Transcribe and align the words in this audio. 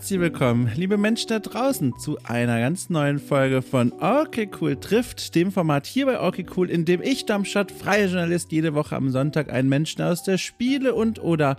Herzlich 0.00 0.20
willkommen, 0.20 0.72
liebe 0.76 0.96
Menschen 0.96 1.28
da 1.28 1.40
draußen, 1.40 1.98
zu 1.98 2.16
einer 2.24 2.58
ganz 2.58 2.88
neuen 2.88 3.18
Folge 3.18 3.60
von 3.60 3.92
Okay 4.00 4.48
Cool 4.58 4.76
trifft, 4.76 5.34
dem 5.34 5.52
Format 5.52 5.86
hier 5.86 6.06
bei 6.06 6.18
Okay 6.18 6.46
Cool, 6.56 6.70
in 6.70 6.86
dem 6.86 7.02
ich, 7.02 7.26
Darmstadt, 7.26 7.70
freier 7.70 8.06
Journalist, 8.06 8.50
jede 8.50 8.72
Woche 8.72 8.96
am 8.96 9.10
Sonntag 9.10 9.52
einen 9.52 9.68
Menschen 9.68 10.00
aus 10.00 10.22
der 10.22 10.38
Spiele- 10.38 10.94
und 10.94 11.22
oder 11.22 11.58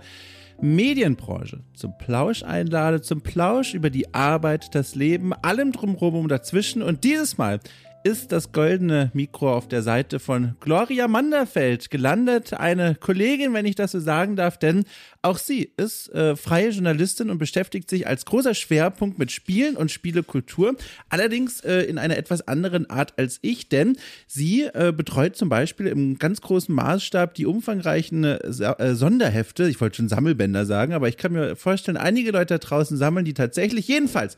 Medienbranche 0.60 1.60
zum 1.74 1.96
Plausch 1.98 2.42
einlade, 2.42 3.00
zum 3.00 3.20
Plausch 3.20 3.74
über 3.74 3.90
die 3.90 4.12
Arbeit, 4.12 4.74
das 4.74 4.96
Leben, 4.96 5.32
allem 5.32 5.70
drumherum 5.70 6.24
und 6.24 6.28
dazwischen. 6.28 6.82
Und 6.82 7.04
dieses 7.04 7.38
Mal 7.38 7.60
ist 8.04 8.32
das 8.32 8.52
goldene 8.52 9.10
Mikro 9.14 9.52
auf 9.52 9.68
der 9.68 9.82
Seite 9.82 10.18
von 10.18 10.56
Gloria 10.60 11.08
Manderfeld 11.08 11.90
gelandet. 11.90 12.52
Eine 12.52 12.94
Kollegin, 12.94 13.52
wenn 13.54 13.66
ich 13.66 13.74
das 13.74 13.92
so 13.92 14.00
sagen 14.00 14.36
darf, 14.36 14.58
denn 14.58 14.84
auch 15.22 15.38
sie 15.38 15.72
ist 15.76 16.08
äh, 16.12 16.36
freie 16.36 16.70
Journalistin 16.70 17.30
und 17.30 17.38
beschäftigt 17.38 17.90
sich 17.90 18.06
als 18.06 18.24
großer 18.24 18.54
Schwerpunkt 18.54 19.18
mit 19.18 19.32
Spielen 19.32 19.76
und 19.76 19.90
Spielekultur. 19.90 20.76
Allerdings 21.08 21.60
äh, 21.60 21.82
in 21.82 21.98
einer 21.98 22.16
etwas 22.16 22.46
anderen 22.46 22.88
Art 22.90 23.18
als 23.18 23.38
ich, 23.42 23.68
denn 23.68 23.96
sie 24.26 24.62
äh, 24.62 24.92
betreut 24.96 25.36
zum 25.36 25.48
Beispiel 25.48 25.86
im 25.86 26.18
ganz 26.18 26.40
großen 26.40 26.74
Maßstab 26.74 27.34
die 27.34 27.46
umfangreichen 27.46 28.24
äh, 28.24 28.94
Sonderhefte. 28.94 29.68
Ich 29.68 29.80
wollte 29.80 29.96
schon 29.96 30.08
Sammelbänder 30.08 30.66
sagen, 30.66 30.92
aber 30.92 31.08
ich 31.08 31.16
kann 31.16 31.32
mir 31.32 31.56
vorstellen, 31.56 31.96
einige 31.96 32.30
Leute 32.30 32.52
da 32.54 32.58
draußen 32.58 32.96
sammeln 32.96 33.24
die 33.24 33.34
tatsächlich 33.34 33.88
jedenfalls 33.88 34.36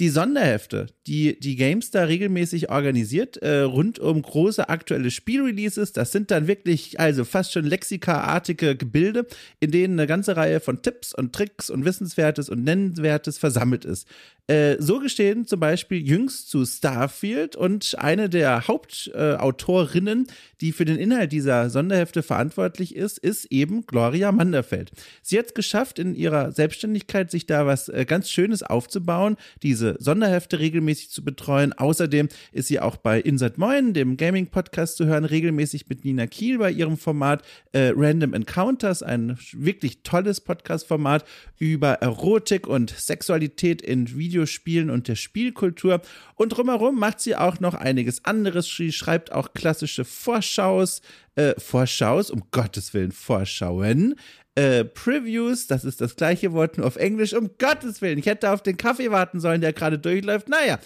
die 0.00 0.10
Sonderhefte, 0.10 0.86
die 1.08 1.38
die 1.40 1.56
GameStar 1.56 2.06
regelmäßig 2.06 2.70
organisiert, 2.70 3.36
äh, 3.38 3.60
rund 3.60 3.98
um 3.98 4.22
große 4.22 4.68
aktuelle 4.68 5.10
Spielreleases, 5.10 5.92
das 5.92 6.12
sind 6.12 6.30
dann 6.30 6.46
wirklich 6.46 7.00
also 7.00 7.24
fast 7.24 7.52
schon 7.52 7.64
lexikaartige 7.64 8.76
Gebilde, 8.76 9.26
in 9.58 9.72
denen 9.72 9.98
eine 9.98 10.06
ganze 10.06 10.36
Reihe 10.36 10.60
von 10.60 10.82
Tipps 10.82 11.12
und 11.14 11.32
Tricks 11.32 11.68
und 11.68 11.84
Wissenswertes 11.84 12.48
und 12.48 12.62
Nennenswertes 12.62 13.38
versammelt 13.38 13.84
ist. 13.84 14.06
Äh, 14.46 14.76
so 14.80 14.98
gestehen 14.98 15.46
zum 15.46 15.60
Beispiel 15.60 15.98
jüngst 15.98 16.48
zu 16.48 16.64
Starfield 16.64 17.54
und 17.54 17.96
eine 17.98 18.30
der 18.30 18.66
Hauptautorinnen, 18.66 20.26
äh, 20.26 20.32
die 20.62 20.72
für 20.72 20.86
den 20.86 20.96
Inhalt 20.96 21.32
dieser 21.32 21.68
Sonderhefte 21.68 22.22
verantwortlich 22.22 22.96
ist, 22.96 23.18
ist 23.18 23.46
eben 23.52 23.84
Gloria 23.84 24.32
Manderfeld. 24.32 24.92
Sie 25.22 25.38
hat 25.38 25.46
es 25.48 25.54
geschafft, 25.54 25.98
in 25.98 26.14
ihrer 26.14 26.52
Selbstständigkeit 26.52 27.30
sich 27.30 27.46
da 27.46 27.66
was 27.66 27.90
äh, 27.90 28.06
ganz 28.06 28.30
Schönes 28.30 28.62
aufzubauen, 28.62 29.36
diese 29.62 29.87
Sonderhefte 29.98 30.58
regelmäßig 30.58 31.10
zu 31.10 31.24
betreuen. 31.24 31.72
Außerdem 31.72 32.28
ist 32.52 32.68
sie 32.68 32.80
auch 32.80 32.96
bei 32.96 33.20
Insert 33.20 33.58
Moin, 33.58 33.92
dem 33.94 34.16
Gaming-Podcast, 34.16 34.96
zu 34.96 35.06
hören, 35.06 35.24
regelmäßig 35.24 35.88
mit 35.88 36.04
Nina 36.04 36.26
Kiel 36.26 36.58
bei 36.58 36.70
ihrem 36.70 36.96
Format 36.96 37.42
äh, 37.72 37.92
Random 37.94 38.34
Encounters, 38.34 39.02
ein 39.02 39.38
wirklich 39.52 40.02
tolles 40.02 40.40
Podcast-Format 40.40 41.24
über 41.58 41.94
Erotik 41.94 42.66
und 42.66 42.90
Sexualität 42.90 43.82
in 43.82 44.16
Videos 44.16 44.48
Videospielen 44.48 44.90
und 44.90 45.08
der 45.08 45.16
Spielkultur. 45.16 46.00
Und 46.34 46.50
drumherum 46.50 46.98
macht 46.98 47.20
sie 47.20 47.36
auch 47.36 47.60
noch 47.60 47.74
einiges 47.74 48.24
anderes. 48.24 48.68
Sie 48.74 48.92
schreibt 48.92 49.32
auch 49.32 49.52
klassische 49.52 50.04
Vorschaus, 50.04 51.02
äh, 51.34 51.54
Vorschaus, 51.58 52.30
um 52.30 52.44
Gottes 52.50 52.94
Willen, 52.94 53.12
Vorschauen. 53.12 54.14
Äh, 54.58 54.86
Previews, 54.86 55.68
das 55.68 55.84
ist 55.84 56.00
das 56.00 56.16
gleiche 56.16 56.52
Wort, 56.52 56.78
nur 56.78 56.86
auf 56.88 56.96
Englisch, 56.96 57.32
um 57.32 57.50
Gottes 57.58 58.02
Willen. 58.02 58.18
Ich 58.18 58.26
hätte 58.26 58.50
auf 58.50 58.60
den 58.60 58.76
Kaffee 58.76 59.12
warten 59.12 59.38
sollen, 59.38 59.60
der 59.60 59.72
gerade 59.72 60.00
durchläuft. 60.00 60.48
Naja, 60.48 60.80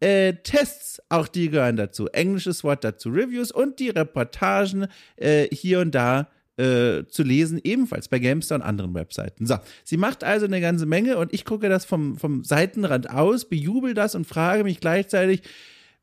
äh, 0.00 0.34
Tests, 0.42 1.00
auch 1.08 1.26
die 1.26 1.48
gehören 1.48 1.76
dazu. 1.76 2.08
Englisches 2.08 2.64
Wort 2.64 2.84
dazu, 2.84 3.08
Reviews 3.08 3.50
und 3.50 3.78
die 3.78 3.88
Reportagen 3.88 4.88
äh, 5.16 5.48
hier 5.50 5.80
und 5.80 5.94
da 5.94 6.28
äh, 6.58 7.04
zu 7.06 7.22
lesen, 7.22 7.58
ebenfalls 7.64 8.08
bei 8.08 8.18
GameStar 8.18 8.56
und 8.56 8.62
anderen 8.62 8.92
Webseiten. 8.92 9.46
So, 9.46 9.56
sie 9.84 9.96
macht 9.96 10.22
also 10.22 10.44
eine 10.44 10.60
ganze 10.60 10.84
Menge 10.84 11.16
und 11.16 11.32
ich 11.32 11.46
gucke 11.46 11.70
das 11.70 11.86
vom, 11.86 12.18
vom 12.18 12.44
Seitenrand 12.44 13.08
aus, 13.08 13.48
bejubel 13.48 13.94
das 13.94 14.14
und 14.14 14.26
frage 14.26 14.64
mich 14.64 14.80
gleichzeitig, 14.80 15.40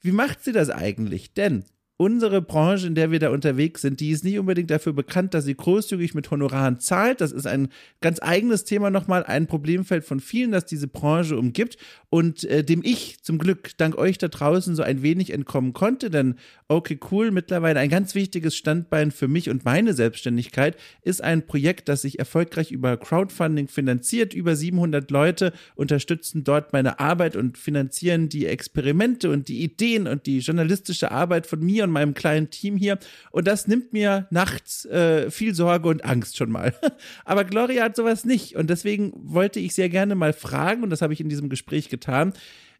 wie 0.02 0.12
macht 0.12 0.44
sie 0.44 0.54
das 0.54 0.72
eigentlich? 0.72 1.36
Denn 1.36 1.66
unsere 2.02 2.42
Branche, 2.42 2.88
in 2.88 2.96
der 2.96 3.12
wir 3.12 3.20
da 3.20 3.30
unterwegs 3.30 3.84
sind, 3.84 4.00
die 4.00 4.10
ist 4.10 4.24
nicht 4.24 4.40
unbedingt 4.40 4.72
dafür 4.72 4.92
bekannt, 4.92 5.36
dass 5.36 5.46
sie 5.46 5.54
großzügig 5.54 6.16
mit 6.16 6.32
Honoraren 6.32 6.80
zahlt. 6.80 7.22
Das 7.22 7.32
ist 7.32 7.46
ein 7.46 7.68
ganz 8.02 8.20
eigenes 8.20 8.64
Thema 8.64 8.90
nochmal, 8.90 9.24
ein 9.24 9.46
Problemfeld 9.46 10.04
von 10.04 10.20
vielen, 10.20 10.52
das 10.52 10.66
diese 10.66 10.88
Branche 10.88 11.38
umgibt 11.38 11.78
und 12.10 12.44
äh, 12.46 12.64
dem 12.64 12.82
ich 12.84 13.22
zum 13.22 13.38
Glück 13.38 13.78
dank 13.78 14.00
euch 14.00 14.18
da 14.18 14.30
draußen 14.30 14.76
so 14.76 14.82
ein 14.82 15.04
wenig 15.04 15.32
entkommen 15.32 15.74
konnte, 15.74 16.10
denn 16.10 16.38
okay 16.68 17.00
cool, 17.12 17.30
mittlerweile 17.30 17.80
ein 17.80 17.90
ganz 17.90 18.16
wichtiges 18.16 18.56
Standbein 18.56 19.12
für 19.12 19.28
mich 19.28 19.52
und 19.52 19.64
meine 19.66 19.94
Selbstständigkeit 19.94 20.78
ist 21.04 21.24
ein 21.24 21.46
Projekt, 21.46 21.88
das 21.88 22.02
sich 22.02 22.18
erfolgreich 22.18 22.72
über 22.72 22.98
Crowdfunding 22.98 23.68
finanziert. 23.68 24.34
Über 24.34 24.56
700 24.56 25.12
Leute 25.12 25.54
unterstützen 25.76 26.44
dort 26.44 26.74
meine 26.74 27.00
Arbeit 27.00 27.36
und 27.36 27.60
finanzieren 27.60 28.28
die 28.28 28.48
Experimente 28.48 29.30
und 29.30 29.50
die 29.50 29.62
Ideen 29.62 30.08
und 30.08 30.26
die 30.26 30.40
journalistische 30.40 31.12
Arbeit 31.12 31.46
von 31.46 31.60
mir 31.60 31.84
und 31.84 31.91
von 31.92 31.94
meinem 31.94 32.14
kleinen 32.14 32.50
Team 32.50 32.78
hier. 32.78 32.98
Und 33.32 33.48
das 33.48 33.68
nimmt 33.68 33.92
mir 33.92 34.28
nachts 34.32 34.86
äh, 34.86 35.30
viel 35.30 35.54
Sorge 35.54 35.90
und 35.90 36.06
Angst 36.06 36.38
schon 36.38 36.52
mal. 36.52 36.74
Aber 37.26 37.44
Gloria 37.44 37.84
hat 37.84 37.96
sowas 37.96 38.24
nicht. 38.24 38.56
Und 38.56 38.70
deswegen 38.70 39.12
wollte 39.16 39.60
ich 39.60 39.76
sehr 39.76 39.90
gerne 39.90 40.16
mal 40.16 40.34
fragen, 40.34 40.84
und 40.84 40.90
das 40.90 41.02
habe 41.02 41.14
ich 41.14 41.20
in 41.20 41.30
diesem 41.30 41.50
Gespräch 41.50 41.90
getan, 41.90 42.34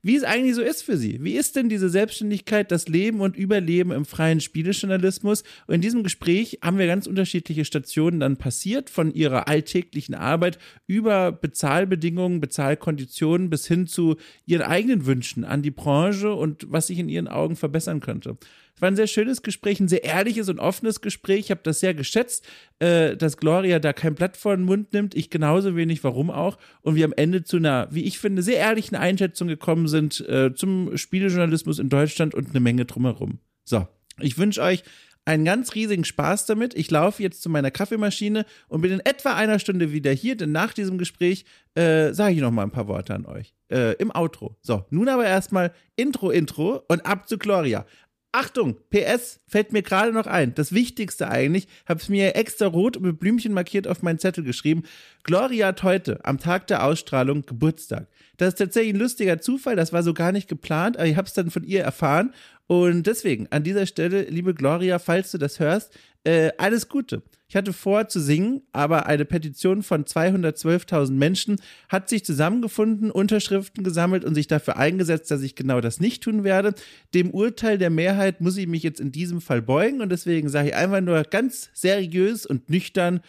wie 0.04 0.16
es 0.16 0.24
eigentlich 0.24 0.56
so 0.56 0.62
ist 0.62 0.82
für 0.82 0.98
sie. 0.98 1.24
Wie 1.24 1.34
ist 1.34 1.56
denn 1.56 1.70
diese 1.70 1.90
Selbstständigkeit, 1.90 2.72
das 2.72 2.88
Leben 2.88 3.22
und 3.22 3.36
Überleben 3.36 3.92
im 3.92 4.06
freien 4.06 4.40
Spielejournalismus? 4.40 5.44
Und 5.68 5.76
in 5.76 5.82
diesem 5.82 6.02
Gespräch 6.02 6.60
haben 6.64 6.80
wir 6.80 6.88
ganz 6.88 7.06
unterschiedliche 7.06 7.66
Stationen 7.66 8.20
dann 8.20 8.38
passiert, 8.38 8.90
von 8.90 9.14
ihrer 9.14 9.48
alltäglichen 9.48 10.16
Arbeit 10.16 10.58
über 10.88 11.32
Bezahlbedingungen, 11.32 12.42
Bezahlkonditionen 12.42 13.50
bis 13.50 13.68
hin 13.68 13.86
zu 13.86 14.16
ihren 14.46 14.64
eigenen 14.64 15.06
Wünschen 15.06 15.44
an 15.44 15.62
die 15.62 15.72
Branche 15.72 16.34
und 16.34 16.66
was 16.72 16.88
sich 16.88 16.98
in 16.98 17.10
ihren 17.10 17.28
Augen 17.28 17.56
verbessern 17.56 18.00
könnte. 18.00 18.38
War 18.82 18.88
ein 18.88 18.96
sehr 18.96 19.08
schönes 19.08 19.44
Gespräch, 19.44 19.80
ein 19.80 19.88
sehr 19.88 20.04
ehrliches 20.04 20.50
und 20.50 20.60
offenes 20.60 21.02
Gespräch. 21.02 21.40
Ich 21.40 21.52
habe 21.52 21.62
das 21.64 21.80
sehr 21.80 21.94
geschätzt, 21.94 22.46
äh, 22.80 23.16
dass 23.16 23.38
Gloria 23.38 23.78
da 23.80 23.94
kein 23.94 24.16
Blatt 24.16 24.36
vor 24.36 24.58
den 24.58 24.66
Mund 24.66 24.92
nimmt. 24.92 25.14
Ich 25.16 25.30
genauso 25.30 25.76
wenig, 25.76 26.04
warum 26.04 26.32
auch. 26.32 26.58
Und 26.82 26.96
wir 26.96 27.06
am 27.06 27.14
Ende 27.14 27.44
zu 27.44 27.58
einer, 27.58 27.88
wie 27.92 28.04
ich 28.04 28.18
finde, 28.18 28.42
sehr 28.42 28.58
ehrlichen 28.58 28.96
Einschätzung 28.96 29.48
gekommen 29.48 29.88
sind 29.88 30.28
äh, 30.28 30.54
zum 30.56 30.98
Spielejournalismus 30.98 31.78
in 31.78 31.90
Deutschland 31.90 32.34
und 32.34 32.50
eine 32.50 32.60
Menge 32.60 32.86
drumherum. 32.86 33.38
So, 33.64 33.88
ich 34.20 34.40
wünsche 34.40 34.62
euch 34.62 34.84
einen 35.26 35.46
ganz 35.46 35.76
riesigen 35.76 36.04
Spaß 36.04 36.48
damit. 36.48 36.74
Ich 36.74 36.90
laufe 36.90 37.22
jetzt 37.22 37.42
zu 37.42 37.50
meiner 37.50 37.72
Kaffeemaschine 37.72 38.46
und 38.68 38.82
bin 38.82 38.92
in 38.92 39.00
etwa 39.02 39.36
einer 39.36 39.60
Stunde 39.60 39.92
wieder 39.92 40.12
hier, 40.12 40.36
denn 40.36 40.52
nach 40.52 40.74
diesem 40.74 40.98
Gespräch 40.98 41.46
äh, 41.76 42.14
sage 42.14 42.34
ich 42.34 42.42
noch 42.42 42.52
mal 42.52 42.64
ein 42.64 42.72
paar 42.72 42.88
Worte 42.88 43.14
an 43.14 43.26
euch 43.26 43.54
äh, 43.72 43.94
im 43.98 44.14
Outro. 44.14 44.58
So, 44.62 44.86
nun 44.90 45.10
aber 45.10 45.26
erstmal 45.26 45.74
Intro, 45.96 46.32
Intro 46.32 46.84
und 46.88 47.06
ab 47.06 47.30
zu 47.30 47.38
Gloria. 47.38 47.86
Achtung, 48.34 48.78
PS, 48.90 49.42
fällt 49.46 49.74
mir 49.74 49.82
gerade 49.82 50.14
noch 50.14 50.26
ein. 50.26 50.56
Das 50.56 50.72
Wichtigste 50.72 51.28
eigentlich, 51.28 51.68
habe 51.86 52.00
es 52.00 52.08
mir 52.08 52.36
extra 52.38 52.66
rot 52.66 52.96
und 52.96 53.04
mit 53.04 53.20
Blümchen 53.20 53.54
markiert 53.54 53.88
auf 53.88 54.04
meinen 54.04 54.20
Zettel 54.20 54.46
geschrieben. 54.46 54.84
Gloria 55.24 55.68
hat 55.68 55.84
heute, 55.84 56.24
am 56.24 56.40
Tag 56.40 56.68
der 56.68 56.86
Ausstrahlung, 56.86 57.46
Geburtstag. 57.46 58.08
Das 58.42 58.56
ist 58.56 58.58
tatsächlich 58.58 58.96
ein 58.96 59.00
lustiger 59.00 59.40
Zufall, 59.40 59.76
das 59.76 59.94
war 59.94 60.02
so 60.02 60.16
gar 60.16 60.32
nicht 60.32 60.48
geplant, 60.48 60.98
aber 60.98 61.06
ich 61.06 61.16
habe 61.16 61.28
es 61.28 61.34
dann 61.34 61.52
von 61.52 61.64
ihr 61.64 61.84
erfahren. 61.84 62.34
Und 62.66 63.06
deswegen, 63.06 63.46
an 63.52 63.64
dieser 63.64 63.86
Stelle, 63.86 64.24
liebe 64.24 64.56
Gloria, 64.56 64.98
falls 64.98 65.30
du 65.30 65.38
das 65.38 65.60
hörst, 65.60 65.96
äh, 66.24 66.50
alles 66.58 66.90
Gute. 66.90 67.22
Ich 67.48 67.56
hatte 67.56 67.72
vor 67.72 68.08
zu 68.08 68.20
singen, 68.20 68.64
aber 68.72 69.06
eine 69.06 69.26
Petition 69.26 69.84
von 69.84 70.06
212.000 70.06 71.12
Menschen 71.12 71.62
hat 71.88 72.10
sich 72.10 72.26
zusammengefunden, 72.26 73.12
Unterschriften 73.12 73.84
gesammelt 73.84 74.26
und 74.26 74.34
sich 74.34 74.48
dafür 74.48 74.76
eingesetzt, 74.76 75.30
dass 75.30 75.44
ich 75.44 75.54
genau 75.54 75.80
das 75.80 76.00
nicht 76.00 76.24
tun 76.24 76.44
werde. 76.44 76.74
Dem 77.14 77.30
Urteil 77.30 77.78
der 77.78 77.92
Mehrheit 77.92 78.42
muss 78.42 78.58
ich 78.58 78.66
mich 78.66 78.82
jetzt 78.82 79.00
in 79.00 79.12
diesem 79.12 79.42
Fall 79.42 79.62
beugen 79.62 80.02
und 80.02 80.10
deswegen 80.10 80.50
sage 80.50 80.70
ich 80.70 80.76
einfach 80.76 81.02
nur 81.02 81.22
ganz 81.26 81.70
seriös 81.74 82.48
und 82.48 82.72
nüchtern 82.72 83.22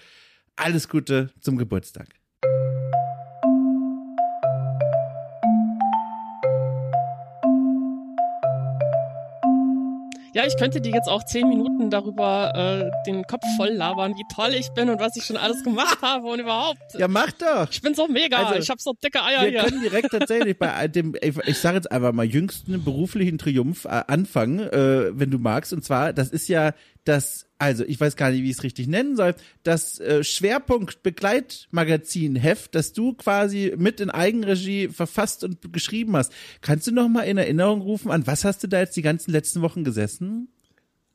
alles 0.57 0.89
Gute 0.89 1.29
zum 1.39 1.59
Geburtstag. 1.59 2.22
Ja, 10.35 10.47
ich 10.47 10.57
könnte 10.57 10.81
dir 10.81 10.93
jetzt 10.93 11.09
auch 11.09 11.25
zehn 11.25 11.47
Minuten 11.47 11.91
darüber 11.91 12.53
äh, 12.55 12.91
den 13.07 13.25
Kopf 13.25 13.45
voll 13.57 13.69
labern, 13.69 14.15
wie 14.17 14.25
toll 14.35 14.55
ich 14.55 14.71
bin 14.71 14.89
und 14.89 14.99
was 14.99 15.15
ich 15.17 15.25
schon 15.25 15.37
alles 15.37 15.63
gemacht 15.63 15.99
habe 16.01 16.27
und 16.27 16.41
überhaupt. 16.41 16.81
Ja, 16.97 17.07
mach 17.07 17.31
doch. 17.33 17.69
Ich 17.71 17.83
bin 17.83 17.95
so 17.95 18.09
mega. 18.09 18.39
Also, 18.39 18.59
ich 18.59 18.71
habe 18.71 18.81
so 18.81 18.95
dicke 18.95 19.23
Eier 19.23 19.43
wir 19.43 19.49
hier. 19.51 19.63
Wir 19.63 19.69
können 19.69 19.83
direkt 19.83 20.11
tatsächlich 20.11 20.59
bei 20.59 20.89
dem, 20.89 21.15
ich, 21.21 21.37
ich 21.37 21.59
sage 21.59 21.77
jetzt 21.77 21.93
einfach 21.93 22.13
mal, 22.13 22.25
jüngsten 22.25 22.83
beruflichen 22.83 23.37
Triumph 23.37 23.85
äh, 23.85 24.05
anfangen, 24.07 24.61
äh, 24.61 25.19
wenn 25.19 25.31
du 25.31 25.39
magst. 25.39 25.73
Und 25.75 25.85
zwar, 25.85 26.15
das 26.15 26.31
ist 26.31 26.49
ja 26.49 26.73
das, 27.05 27.47
also 27.63 27.85
ich 27.85 28.01
weiß 28.01 28.17
gar 28.17 28.33
nicht, 28.33 28.43
wie 28.43 28.51
ich 28.51 28.57
es 28.57 28.65
richtig 28.65 28.89
nennen 28.89 29.15
soll, 29.15 29.37
das 29.63 30.01
äh, 30.01 30.25
Schwerpunkt 30.25 31.05
Begleitmagazin 31.05 32.35
Heft, 32.35 32.75
das 32.75 32.93
du 32.93 33.13
quasi 33.15 33.73
mit 33.77 34.01
in 34.01 34.11
Eigenregie 34.11 34.89
verfasst 34.89 35.45
und 35.45 35.73
geschrieben 35.73 36.17
hast. 36.17 36.33
Kannst 36.61 36.89
du 36.89 36.91
noch 36.91 37.09
mal 37.09 37.23
in 37.23 37.39
Erinnerung 37.39 37.81
rufen, 37.81 38.11
an 38.11 38.27
was 38.27 38.45
hast 38.45 38.65
du 38.65 38.67
da 38.67 38.81
jetzt 38.81 38.97
die 38.97 39.03
ganzen 39.03 39.31
letzten 39.31 39.63
Wochen 39.63 39.85
gesessen? 39.85 40.49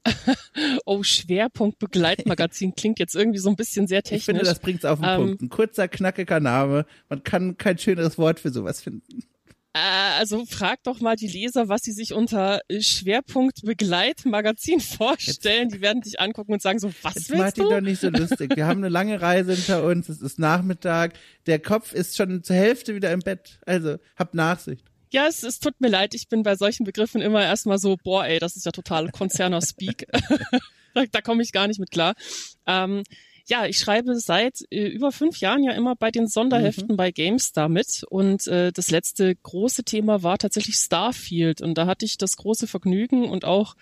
oh, 0.85 1.03
Schwerpunkt 1.03 1.79
Begleitmagazin 1.79 2.73
klingt 2.75 2.99
jetzt 2.99 3.15
irgendwie 3.15 3.39
so 3.39 3.49
ein 3.49 3.57
bisschen 3.57 3.85
sehr 3.87 4.01
technisch. 4.01 4.19
Ich 4.19 4.25
finde, 4.25 4.43
das 4.45 4.59
bringt's 4.59 4.85
auf 4.85 5.01
den 5.01 5.09
ähm, 5.09 5.17
Punkt. 5.17 5.41
Ein 5.41 5.49
kurzer, 5.49 5.89
knackiger 5.89 6.39
Name. 6.39 6.85
Man 7.09 7.23
kann 7.23 7.57
kein 7.57 7.77
schöneres 7.77 8.17
Wort 8.17 8.39
für 8.39 8.51
sowas 8.51 8.79
finden. 8.79 9.23
Äh, 9.73 9.79
also 10.17 10.45
frag 10.45 10.81
doch 10.83 11.01
mal 11.01 11.15
die 11.15 11.27
Leser, 11.27 11.69
was 11.69 11.81
sie 11.81 11.91
sich 11.91 12.13
unter 12.13 12.61
Schwerpunkt 12.79 13.61
Begleitmagazin 13.63 14.79
vorstellen. 14.79 15.69
Die 15.69 15.81
werden 15.81 16.01
dich 16.01 16.19
angucken 16.19 16.53
und 16.53 16.61
sagen 16.61 16.79
so, 16.79 16.91
was 17.01 17.15
Jetzt 17.15 17.29
willst 17.29 17.41
macht 17.43 17.57
du? 17.57 17.69
doch 17.69 17.81
nicht 17.81 18.01
so 18.01 18.09
lustig. 18.09 18.55
Wir 18.55 18.65
haben 18.65 18.79
eine 18.79 18.89
lange 18.89 19.21
Reise 19.21 19.53
hinter 19.53 19.83
uns. 19.83 20.09
Es 20.09 20.21
ist 20.21 20.39
Nachmittag. 20.39 21.13
Der 21.45 21.59
Kopf 21.59 21.93
ist 21.93 22.17
schon 22.17 22.43
zur 22.43 22.55
Hälfte 22.55 22.95
wieder 22.95 23.11
im 23.11 23.19
Bett. 23.19 23.59
Also, 23.65 23.97
hab 24.15 24.33
Nachsicht. 24.33 24.85
Ja, 25.09 25.27
es, 25.27 25.43
es 25.43 25.59
tut 25.59 25.79
mir 25.79 25.89
leid. 25.89 26.13
Ich 26.13 26.27
bin 26.27 26.43
bei 26.43 26.55
solchen 26.55 26.83
Begriffen 26.83 27.21
immer 27.21 27.43
erstmal 27.43 27.77
so, 27.77 27.97
boah, 28.03 28.25
ey, 28.25 28.39
das 28.39 28.55
ist 28.55 28.65
ja 28.65 28.71
total 28.71 29.09
Konzerner-Speak. 29.11 30.05
da, 30.93 31.05
da 31.11 31.21
komme 31.21 31.43
ich 31.43 31.51
gar 31.51 31.67
nicht 31.67 31.79
mit 31.79 31.91
klar. 31.91 32.13
Ähm, 32.65 33.03
ja, 33.47 33.65
ich 33.65 33.79
schreibe 33.79 34.19
seit 34.19 34.61
äh, 34.71 34.87
über 34.87 35.11
fünf 35.11 35.39
Jahren 35.39 35.63
ja 35.63 35.71
immer 35.71 35.95
bei 35.95 36.11
den 36.11 36.27
Sonderheften 36.27 36.89
mhm. 36.91 36.97
bei 36.97 37.11
GameStar 37.11 37.69
mit 37.69 38.03
und 38.09 38.45
äh, 38.47 38.71
das 38.71 38.91
letzte 38.91 39.35
große 39.35 39.83
Thema 39.83 40.23
war 40.23 40.37
tatsächlich 40.37 40.75
Starfield 40.75 41.61
und 41.61 41.77
da 41.77 41.87
hatte 41.87 42.05
ich 42.05 42.17
das 42.17 42.37
große 42.37 42.67
Vergnügen 42.67 43.29
und 43.29 43.45
auch 43.45 43.75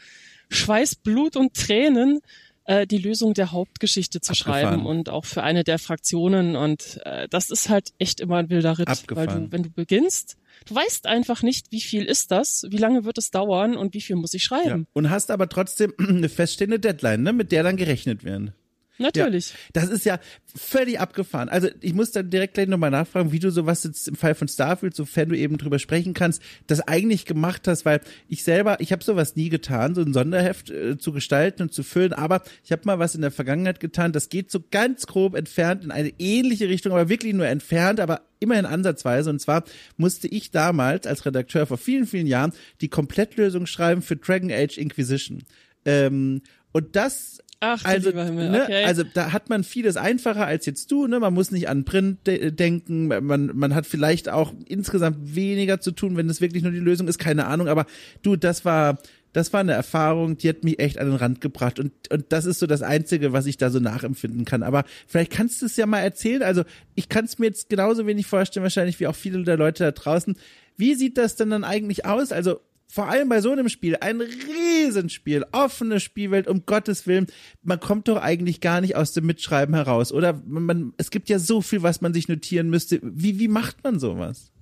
Schweiß, 0.49 0.95
Blut 0.95 1.35
und 1.35 1.55
Tränen 1.55 2.21
äh, 2.65 2.85
die 2.85 2.99
Lösung 2.99 3.33
der 3.33 3.51
Hauptgeschichte 3.51 4.21
zu 4.21 4.33
Abgefahren. 4.33 4.61
schreiben 4.61 4.85
und 4.85 5.09
auch 5.09 5.25
für 5.25 5.41
eine 5.41 5.63
der 5.63 5.79
Fraktionen 5.79 6.55
und 6.55 7.01
äh, 7.03 7.27
das 7.29 7.49
ist 7.49 7.69
halt 7.69 7.89
echt 7.97 8.19
immer 8.19 8.37
ein 8.37 8.49
wilder 8.49 8.77
Ritt, 8.77 8.87
Abgefahren. 8.87 9.27
weil 9.27 9.39
du, 9.41 9.51
wenn 9.51 9.63
du 9.63 9.71
beginnst, 9.71 10.37
du 10.67 10.75
weißt 10.75 11.07
einfach 11.07 11.41
nicht, 11.41 11.71
wie 11.71 11.81
viel 11.81 12.05
ist 12.05 12.29
das, 12.31 12.65
wie 12.69 12.77
lange 12.77 13.03
wird 13.03 13.17
es 13.17 13.31
dauern 13.31 13.75
und 13.75 13.95
wie 13.95 14.01
viel 14.01 14.15
muss 14.15 14.33
ich 14.35 14.43
schreiben. 14.43 14.81
Ja. 14.81 14.87
Und 14.93 15.09
hast 15.09 15.31
aber 15.31 15.49
trotzdem 15.49 15.93
eine 15.99 16.29
feststehende 16.29 16.79
Deadline, 16.79 17.23
ne, 17.23 17.33
mit 17.33 17.51
der 17.51 17.63
dann 17.63 17.77
gerechnet 17.77 18.23
werden. 18.23 18.53
Natürlich. 18.97 19.49
Ja, 19.49 19.55
das 19.73 19.89
ist 19.89 20.05
ja 20.05 20.19
völlig 20.55 20.99
abgefahren. 20.99 21.49
Also 21.49 21.67
ich 21.81 21.93
muss 21.93 22.11
dann 22.11 22.29
direkt 22.29 22.53
gleich 22.53 22.67
nochmal 22.67 22.91
nachfragen, 22.91 23.31
wie 23.31 23.39
du 23.39 23.51
sowas 23.51 23.83
jetzt 23.83 24.07
im 24.07 24.15
Fall 24.15 24.35
von 24.35 24.47
Starfield, 24.47 24.95
sofern 24.95 25.29
du 25.29 25.37
eben 25.37 25.57
drüber 25.57 25.79
sprechen 25.79 26.13
kannst, 26.13 26.41
das 26.67 26.81
eigentlich 26.81 27.25
gemacht 27.25 27.67
hast, 27.67 27.85
weil 27.85 28.01
ich 28.29 28.43
selber, 28.43 28.79
ich 28.79 28.91
habe 28.91 29.03
sowas 29.03 29.35
nie 29.35 29.49
getan, 29.49 29.95
so 29.95 30.01
ein 30.01 30.13
Sonderheft 30.13 30.69
äh, 30.69 30.97
zu 30.97 31.11
gestalten 31.11 31.63
und 31.63 31.73
zu 31.73 31.83
füllen, 31.83 32.13
aber 32.13 32.41
ich 32.63 32.71
habe 32.71 32.83
mal 32.85 32.99
was 32.99 33.15
in 33.15 33.21
der 33.21 33.31
Vergangenheit 33.31 33.79
getan, 33.79 34.13
das 34.13 34.29
geht 34.29 34.49
so 34.49 34.63
ganz 34.71 35.07
grob 35.07 35.35
entfernt 35.35 35.83
in 35.83 35.91
eine 35.91 36.13
ähnliche 36.17 36.69
Richtung, 36.69 36.93
aber 36.93 37.09
wirklich 37.09 37.33
nur 37.33 37.47
entfernt, 37.47 37.99
aber 37.99 38.21
immerhin 38.39 38.65
ansatzweise. 38.65 39.29
Und 39.29 39.39
zwar 39.39 39.63
musste 39.97 40.27
ich 40.27 40.51
damals 40.51 41.07
als 41.07 41.25
Redakteur 41.25 41.65
vor 41.65 41.77
vielen, 41.77 42.05
vielen 42.05 42.27
Jahren 42.27 42.53
die 42.81 42.89
Komplettlösung 42.89 43.65
schreiben 43.65 44.01
für 44.01 44.15
Dragon 44.15 44.51
Age 44.51 44.77
Inquisition. 44.77 45.43
Ähm, 45.85 46.41
und 46.71 46.95
das 46.95 47.41
Ach, 47.59 47.83
also, 47.85 48.11
ne, 48.11 48.61
okay. 48.63 48.83
also 48.83 49.03
da 49.03 49.31
hat 49.31 49.49
man 49.49 49.63
vieles 49.63 49.97
einfacher 49.97 50.45
als 50.45 50.65
jetzt 50.65 50.91
du, 50.91 51.07
ne? 51.07 51.19
Man 51.19 51.33
muss 51.33 51.51
nicht 51.51 51.69
an 51.69 51.85
Print 51.85 52.27
de 52.27 52.51
denken, 52.51 53.07
man, 53.07 53.51
man 53.53 53.73
hat 53.73 53.85
vielleicht 53.85 54.29
auch 54.29 54.53
insgesamt 54.67 55.35
weniger 55.35 55.79
zu 55.79 55.91
tun, 55.91 56.17
wenn 56.17 56.27
das 56.27 56.41
wirklich 56.41 56.63
nur 56.63 56.71
die 56.71 56.79
Lösung 56.79 57.07
ist, 57.07 57.17
keine 57.17 57.47
Ahnung, 57.47 57.67
aber 57.67 57.85
du, 58.21 58.35
das 58.35 58.65
war, 58.65 58.99
das 59.35 59.51
war 59.51 59.61
eine 59.61 59.73
Erfahrung, 59.73 60.37
die 60.37 60.47
hat 60.49 60.63
mich 60.63 60.79
echt 60.79 60.97
an 60.97 61.07
den 61.07 61.15
Rand 61.15 61.41
gebracht 61.41 61.79
und, 61.79 61.91
und 62.11 62.25
das 62.29 62.45
ist 62.45 62.59
so 62.59 62.67
das 62.67 62.81
Einzige, 62.81 63.33
was 63.33 63.45
ich 63.45 63.57
da 63.57 63.69
so 63.69 63.79
nachempfinden 63.79 64.45
kann. 64.45 64.63
Aber 64.63 64.85
vielleicht 65.07 65.31
kannst 65.31 65.61
du 65.61 65.65
es 65.65 65.75
ja 65.75 65.85
mal 65.85 65.99
erzählen. 65.99 66.41
Also 66.41 66.63
ich 66.95 67.09
kann 67.09 67.25
es 67.25 67.37
mir 67.37 67.47
jetzt 67.47 67.69
genauso 67.69 68.07
wenig 68.07 68.27
vorstellen, 68.27 68.63
wahrscheinlich 68.63 68.99
wie 69.01 69.07
auch 69.07 69.15
viele 69.15 69.43
der 69.43 69.57
Leute 69.57 69.83
da 69.83 69.91
draußen. 69.91 70.37
Wie 70.77 70.95
sieht 70.95 71.17
das 71.17 71.35
denn 71.35 71.49
dann 71.49 71.65
eigentlich 71.65 72.05
aus? 72.05 72.31
Also 72.31 72.61
vor 72.95 73.09
allem 73.09 73.27
bei 73.27 73.41
so 73.41 73.51
einem 73.51 73.67
Spiel, 73.67 73.97
ein 73.99 74.21
Riesenspiel, 74.21 75.45
offene 75.51 75.99
Spielwelt, 75.99 76.47
um 76.47 76.65
Gottes 76.65 77.05
Willen, 77.05 77.27
man 77.61 77.81
kommt 77.81 78.07
doch 78.07 78.15
eigentlich 78.15 78.61
gar 78.61 78.79
nicht 78.79 78.95
aus 78.95 79.11
dem 79.11 79.25
Mitschreiben 79.25 79.75
heraus, 79.75 80.13
oder? 80.13 80.41
Man, 80.45 80.93
es 80.95 81.11
gibt 81.11 81.27
ja 81.27 81.37
so 81.37 81.61
viel, 81.61 81.83
was 81.83 81.99
man 81.99 82.13
sich 82.13 82.29
notieren 82.29 82.69
müsste. 82.69 83.01
Wie, 83.03 83.37
wie 83.37 83.49
macht 83.49 83.83
man 83.83 83.99
sowas? 83.99 84.53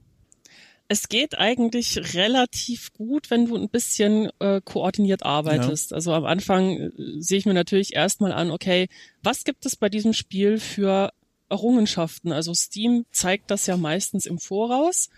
Es 0.88 1.09
geht 1.09 1.38
eigentlich 1.38 2.15
relativ 2.15 2.91
gut, 2.94 3.30
wenn 3.30 3.45
du 3.45 3.56
ein 3.56 3.69
bisschen 3.69 4.31
äh, 4.39 4.62
koordiniert 4.65 5.21
arbeitest. 5.21 5.91
Ja. 5.91 5.95
Also 5.97 6.13
am 6.13 6.25
Anfang 6.25 6.71
äh, 6.71 6.91
sehe 7.19 7.38
ich 7.38 7.45
mir 7.45 7.53
natürlich 7.53 7.94
erstmal 7.95 8.31
an, 8.31 8.50
okay, 8.50 8.88
was 9.21 9.44
gibt 9.44 9.63
es 9.68 9.75
bei 9.75 9.89
diesem 9.89 10.13
Spiel 10.13 10.57
für 10.57 11.13
Errungenschaften? 11.50 12.31
Also 12.31 12.56
Steam 12.56 13.06
zeigt 13.12 13.51
das 13.51 13.68
ja 13.68 13.77
meistens 13.77 14.25
im 14.25 14.39
Voraus 14.39 15.09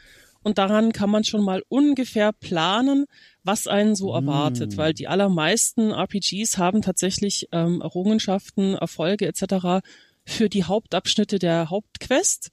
und 0.45 0.59
daran 0.59 0.91
kann 0.93 1.09
man 1.09 1.23
schon 1.23 1.43
mal 1.43 1.63
ungefähr 1.69 2.31
planen, 2.31 3.05
was 3.43 3.65
einen 3.65 3.95
so 3.95 4.13
erwartet, 4.13 4.75
mm. 4.75 4.77
weil 4.77 4.93
die 4.93 5.07
allermeisten 5.07 5.89
RPGs 5.89 6.59
haben 6.59 6.83
tatsächlich 6.83 7.47
ähm, 7.51 7.81
Errungenschaften, 7.81 8.75
Erfolge 8.75 9.25
etc. 9.25 9.83
für 10.23 10.47
die 10.47 10.63
Hauptabschnitte 10.63 11.39
der 11.39 11.71
Hauptquest. 11.71 12.51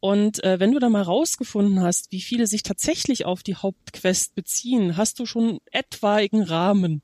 Und 0.00 0.42
äh, 0.42 0.58
wenn 0.58 0.72
du 0.72 0.78
da 0.78 0.88
mal 0.88 1.02
rausgefunden 1.02 1.82
hast, 1.82 2.12
wie 2.12 2.22
viele 2.22 2.46
sich 2.46 2.62
tatsächlich 2.62 3.26
auf 3.26 3.42
die 3.42 3.56
Hauptquest 3.56 4.34
beziehen, 4.34 4.96
hast 4.96 5.18
du 5.18 5.26
schon 5.26 5.58
etwaigen 5.70 6.42
Rahmen 6.42 7.02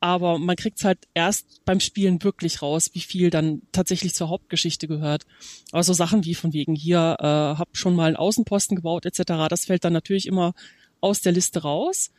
aber 0.00 0.38
man 0.38 0.56
kriegt's 0.56 0.84
halt 0.84 0.98
erst 1.14 1.64
beim 1.64 1.80
Spielen 1.80 2.22
wirklich 2.22 2.62
raus, 2.62 2.90
wie 2.92 3.00
viel 3.00 3.30
dann 3.30 3.62
tatsächlich 3.72 4.14
zur 4.14 4.28
Hauptgeschichte 4.28 4.86
gehört. 4.86 5.26
Aber 5.72 5.82
so 5.82 5.92
Sachen 5.92 6.24
wie 6.24 6.34
von 6.34 6.52
wegen 6.52 6.74
hier, 6.74 7.16
äh, 7.18 7.24
hab 7.24 7.76
schon 7.76 7.96
mal 7.96 8.06
einen 8.06 8.16
Außenposten 8.16 8.76
gebaut 8.76 9.06
etc., 9.06 9.48
das 9.48 9.64
fällt 9.64 9.84
dann 9.84 9.92
natürlich 9.92 10.26
immer 10.26 10.54
aus 11.00 11.20
der 11.20 11.32
Liste 11.32 11.62
raus. 11.62 12.10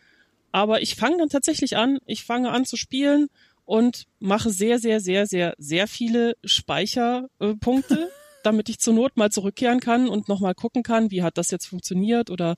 Aber 0.52 0.82
ich 0.82 0.96
fange 0.96 1.18
dann 1.18 1.30
tatsächlich 1.30 1.78
an, 1.78 2.00
ich 2.06 2.24
fange 2.24 2.52
an 2.52 2.66
zu 2.66 2.76
spielen 2.76 3.28
und 3.66 4.08
mache 4.20 4.50
sehr, 4.50 4.80
sehr, 4.80 5.00
sehr, 5.00 5.28
sehr, 5.28 5.54
sehr 5.58 5.88
viele 5.88 6.36
Speicherpunkte, 6.44 8.10
damit 8.44 8.68
ich 8.68 8.80
zur 8.80 8.94
Not 8.94 9.16
mal 9.16 9.32
zurückkehren 9.32 9.80
kann 9.80 10.10
und 10.10 10.28
nochmal 10.28 10.56
gucken 10.56 10.84
kann, 10.84 11.12
wie 11.12 11.24
hat 11.24 11.38
das 11.38 11.52
jetzt 11.52 11.68
funktioniert 11.68 12.30
oder 12.30 12.56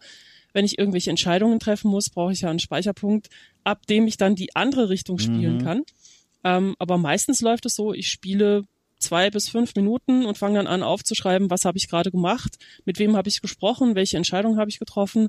wenn 0.53 0.65
ich 0.65 0.77
irgendwelche 0.77 1.09
Entscheidungen 1.09 1.59
treffen 1.59 1.89
muss, 1.89 2.09
brauche 2.09 2.33
ich 2.33 2.41
ja 2.41 2.49
einen 2.49 2.59
Speicherpunkt, 2.59 3.29
ab 3.63 3.85
dem 3.87 4.07
ich 4.07 4.17
dann 4.17 4.35
die 4.35 4.55
andere 4.55 4.89
Richtung 4.89 5.19
spielen 5.19 5.57
mhm. 5.57 5.63
kann. 5.63 5.83
Ähm, 6.43 6.75
aber 6.79 6.97
meistens 6.97 7.41
läuft 7.41 7.65
es 7.65 7.75
so, 7.75 7.93
ich 7.93 8.09
spiele 8.09 8.63
zwei 9.01 9.29
bis 9.29 9.49
fünf 9.49 9.75
Minuten 9.75 10.25
und 10.25 10.37
fange 10.37 10.57
dann 10.57 10.67
an 10.67 10.83
aufzuschreiben, 10.83 11.49
was 11.49 11.65
habe 11.65 11.77
ich 11.77 11.89
gerade 11.89 12.11
gemacht, 12.11 12.57
mit 12.85 12.99
wem 12.99 13.15
habe 13.15 13.29
ich 13.29 13.41
gesprochen, 13.41 13.95
welche 13.95 14.17
Entscheidungen 14.17 14.57
habe 14.57 14.69
ich 14.69 14.79
getroffen, 14.79 15.27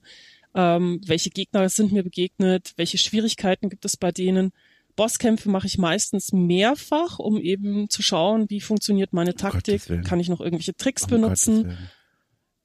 ähm, 0.54 1.00
welche 1.06 1.30
Gegner 1.30 1.68
sind 1.68 1.92
mir 1.92 2.02
begegnet, 2.02 2.72
welche 2.76 2.98
Schwierigkeiten 2.98 3.70
gibt 3.70 3.84
es 3.84 3.96
bei 3.96 4.12
denen. 4.12 4.52
Bosskämpfe 4.94 5.48
mache 5.48 5.66
ich 5.66 5.78
meistens 5.78 6.32
mehrfach, 6.32 7.18
um 7.18 7.40
eben 7.40 7.88
zu 7.88 8.02
schauen, 8.02 8.50
wie 8.50 8.60
funktioniert 8.60 9.14
meine 9.14 9.34
Taktik, 9.34 9.88
um 9.88 10.02
kann 10.02 10.20
ich 10.20 10.28
noch 10.28 10.40
irgendwelche 10.40 10.76
Tricks 10.76 11.04
um 11.04 11.10
benutzen. 11.10 11.78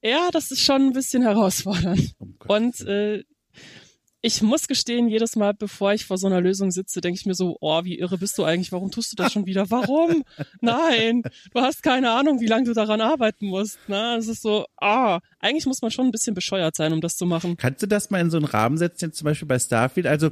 Ja, 0.01 0.30
das 0.32 0.51
ist 0.51 0.62
schon 0.62 0.84
ein 0.84 0.94
bisschen 0.94 1.24
herausfordernd. 1.24 2.13
Und 2.48 2.82
äh, 2.82 3.24
ich 4.22 4.42
muss 4.42 4.68
gestehen, 4.68 5.08
jedes 5.08 5.36
Mal, 5.36 5.54
bevor 5.54 5.94
ich 5.94 6.06
vor 6.06 6.18
so 6.18 6.27
einer 6.27 6.42
Lösung 6.42 6.72
sitze, 6.72 7.01
denke 7.01 7.20
ich 7.20 7.25
mir 7.25 7.36
so, 7.36 7.58
oh, 7.62 7.84
wie 7.84 8.00
irre 8.00 8.18
bist 8.18 8.38
du 8.38 8.44
eigentlich? 8.44 8.72
Warum 8.72 8.92
tust 8.92 9.12
du 9.12 9.16
das 9.16 9.32
schon 9.32 9.46
wieder? 9.46 9.70
Warum? 9.70 10.24
Nein, 10.62 11.24
du 11.54 11.62
hast 11.62 11.84
keine 11.84 12.12
Ahnung, 12.12 12.39
wie 12.39 12.48
lange 12.48 12.66
du 12.66 12.74
daran 12.74 13.00
arbeiten 13.00 13.48
musst. 13.48 13.77
Ne? 13.88 14.18
Es 14.18 14.27
ist 14.27 14.42
so, 14.42 14.66
ah, 14.77 15.20
eigentlich 15.39 15.66
muss 15.66 15.82
man 15.82 15.92
schon 15.92 16.08
ein 16.08 16.12
bisschen 16.12 16.34
bescheuert 16.34 16.75
sein, 16.75 16.94
um 16.94 17.01
das 17.01 17.16
zu 17.16 17.25
machen. 17.25 17.58
Kannst 17.58 17.84
du 17.84 17.88
das 17.88 18.10
mal 18.10 18.20
in 18.20 18.32
so 18.32 18.38
einen 18.38 18.46
Rahmen 18.46 18.77
setzen, 18.77 19.06
jetzt 19.06 19.18
zum 19.18 19.25
Beispiel 19.25 19.48
bei 19.48 19.60
Starfield? 19.60 20.08
Also, 20.08 20.32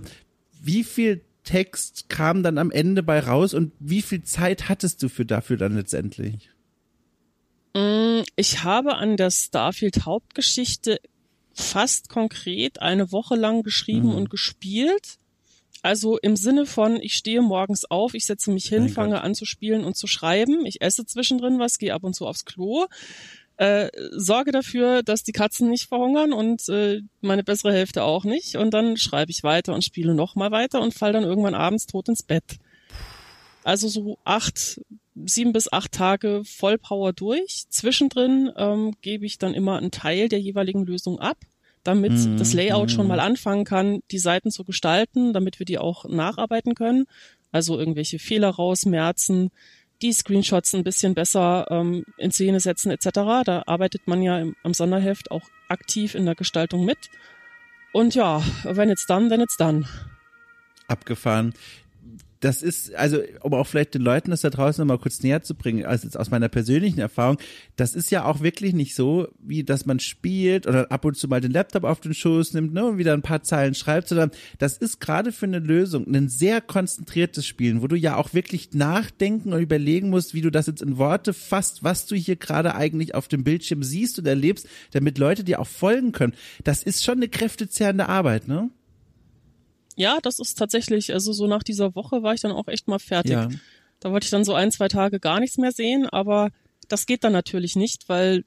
wie 0.61 0.83
viel 0.83 1.23
Text 1.43 2.09
kam 2.09 2.41
dann 2.41 2.57
am 2.57 2.71
Ende 2.71 3.03
bei 3.03 3.19
raus 3.19 3.53
und 3.53 3.71
wie 3.79 4.01
viel 4.01 4.23
Zeit 4.23 4.67
hattest 4.67 5.03
du 5.03 5.09
für 5.09 5.25
dafür 5.25 5.57
dann 5.57 5.75
letztendlich? 5.75 6.49
Mm, 7.75 8.23
ich 8.37 8.63
habe 8.63 8.95
an 8.95 9.17
der 9.17 9.29
Starfield 9.31 10.05
Hauptgeschichte 10.05 10.99
fast 11.53 12.07
konkret 12.07 12.81
eine 12.81 13.11
Woche 13.11 13.35
lang 13.35 13.63
geschrieben 13.63 14.09
mhm. 14.09 14.15
und 14.15 14.29
gespielt. 14.29 15.17
Also 15.81 16.17
im 16.17 16.35
Sinne 16.35 16.65
von, 16.65 16.99
ich 17.01 17.13
stehe 17.13 17.41
morgens 17.41 17.85
auf, 17.85 18.13
ich 18.13 18.25
setze 18.25 18.49
mich 18.49 18.65
hin, 18.65 18.83
mein 18.83 18.89
fange 18.93 19.15
Gott. 19.15 19.23
an 19.23 19.35
zu 19.35 19.45
spielen 19.45 19.83
und 19.83 19.97
zu 19.97 20.07
schreiben. 20.07 20.65
Ich 20.65 20.81
esse 20.81 21.05
zwischendrin 21.05 21.59
was, 21.59 21.77
gehe 21.77 21.93
ab 21.93 22.03
und 22.03 22.15
zu 22.15 22.25
aufs 22.25 22.45
Klo, 22.45 22.85
äh, 23.57 23.89
sorge 24.11 24.51
dafür, 24.51 25.03
dass 25.03 25.23
die 25.23 25.33
Katzen 25.33 25.69
nicht 25.69 25.87
verhungern 25.87 26.33
und 26.33 26.67
äh, 26.69 27.01
meine 27.21 27.43
bessere 27.43 27.73
Hälfte 27.73 28.03
auch 28.03 28.23
nicht. 28.23 28.55
Und 28.55 28.73
dann 28.73 28.95
schreibe 28.97 29.31
ich 29.31 29.43
weiter 29.43 29.73
und 29.73 29.83
spiele 29.83 30.15
nochmal 30.15 30.51
weiter 30.51 30.81
und 30.81 30.93
fall 30.93 31.11
dann 31.11 31.23
irgendwann 31.23 31.55
abends 31.55 31.87
tot 31.87 32.07
ins 32.07 32.23
Bett. 32.23 32.57
Also 33.63 33.87
so 33.89 34.17
acht, 34.23 34.81
sieben 35.15 35.53
bis 35.53 35.71
acht 35.71 35.91
Tage 35.91 36.41
Vollpower 36.45 37.13
durch. 37.13 37.65
Zwischendrin 37.69 38.51
ähm, 38.57 38.93
gebe 39.01 39.25
ich 39.25 39.37
dann 39.37 39.53
immer 39.53 39.77
einen 39.77 39.91
Teil 39.91 40.29
der 40.29 40.39
jeweiligen 40.39 40.85
Lösung 40.85 41.19
ab, 41.19 41.37
damit 41.83 42.11
mhm. 42.11 42.37
das 42.37 42.53
Layout 42.53 42.91
schon 42.91 43.07
mal 43.07 43.15
mhm. 43.15 43.23
anfangen 43.23 43.65
kann, 43.65 44.01
die 44.11 44.19
Seiten 44.19 44.51
zu 44.51 44.63
gestalten, 44.63 45.33
damit 45.33 45.59
wir 45.59 45.65
die 45.65 45.77
auch 45.77 46.05
nacharbeiten 46.05 46.75
können. 46.75 47.05
Also 47.51 47.79
irgendwelche 47.79 48.19
Fehler 48.19 48.49
rausmerzen, 48.49 49.51
die 50.01 50.11
Screenshots 50.11 50.75
ein 50.75 50.83
bisschen 50.83 51.13
besser 51.13 51.67
ähm, 51.69 52.03
in 52.17 52.31
Szene 52.31 52.59
setzen 52.59 52.91
etc. 52.91 53.09
Da 53.45 53.63
arbeitet 53.65 54.07
man 54.07 54.21
ja 54.21 54.39
im, 54.39 54.55
am 54.63 54.73
Sonderheft 54.73 55.31
auch 55.31 55.43
aktiv 55.69 56.15
in 56.15 56.25
der 56.25 56.35
Gestaltung 56.35 56.83
mit. 56.83 56.97
Und 57.93 58.13
ja, 58.13 58.43
wenn 58.63 58.89
it's 58.89 59.05
done, 59.05 59.29
then 59.29 59.39
it's 59.39 59.55
done. 59.55 59.87
Abgefahren 60.87 61.53
das 62.45 62.61
ist, 62.61 62.93
also, 62.93 63.23
um 63.41 63.55
auch 63.55 63.65
vielleicht 63.65 63.95
den 63.95 64.03
Leuten 64.03 64.29
das 64.29 64.41
da 64.41 64.51
draußen 64.51 64.79
nochmal 64.79 64.99
kurz 64.99 65.23
näher 65.23 65.41
zu 65.41 65.55
bringen, 65.55 65.83
also 65.83 66.05
jetzt 66.05 66.15
aus 66.15 66.29
meiner 66.29 66.47
persönlichen 66.47 66.99
Erfahrung, 66.99 67.37
das 67.75 67.95
ist 67.95 68.11
ja 68.11 68.23
auch 68.25 68.41
wirklich 68.41 68.75
nicht 68.75 68.93
so, 68.93 69.29
wie 69.39 69.63
dass 69.63 69.87
man 69.87 69.99
spielt 69.99 70.67
oder 70.67 70.91
ab 70.91 71.05
und 71.05 71.17
zu 71.17 71.27
mal 71.27 71.41
den 71.41 71.49
Laptop 71.49 71.83
auf 71.83 72.01
den 72.01 72.13
Schoß 72.13 72.53
nimmt 72.53 72.71
ne, 72.71 72.85
und 72.85 72.99
wieder 72.99 73.13
ein 73.13 73.23
paar 73.23 73.41
Zeilen 73.41 73.73
schreibt, 73.73 74.09
sondern 74.09 74.29
das 74.59 74.77
ist 74.77 74.99
gerade 74.99 75.31
für 75.31 75.47
eine 75.47 75.57
Lösung 75.57 76.05
ein 76.05 76.29
sehr 76.29 76.61
konzentriertes 76.61 77.47
Spielen, 77.47 77.81
wo 77.81 77.87
du 77.87 77.95
ja 77.95 78.15
auch 78.15 78.35
wirklich 78.35 78.73
nachdenken 78.73 79.51
und 79.51 79.59
überlegen 79.59 80.11
musst, 80.11 80.35
wie 80.35 80.41
du 80.41 80.51
das 80.51 80.67
jetzt 80.67 80.83
in 80.83 80.99
Worte 80.99 81.33
fasst, 81.33 81.83
was 81.83 82.05
du 82.05 82.15
hier 82.15 82.35
gerade 82.35 82.75
eigentlich 82.75 83.15
auf 83.15 83.27
dem 83.27 83.43
Bildschirm 83.43 83.81
siehst 83.81 84.19
und 84.19 84.27
erlebst, 84.27 84.67
damit 84.91 85.17
Leute 85.17 85.43
dir 85.43 85.59
auch 85.59 85.67
folgen 85.67 86.11
können. 86.11 86.35
Das 86.63 86.83
ist 86.83 87.03
schon 87.03 87.15
eine 87.15 87.27
kräftezehrende 87.27 88.07
Arbeit, 88.07 88.47
ne? 88.47 88.69
Ja, 89.95 90.19
das 90.21 90.39
ist 90.39 90.57
tatsächlich, 90.57 91.13
also 91.13 91.31
so 91.33 91.47
nach 91.47 91.63
dieser 91.63 91.95
Woche 91.95 92.21
war 92.23 92.33
ich 92.33 92.41
dann 92.41 92.51
auch 92.51 92.67
echt 92.67 92.87
mal 92.87 92.99
fertig. 92.99 93.31
Ja. 93.31 93.49
Da 93.99 94.11
wollte 94.11 94.25
ich 94.25 94.31
dann 94.31 94.43
so 94.43 94.53
ein, 94.53 94.71
zwei 94.71 94.87
Tage 94.87 95.19
gar 95.19 95.39
nichts 95.39 95.57
mehr 95.57 95.71
sehen, 95.71 96.07
aber 96.07 96.49
das 96.87 97.05
geht 97.05 97.23
dann 97.23 97.33
natürlich 97.33 97.75
nicht, 97.75 98.09
weil 98.09 98.43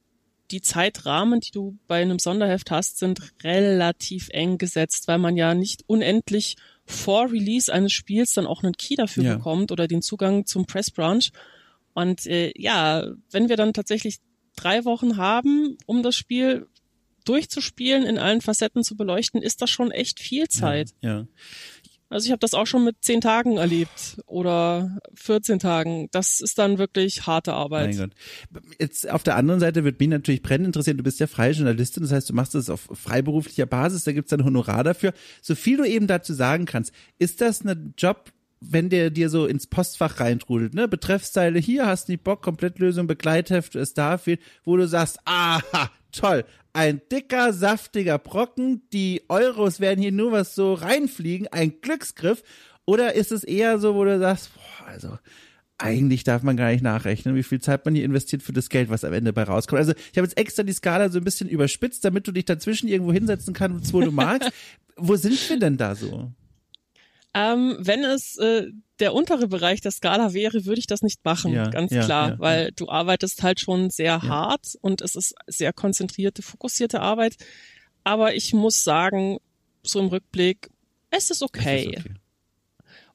die 0.51 0.63
Zeitrahmen, 0.63 1.41
die 1.41 1.51
du 1.51 1.79
bei 1.87 2.01
einem 2.01 2.19
Sonderheft 2.19 2.71
hast, 2.71 2.99
sind 2.99 3.21
relativ 3.43 4.29
eng 4.31 4.59
gesetzt, 4.59 5.09
weil 5.09 5.19
man 5.19 5.37
ja 5.37 5.55
nicht 5.55 5.85
unendlich 5.87 6.57
vor 6.87 7.31
Release 7.31 7.73
eines 7.73 7.93
Spiels 7.93 8.33
dann 8.33 8.47
auch 8.47 8.63
einen 8.63 8.77
Key 8.77 8.97
dafür 8.97 9.25
ja. 9.25 9.37
bekommt 9.37 9.73
oder 9.73 9.87
den 9.87 10.01
Zugang 10.01 10.47
zum 10.47 10.67
Press 10.67 10.91
Branch. 10.91 11.25
Und 11.93 12.27
äh, 12.27 12.53
ja, 12.57 13.07
wenn 13.31 13.49
wir 13.49 13.57
dann 13.57 13.75
tatsächlich 13.75 14.19
drei 14.57 14.85
Wochen 14.85 15.17
haben, 15.17 15.77
um 15.87 16.03
das 16.03 16.17
Spiel 16.17 16.67
durchzuspielen, 17.29 18.05
in 18.05 18.19
allen 18.19 18.41
Facetten 18.41 18.83
zu 18.83 18.97
beleuchten, 18.97 19.43
ist 19.43 19.63
das 19.63 19.71
schon 19.71 19.91
echt 19.91 20.21
viel 20.21 20.49
Zeit. 20.49 20.91
Ja. 21.01 21.11
ja. 21.11 21.27
Also 22.11 22.27
ich 22.27 22.31
habe 22.31 22.41
das 22.41 22.55
auch 22.55 22.67
schon 22.67 22.85
mit 22.85 22.97
zehn 23.03 23.21
Tagen 23.21 23.59
erlebt 23.59 24.17
oder 24.27 24.99
14 25.15 25.59
Tagen. 25.59 26.09
Das 26.11 26.41
ist 26.41 26.59
dann 26.59 26.79
wirklich 26.79 27.27
harte 27.27 27.53
Arbeit. 27.53 27.89
Mein 27.89 27.99
Gott. 27.99 28.11
Jetzt 28.79 29.11
auf 29.11 29.23
der 29.23 29.37
anderen 29.37 29.61
Seite 29.61 29.85
wird 29.85 30.01
mich 30.01 30.09
natürlich 30.09 30.41
brennend 30.41 30.69
interessieren, 30.69 30.97
du 30.97 31.03
bist 31.03 31.21
ja 31.21 31.27
freie 31.27 31.53
Journalistin, 31.53 32.03
das 32.03 32.13
heißt, 32.13 32.31
du 32.31 32.35
machst 32.35 32.55
das 32.55 32.71
auf 32.71 32.89
freiberuflicher 32.93 33.67
Basis, 33.67 34.05
da 34.05 34.13
gibt's 34.13 34.31
dann 34.31 34.45
Honorar 34.45 34.85
dafür. 34.85 35.13
So 35.43 35.55
viel 35.55 35.77
du 35.77 35.85
eben 35.85 36.07
dazu 36.07 36.33
sagen 36.33 36.65
kannst, 36.65 36.93
ist 37.19 37.43
das 37.43 37.63
ein 37.63 37.93
Job, 37.99 38.33
wenn 38.61 38.89
der 38.89 39.11
dir 39.11 39.29
so 39.29 39.47
ins 39.47 39.67
Postfach 39.67 40.19
reintrudelt, 40.19 40.75
ne? 40.75 40.89
Betreffszeile 40.89 41.59
hier, 41.59 41.87
hast 41.87 42.09
nicht 42.09 42.25
Bock, 42.25 42.43
Komplettlösung, 42.43 43.07
Begleitheft, 43.07 43.79
Starfield, 43.87 44.41
wo 44.65 44.77
du 44.77 44.89
sagst, 44.89 45.19
aha, 45.27 45.91
toll, 46.13 46.45
ein 46.73 47.01
dicker, 47.11 47.53
saftiger 47.53 48.19
Brocken, 48.19 48.83
die 48.93 49.23
Euros 49.29 49.81
werden 49.81 50.01
hier 50.01 50.13
nur 50.13 50.33
was 50.33 50.55
so 50.55 50.75
reinfliegen, 50.75 51.49
ein 51.49 51.81
Glücksgriff? 51.81 52.43
Oder 52.85 53.15
ist 53.15 53.33
es 53.33 53.45
eher 53.45 53.79
so, 53.79 53.95
wo 53.95 54.05
du 54.05 54.19
sagst, 54.19 54.51
boah, 54.55 54.87
also 54.87 55.19
eigentlich 55.79 56.25
darf 56.25 56.43
man 56.43 56.57
gar 56.57 56.71
nicht 56.73 56.83
nachrechnen, 56.83 57.37
wie 57.37 57.43
viel 57.43 57.61
Zeit 57.61 57.85
man 57.85 57.95
hier 57.95 58.05
investiert 58.05 58.43
für 58.43 58.53
das 58.53 58.69
Geld, 58.69 58.91
was 58.91 59.05
am 59.05 59.13
Ende 59.13 59.33
bei 59.33 59.45
rauskommt. 59.45 59.79
Also 59.79 59.93
ich 59.93 60.19
habe 60.19 60.27
jetzt 60.27 60.37
extra 60.37 60.65
die 60.65 60.73
Skala 60.73 61.09
so 61.09 61.19
ein 61.19 61.25
bisschen 61.25 61.49
überspitzt, 61.49 62.05
damit 62.05 62.27
du 62.27 62.33
dich 62.33 62.45
dazwischen 62.45 62.89
irgendwo 62.89 63.13
hinsetzen 63.13 63.55
kannst, 63.55 63.93
wo 63.93 64.01
du 64.01 64.11
magst. 64.11 64.51
wo 64.97 65.17
sind 65.17 65.49
wir 65.49 65.59
denn 65.59 65.77
da 65.77 65.95
so? 65.95 66.33
Ähm, 67.35 67.77
wenn 67.79 68.05
es 68.05 68.37
äh, 68.39 68.69
der 69.01 69.15
untere 69.15 69.49
Bereich 69.49 69.81
der 69.81 69.91
Skala 69.91 70.33
wäre, 70.33 70.65
würde 70.65 70.81
ich 70.81 70.87
das 70.87 71.03
nicht 71.03 71.25
machen, 71.25 71.53
ja, 71.53 71.69
ganz 71.69 71.93
ja, 71.93 72.05
klar, 72.05 72.29
ja, 72.31 72.39
weil 72.39 72.73
du 72.73 72.89
arbeitest 72.89 73.43
halt 73.43 73.61
schon 73.61 73.91
sehr 73.91 74.23
hart 74.23 74.77
und 74.81 75.03
es 75.03 75.15
ist 75.15 75.35
sehr 75.47 75.73
konzentrierte, 75.73 76.43
fokussierte 76.43 77.01
Arbeit. 77.01 77.37
Aber 78.03 78.35
ich 78.35 78.55
muss 78.55 78.83
sagen, 78.83 79.39
so 79.83 80.01
im 80.01 80.07
Rückblick, 80.07 80.71
es 81.11 81.31
ist 81.31 81.43
okay. 81.43 81.91
Es 81.91 81.99
ist 81.99 82.07
okay. 82.07 82.15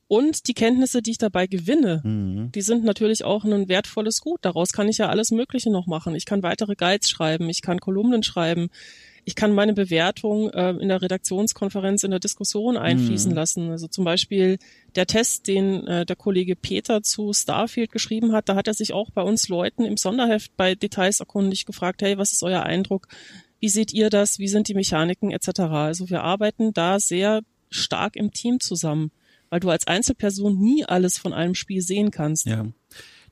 Und 0.07 0.47
die 0.47 0.53
Kenntnisse, 0.53 1.01
die 1.01 1.11
ich 1.11 1.17
dabei 1.17 1.47
gewinne, 1.47 2.01
mhm. 2.03 2.51
die 2.51 2.61
sind 2.61 2.83
natürlich 2.83 3.23
auch 3.23 3.45
ein 3.45 3.67
wertvolles 3.67 4.21
Gut. 4.21 4.39
Daraus 4.43 4.71
kann 4.71 4.87
ich 4.87 4.99
ja 4.99 5.09
alles 5.09 5.31
Mögliche 5.31 5.71
noch 5.71 5.87
machen. 5.87 6.13
Ich 6.13 6.25
kann 6.25 6.43
weitere 6.43 6.75
Guides 6.75 7.09
schreiben, 7.09 7.49
ich 7.49 7.63
kann 7.63 7.79
Kolumnen 7.79 8.21
schreiben, 8.21 8.69
ich 9.25 9.35
kann 9.35 9.53
meine 9.53 9.73
Bewertung 9.73 10.49
äh, 10.49 10.71
in 10.71 10.89
der 10.89 11.01
Redaktionskonferenz, 11.01 12.03
in 12.03 12.11
der 12.11 12.19
Diskussion 12.19 12.77
einfließen 12.77 13.31
mhm. 13.31 13.35
lassen. 13.35 13.69
Also 13.69 13.87
zum 13.87 14.03
Beispiel 14.03 14.57
der 14.95 15.07
Test, 15.07 15.47
den 15.47 15.87
äh, 15.87 16.05
der 16.05 16.15
Kollege 16.15 16.55
Peter 16.55 17.03
zu 17.03 17.33
Starfield 17.33 17.91
geschrieben 17.91 18.33
hat, 18.33 18.49
da 18.49 18.55
hat 18.55 18.67
er 18.67 18.73
sich 18.73 18.93
auch 18.93 19.09
bei 19.11 19.21
uns 19.21 19.47
Leuten 19.47 19.85
im 19.85 19.97
Sonderheft 19.97 20.55
bei 20.57 20.75
Details 20.75 21.19
erkundig 21.19 21.65
gefragt, 21.65 22.01
hey, 22.01 22.17
was 22.17 22.33
ist 22.33 22.43
euer 22.43 22.63
Eindruck? 22.63 23.07
Wie 23.59 23.69
seht 23.69 23.93
ihr 23.93 24.09
das? 24.09 24.39
Wie 24.39 24.49
sind 24.49 24.67
die 24.67 24.73
Mechaniken 24.73 25.31
etc.? 25.31 25.59
Also 25.59 26.09
wir 26.09 26.23
arbeiten 26.23 26.73
da 26.73 26.99
sehr 26.99 27.41
stark 27.69 28.15
im 28.17 28.33
Team 28.33 28.59
zusammen, 28.59 29.11
weil 29.49 29.61
du 29.61 29.69
als 29.69 29.87
Einzelperson 29.87 30.59
nie 30.59 30.85
alles 30.85 31.17
von 31.17 31.33
einem 31.33 31.55
Spiel 31.55 31.81
sehen 31.81 32.11
kannst. 32.11 32.45
Ja 32.45 32.65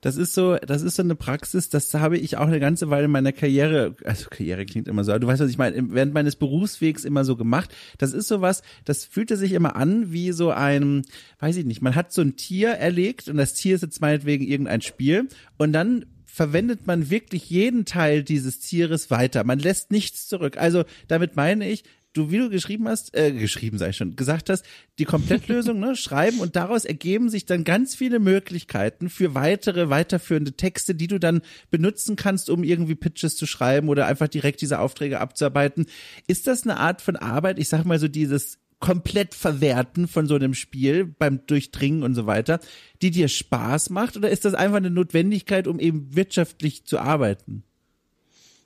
das 0.02 0.18
ist 0.18 0.34
so, 0.34 0.58
das 0.58 0.82
ist 0.82 0.96
so 0.96 1.04
eine 1.04 1.16
Praxis, 1.16 1.70
das 1.70 1.94
habe 1.94 2.18
ich 2.18 2.38
auch 2.38 2.48
eine 2.48 2.60
ganze 2.60 2.90
Weile 2.90 3.06
in 3.06 3.12
meiner 3.12 3.32
Karriere, 3.32 3.96
also 4.04 4.30
Karriere 4.30 4.66
klingt 4.66 4.88
immer 4.88 5.04
so, 5.04 5.12
aber 5.12 5.20
du 5.20 5.28
weißt, 5.28 5.42
was 5.42 5.50
ich 5.50 5.60
meine, 5.60 5.94
während 5.94 6.14
meines 6.14 6.36
Berufswegs 6.36 7.06
immer 7.06 7.24
so 7.24 7.36
gemacht. 7.36 7.74
Das 8.00 8.12
ist 8.12 8.28
so 8.28 8.42
was, 8.42 8.64
das 8.84 9.06
fühlte 9.06 9.38
sich 9.38 9.54
immer 9.54 9.76
an 9.76 10.12
wie 10.12 10.32
so 10.32 10.50
ein, 10.50 11.04
weiß 11.40 11.56
ich 11.58 11.66
nicht, 11.66 11.82
man 11.82 11.96
hat 11.96 12.12
so 12.12 12.22
ein 12.22 12.36
Tier 12.36 12.70
erlegt 12.70 13.28
und 13.28 13.38
das 13.38 13.54
Tier 13.54 13.76
ist 13.76 13.82
jetzt 13.84 14.02
meinetwegen 14.02 14.46
irgendein 14.46 14.82
Spiel 14.82 15.28
und 15.58 15.72
dann 15.72 16.06
verwendet 16.26 16.88
man 16.88 17.10
wirklich 17.10 17.50
jeden 17.50 17.86
Teil 17.86 18.24
dieses 18.24 18.60
Tieres 18.60 19.12
weiter. 19.12 19.44
Man 19.44 19.60
lässt 19.60 19.92
nichts 19.92 20.28
zurück. 20.30 20.56
Also 20.58 20.86
damit 21.10 21.36
meine 21.36 21.70
ich, 21.70 21.84
du, 22.14 22.32
wie 22.32 22.38
du 22.38 22.50
geschrieben 22.50 22.88
hast, 22.88 23.16
äh, 23.16 23.32
geschrieben 23.32 23.78
sei 23.78 23.94
schon, 23.94 24.16
gesagt 24.16 24.50
hast, 24.50 24.66
die 25.00 25.06
Komplettlösung, 25.06 25.80
ne, 25.80 25.96
schreiben 25.98 26.40
und 26.40 26.56
daraus 26.56 26.86
ergeben 26.86 27.30
sich 27.30 27.46
dann 27.46 27.64
ganz 27.64 27.96
viele 27.96 28.20
Möglichkeiten 28.20 29.10
für 29.10 29.36
weitere, 29.36 29.90
weiterführende 29.90 30.54
Texte, 30.54 30.96
die 30.96 31.08
du 31.08 31.20
dann 31.20 31.42
benutzen 31.70 32.16
kannst, 32.16 32.50
um 32.50 32.64
irgendwie 32.64 32.96
Pitches 32.96 33.36
zu 33.36 33.46
schreiben 33.46 33.90
oder 33.90 34.08
einfach 34.08 34.28
direkt 34.28 34.62
diese 34.62 34.80
Aufträge 34.80 35.20
abzuarbeiten. 35.20 35.86
Ist 36.28 36.48
das 36.48 36.64
eine 36.64 36.78
Art 36.78 37.02
von 37.02 37.16
Arbeit? 37.16 37.60
Ich 37.60 37.70
sag 37.70 37.86
mal 37.86 38.00
so 38.00 38.08
dieses 38.08 38.60
komplett 38.80 39.36
verwerten 39.36 40.08
von 40.08 40.28
so 40.28 40.36
einem 40.36 40.56
Spiel 40.56 41.06
beim 41.06 41.46
Durchdringen 41.46 42.04
und 42.04 42.16
so 42.16 42.26
weiter, 42.26 42.60
die 43.02 43.12
dir 43.12 43.28
Spaß 43.28 43.92
macht 43.92 44.18
oder 44.18 44.30
ist 44.30 44.44
das 44.44 44.56
einfach 44.56 44.78
eine 44.78 44.90
Notwendigkeit, 44.90 45.68
um 45.68 45.80
eben 45.80 46.16
wirtschaftlich 46.16 46.86
zu 46.86 47.00
arbeiten? 47.00 47.64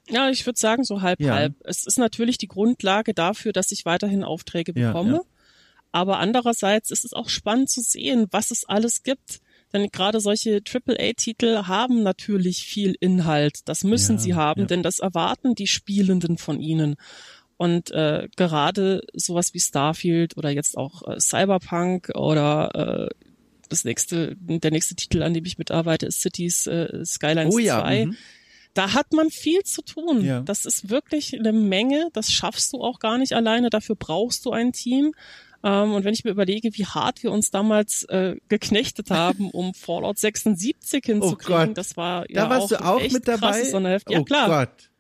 Ja, 0.10 0.30
ich 0.30 0.46
würde 0.46 0.60
sagen 0.60 0.84
so 0.84 1.02
halb 1.02 1.20
ja. 1.20 1.34
halb. 1.34 1.54
Es 1.64 1.86
ist 1.86 1.98
natürlich 1.98 2.38
die 2.38 2.48
Grundlage 2.48 3.14
dafür, 3.14 3.54
dass 3.54 3.72
ich 3.72 3.86
weiterhin 3.86 4.24
Aufträge 4.24 4.74
bekomme. 4.74 5.12
Ja, 5.12 5.18
ja. 5.18 5.24
Aber 5.92 6.20
andererseits 6.20 6.92
ist 6.92 7.06
es 7.06 7.14
auch 7.14 7.30
spannend 7.30 7.70
zu 7.70 7.82
sehen, 7.82 8.28
was 8.32 8.52
es 8.52 8.66
alles 8.66 9.04
gibt. 9.04 9.40
Denn 9.74 9.90
gerade 9.92 10.20
solche 10.20 10.62
AAA-Titel 10.62 11.64
haben 11.68 12.04
natürlich 12.04 12.66
viel 12.66 12.96
Inhalt. 13.00 13.60
Das 13.66 13.84
müssen 13.84 14.20
sie 14.20 14.36
haben, 14.36 14.68
denn 14.68 14.84
das 14.84 15.00
erwarten 15.00 15.56
die 15.56 15.68
Spielenden 15.68 16.38
von 16.38 16.60
ihnen. 16.60 16.96
Und 17.58 17.92
äh, 17.92 18.28
gerade 18.36 19.02
sowas 19.14 19.54
wie 19.54 19.60
Starfield 19.60 20.38
oder 20.38 20.50
jetzt 20.50 20.78
auch 20.78 21.08
äh, 21.08 21.20
Cyberpunk 21.20 22.12
oder 22.14 23.10
äh, 23.10 23.16
das 23.70 23.86
nächste, 23.86 24.36
der 24.38 24.72
nächste 24.72 24.96
Titel, 24.96 25.24
an 25.24 25.34
dem 25.34 25.46
ich 25.46 25.58
mitarbeite, 25.58 26.06
ist 26.06 26.22
Cities 26.22 26.68
äh, 26.68 27.06
Skylines 27.06 27.56
oh, 27.56 27.60
ja. 27.60 27.82
2. 27.82 28.06
Mhm 28.06 28.18
da 28.75 28.94
hat 28.94 29.13
man 29.13 29.32
viel 29.32 29.63
zu 29.63 29.82
tun. 29.82 30.24
Ja. 30.24 30.41
Das 30.41 30.65
ist 30.65 30.89
wirklich 30.89 31.34
eine 31.34 31.53
Menge. 31.53 32.10
Das 32.13 32.32
schaffst 32.32 32.74
du 32.74 32.82
auch 32.82 33.00
gar 33.00 33.17
nicht 33.17 33.34
alleine. 33.34 33.70
Dafür 33.70 33.96
brauchst 33.96 34.46
du 34.46 34.51
ein 34.51 34.74
Team. 34.74 35.13
Ähm, 35.63 35.94
und 35.94 36.03
wenn 36.03 36.13
ich 36.13 36.25
mir 36.25 36.32
überlege, 36.32 36.70
wie 36.74 36.86
hart 36.86 37.24
wir 37.24 37.32
uns 37.32 37.50
damals 37.50 38.03
äh, 38.03 38.36
geknechtet 38.50 39.10
haben, 39.12 39.50
um 39.50 39.74
Fallout 39.74 40.20
76 40.20 41.05
hinzukriegen, 41.05 41.70
oh 41.70 41.74
das 41.74 41.96
war 41.96 42.29
ja 42.29 42.44
da 42.44 42.50
warst 42.50 42.75
auch, 42.75 42.77
du 42.77 42.86
auch 42.86 43.12
mit 43.12 43.27
dabei. 43.27 43.63
Ja, 43.63 44.20
oh 44.20 44.24
klar. 44.25 44.65
Gott. 44.65 44.91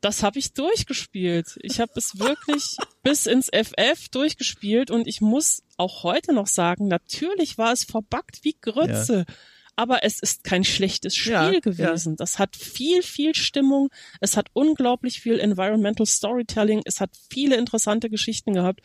Das 0.00 0.22
habe 0.22 0.38
ich 0.38 0.52
durchgespielt. 0.52 1.58
Ich 1.62 1.80
habe 1.80 1.92
es 1.96 2.18
wirklich 2.20 2.76
bis 3.02 3.26
ins 3.26 3.48
FF 3.48 4.08
durchgespielt 4.08 4.92
und 4.92 5.08
ich 5.08 5.20
muss 5.20 5.64
auch 5.76 6.04
heute 6.04 6.32
noch 6.32 6.46
sagen, 6.46 6.86
natürlich 6.86 7.58
war 7.58 7.72
es 7.72 7.82
verbuggt 7.82 8.40
wie 8.42 8.56
Grütze. 8.60 9.26
Ja 9.28 9.34
aber 9.80 10.04
es 10.04 10.20
ist 10.20 10.44
kein 10.44 10.62
schlechtes 10.62 11.16
Spiel 11.16 11.32
ja, 11.32 11.58
gewesen. 11.58 12.12
Ja. 12.12 12.16
Das 12.18 12.38
hat 12.38 12.54
viel, 12.54 13.02
viel 13.02 13.34
Stimmung. 13.34 13.88
Es 14.20 14.36
hat 14.36 14.48
unglaublich 14.52 15.22
viel 15.22 15.40
Environmental 15.40 16.04
Storytelling. 16.04 16.82
Es 16.84 17.00
hat 17.00 17.12
viele 17.30 17.56
interessante 17.56 18.10
Geschichten 18.10 18.52
gehabt. 18.52 18.82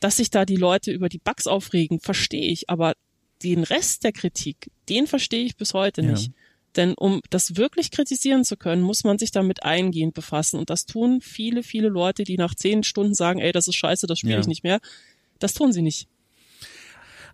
Dass 0.00 0.18
sich 0.18 0.28
da 0.28 0.44
die 0.44 0.56
Leute 0.56 0.92
über 0.92 1.08
die 1.08 1.18
Bugs 1.18 1.46
aufregen, 1.46 1.98
verstehe 1.98 2.52
ich. 2.52 2.68
Aber 2.68 2.92
den 3.42 3.64
Rest 3.64 4.04
der 4.04 4.12
Kritik, 4.12 4.70
den 4.90 5.06
verstehe 5.06 5.46
ich 5.46 5.56
bis 5.56 5.72
heute 5.72 6.02
ja. 6.02 6.10
nicht. 6.10 6.32
Denn 6.76 6.92
um 6.92 7.22
das 7.30 7.56
wirklich 7.56 7.90
kritisieren 7.90 8.44
zu 8.44 8.58
können, 8.58 8.82
muss 8.82 9.04
man 9.04 9.18
sich 9.18 9.30
damit 9.30 9.62
eingehend 9.62 10.12
befassen. 10.12 10.58
Und 10.58 10.68
das 10.68 10.84
tun 10.84 11.22
viele, 11.22 11.62
viele 11.62 11.88
Leute, 11.88 12.24
die 12.24 12.36
nach 12.36 12.54
zehn 12.54 12.82
Stunden 12.82 13.14
sagen, 13.14 13.40
ey, 13.40 13.52
das 13.52 13.66
ist 13.66 13.76
scheiße, 13.76 14.06
das 14.06 14.18
spiele 14.18 14.40
ich 14.40 14.46
nicht 14.46 14.62
mehr. 14.62 14.80
Das 15.38 15.54
tun 15.54 15.72
sie 15.72 15.80
nicht 15.80 16.06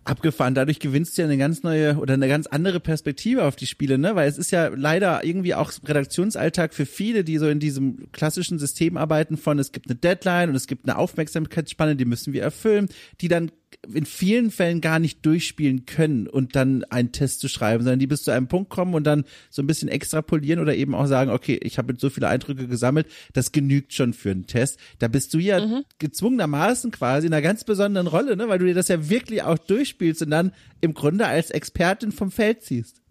abgefahren. 0.05 0.55
Dadurch 0.55 0.79
gewinnst 0.79 1.17
du 1.17 1.23
ja 1.23 1.27
eine 1.27 1.37
ganz 1.37 1.63
neue 1.63 1.97
oder 1.97 2.13
eine 2.13 2.27
ganz 2.27 2.47
andere 2.47 2.79
Perspektive 2.79 3.43
auf 3.43 3.55
die 3.55 3.67
Spiele, 3.67 3.97
ne? 3.97 4.15
Weil 4.15 4.29
es 4.29 4.37
ist 4.37 4.51
ja 4.51 4.67
leider 4.67 5.23
irgendwie 5.23 5.55
auch 5.55 5.71
Redaktionsalltag 5.83 6.73
für 6.73 6.85
viele, 6.85 7.23
die 7.23 7.37
so 7.37 7.47
in 7.49 7.59
diesem 7.59 8.11
klassischen 8.11 8.59
System 8.59 8.97
arbeiten 8.97 9.37
von 9.37 9.59
es 9.59 9.71
gibt 9.71 9.89
eine 9.89 9.95
Deadline 9.95 10.49
und 10.49 10.55
es 10.55 10.67
gibt 10.67 10.87
eine 10.87 10.97
Aufmerksamkeitsspanne, 10.97 11.95
die 11.95 12.05
müssen 12.05 12.33
wir 12.33 12.43
erfüllen, 12.43 12.87
die 13.21 13.27
dann 13.27 13.51
in 13.93 14.05
vielen 14.05 14.51
Fällen 14.51 14.81
gar 14.81 14.99
nicht 14.99 15.25
durchspielen 15.25 15.85
können 15.85 16.27
und 16.27 16.55
dann 16.55 16.83
einen 16.85 17.11
Test 17.11 17.39
zu 17.39 17.47
schreiben, 17.47 17.83
sondern 17.83 17.99
die 17.99 18.07
bis 18.07 18.23
zu 18.23 18.31
einem 18.31 18.47
Punkt 18.47 18.69
kommen 18.69 18.93
und 18.93 19.03
dann 19.05 19.25
so 19.49 19.61
ein 19.61 19.67
bisschen 19.67 19.89
extrapolieren 19.89 20.59
oder 20.59 20.75
eben 20.75 20.95
auch 20.95 21.05
sagen, 21.05 21.31
okay, 21.31 21.59
ich 21.63 21.77
habe 21.77 21.93
jetzt 21.93 22.01
so 22.01 22.09
viele 22.09 22.27
Eindrücke 22.27 22.67
gesammelt, 22.67 23.07
das 23.33 23.51
genügt 23.51 23.93
schon 23.93 24.13
für 24.13 24.31
einen 24.31 24.47
Test. 24.47 24.79
Da 24.99 25.07
bist 25.07 25.33
du 25.33 25.39
ja 25.39 25.65
mhm. 25.65 25.83
gezwungenermaßen 25.99 26.91
quasi 26.91 27.27
in 27.27 27.33
einer 27.33 27.41
ganz 27.41 27.63
besonderen 27.63 28.07
Rolle, 28.07 28.35
ne, 28.35 28.47
weil 28.47 28.59
du 28.59 28.65
dir 28.65 28.75
das 28.75 28.87
ja 28.87 29.09
wirklich 29.09 29.43
auch 29.43 29.57
durchspielst 29.57 30.21
und 30.23 30.31
dann 30.31 30.51
im 30.81 30.93
Grunde 30.93 31.27
als 31.27 31.51
Expertin 31.51 32.11
vom 32.11 32.31
Feld 32.31 32.63
ziehst. 32.63 33.01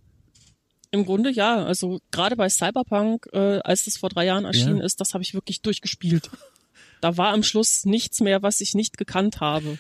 Im 0.94 1.04
Grunde 1.04 1.30
ja. 1.30 1.64
Also 1.64 1.99
gerade 2.12 2.37
bei 2.37 2.49
Cyberpunk, 2.49 3.26
äh, 3.33 3.59
als 3.64 3.85
das 3.85 3.97
vor 3.97 4.11
drei 4.11 4.26
Jahren 4.26 4.44
erschienen 4.44 4.78
ja. 4.78 4.85
ist, 4.85 5.00
das 5.00 5.12
habe 5.12 5.23
ich 5.23 5.35
wirklich 5.35 5.61
durchgespielt. 5.61 6.30
Da 7.00 7.18
war 7.18 7.35
am 7.35 7.42
Schluss 7.42 7.85
nichts 7.85 8.21
mehr, 8.21 8.42
was 8.42 8.61
ich 8.61 8.75
nicht 8.75 8.97
gekannt 8.97 9.40
habe. 9.40 9.78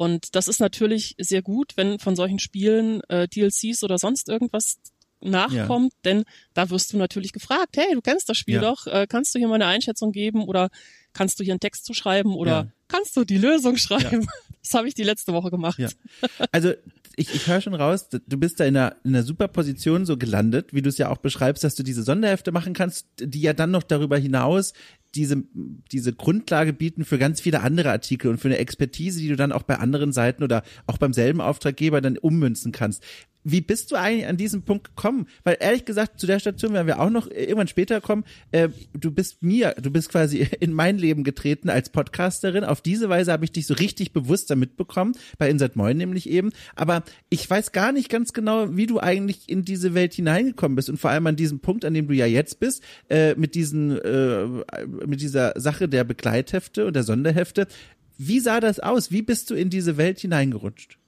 Und 0.00 0.34
das 0.34 0.48
ist 0.48 0.60
natürlich 0.60 1.14
sehr 1.18 1.42
gut, 1.42 1.72
wenn 1.76 1.98
von 1.98 2.16
solchen 2.16 2.38
Spielen 2.38 3.02
äh, 3.10 3.28
DLCs 3.28 3.84
oder 3.84 3.98
sonst 3.98 4.30
irgendwas 4.30 4.78
nachkommt, 5.20 5.92
ja. 5.92 5.98
denn 6.06 6.24
da 6.54 6.70
wirst 6.70 6.94
du 6.94 6.96
natürlich 6.96 7.34
gefragt, 7.34 7.76
hey, 7.76 7.92
du 7.92 8.00
kennst 8.00 8.26
das 8.30 8.38
Spiel 8.38 8.54
ja. 8.54 8.60
doch, 8.62 8.86
äh, 8.86 9.06
kannst 9.06 9.34
du 9.34 9.38
hier 9.38 9.46
mal 9.46 9.56
eine 9.56 9.66
Einschätzung 9.66 10.12
geben 10.12 10.44
oder 10.44 10.70
kannst 11.12 11.38
du 11.38 11.44
hier 11.44 11.52
einen 11.52 11.60
Text 11.60 11.84
zu 11.84 11.92
schreiben 11.92 12.34
oder 12.34 12.50
ja. 12.50 12.66
kannst 12.88 13.14
du 13.14 13.24
die 13.26 13.36
Lösung 13.36 13.76
schreiben? 13.76 14.26
Das 14.62 14.74
habe 14.74 14.88
ich 14.88 14.94
die 14.94 15.04
letzte 15.04 15.32
Woche 15.32 15.50
gemacht. 15.50 15.80
Also 16.52 16.74
ich, 17.16 17.34
ich 17.34 17.46
höre 17.46 17.62
schon 17.62 17.72
raus, 17.72 18.10
du 18.10 18.36
bist 18.36 18.60
da 18.60 18.66
in 18.66 18.76
einer, 18.76 18.96
in 19.04 19.14
einer 19.14 19.24
super 19.24 19.48
Position 19.48 20.04
so 20.04 20.18
gelandet, 20.18 20.74
wie 20.74 20.82
du 20.82 20.90
es 20.90 20.98
ja 20.98 21.08
auch 21.08 21.16
beschreibst, 21.16 21.64
dass 21.64 21.76
du 21.76 21.82
diese 21.82 22.02
Sonderhefte 22.02 22.52
machen 22.52 22.74
kannst, 22.74 23.06
die 23.18 23.40
ja 23.40 23.54
dann 23.54 23.70
noch 23.70 23.82
darüber 23.82 24.18
hinaus 24.18 24.74
diese, 25.14 25.42
diese 25.90 26.12
Grundlage 26.12 26.72
bieten 26.72 27.04
für 27.04 27.18
ganz 27.18 27.40
viele 27.40 27.60
andere 27.60 27.90
Artikel 27.90 28.30
und 28.30 28.38
für 28.38 28.48
eine 28.48 28.58
Expertise, 28.58 29.20
die 29.20 29.28
du 29.28 29.36
dann 29.36 29.52
auch 29.52 29.62
bei 29.62 29.76
anderen 29.76 30.12
Seiten 30.12 30.42
oder 30.42 30.62
auch 30.86 30.98
beim 30.98 31.12
selben 31.12 31.40
Auftraggeber 31.40 32.00
dann 32.00 32.18
ummünzen 32.18 32.72
kannst. 32.72 33.02
Wie 33.42 33.62
bist 33.62 33.90
du 33.90 33.96
eigentlich 33.96 34.26
an 34.26 34.36
diesen 34.36 34.62
Punkt 34.62 34.84
gekommen? 34.84 35.26
Weil 35.44 35.56
ehrlich 35.60 35.86
gesagt, 35.86 36.20
zu 36.20 36.26
der 36.26 36.40
Station 36.40 36.74
werden 36.74 36.86
wir 36.86 37.00
auch 37.00 37.08
noch 37.08 37.30
irgendwann 37.30 37.68
später 37.68 38.00
kommen. 38.00 38.24
Äh, 38.50 38.68
du 38.92 39.10
bist 39.10 39.42
mir, 39.42 39.74
du 39.80 39.90
bist 39.90 40.10
quasi 40.10 40.40
in 40.60 40.74
mein 40.74 40.98
Leben 40.98 41.24
getreten 41.24 41.70
als 41.70 41.88
Podcasterin. 41.88 42.64
Auf 42.64 42.82
diese 42.82 43.08
Weise 43.08 43.32
habe 43.32 43.44
ich 43.44 43.52
dich 43.52 43.66
so 43.66 43.74
richtig 43.74 44.12
bewusst 44.12 44.50
damit 44.50 44.76
bekommen, 44.76 45.14
bei 45.38 45.48
Insert 45.48 45.74
Moin 45.74 45.96
nämlich 45.96 46.28
eben. 46.28 46.50
Aber 46.76 47.02
ich 47.30 47.48
weiß 47.48 47.72
gar 47.72 47.92
nicht 47.92 48.10
ganz 48.10 48.34
genau, 48.34 48.76
wie 48.76 48.86
du 48.86 49.00
eigentlich 49.00 49.48
in 49.48 49.64
diese 49.64 49.94
Welt 49.94 50.12
hineingekommen 50.12 50.76
bist 50.76 50.90
und 50.90 50.98
vor 50.98 51.10
allem 51.10 51.26
an 51.26 51.36
diesem 51.36 51.60
Punkt, 51.60 51.84
an 51.84 51.94
dem 51.94 52.08
du 52.08 52.14
ja 52.14 52.26
jetzt 52.26 52.60
bist, 52.60 52.82
äh, 53.08 53.34
mit 53.36 53.54
diesen, 53.54 53.98
äh, 53.98 54.44
mit 55.06 55.20
dieser 55.20 55.52
Sache 55.56 55.88
der 55.88 56.04
Begleithefte 56.04 56.86
und 56.86 56.94
der 56.94 57.02
Sonderhefte. 57.02 57.66
Wie 58.18 58.40
sah 58.40 58.60
das 58.60 58.80
aus? 58.80 59.10
Wie 59.10 59.22
bist 59.22 59.50
du 59.50 59.54
in 59.54 59.70
diese 59.70 59.96
Welt 59.96 60.20
hineingerutscht? 60.20 61.00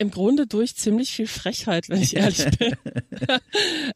im 0.00 0.10
Grunde 0.10 0.46
durch 0.46 0.76
ziemlich 0.76 1.10
viel 1.10 1.26
Frechheit, 1.26 1.90
wenn 1.90 2.00
ich 2.00 2.16
ehrlich 2.16 2.46
bin. 2.58 2.74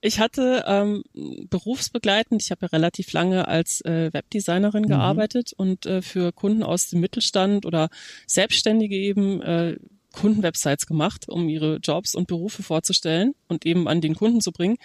ich 0.02 0.20
hatte 0.20 0.62
ähm, 0.66 1.02
berufsbegleitend, 1.48 2.42
ich 2.42 2.50
habe 2.50 2.66
ja 2.66 2.68
relativ 2.68 3.10
lange 3.14 3.48
als 3.48 3.80
äh, 3.86 4.12
Webdesignerin 4.12 4.82
mhm. 4.82 4.88
gearbeitet 4.88 5.54
und 5.56 5.86
äh, 5.86 6.02
für 6.02 6.30
Kunden 6.32 6.62
aus 6.62 6.88
dem 6.88 7.00
Mittelstand 7.00 7.64
oder 7.64 7.88
Selbstständige 8.26 8.96
eben 8.96 9.40
äh, 9.40 9.78
Kundenwebsites 10.12 10.86
gemacht, 10.86 11.26
um 11.26 11.48
ihre 11.48 11.76
Jobs 11.76 12.14
und 12.14 12.28
Berufe 12.28 12.62
vorzustellen 12.62 13.34
und 13.48 13.64
eben 13.64 13.88
an 13.88 14.02
den 14.02 14.14
Kunden 14.14 14.42
zu 14.42 14.52
bringen. 14.52 14.76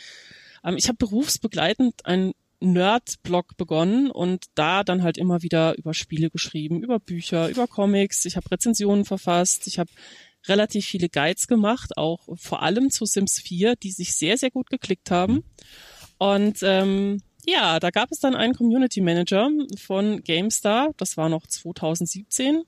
Ähm, 0.63 0.77
ich 0.77 0.87
habe 0.87 0.97
berufsbegleitend 0.97 2.05
einen 2.05 2.31
Nerd-Blog 2.61 3.55
begonnen 3.57 4.11
und 4.11 4.45
da 4.55 4.83
dann 4.83 5.03
halt 5.03 5.17
immer 5.17 5.41
wieder 5.41 5.77
über 5.77 5.93
Spiele 5.93 6.29
geschrieben, 6.29 6.83
über 6.83 6.99
Bücher, 6.99 7.49
über 7.49 7.67
Comics. 7.67 8.25
Ich 8.25 8.35
habe 8.35 8.51
Rezensionen 8.51 9.05
verfasst, 9.05 9.67
ich 9.67 9.79
habe 9.79 9.89
relativ 10.47 10.85
viele 10.85 11.09
Guides 11.09 11.47
gemacht, 11.47 11.97
auch 11.97 12.27
vor 12.35 12.61
allem 12.61 12.89
zu 12.89 13.05
Sims 13.05 13.39
4, 13.39 13.75
die 13.75 13.91
sich 13.91 14.15
sehr, 14.15 14.37
sehr 14.37 14.51
gut 14.51 14.69
geklickt 14.69 15.11
haben. 15.11 15.43
Und 16.17 16.59
ähm, 16.63 17.21
ja, 17.45 17.79
da 17.79 17.89
gab 17.89 18.11
es 18.11 18.19
dann 18.19 18.35
einen 18.35 18.53
Community 18.53 19.01
Manager 19.01 19.49
von 19.77 20.23
GameStar, 20.23 20.91
das 20.97 21.17
war 21.17 21.29
noch 21.29 21.47
2017, 21.47 22.63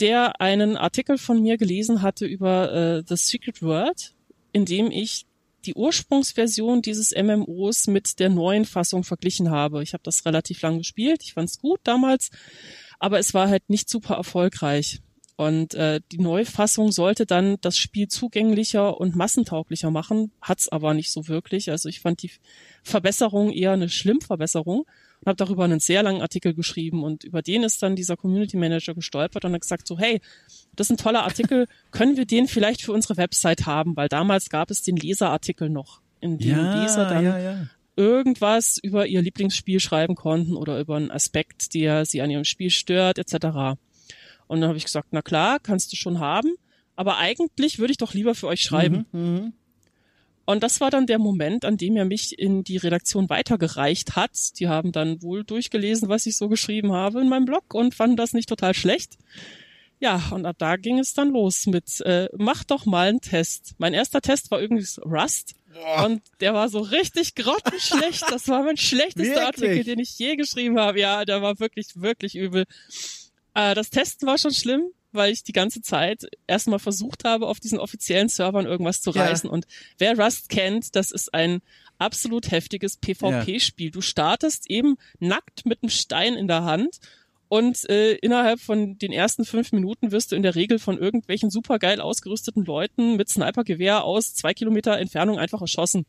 der 0.00 0.40
einen 0.40 0.76
Artikel 0.76 1.18
von 1.18 1.40
mir 1.40 1.56
gelesen 1.56 2.02
hatte 2.02 2.26
über 2.26 2.72
äh, 2.72 3.02
The 3.06 3.16
Secret 3.16 3.62
World, 3.62 4.14
in 4.52 4.64
dem 4.64 4.90
ich 4.90 5.26
die 5.66 5.74
Ursprungsversion 5.74 6.82
dieses 6.82 7.12
MMOs 7.12 7.86
mit 7.86 8.18
der 8.18 8.28
neuen 8.28 8.64
Fassung 8.64 9.04
verglichen 9.04 9.50
habe. 9.50 9.82
Ich 9.82 9.92
habe 9.92 10.02
das 10.02 10.24
relativ 10.24 10.62
lang 10.62 10.78
gespielt, 10.78 11.22
ich 11.22 11.34
fand 11.34 11.48
es 11.48 11.58
gut 11.58 11.80
damals, 11.84 12.30
aber 12.98 13.18
es 13.18 13.34
war 13.34 13.48
halt 13.48 13.68
nicht 13.68 13.88
super 13.88 14.14
erfolgreich. 14.14 15.00
Und 15.36 15.74
äh, 15.74 16.00
die 16.12 16.18
Neufassung 16.18 16.92
sollte 16.92 17.26
dann 17.26 17.56
das 17.60 17.76
Spiel 17.76 18.06
zugänglicher 18.06 19.00
und 19.00 19.16
massentauglicher 19.16 19.90
machen, 19.90 20.30
hat's 20.40 20.68
aber 20.68 20.94
nicht 20.94 21.10
so 21.10 21.26
wirklich. 21.26 21.70
Also 21.70 21.88
ich 21.88 22.00
fand 22.00 22.22
die 22.22 22.30
Verbesserung 22.84 23.50
eher 23.50 23.72
eine 23.72 23.88
Schlimmverbesserung 23.88 24.86
und 25.24 25.30
habe 25.30 25.36
darüber 25.36 25.64
einen 25.64 25.80
sehr 25.80 26.02
langen 26.02 26.20
Artikel 26.20 26.52
geschrieben 26.52 27.02
und 27.02 27.24
über 27.24 27.40
den 27.40 27.62
ist 27.62 27.82
dann 27.82 27.96
dieser 27.96 28.16
Community 28.16 28.58
Manager 28.58 28.94
gestolpert 28.94 29.44
und 29.44 29.54
hat 29.54 29.60
gesagt 29.62 29.86
so, 29.86 29.98
hey, 29.98 30.20
das 30.76 30.88
ist 30.88 30.90
ein 30.92 30.96
toller 31.02 31.22
Artikel, 31.22 31.66
können 31.92 32.16
wir 32.18 32.26
den 32.26 32.46
vielleicht 32.46 32.82
für 32.82 32.92
unsere 32.92 33.16
Website 33.16 33.64
haben? 33.64 33.96
Weil 33.96 34.08
damals 34.08 34.50
gab 34.50 34.70
es 34.70 34.82
den 34.82 34.96
Leserartikel 34.96 35.70
noch, 35.70 36.02
in 36.20 36.38
dem 36.38 36.50
ja, 36.50 36.82
Leser 36.82 37.08
dann 37.08 37.24
ja, 37.24 37.38
ja. 37.38 37.66
irgendwas 37.96 38.78
über 38.82 39.06
ihr 39.06 39.22
Lieblingsspiel 39.22 39.80
schreiben 39.80 40.14
konnten 40.14 40.56
oder 40.56 40.78
über 40.78 40.96
einen 40.96 41.10
Aspekt, 41.10 41.72
der 41.72 42.04
sie 42.04 42.20
an 42.20 42.30
ihrem 42.30 42.44
Spiel 42.44 42.70
stört, 42.70 43.18
etc. 43.18 43.78
Und 44.46 44.60
dann 44.60 44.68
habe 44.68 44.76
ich 44.76 44.84
gesagt, 44.84 45.08
na 45.12 45.22
klar, 45.22 45.58
kannst 45.58 45.90
du 45.92 45.96
schon 45.96 46.20
haben, 46.20 46.54
aber 46.96 47.16
eigentlich 47.16 47.78
würde 47.78 47.92
ich 47.92 47.98
doch 47.98 48.12
lieber 48.12 48.34
für 48.34 48.48
euch 48.48 48.60
schreiben. 48.60 49.06
Mhm, 49.12 49.20
mhm, 49.20 49.52
und 50.46 50.62
das 50.62 50.80
war 50.80 50.90
dann 50.90 51.06
der 51.06 51.18
Moment, 51.18 51.64
an 51.64 51.76
dem 51.76 51.96
er 51.96 52.04
mich 52.04 52.38
in 52.38 52.64
die 52.64 52.76
Redaktion 52.76 53.28
weitergereicht 53.30 54.14
hat. 54.14 54.58
Die 54.58 54.68
haben 54.68 54.92
dann 54.92 55.22
wohl 55.22 55.44
durchgelesen, 55.44 56.08
was 56.08 56.26
ich 56.26 56.36
so 56.36 56.48
geschrieben 56.48 56.92
habe 56.92 57.20
in 57.20 57.28
meinem 57.28 57.46
Blog 57.46 57.74
und 57.74 57.94
fanden 57.94 58.16
das 58.16 58.34
nicht 58.34 58.48
total 58.48 58.74
schlecht. 58.74 59.18
Ja, 60.00 60.22
und 60.32 60.44
ab 60.44 60.56
da 60.58 60.76
ging 60.76 60.98
es 60.98 61.14
dann 61.14 61.30
los 61.30 61.66
mit, 61.66 62.00
äh, 62.02 62.28
mach 62.36 62.64
doch 62.64 62.84
mal 62.84 63.08
einen 63.08 63.20
Test. 63.20 63.74
Mein 63.78 63.94
erster 63.94 64.20
Test 64.20 64.50
war 64.50 64.60
übrigens 64.60 65.00
Rust. 65.02 65.54
Boah. 65.72 66.04
Und 66.04 66.22
der 66.40 66.52
war 66.52 66.68
so 66.68 66.80
richtig 66.80 67.34
grottenschlecht. 67.34 68.24
Das 68.30 68.48
war 68.48 68.62
mein 68.64 68.76
schlechtester 68.76 69.46
Artikel, 69.46 69.82
den 69.82 69.98
ich 69.98 70.18
je 70.18 70.36
geschrieben 70.36 70.78
habe. 70.78 71.00
Ja, 71.00 71.24
der 71.24 71.40
war 71.42 71.58
wirklich, 71.58 71.88
wirklich 71.94 72.36
übel. 72.36 72.64
Äh, 73.54 73.74
das 73.74 73.90
Testen 73.90 74.28
war 74.28 74.36
schon 74.36 74.52
schlimm, 74.52 74.82
weil 75.14 75.32
ich 75.32 75.42
die 75.42 75.52
ganze 75.52 75.80
Zeit 75.80 76.26
erstmal 76.46 76.78
versucht 76.78 77.24
habe, 77.24 77.46
auf 77.46 77.60
diesen 77.60 77.78
offiziellen 77.78 78.28
Servern 78.28 78.66
irgendwas 78.66 79.00
zu 79.00 79.10
reißen. 79.10 79.48
Ja. 79.48 79.52
Und 79.52 79.66
wer 79.98 80.18
Rust 80.18 80.48
kennt, 80.48 80.94
das 80.96 81.10
ist 81.10 81.32
ein 81.32 81.60
absolut 81.98 82.50
heftiges 82.50 82.96
PvP-Spiel. 82.96 83.86
Ja. 83.86 83.92
Du 83.92 84.00
startest 84.00 84.70
eben 84.70 84.96
nackt 85.20 85.66
mit 85.66 85.82
einem 85.82 85.90
Stein 85.90 86.34
in 86.34 86.48
der 86.48 86.64
Hand 86.64 86.98
und 87.48 87.88
äh, 87.88 88.14
innerhalb 88.14 88.60
von 88.60 88.98
den 88.98 89.12
ersten 89.12 89.44
fünf 89.44 89.72
Minuten 89.72 90.10
wirst 90.10 90.32
du 90.32 90.36
in 90.36 90.42
der 90.42 90.54
Regel 90.54 90.78
von 90.78 90.98
irgendwelchen 90.98 91.50
supergeil 91.50 92.00
ausgerüsteten 92.00 92.64
Leuten 92.64 93.16
mit 93.16 93.28
Snipergewehr 93.28 94.04
aus 94.04 94.34
zwei 94.34 94.54
Kilometer 94.54 94.98
Entfernung 94.98 95.38
einfach 95.38 95.60
erschossen. 95.60 96.06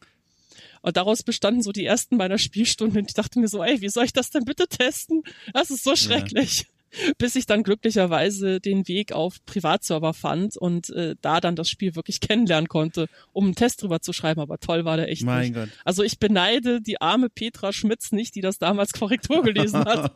Und 0.81 0.97
daraus 0.97 1.23
bestanden 1.23 1.61
so 1.61 1.71
die 1.71 1.85
ersten 1.85 2.17
meiner 2.17 2.37
Spielstunden. 2.37 2.99
Und 2.99 3.09
ich 3.09 3.13
dachte 3.13 3.39
mir 3.39 3.47
so, 3.47 3.63
ey, 3.63 3.81
wie 3.81 3.89
soll 3.89 4.05
ich 4.05 4.13
das 4.13 4.29
denn 4.29 4.45
bitte 4.45 4.67
testen? 4.67 5.23
Das 5.53 5.69
ist 5.69 5.83
so 5.83 5.95
schrecklich. 5.95 6.65
Bis 7.17 7.35
ich 7.35 7.45
dann 7.45 7.63
glücklicherweise 7.63 8.59
den 8.59 8.87
Weg 8.87 9.13
auf 9.13 9.43
Privatserver 9.45 10.13
fand 10.13 10.57
und 10.57 10.89
äh, 10.91 11.15
da 11.21 11.39
dann 11.39 11.55
das 11.55 11.69
Spiel 11.69 11.95
wirklich 11.95 12.19
kennenlernen 12.21 12.67
konnte, 12.67 13.07
um 13.33 13.45
einen 13.45 13.55
Test 13.55 13.81
drüber 13.81 14.01
zu 14.01 14.13
schreiben. 14.13 14.41
Aber 14.41 14.57
toll 14.59 14.85
war 14.85 14.97
der 14.97 15.09
echt 15.09 15.23
mein 15.23 15.41
nicht. 15.41 15.53
Gott. 15.55 15.69
Also 15.83 16.03
ich 16.03 16.19
beneide 16.19 16.81
die 16.81 17.01
arme 17.01 17.29
Petra 17.29 17.73
Schmitz 17.73 18.11
nicht, 18.11 18.35
die 18.35 18.41
das 18.41 18.57
damals 18.57 18.93
Korrektur 18.93 19.43
gelesen 19.43 19.85
hat. 19.85 20.13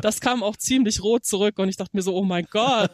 das 0.00 0.20
kam 0.20 0.42
auch 0.42 0.56
ziemlich 0.56 1.02
rot 1.02 1.24
zurück 1.24 1.58
und 1.58 1.68
ich 1.68 1.76
dachte 1.76 1.96
mir 1.96 2.02
so, 2.02 2.14
oh 2.14 2.24
mein 2.24 2.46
Gott, 2.50 2.92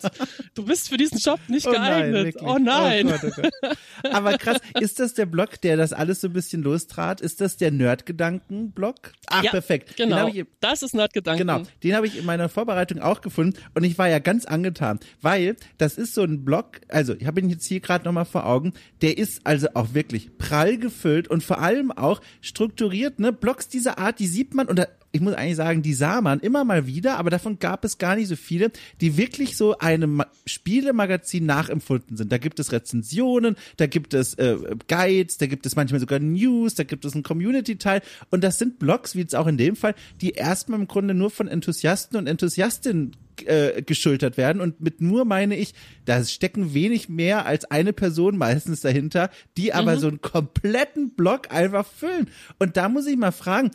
du 0.55 0.65
bist 0.65 0.89
für 0.89 0.97
diesen 0.97 1.19
Job 1.19 1.41
nicht 1.49 1.67
oh 1.67 1.73
geeignet. 1.73 2.37
Nein, 2.37 2.45
oh 2.47 2.59
nein. 2.59 3.07
Oh 3.07 3.19
Gott, 3.21 3.33
oh 3.39 3.43
Gott. 3.63 4.13
Aber 4.13 4.39
krass, 4.39 4.59
ist 4.81 5.01
das 5.01 5.15
der 5.15 5.27
Blog, 5.27 5.61
der 5.61 5.77
das 5.77 5.93
alles 5.93 6.21
so 6.21 6.29
ein 6.29 6.33
bisschen 6.33 6.63
lostrat? 6.63 7.21
Ist 7.21 7.41
das 7.41 7.57
der 7.57 7.71
Nerdgedanken-Blog? 7.71 9.13
Ach, 9.27 9.43
ja, 9.43 9.51
perfekt. 9.51 9.97
Genau. 9.97 10.29
Ich, 10.29 10.45
das 10.61 10.83
ist 10.83 10.95
Nerdgedanken. 10.95 11.47
Genau. 11.47 11.63
Den 11.83 11.95
habe 11.95 12.07
ich 12.07 12.19
in 12.19 12.25
meiner 12.25 12.49
Vorbereitung 12.49 12.76
Vorbereitung 12.77 13.01
auch 13.01 13.23
gefunden 13.23 13.59
und 13.75 13.85
ich 13.85 13.97
war 13.97 14.09
ja 14.09 14.19
ganz 14.19 14.45
angetan, 14.45 15.01
weil 15.23 15.57
das 15.79 15.97
ist 15.97 16.15
so 16.15 16.23
ein 16.23 16.45
Blog, 16.45 16.81
also 16.89 17.15
ich 17.15 17.27
habe 17.27 17.41
ihn 17.41 17.49
jetzt 17.49 17.67
hier 17.67 17.81
gerade 17.81 18.05
nochmal 18.05 18.27
vor 18.27 18.47
Augen, 18.47 18.75
der 19.01 19.17
ist 19.17 19.41
also 19.45 19.69
auch 19.75 19.95
wirklich 19.95 20.37
prall 20.37 20.77
gefüllt 20.77 21.29
und 21.29 21.43
vor 21.43 21.61
allem 21.61 21.91
auch 21.91 22.21
strukturiert, 22.43 23.19
ne? 23.19 23.33
Blogs 23.33 23.69
dieser 23.69 23.99
Art, 23.99 24.19
die 24.19 24.27
sieht 24.27 24.55
man 24.55 24.69
und 24.69 24.87
ich 25.17 25.23
muss 25.23 25.33
eigentlich 25.33 25.57
sagen, 25.57 25.81
die 25.81 25.95
sah 25.95 26.21
man 26.21 26.41
immer 26.41 26.65
mal 26.65 26.87
wieder, 26.87 27.17
aber 27.17 27.31
davon 27.31 27.59
gab 27.59 27.87
es 27.87 27.97
gar 27.97 28.17
nicht 28.17 28.29
so 28.29 28.37
viele, 28.37 28.71
die 29.01 29.17
wirklich 29.17 29.57
so 29.57 29.79
einem 29.79 30.23
Spielemagazin 30.45 31.47
nachempfunden 31.47 32.19
sind. 32.19 32.31
Da 32.31 32.37
gibt 32.37 32.61
es 32.61 32.71
Rezensionen, 32.71 33.57
da 33.79 33.87
gibt 33.87 34.13
es 34.13 34.35
äh, 34.35 34.59
Guides, 34.89 35.39
da 35.39 35.47
gibt 35.47 35.65
es 35.65 35.75
manchmal 35.75 36.01
sogar 36.01 36.19
News, 36.19 36.75
da 36.75 36.85
gibt 36.85 37.07
es 37.07 37.15
einen 37.15 37.23
Community-Teil 37.23 38.03
und 38.31 38.45
das 38.45 38.59
sind 38.59 38.79
Blogs, 38.79 39.15
wie 39.15 39.21
jetzt 39.21 39.35
auch 39.35 39.47
in 39.47 39.57
dem 39.57 39.75
Fall, 39.75 39.95
die 40.21 40.33
erstmal 40.33 40.79
im 40.79 40.87
Grunde 40.87 41.15
nur 41.15 41.31
von 41.31 41.49
Enthusiasten 41.49 42.19
und 42.19 42.27
Enthusiastinnen 42.27 43.13
äh, 43.45 43.83
geschultert 43.83 44.37
werden. 44.37 44.61
Und 44.61 44.81
mit 44.81 45.01
nur 45.01 45.25
meine 45.25 45.57
ich, 45.57 45.75
da 46.05 46.23
stecken 46.25 46.75
wenig 46.75 47.09
mehr 47.09 47.47
als 47.47 47.65
eine 47.71 47.93
Person 47.93 48.39
meistens 48.39 48.81
dahinter, 48.81 49.31
die 49.57 49.73
aber 49.73 49.97
mhm. 49.97 50.01
so 50.01 50.09
einen 50.09 50.21
kompletten 50.21 51.11
Block 51.11 51.51
einfach 51.53 51.87
füllen. 51.87 52.29
Und 52.59 52.77
da 52.77 52.89
muss 52.89 53.07
ich 53.07 53.17
mal 53.17 53.33
fragen, 53.33 53.71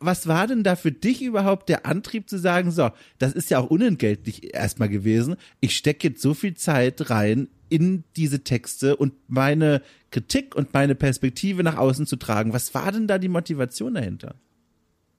was 0.00 0.26
war 0.26 0.46
denn 0.46 0.62
da 0.62 0.76
für 0.76 0.92
dich 0.92 1.22
überhaupt 1.22 1.68
der 1.68 1.86
Antrieb 1.86 2.28
zu 2.28 2.38
sagen, 2.38 2.70
so, 2.70 2.90
das 3.18 3.32
ist 3.32 3.50
ja 3.50 3.58
auch 3.58 3.70
unentgeltlich 3.70 4.54
erstmal 4.54 4.88
gewesen. 4.88 5.36
Ich 5.60 5.76
stecke 5.76 6.08
jetzt 6.08 6.22
so 6.22 6.34
viel 6.34 6.54
Zeit 6.54 7.10
rein 7.10 7.48
in 7.68 8.04
diese 8.16 8.44
Texte 8.44 8.96
und 8.96 9.14
meine 9.28 9.82
Kritik 10.10 10.54
und 10.54 10.74
meine 10.74 10.94
Perspektive 10.94 11.62
nach 11.62 11.78
außen 11.78 12.06
zu 12.06 12.16
tragen. 12.16 12.52
Was 12.52 12.74
war 12.74 12.92
denn 12.92 13.08
da 13.08 13.18
die 13.18 13.28
Motivation 13.28 13.94
dahinter? 13.94 14.34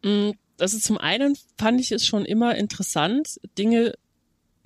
Mm, 0.04 0.32
also 0.60 0.78
zum 0.80 0.98
einen 0.98 1.36
fand 1.58 1.82
ich 1.82 1.92
es 1.92 2.06
schon 2.06 2.26
immer 2.26 2.56
interessant, 2.56 3.40
Dinge 3.58 3.94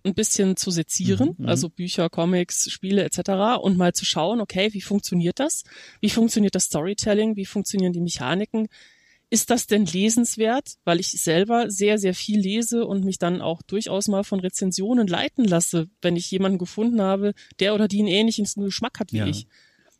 ein 0.04 0.14
bisschen 0.14 0.58
zu 0.58 0.72
sezieren, 0.72 1.36
mhm, 1.38 1.44
mhm, 1.44 1.50
also 1.50 1.70
Bücher, 1.70 2.10
Comics, 2.10 2.70
Spiele 2.72 3.04
etc. 3.04 3.62
und 3.62 3.78
mal 3.78 3.94
zu 3.94 4.06
schauen, 4.06 4.42
okay, 4.42 4.74
wie 4.74 4.82
funktioniert 4.82 5.40
das? 5.40 5.64
Wie 6.02 6.10
funktioniert 6.10 6.56
das 6.56 6.66
Storytelling? 6.66 7.36
Wie 7.36 7.46
funktionieren 7.46 7.94
die 7.94 8.02
Mechaniken? 8.02 8.68
Ist 9.30 9.50
das 9.50 9.68
denn 9.68 9.86
lesenswert? 9.86 10.76
Weil 10.86 11.00
ich 11.00 11.12
selber 11.12 11.70
sehr, 11.70 11.98
sehr 11.98 12.14
viel 12.14 12.40
lese 12.40 12.86
und 12.86 13.04
mich 13.04 13.20
dann 13.20 13.42
auch 13.42 13.62
durchaus 13.62 14.08
mal 14.08 14.24
von 14.24 14.40
Rezensionen 14.40 15.08
leiten 15.08 15.44
lasse, 15.44 15.90
wenn 16.02 16.16
ich 16.16 16.32
jemanden 16.32 16.58
gefunden 16.58 17.02
habe, 17.02 17.34
der 17.60 17.76
oder 17.76 17.88
die 17.88 18.00
einen 18.00 18.08
ähnlichen 18.08 18.46
Geschmack 18.56 19.00
hat 19.00 19.12
wie 19.12 19.18
ja. 19.18 19.28
ich 19.28 19.48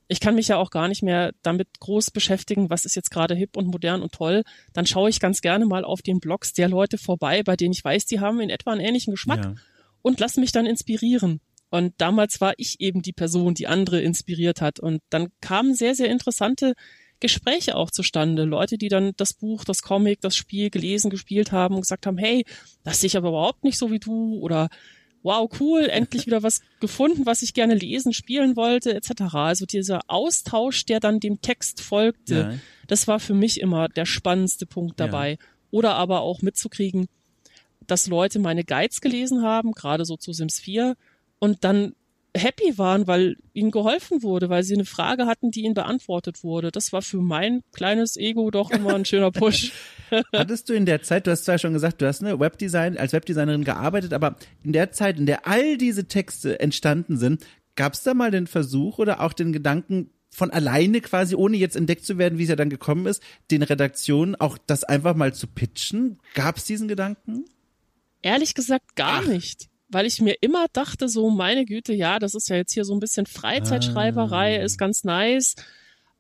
ich 0.08 0.20
kann 0.20 0.36
mich 0.36 0.48
ja 0.48 0.58
auch 0.58 0.70
gar 0.70 0.88
nicht 0.88 1.04
mehr 1.04 1.34
damit 1.42 1.80
groß 1.80 2.12
beschäftigen, 2.12 2.70
was 2.70 2.86
ist 2.86 2.96
jetzt 2.96 3.12
gerade 3.12 3.36
hip 3.36 3.58
und 3.58 3.68
modern 3.68 4.02
und 4.02 4.14
toll. 4.14 4.44
Dann 4.74 4.86
schaue 4.86 5.10
ich 5.10 5.20
ganz 5.20 5.42
gerne 5.42 5.66
mal 5.66 5.84
auf 5.84 6.02
den 6.02 6.20
Blogs 6.20 6.54
der 6.54 6.70
Leute 6.70 6.98
vorbei, 6.98 7.44
bei 7.44 7.56
denen 7.56 7.74
ich 7.74 7.84
weiß, 7.84 8.06
die 8.06 8.20
haben 8.20 8.40
in 8.40 8.50
etwa 8.50 8.72
einen 8.72 8.82
ähnlichen 8.82 9.12
Geschmack 9.12 9.44
ja. 9.44 9.56
und 10.02 10.20
lass 10.20 10.38
mich 10.38 10.52
dann 10.52 10.66
inspirieren. 10.66 11.42
Und 11.70 11.94
damals 11.98 12.40
war 12.40 12.54
ich 12.58 12.80
eben 12.80 13.02
die 13.02 13.12
Person, 13.12 13.54
die 13.54 13.68
andere 13.68 14.02
inspiriert 14.02 14.62
hat. 14.62 14.80
Und 14.80 15.02
dann 15.10 15.28
kamen 15.42 15.76
sehr, 15.76 15.96
sehr 15.96 16.10
interessante 16.10 16.74
Gespräche 17.20 17.76
auch 17.76 17.92
zustande. 17.92 18.44
Leute, 18.44 18.78
die 18.78 18.90
dann 18.90 19.14
das 19.18 19.34
Buch, 19.34 19.64
das 19.64 19.82
Comic, 19.82 20.22
das 20.22 20.36
Spiel 20.36 20.70
gelesen, 20.70 21.10
gespielt 21.10 21.52
haben 21.52 21.76
und 21.76 21.82
gesagt 21.82 22.06
haben, 22.06 22.18
hey, 22.18 22.46
das 22.84 23.02
sehe 23.02 23.08
ich 23.08 23.18
aber 23.18 23.30
überhaupt 23.30 23.64
nicht 23.64 23.78
so 23.78 23.92
wie 23.92 24.00
du 24.00 24.40
oder 24.40 24.70
wow, 25.24 25.50
cool, 25.60 25.90
endlich 25.90 26.26
wieder 26.26 26.44
was 26.44 26.62
gefunden, 26.80 27.26
was 27.26 27.42
ich 27.42 27.54
gerne 27.54 27.76
lesen, 27.76 28.14
spielen 28.14 28.56
wollte, 28.56 28.94
etc. 28.94 29.34
Also 29.34 29.66
dieser 29.66 30.02
Austausch, 30.08 30.86
der 30.86 31.00
dann 31.00 31.20
dem 31.20 31.42
Text 31.42 31.82
folgte, 31.82 32.36
ja. 32.36 32.54
das 32.88 33.08
war 33.08 33.20
für 33.20 33.34
mich 33.34 33.60
immer 33.60 33.90
der 33.90 34.06
spannendste 34.06 34.66
Punkt 34.66 35.00
dabei. 35.00 35.32
Ja. 35.32 35.38
Oder 35.72 35.96
aber 35.96 36.22
auch 36.22 36.42
mitzukriegen, 36.42 37.08
dass 37.88 38.08
Leute 38.08 38.40
meine 38.40 38.64
Guides 38.64 39.02
gelesen 39.02 39.42
haben, 39.42 39.74
gerade 39.74 40.06
so 40.06 40.16
zu 40.16 40.32
Sims 40.32 40.60
4, 40.60 40.96
und 41.40 41.64
dann 41.64 41.94
happy 42.36 42.78
waren, 42.78 43.08
weil 43.08 43.38
ihnen 43.54 43.72
geholfen 43.72 44.24
wurde, 44.24 44.50
weil 44.50 44.64
sie 44.64 44.76
eine 44.76 44.86
Frage 44.86 45.26
hatten, 45.26 45.52
die 45.52 45.62
ihnen 45.62 45.74
beantwortet 45.74 46.44
wurde. 46.44 46.72
Das 46.72 46.94
war 46.94 47.02
für 47.02 47.22
mein 47.22 47.62
kleines 47.74 48.18
Ego 48.18 48.52
doch 48.52 48.72
immer 48.72 48.96
ein 48.96 49.06
schöner 49.06 49.32
Push. 49.32 49.72
Hattest 50.34 50.70
du 50.70 50.74
in 50.74 50.86
der 50.86 51.02
Zeit, 51.02 51.28
du 51.28 51.32
hast 51.32 51.46
zwar 51.46 51.58
schon 51.58 51.74
gesagt, 51.74 52.02
du 52.02 52.08
hast 52.08 52.24
eine 52.24 52.40
Webdesign, 52.40 52.98
als 52.98 53.14
Webdesignerin 53.14 53.64
gearbeitet, 53.64 54.14
aber 54.14 54.38
in 54.64 54.74
der 54.74 54.92
Zeit, 54.92 55.18
in 55.18 55.26
der 55.26 55.48
all 55.48 55.78
diese 55.78 56.08
Texte 56.08 56.60
entstanden 56.60 57.18
sind, 57.18 57.46
gab 57.76 57.94
es 57.94 58.04
da 58.04 58.14
mal 58.14 58.32
den 58.32 58.48
Versuch 58.48 59.00
oder 59.00 59.22
auch 59.22 59.34
den 59.34 59.54
Gedanken, 59.54 60.12
von 60.30 60.52
alleine 60.52 61.02
quasi, 61.02 61.36
ohne 61.36 61.58
jetzt 61.58 61.76
entdeckt 61.76 62.06
zu 62.06 62.18
werden, 62.18 62.38
wie 62.38 62.44
es 62.44 62.50
ja 62.50 62.56
dann 62.56 62.70
gekommen 62.70 63.08
ist, 63.08 63.24
den 63.50 63.64
Redaktionen 63.64 64.36
auch 64.36 64.58
das 64.58 64.84
einfach 64.84 65.16
mal 65.16 65.34
zu 65.34 65.48
pitchen? 65.48 66.20
Gab 66.36 66.58
es 66.58 66.66
diesen 66.66 66.88
Gedanken? 66.88 67.46
Ehrlich 68.22 68.54
gesagt 68.54 68.96
gar 68.96 69.24
Ach. 69.24 69.28
nicht 69.28 69.70
weil 69.90 70.06
ich 70.06 70.22
mir 70.22 70.36
immer 70.42 70.68
dachte, 70.74 71.10
so 71.10 71.30
meine 71.30 71.66
Güte, 71.66 71.94
ja, 71.94 72.20
das 72.20 72.36
ist 72.36 72.50
ja 72.50 72.56
jetzt 72.56 72.74
hier 72.74 72.86
so 72.86 72.94
ein 72.94 73.00
bisschen 73.00 73.26
Freizeitschreiberei, 73.26 74.60
ah. 74.60 74.64
ist 74.64 74.78
ganz 74.78 75.04
nice. 75.04 75.56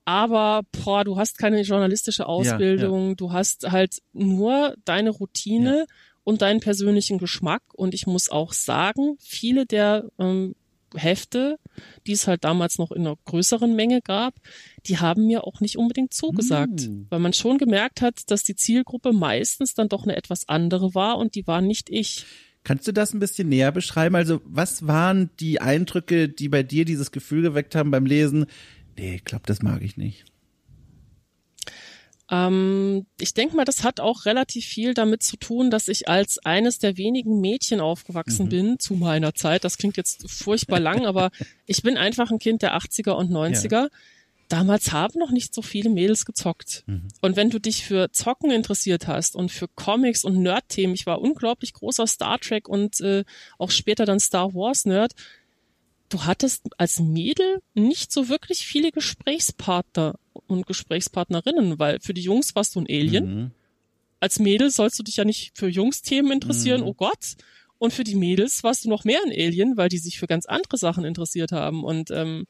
Aber 0.05 0.61
boah, 0.71 1.03
du 1.03 1.17
hast 1.17 1.37
keine 1.37 1.61
journalistische 1.61 2.27
Ausbildung, 2.27 3.01
ja, 3.03 3.09
ja. 3.09 3.15
du 3.15 3.33
hast 3.33 3.69
halt 3.69 4.01
nur 4.13 4.75
deine 4.85 5.09
Routine 5.09 5.79
ja. 5.79 5.85
und 6.23 6.41
deinen 6.41 6.61
persönlichen 6.61 7.17
Geschmack. 7.17 7.61
Und 7.73 7.93
ich 7.93 8.07
muss 8.07 8.29
auch 8.29 8.53
sagen, 8.53 9.17
viele 9.19 9.65
der 9.65 10.05
ähm, 10.17 10.55
Hefte, 10.95 11.59
die 12.05 12.13
es 12.13 12.27
halt 12.27 12.45
damals 12.45 12.77
noch 12.77 12.91
in 12.91 13.05
einer 13.05 13.17
größeren 13.25 13.75
Menge 13.75 14.01
gab, 14.01 14.35
die 14.85 14.97
haben 14.99 15.27
mir 15.27 15.43
auch 15.43 15.59
nicht 15.59 15.77
unbedingt 15.77 16.13
zugesagt, 16.13 16.87
mm. 16.87 17.07
weil 17.09 17.19
man 17.19 17.33
schon 17.33 17.57
gemerkt 17.57 18.01
hat, 18.01 18.31
dass 18.31 18.43
die 18.43 18.55
Zielgruppe 18.55 19.11
meistens 19.11 19.73
dann 19.73 19.89
doch 19.89 20.03
eine 20.03 20.15
etwas 20.15 20.47
andere 20.47 20.95
war 20.95 21.17
und 21.17 21.35
die 21.35 21.45
war 21.47 21.59
nicht 21.59 21.89
ich. 21.89 22.25
Kannst 22.67 22.85
du 22.85 22.91
das 22.91 23.13
ein 23.13 23.19
bisschen 23.19 23.47
näher 23.47 23.71
beschreiben? 23.71 24.17
Also, 24.17 24.41
was 24.43 24.85
waren 24.85 25.29
die 25.39 25.61
Eindrücke, 25.61 26.27
die 26.27 26.49
bei 26.49 26.63
dir 26.63 26.83
dieses 26.83 27.13
Gefühl 27.13 27.41
geweckt 27.41 27.75
haben 27.75 27.91
beim 27.91 28.05
Lesen? 28.05 28.45
Nee, 28.97 29.15
ich 29.15 29.23
glaube, 29.23 29.43
das 29.45 29.61
mag 29.61 29.81
ich 29.81 29.95
nicht. 29.95 30.25
Ähm, 32.29 33.05
ich 33.21 33.33
denke 33.33 33.55
mal, 33.55 33.63
das 33.63 33.85
hat 33.85 34.01
auch 34.01 34.25
relativ 34.25 34.65
viel 34.65 34.93
damit 34.93 35.23
zu 35.23 35.37
tun, 35.37 35.71
dass 35.71 35.87
ich 35.87 36.09
als 36.09 36.39
eines 36.39 36.77
der 36.77 36.97
wenigen 36.97 37.39
Mädchen 37.39 37.79
aufgewachsen 37.79 38.47
mhm. 38.47 38.49
bin 38.49 38.79
zu 38.79 38.95
meiner 38.95 39.33
Zeit. 39.33 39.63
Das 39.63 39.77
klingt 39.77 39.95
jetzt 39.95 40.29
furchtbar 40.29 40.81
lang, 40.81 41.05
aber 41.05 41.31
ich 41.67 41.83
bin 41.83 41.95
einfach 41.95 42.31
ein 42.31 42.39
Kind 42.39 42.63
der 42.63 42.75
80er 42.75 43.11
und 43.11 43.31
90er. 43.31 43.71
Ja 43.71 43.87
damals 44.47 44.91
haben 44.91 45.19
noch 45.19 45.31
nicht 45.31 45.53
so 45.53 45.61
viele 45.61 45.89
Mädels 45.89 46.25
gezockt. 46.25 46.83
Mhm. 46.87 47.07
Und 47.21 47.35
wenn 47.35 47.49
du 47.49 47.59
dich 47.59 47.85
für 47.85 48.11
Zocken 48.11 48.51
interessiert 48.51 49.07
hast 49.07 49.35
und 49.35 49.51
für 49.51 49.67
Comics 49.67 50.23
und 50.23 50.41
Nerd-Themen, 50.41 50.93
ich 50.93 51.05
war 51.05 51.21
unglaublich 51.21 51.73
großer 51.73 52.07
Star 52.07 52.39
Trek 52.39 52.67
und 52.67 52.99
äh, 53.01 53.23
auch 53.57 53.71
später 53.71 54.05
dann 54.05 54.19
Star 54.19 54.53
Wars-Nerd, 54.53 55.13
du 56.09 56.23
hattest 56.23 56.63
als 56.77 56.99
Mädel 56.99 57.61
nicht 57.73 58.11
so 58.11 58.29
wirklich 58.29 58.65
viele 58.65 58.91
Gesprächspartner 58.91 60.15
und 60.47 60.65
Gesprächspartnerinnen, 60.65 61.79
weil 61.79 61.99
für 61.99 62.13
die 62.13 62.21
Jungs 62.21 62.55
warst 62.55 62.75
du 62.75 62.81
ein 62.81 62.87
Alien. 62.87 63.25
Mhm. 63.25 63.51
Als 64.19 64.39
Mädel 64.39 64.71
sollst 64.71 64.97
du 64.97 65.03
dich 65.03 65.17
ja 65.17 65.25
nicht 65.25 65.57
für 65.57 65.67
Jungs-Themen 65.67 66.31
interessieren, 66.31 66.81
mhm. 66.81 66.87
oh 66.87 66.93
Gott. 66.93 67.35
Und 67.79 67.93
für 67.93 68.03
die 68.03 68.15
Mädels 68.15 68.63
warst 68.63 68.85
du 68.85 68.89
noch 68.89 69.03
mehr 69.03 69.19
ein 69.23 69.31
Alien, 69.31 69.77
weil 69.77 69.89
die 69.89 69.99
sich 69.99 70.17
für 70.17 70.25
ganz 70.25 70.47
andere 70.47 70.77
Sachen 70.77 71.05
interessiert 71.05 71.51
haben. 71.51 71.83
Und 71.83 72.09
ähm, 72.09 72.47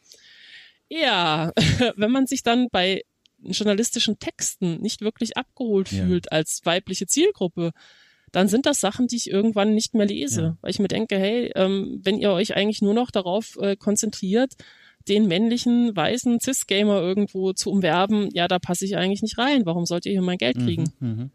ja, 0.90 1.52
wenn 1.96 2.12
man 2.12 2.28
sich 2.28 2.44
dann 2.44 2.68
bei 2.72 3.04
journalistischen 3.40 4.20
Texten 4.20 4.82
nicht 4.82 5.02
wirklich 5.02 5.38
abgeholt 5.38 5.92
ja. 5.92 6.06
fühlt 6.06 6.32
als 6.32 6.62
weibliche 6.64 7.08
Zielgruppe, 7.08 7.72
dann 8.32 8.48
sind 8.48 8.66
das 8.66 8.80
Sachen, 8.80 9.08
die 9.08 9.16
ich 9.16 9.30
irgendwann 9.30 9.74
nicht 9.74 9.94
mehr 9.94 10.06
lese. 10.06 10.42
Ja. 10.42 10.58
Weil 10.62 10.72
ich 10.72 10.80
mir 10.80 10.88
denke, 10.88 11.18
hey, 11.18 11.52
ähm, 11.56 12.02
wenn 12.04 12.18
ihr 12.18 12.32
euch 12.32 12.56
eigentlich 12.56 12.82
nur 12.82 12.94
noch 12.94 13.12
darauf 13.12 13.58
äh, 13.62 13.76
konzentriert, 13.76 14.54
den 15.08 15.28
männlichen, 15.28 15.96
weißen 15.96 16.40
Cis-Gamer 16.42 17.00
irgendwo 17.02 17.54
zu 17.54 17.72
umwerben, 17.72 18.30
ja, 18.34 18.48
da 18.48 18.60
passe 18.60 18.86
ich 18.86 18.98
eigentlich 18.98 19.22
nicht 19.22 19.38
rein. 19.38 19.66
Warum 19.66 19.86
sollt 19.86 20.06
ihr 20.06 20.12
hier 20.12 20.22
mein 20.22 20.38
Geld 20.38 20.58
kriegen? 20.58 20.92
Mhm, 21.00 21.10
mh. 21.10 21.30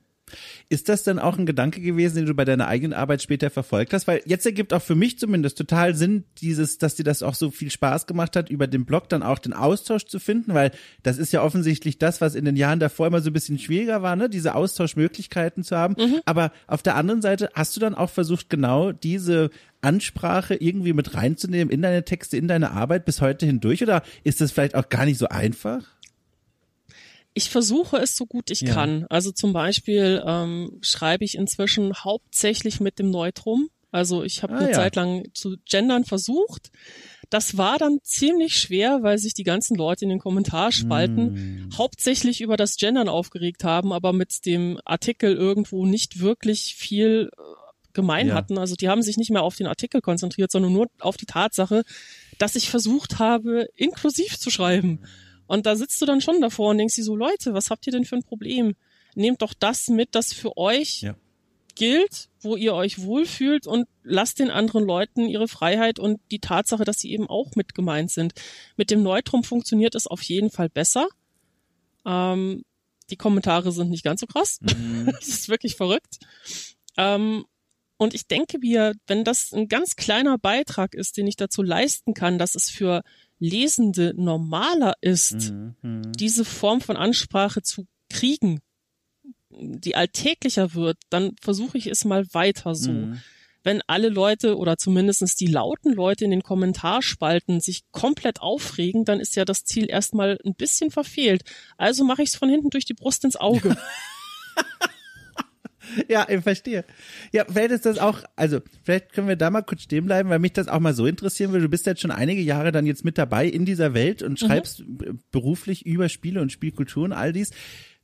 Ist 0.68 0.88
das 0.88 1.02
dann 1.02 1.18
auch 1.18 1.38
ein 1.38 1.46
Gedanke 1.46 1.80
gewesen, 1.80 2.16
den 2.16 2.26
du 2.26 2.34
bei 2.34 2.44
deiner 2.44 2.68
eigenen 2.68 2.92
Arbeit 2.92 3.22
später 3.22 3.50
verfolgt 3.50 3.92
hast? 3.92 4.06
Weil 4.06 4.22
jetzt 4.26 4.46
ergibt 4.46 4.72
auch 4.72 4.82
für 4.82 4.94
mich 4.94 5.18
zumindest 5.18 5.58
total 5.58 5.94
Sinn, 5.94 6.24
dieses, 6.40 6.78
dass 6.78 6.94
dir 6.94 7.04
das 7.04 7.22
auch 7.22 7.34
so 7.34 7.50
viel 7.50 7.70
Spaß 7.70 8.06
gemacht 8.06 8.36
hat, 8.36 8.50
über 8.50 8.66
den 8.66 8.84
Blog 8.84 9.08
dann 9.08 9.22
auch 9.22 9.38
den 9.38 9.52
Austausch 9.52 10.06
zu 10.06 10.18
finden, 10.18 10.54
weil 10.54 10.70
das 11.02 11.18
ist 11.18 11.32
ja 11.32 11.42
offensichtlich 11.42 11.98
das, 11.98 12.20
was 12.20 12.34
in 12.34 12.44
den 12.44 12.56
Jahren 12.56 12.80
davor 12.80 13.06
immer 13.06 13.20
so 13.20 13.30
ein 13.30 13.34
bisschen 13.34 13.58
schwieriger 13.58 14.02
war, 14.02 14.16
ne? 14.16 14.28
diese 14.28 14.54
Austauschmöglichkeiten 14.54 15.64
zu 15.64 15.76
haben. 15.76 15.94
Mhm. 15.98 16.20
Aber 16.24 16.52
auf 16.66 16.82
der 16.82 16.96
anderen 16.96 17.22
Seite 17.22 17.50
hast 17.54 17.76
du 17.76 17.80
dann 17.80 17.94
auch 17.94 18.10
versucht, 18.10 18.50
genau 18.50 18.92
diese 18.92 19.50
Ansprache 19.82 20.54
irgendwie 20.54 20.92
mit 20.92 21.14
reinzunehmen 21.14 21.72
in 21.72 21.82
deine 21.82 22.04
Texte, 22.04 22.36
in 22.36 22.48
deine 22.48 22.70
Arbeit 22.70 23.04
bis 23.04 23.20
heute 23.20 23.46
hindurch? 23.46 23.82
Oder 23.82 24.02
ist 24.24 24.40
das 24.40 24.52
vielleicht 24.52 24.74
auch 24.74 24.88
gar 24.88 25.04
nicht 25.04 25.18
so 25.18 25.28
einfach? 25.28 25.82
Ich 27.34 27.50
versuche 27.50 27.96
es 27.96 28.16
so 28.16 28.26
gut 28.26 28.50
ich 28.50 28.62
ja. 28.62 28.74
kann. 28.74 29.06
Also 29.08 29.32
zum 29.32 29.52
Beispiel 29.52 30.22
ähm, 30.26 30.78
schreibe 30.80 31.24
ich 31.24 31.36
inzwischen 31.36 31.94
hauptsächlich 31.94 32.80
mit 32.80 32.98
dem 32.98 33.10
Neutrum. 33.10 33.68
Also 33.90 34.22
ich 34.22 34.42
habe 34.42 34.54
ah, 34.54 34.58
eine 34.58 34.68
ja. 34.70 34.74
Zeit 34.74 34.96
lang 34.96 35.24
zu 35.34 35.56
gendern 35.68 36.04
versucht. 36.04 36.70
Das 37.30 37.56
war 37.56 37.78
dann 37.78 37.98
ziemlich 38.02 38.58
schwer, 38.58 39.02
weil 39.02 39.18
sich 39.18 39.32
die 39.32 39.44
ganzen 39.44 39.74
Leute 39.76 40.04
in 40.04 40.10
den 40.10 40.18
Kommentarspalten 40.18 41.68
mm. 41.68 41.78
hauptsächlich 41.78 42.42
über 42.42 42.58
das 42.58 42.76
Gendern 42.76 43.08
aufgeregt 43.08 43.64
haben, 43.64 43.92
aber 43.92 44.12
mit 44.12 44.44
dem 44.44 44.78
Artikel 44.84 45.34
irgendwo 45.34 45.86
nicht 45.86 46.20
wirklich 46.20 46.74
viel 46.76 47.30
äh, 47.32 47.42
gemein 47.94 48.28
ja. 48.28 48.34
hatten. 48.34 48.58
Also 48.58 48.74
die 48.74 48.88
haben 48.88 49.02
sich 49.02 49.16
nicht 49.16 49.30
mehr 49.30 49.42
auf 49.42 49.56
den 49.56 49.66
Artikel 49.66 50.02
konzentriert, 50.02 50.50
sondern 50.50 50.72
nur 50.72 50.88
auf 51.00 51.16
die 51.16 51.26
Tatsache, 51.26 51.84
dass 52.38 52.54
ich 52.54 52.68
versucht 52.68 53.18
habe, 53.18 53.68
inklusiv 53.76 54.38
zu 54.38 54.50
schreiben. 54.50 55.00
Und 55.46 55.66
da 55.66 55.76
sitzt 55.76 56.00
du 56.00 56.06
dann 56.06 56.20
schon 56.20 56.40
davor 56.40 56.70
und 56.70 56.78
denkst 56.78 56.94
dir 56.94 57.04
so, 57.04 57.16
Leute, 57.16 57.54
was 57.54 57.70
habt 57.70 57.86
ihr 57.86 57.92
denn 57.92 58.04
für 58.04 58.16
ein 58.16 58.22
Problem? 58.22 58.74
Nehmt 59.14 59.42
doch 59.42 59.54
das 59.54 59.88
mit, 59.88 60.14
das 60.14 60.32
für 60.32 60.56
euch 60.56 61.02
ja. 61.02 61.14
gilt, 61.74 62.30
wo 62.40 62.56
ihr 62.56 62.74
euch 62.74 63.02
wohlfühlt 63.02 63.66
und 63.66 63.86
lasst 64.02 64.38
den 64.38 64.50
anderen 64.50 64.84
Leuten 64.84 65.28
ihre 65.28 65.48
Freiheit 65.48 65.98
und 65.98 66.20
die 66.30 66.38
Tatsache, 66.38 66.84
dass 66.84 67.00
sie 67.00 67.12
eben 67.12 67.28
auch 67.28 67.54
mit 67.54 67.74
gemeint 67.74 68.10
sind. 68.10 68.32
Mit 68.76 68.90
dem 68.90 69.02
Neutrum 69.02 69.44
funktioniert 69.44 69.94
es 69.94 70.06
auf 70.06 70.22
jeden 70.22 70.50
Fall 70.50 70.68
besser. 70.70 71.08
Ähm, 72.06 72.64
die 73.10 73.16
Kommentare 73.16 73.72
sind 73.72 73.90
nicht 73.90 74.04
ganz 74.04 74.20
so 74.20 74.26
krass. 74.26 74.58
Mhm. 74.62 75.06
das 75.12 75.28
ist 75.28 75.48
wirklich 75.48 75.76
verrückt. 75.76 76.18
Ähm, 76.96 77.44
Und 77.98 78.14
ich 78.14 78.26
denke 78.26 78.58
mir, 78.58 78.94
wenn 79.06 79.22
das 79.22 79.52
ein 79.52 79.68
ganz 79.68 79.94
kleiner 79.94 80.36
Beitrag 80.36 80.94
ist, 80.94 81.16
den 81.16 81.26
ich 81.26 81.36
dazu 81.36 81.62
leisten 81.62 82.14
kann, 82.14 82.38
dass 82.38 82.54
es 82.56 82.68
für 82.68 83.02
Lesende 83.42 84.14
normaler 84.16 84.94
ist, 85.00 85.50
mhm. 85.50 85.74
mhm. 85.82 86.12
diese 86.12 86.44
Form 86.44 86.80
von 86.80 86.96
Ansprache 86.96 87.60
zu 87.62 87.86
kriegen, 88.08 88.60
die 89.50 89.96
alltäglicher 89.96 90.74
wird, 90.74 90.96
dann 91.10 91.34
versuche 91.40 91.76
ich 91.76 91.88
es 91.88 92.04
mal 92.04 92.24
weiter 92.32 92.76
so. 92.76 92.92
Mhm. 92.92 93.20
Wenn 93.64 93.82
alle 93.88 94.08
Leute 94.08 94.56
oder 94.56 94.76
zumindestens 94.76 95.34
die 95.34 95.46
lauten 95.46 95.92
Leute 95.92 96.24
in 96.24 96.30
den 96.30 96.42
Kommentarspalten 96.42 97.60
sich 97.60 97.82
komplett 97.90 98.40
aufregen, 98.40 99.04
dann 99.04 99.18
ist 99.18 99.34
ja 99.34 99.44
das 99.44 99.64
Ziel 99.64 99.90
erstmal 99.90 100.38
ein 100.44 100.54
bisschen 100.54 100.92
verfehlt. 100.92 101.42
Also 101.76 102.04
mache 102.04 102.22
ich 102.22 102.30
es 102.30 102.36
von 102.36 102.48
hinten 102.48 102.70
durch 102.70 102.84
die 102.84 102.94
Brust 102.94 103.24
ins 103.24 103.36
Auge. 103.36 103.76
ja, 106.08 106.26
ich 106.28 106.42
verstehe. 106.42 106.84
Ja, 107.32 107.44
vielleicht 107.46 107.70
ist 107.70 107.86
das 107.86 107.98
auch, 107.98 108.20
also 108.36 108.60
vielleicht 108.84 109.12
können 109.12 109.28
wir 109.28 109.36
da 109.36 109.50
mal 109.50 109.62
kurz 109.62 109.82
stehen 109.82 110.06
bleiben, 110.06 110.28
weil 110.28 110.38
mich 110.38 110.52
das 110.52 110.68
auch 110.68 110.80
mal 110.80 110.94
so 110.94 111.06
interessieren 111.06 111.52
würde. 111.52 111.64
Du 111.64 111.70
bist 111.70 111.86
jetzt 111.86 112.00
schon 112.00 112.10
einige 112.10 112.40
Jahre 112.40 112.72
dann 112.72 112.86
jetzt 112.86 113.04
mit 113.04 113.18
dabei 113.18 113.46
in 113.46 113.64
dieser 113.64 113.94
Welt 113.94 114.22
und 114.22 114.40
mhm. 114.40 114.46
schreibst 114.46 114.80
mhm. 114.80 115.20
beruflich 115.30 115.86
über 115.86 116.08
Spiele 116.08 116.40
und 116.40 116.52
Spielkultur 116.52 117.04
und 117.04 117.12
all 117.12 117.32
dies. 117.32 117.50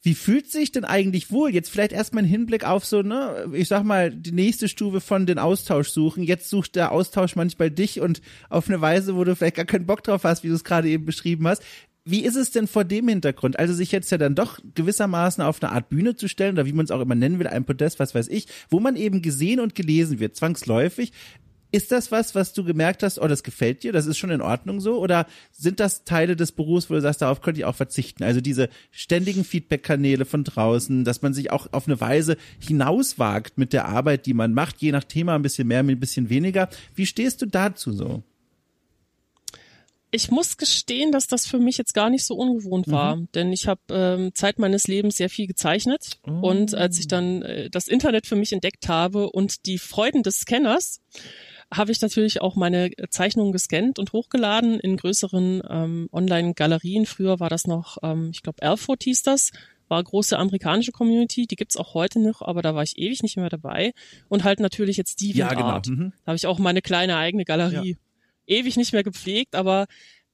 Wie 0.00 0.14
fühlt 0.14 0.48
sich 0.48 0.70
denn 0.70 0.84
eigentlich 0.84 1.32
wohl? 1.32 1.52
Jetzt 1.52 1.70
vielleicht 1.70 1.90
erstmal 1.90 2.22
ein 2.22 2.28
Hinblick 2.28 2.64
auf 2.64 2.84
so, 2.84 3.02
ne, 3.02 3.50
ich 3.52 3.66
sag 3.66 3.82
mal, 3.82 4.12
die 4.12 4.30
nächste 4.30 4.68
Stufe 4.68 5.00
von 5.00 5.26
den 5.26 5.40
Austausch 5.40 5.88
suchen. 5.88 6.22
Jetzt 6.22 6.48
sucht 6.48 6.76
der 6.76 6.92
Austausch 6.92 7.34
manchmal 7.34 7.72
dich 7.72 8.00
und 8.00 8.22
auf 8.48 8.68
eine 8.68 8.80
Weise, 8.80 9.16
wo 9.16 9.24
du 9.24 9.34
vielleicht 9.34 9.56
gar 9.56 9.64
keinen 9.64 9.86
Bock 9.86 10.04
drauf 10.04 10.22
hast, 10.22 10.44
wie 10.44 10.48
du 10.48 10.54
es 10.54 10.62
gerade 10.62 10.88
eben 10.88 11.04
beschrieben 11.04 11.48
hast. 11.48 11.64
Wie 12.10 12.24
ist 12.24 12.36
es 12.36 12.50
denn 12.50 12.66
vor 12.66 12.84
dem 12.84 13.06
Hintergrund? 13.06 13.58
Also 13.58 13.74
sich 13.74 13.92
jetzt 13.92 14.10
ja 14.10 14.16
dann 14.16 14.34
doch 14.34 14.58
gewissermaßen 14.74 15.44
auf 15.44 15.62
eine 15.62 15.72
Art 15.72 15.90
Bühne 15.90 16.16
zu 16.16 16.26
stellen, 16.26 16.54
oder 16.54 16.64
wie 16.64 16.72
man 16.72 16.86
es 16.86 16.90
auch 16.90 17.02
immer 17.02 17.14
nennen 17.14 17.38
will, 17.38 17.46
ein 17.46 17.66
Podest, 17.66 17.98
was 17.98 18.14
weiß 18.14 18.28
ich, 18.28 18.46
wo 18.70 18.80
man 18.80 18.96
eben 18.96 19.20
gesehen 19.20 19.60
und 19.60 19.74
gelesen 19.74 20.18
wird, 20.18 20.34
zwangsläufig. 20.34 21.12
Ist 21.70 21.92
das 21.92 22.10
was, 22.10 22.34
was 22.34 22.54
du 22.54 22.64
gemerkt 22.64 23.02
hast, 23.02 23.18
oh, 23.18 23.28
das 23.28 23.42
gefällt 23.42 23.82
dir, 23.82 23.92
das 23.92 24.06
ist 24.06 24.16
schon 24.16 24.30
in 24.30 24.40
Ordnung 24.40 24.80
so? 24.80 24.98
Oder 24.98 25.26
sind 25.52 25.80
das 25.80 26.04
Teile 26.04 26.34
des 26.34 26.52
Berufs, 26.52 26.88
wo 26.88 26.94
du 26.94 27.02
sagst, 27.02 27.20
darauf 27.20 27.42
könnte 27.42 27.60
ich 27.60 27.66
auch 27.66 27.74
verzichten? 27.74 28.24
Also 28.24 28.40
diese 28.40 28.70
ständigen 28.90 29.44
Feedback-Kanäle 29.44 30.24
von 30.24 30.44
draußen, 30.44 31.04
dass 31.04 31.20
man 31.20 31.34
sich 31.34 31.50
auch 31.50 31.66
auf 31.72 31.88
eine 31.88 32.00
Weise 32.00 32.38
hinauswagt 32.58 33.58
mit 33.58 33.74
der 33.74 33.84
Arbeit, 33.84 34.24
die 34.24 34.32
man 34.32 34.54
macht, 34.54 34.80
je 34.80 34.92
nach 34.92 35.04
Thema 35.04 35.34
ein 35.34 35.42
bisschen 35.42 35.68
mehr, 35.68 35.80
ein 35.80 36.00
bisschen 36.00 36.30
weniger. 36.30 36.70
Wie 36.94 37.04
stehst 37.04 37.42
du 37.42 37.46
dazu 37.46 37.92
so? 37.92 38.22
Ich 40.10 40.30
muss 40.30 40.56
gestehen, 40.56 41.12
dass 41.12 41.26
das 41.26 41.46
für 41.46 41.58
mich 41.58 41.76
jetzt 41.76 41.92
gar 41.92 42.10
nicht 42.10 42.24
so 42.24 42.34
ungewohnt 42.34 42.88
war, 42.88 43.16
mhm. 43.16 43.28
denn 43.34 43.52
ich 43.52 43.66
habe 43.66 43.80
ähm, 43.90 44.34
Zeit 44.34 44.58
meines 44.58 44.86
Lebens 44.86 45.16
sehr 45.16 45.28
viel 45.28 45.46
gezeichnet 45.46 46.18
oh. 46.26 46.48
und 46.48 46.74
als 46.74 46.98
ich 46.98 47.08
dann 47.08 47.42
äh, 47.42 47.70
das 47.70 47.88
Internet 47.88 48.26
für 48.26 48.36
mich 48.36 48.52
entdeckt 48.52 48.88
habe 48.88 49.30
und 49.30 49.66
die 49.66 49.78
Freuden 49.78 50.22
des 50.22 50.40
Scanners, 50.40 51.00
habe 51.72 51.92
ich 51.92 52.00
natürlich 52.00 52.40
auch 52.40 52.56
meine 52.56 52.90
Zeichnungen 53.10 53.52
gescannt 53.52 53.98
und 53.98 54.14
hochgeladen 54.14 54.80
in 54.80 54.96
größeren 54.96 55.62
ähm, 55.68 56.08
Online-Galerien. 56.12 57.04
Früher 57.04 57.40
war 57.40 57.50
das 57.50 57.66
noch, 57.66 57.98
ähm, 58.02 58.30
ich 58.32 58.42
glaube, 58.42 58.62
Erfurt 58.62 59.02
hieß 59.02 59.22
das, 59.22 59.50
war 59.88 60.02
große 60.02 60.38
amerikanische 60.38 60.92
Community, 60.92 61.46
die 61.46 61.56
gibt's 61.56 61.76
auch 61.76 61.92
heute 61.92 62.20
noch, 62.20 62.40
aber 62.40 62.62
da 62.62 62.74
war 62.74 62.82
ich 62.82 62.96
ewig 62.96 63.22
nicht 63.22 63.36
mehr 63.36 63.50
dabei. 63.50 63.92
Und 64.28 64.44
halt 64.44 64.60
natürlich 64.60 64.96
jetzt 64.96 65.20
die 65.20 65.32
ja, 65.32 65.52
genau. 65.52 65.80
Mhm. 65.86 66.12
Da 66.24 66.30
habe 66.30 66.36
ich 66.36 66.46
auch 66.46 66.58
meine 66.58 66.80
kleine 66.80 67.16
eigene 67.16 67.44
Galerie. 67.44 67.90
Ja 67.90 68.07
ewig 68.48 68.76
nicht 68.76 68.92
mehr 68.92 69.04
gepflegt, 69.04 69.54
aber 69.54 69.86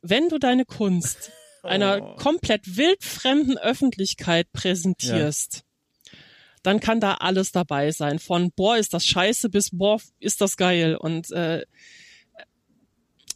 wenn 0.02 0.28
du 0.28 0.38
deine 0.38 0.64
Kunst 0.64 1.30
oh. 1.62 1.68
einer 1.68 2.00
komplett 2.16 2.76
wildfremden 2.76 3.58
Öffentlichkeit 3.58 4.50
präsentierst, 4.52 5.56
ja. 5.56 6.18
dann 6.62 6.80
kann 6.80 7.00
da 7.00 7.14
alles 7.14 7.52
dabei 7.52 7.90
sein. 7.90 8.18
Von 8.18 8.52
boah, 8.52 8.76
ist 8.76 8.94
das 8.94 9.06
scheiße 9.06 9.50
bis 9.50 9.70
boah, 9.70 10.00
ist 10.20 10.40
das 10.40 10.56
geil. 10.56 10.96
Und 10.96 11.30
äh, 11.32 11.64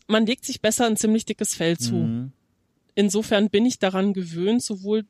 man 0.06 0.26
legt 0.26 0.44
sich 0.44 0.60
besser 0.60 0.86
ein 0.86 0.96
ziemlich 0.96 1.24
dickes 1.24 1.54
Fell 1.54 1.76
zu. 1.78 1.94
Mhm. 1.94 2.32
Insofern 2.94 3.50
bin 3.50 3.66
ich 3.66 3.78
daran 3.78 4.12
gewöhnt, 4.12 4.62
sowohl 4.62 5.04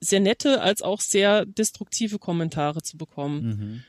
sehr 0.00 0.20
nette 0.20 0.62
als 0.62 0.82
auch 0.82 1.00
sehr 1.00 1.44
destruktive 1.44 2.18
Kommentare 2.18 2.82
zu 2.82 2.96
bekommen. 2.96 3.42
Mhm. 3.44 3.82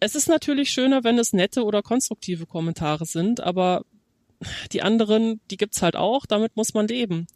Es 0.00 0.14
ist 0.14 0.28
natürlich 0.28 0.70
schöner, 0.70 1.02
wenn 1.02 1.18
es 1.18 1.32
nette 1.32 1.64
oder 1.64 1.82
konstruktive 1.82 2.46
Kommentare 2.46 3.04
sind, 3.04 3.40
aber 3.40 3.84
die 4.72 4.82
anderen, 4.82 5.40
die 5.50 5.56
gibt's 5.56 5.82
halt 5.82 5.96
auch, 5.96 6.26
damit 6.26 6.56
muss 6.56 6.74
man 6.74 6.86
leben. 6.88 7.26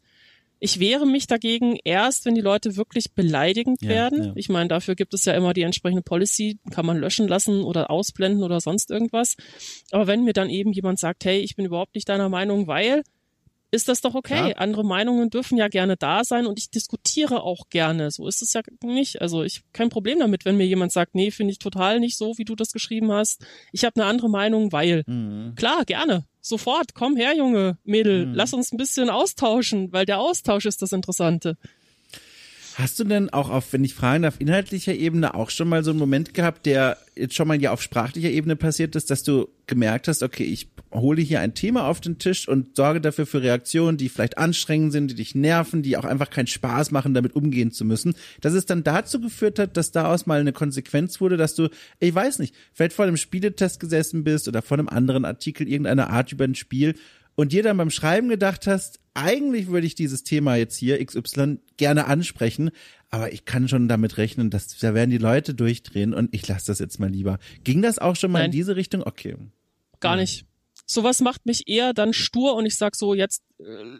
Ich 0.64 0.78
wehre 0.78 1.06
mich 1.06 1.26
dagegen 1.26 1.76
erst, 1.82 2.24
wenn 2.24 2.36
die 2.36 2.40
Leute 2.40 2.76
wirklich 2.76 3.14
beleidigend 3.14 3.82
ja, 3.82 3.88
werden. 3.88 4.24
Ja. 4.26 4.32
Ich 4.36 4.48
meine, 4.48 4.68
dafür 4.68 4.94
gibt 4.94 5.12
es 5.12 5.24
ja 5.24 5.32
immer 5.32 5.54
die 5.54 5.62
entsprechende 5.62 6.02
Policy, 6.02 6.60
kann 6.70 6.86
man 6.86 6.98
löschen 6.98 7.26
lassen 7.26 7.64
oder 7.64 7.90
ausblenden 7.90 8.44
oder 8.44 8.60
sonst 8.60 8.92
irgendwas. 8.92 9.34
Aber 9.90 10.06
wenn 10.06 10.22
mir 10.22 10.34
dann 10.34 10.50
eben 10.50 10.72
jemand 10.72 11.00
sagt, 11.00 11.24
hey, 11.24 11.40
ich 11.40 11.56
bin 11.56 11.64
überhaupt 11.64 11.96
nicht 11.96 12.08
deiner 12.08 12.28
Meinung, 12.28 12.68
weil, 12.68 13.02
ist 13.72 13.88
das 13.88 14.02
doch 14.02 14.14
okay. 14.14 14.50
Ja. 14.50 14.56
Andere 14.56 14.84
Meinungen 14.84 15.30
dürfen 15.30 15.56
ja 15.56 15.68
gerne 15.68 15.96
da 15.96 16.24
sein 16.24 16.46
und 16.46 16.58
ich 16.58 16.70
diskutiere 16.70 17.42
auch 17.42 17.70
gerne. 17.70 18.10
So 18.10 18.28
ist 18.28 18.42
es 18.42 18.52
ja 18.52 18.60
nicht. 18.84 19.22
Also 19.22 19.42
ich 19.42 19.62
kein 19.72 19.88
Problem 19.88 20.18
damit, 20.18 20.44
wenn 20.44 20.58
mir 20.58 20.66
jemand 20.66 20.92
sagt, 20.92 21.14
nee, 21.14 21.30
finde 21.30 21.52
ich 21.52 21.58
total 21.58 21.98
nicht 21.98 22.18
so, 22.18 22.36
wie 22.36 22.44
du 22.44 22.54
das 22.54 22.72
geschrieben 22.72 23.10
hast. 23.10 23.44
Ich 23.72 23.84
habe 23.84 23.96
eine 23.96 24.04
andere 24.04 24.28
Meinung, 24.28 24.72
weil 24.72 25.04
mhm. 25.06 25.54
klar, 25.56 25.86
gerne. 25.86 26.26
Sofort, 26.42 26.94
komm 26.94 27.16
her, 27.16 27.34
Junge, 27.34 27.78
Mädel, 27.82 28.26
mhm. 28.26 28.34
lass 28.34 28.52
uns 28.52 28.72
ein 28.72 28.76
bisschen 28.76 29.08
austauschen, 29.08 29.90
weil 29.92 30.04
der 30.04 30.18
Austausch 30.20 30.66
ist 30.66 30.82
das 30.82 30.92
Interessante. 30.92 31.56
Hast 32.74 32.98
du 32.98 33.04
denn 33.04 33.30
auch 33.30 33.50
auf, 33.50 33.72
wenn 33.72 33.84
ich 33.84 33.94
fragen 33.94 34.22
darf, 34.22 34.36
inhaltlicher 34.38 34.94
Ebene 34.94 35.34
auch 35.34 35.50
schon 35.50 35.68
mal 35.68 35.84
so 35.84 35.90
einen 35.90 35.98
Moment 35.98 36.32
gehabt, 36.32 36.64
der 36.64 36.96
jetzt 37.14 37.34
schon 37.34 37.48
mal 37.48 37.60
ja 37.60 37.72
auf 37.72 37.82
sprachlicher 37.82 38.30
Ebene 38.30 38.56
passiert 38.56 38.96
ist, 38.96 39.10
dass 39.10 39.22
du 39.22 39.48
gemerkt 39.66 40.08
hast, 40.08 40.22
okay, 40.22 40.44
ich 40.44 40.70
hole 40.92 41.20
hier 41.20 41.40
ein 41.40 41.54
Thema 41.54 41.86
auf 41.86 42.00
den 42.00 42.18
Tisch 42.18 42.48
und 42.48 42.76
sorge 42.76 43.00
dafür 43.00 43.26
für 43.26 43.42
Reaktionen, 43.42 43.98
die 43.98 44.08
vielleicht 44.08 44.38
anstrengend 44.38 44.92
sind, 44.92 45.10
die 45.10 45.14
dich 45.14 45.34
nerven, 45.34 45.82
die 45.82 45.96
auch 45.96 46.04
einfach 46.04 46.30
keinen 46.30 46.46
Spaß 46.46 46.90
machen, 46.90 47.14
damit 47.14 47.34
umgehen 47.34 47.72
zu 47.72 47.84
müssen, 47.84 48.14
dass 48.40 48.54
es 48.54 48.66
dann 48.66 48.84
dazu 48.84 49.20
geführt 49.20 49.58
hat, 49.58 49.76
dass 49.76 49.92
daraus 49.92 50.26
mal 50.26 50.40
eine 50.40 50.52
Konsequenz 50.52 51.20
wurde, 51.20 51.36
dass 51.36 51.54
du, 51.54 51.68
ich 52.00 52.14
weiß 52.14 52.38
nicht, 52.38 52.54
vielleicht 52.72 52.94
vor 52.94 53.04
einem 53.04 53.16
Spieletest 53.16 53.80
gesessen 53.80 54.24
bist 54.24 54.48
oder 54.48 54.62
vor 54.62 54.78
einem 54.78 54.88
anderen 54.88 55.24
Artikel 55.24 55.68
irgendeiner 55.68 56.10
Art 56.10 56.32
über 56.32 56.44
ein 56.44 56.54
Spiel 56.54 56.94
und 57.34 57.52
dir 57.52 57.62
dann 57.62 57.76
beim 57.76 57.90
Schreiben 57.90 58.28
gedacht 58.28 58.66
hast, 58.66 59.00
eigentlich 59.14 59.68
würde 59.68 59.86
ich 59.86 59.94
dieses 59.94 60.22
Thema 60.22 60.56
jetzt 60.56 60.76
hier 60.76 61.04
XY 61.04 61.58
gerne 61.76 62.06
ansprechen, 62.06 62.70
aber 63.10 63.32
ich 63.32 63.44
kann 63.44 63.68
schon 63.68 63.88
damit 63.88 64.16
rechnen, 64.16 64.50
dass 64.50 64.78
da 64.78 64.94
werden 64.94 65.10
die 65.10 65.18
Leute 65.18 65.54
durchdrehen 65.54 66.14
und 66.14 66.34
ich 66.34 66.46
lasse 66.48 66.66
das 66.66 66.78
jetzt 66.78 66.98
mal 66.98 67.10
lieber. 67.10 67.38
Ging 67.64 67.82
das 67.82 67.98
auch 67.98 68.16
schon 68.16 68.32
mal 68.32 68.40
Nein. 68.40 68.46
in 68.46 68.52
diese 68.52 68.76
Richtung? 68.76 69.02
Okay. 69.02 69.36
Gar 70.00 70.16
nicht. 70.16 70.46
Sowas 70.86 71.20
macht 71.20 71.46
mich 71.46 71.68
eher 71.68 71.92
dann 71.92 72.12
stur 72.12 72.54
und 72.54 72.66
ich 72.66 72.76
sag 72.76 72.96
so, 72.96 73.14
jetzt 73.14 73.42
äh, 73.60 73.98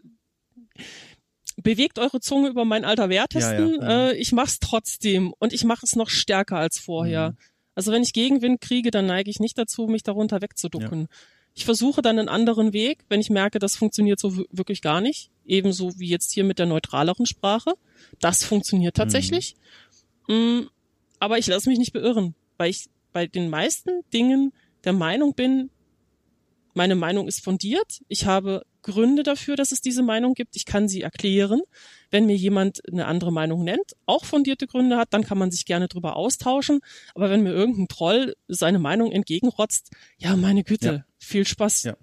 bewegt 1.63 1.99
eure 1.99 2.21
Zunge 2.21 2.49
über 2.49 2.65
mein 2.65 2.85
alter 2.85 3.09
Wehrtesten. 3.09 3.77
Ja, 3.81 3.83
ja. 3.83 4.09
Äh, 4.11 4.17
ich 4.17 4.33
mach's 4.33 4.59
trotzdem 4.61 5.33
und 5.39 5.53
ich 5.53 5.65
mache 5.65 5.85
es 5.85 5.95
noch 5.95 6.09
stärker 6.09 6.57
als 6.57 6.79
vorher. 6.79 7.31
Mhm. 7.31 7.37
Also 7.75 7.93
wenn 7.93 8.03
ich 8.03 8.13
Gegenwind 8.13 8.61
kriege, 8.61 8.91
dann 8.91 9.07
neige 9.07 9.31
ich 9.31 9.41
nicht 9.41 9.57
dazu, 9.57 9.87
mich 9.87 10.03
darunter 10.03 10.43
wegzuducken. 10.43 11.03
Ja. 11.03 11.07
Ich 11.55 11.65
versuche 11.65 12.01
dann 12.01 12.19
einen 12.19 12.29
anderen 12.29 12.73
Weg, 12.73 13.05
wenn 13.09 13.21
ich 13.21 13.31
merke, 13.31 13.59
das 13.59 13.77
funktioniert 13.77 14.19
so 14.19 14.45
wirklich 14.51 14.81
gar 14.81 15.01
nicht. 15.01 15.31
Ebenso 15.45 15.99
wie 15.99 16.09
jetzt 16.09 16.33
hier 16.33 16.45
mit 16.45 16.59
der 16.59 16.67
neutraleren 16.67 17.27
Sprache. 17.27 17.75
Das 18.21 18.45
funktioniert 18.45 18.97
tatsächlich. 18.97 19.57
Mhm. 20.29 20.71
Aber 21.19 21.39
ich 21.39 21.47
lasse 21.47 21.69
mich 21.69 21.79
nicht 21.79 21.93
beirren, 21.93 22.35
weil 22.57 22.71
ich 22.71 22.89
bei 23.13 23.27
den 23.27 23.51
meisten 23.51 24.03
Dingen 24.13 24.53
der 24.85 24.93
Meinung 24.93 25.35
bin, 25.35 25.71
meine 26.75 26.95
Meinung 26.95 27.29
ist 27.29 27.45
fundiert. 27.45 28.01
Ich 28.09 28.27
habe 28.27 28.65
Gründe 28.83 29.23
dafür, 29.23 29.57
dass 29.57 29.73
es 29.73 29.81
diese 29.81 30.03
Meinung 30.03 30.35
gibt. 30.35 30.57
Ich 30.57 30.65
kann 30.65 30.89
sie 30.89 31.03
erklären. 31.03 31.61
Wenn 32.13 32.27
mir 32.27 32.37
jemand 32.37 32.81
eine 32.89 33.07
andere 33.07 33.33
Meinung 33.33 33.65
nennt, 33.65 33.97
auch 34.07 34.25
fundierte 34.25 34.69
Gründe 34.69 34.97
hat, 34.97 35.13
dann 35.13 35.25
kann 35.25 35.39
man 35.39 35.51
sich 35.51 35.67
gerne 35.67 35.89
drüber 35.89 36.15
austauschen. 36.15 36.81
Aber 37.15 37.31
wenn 37.31 37.43
mir 37.43 37.53
irgendein 37.53 37.89
Troll 37.89 38.37
seine 38.47 38.79
Meinung 38.79 39.11
entgegenrotzt, 39.11 39.91
ja, 40.19 40.37
meine 40.37 40.63
Güte, 40.63 40.87
ja. 40.87 41.05
viel 41.19 41.47
Spaß. 41.47 41.83
Ja. 41.83 41.97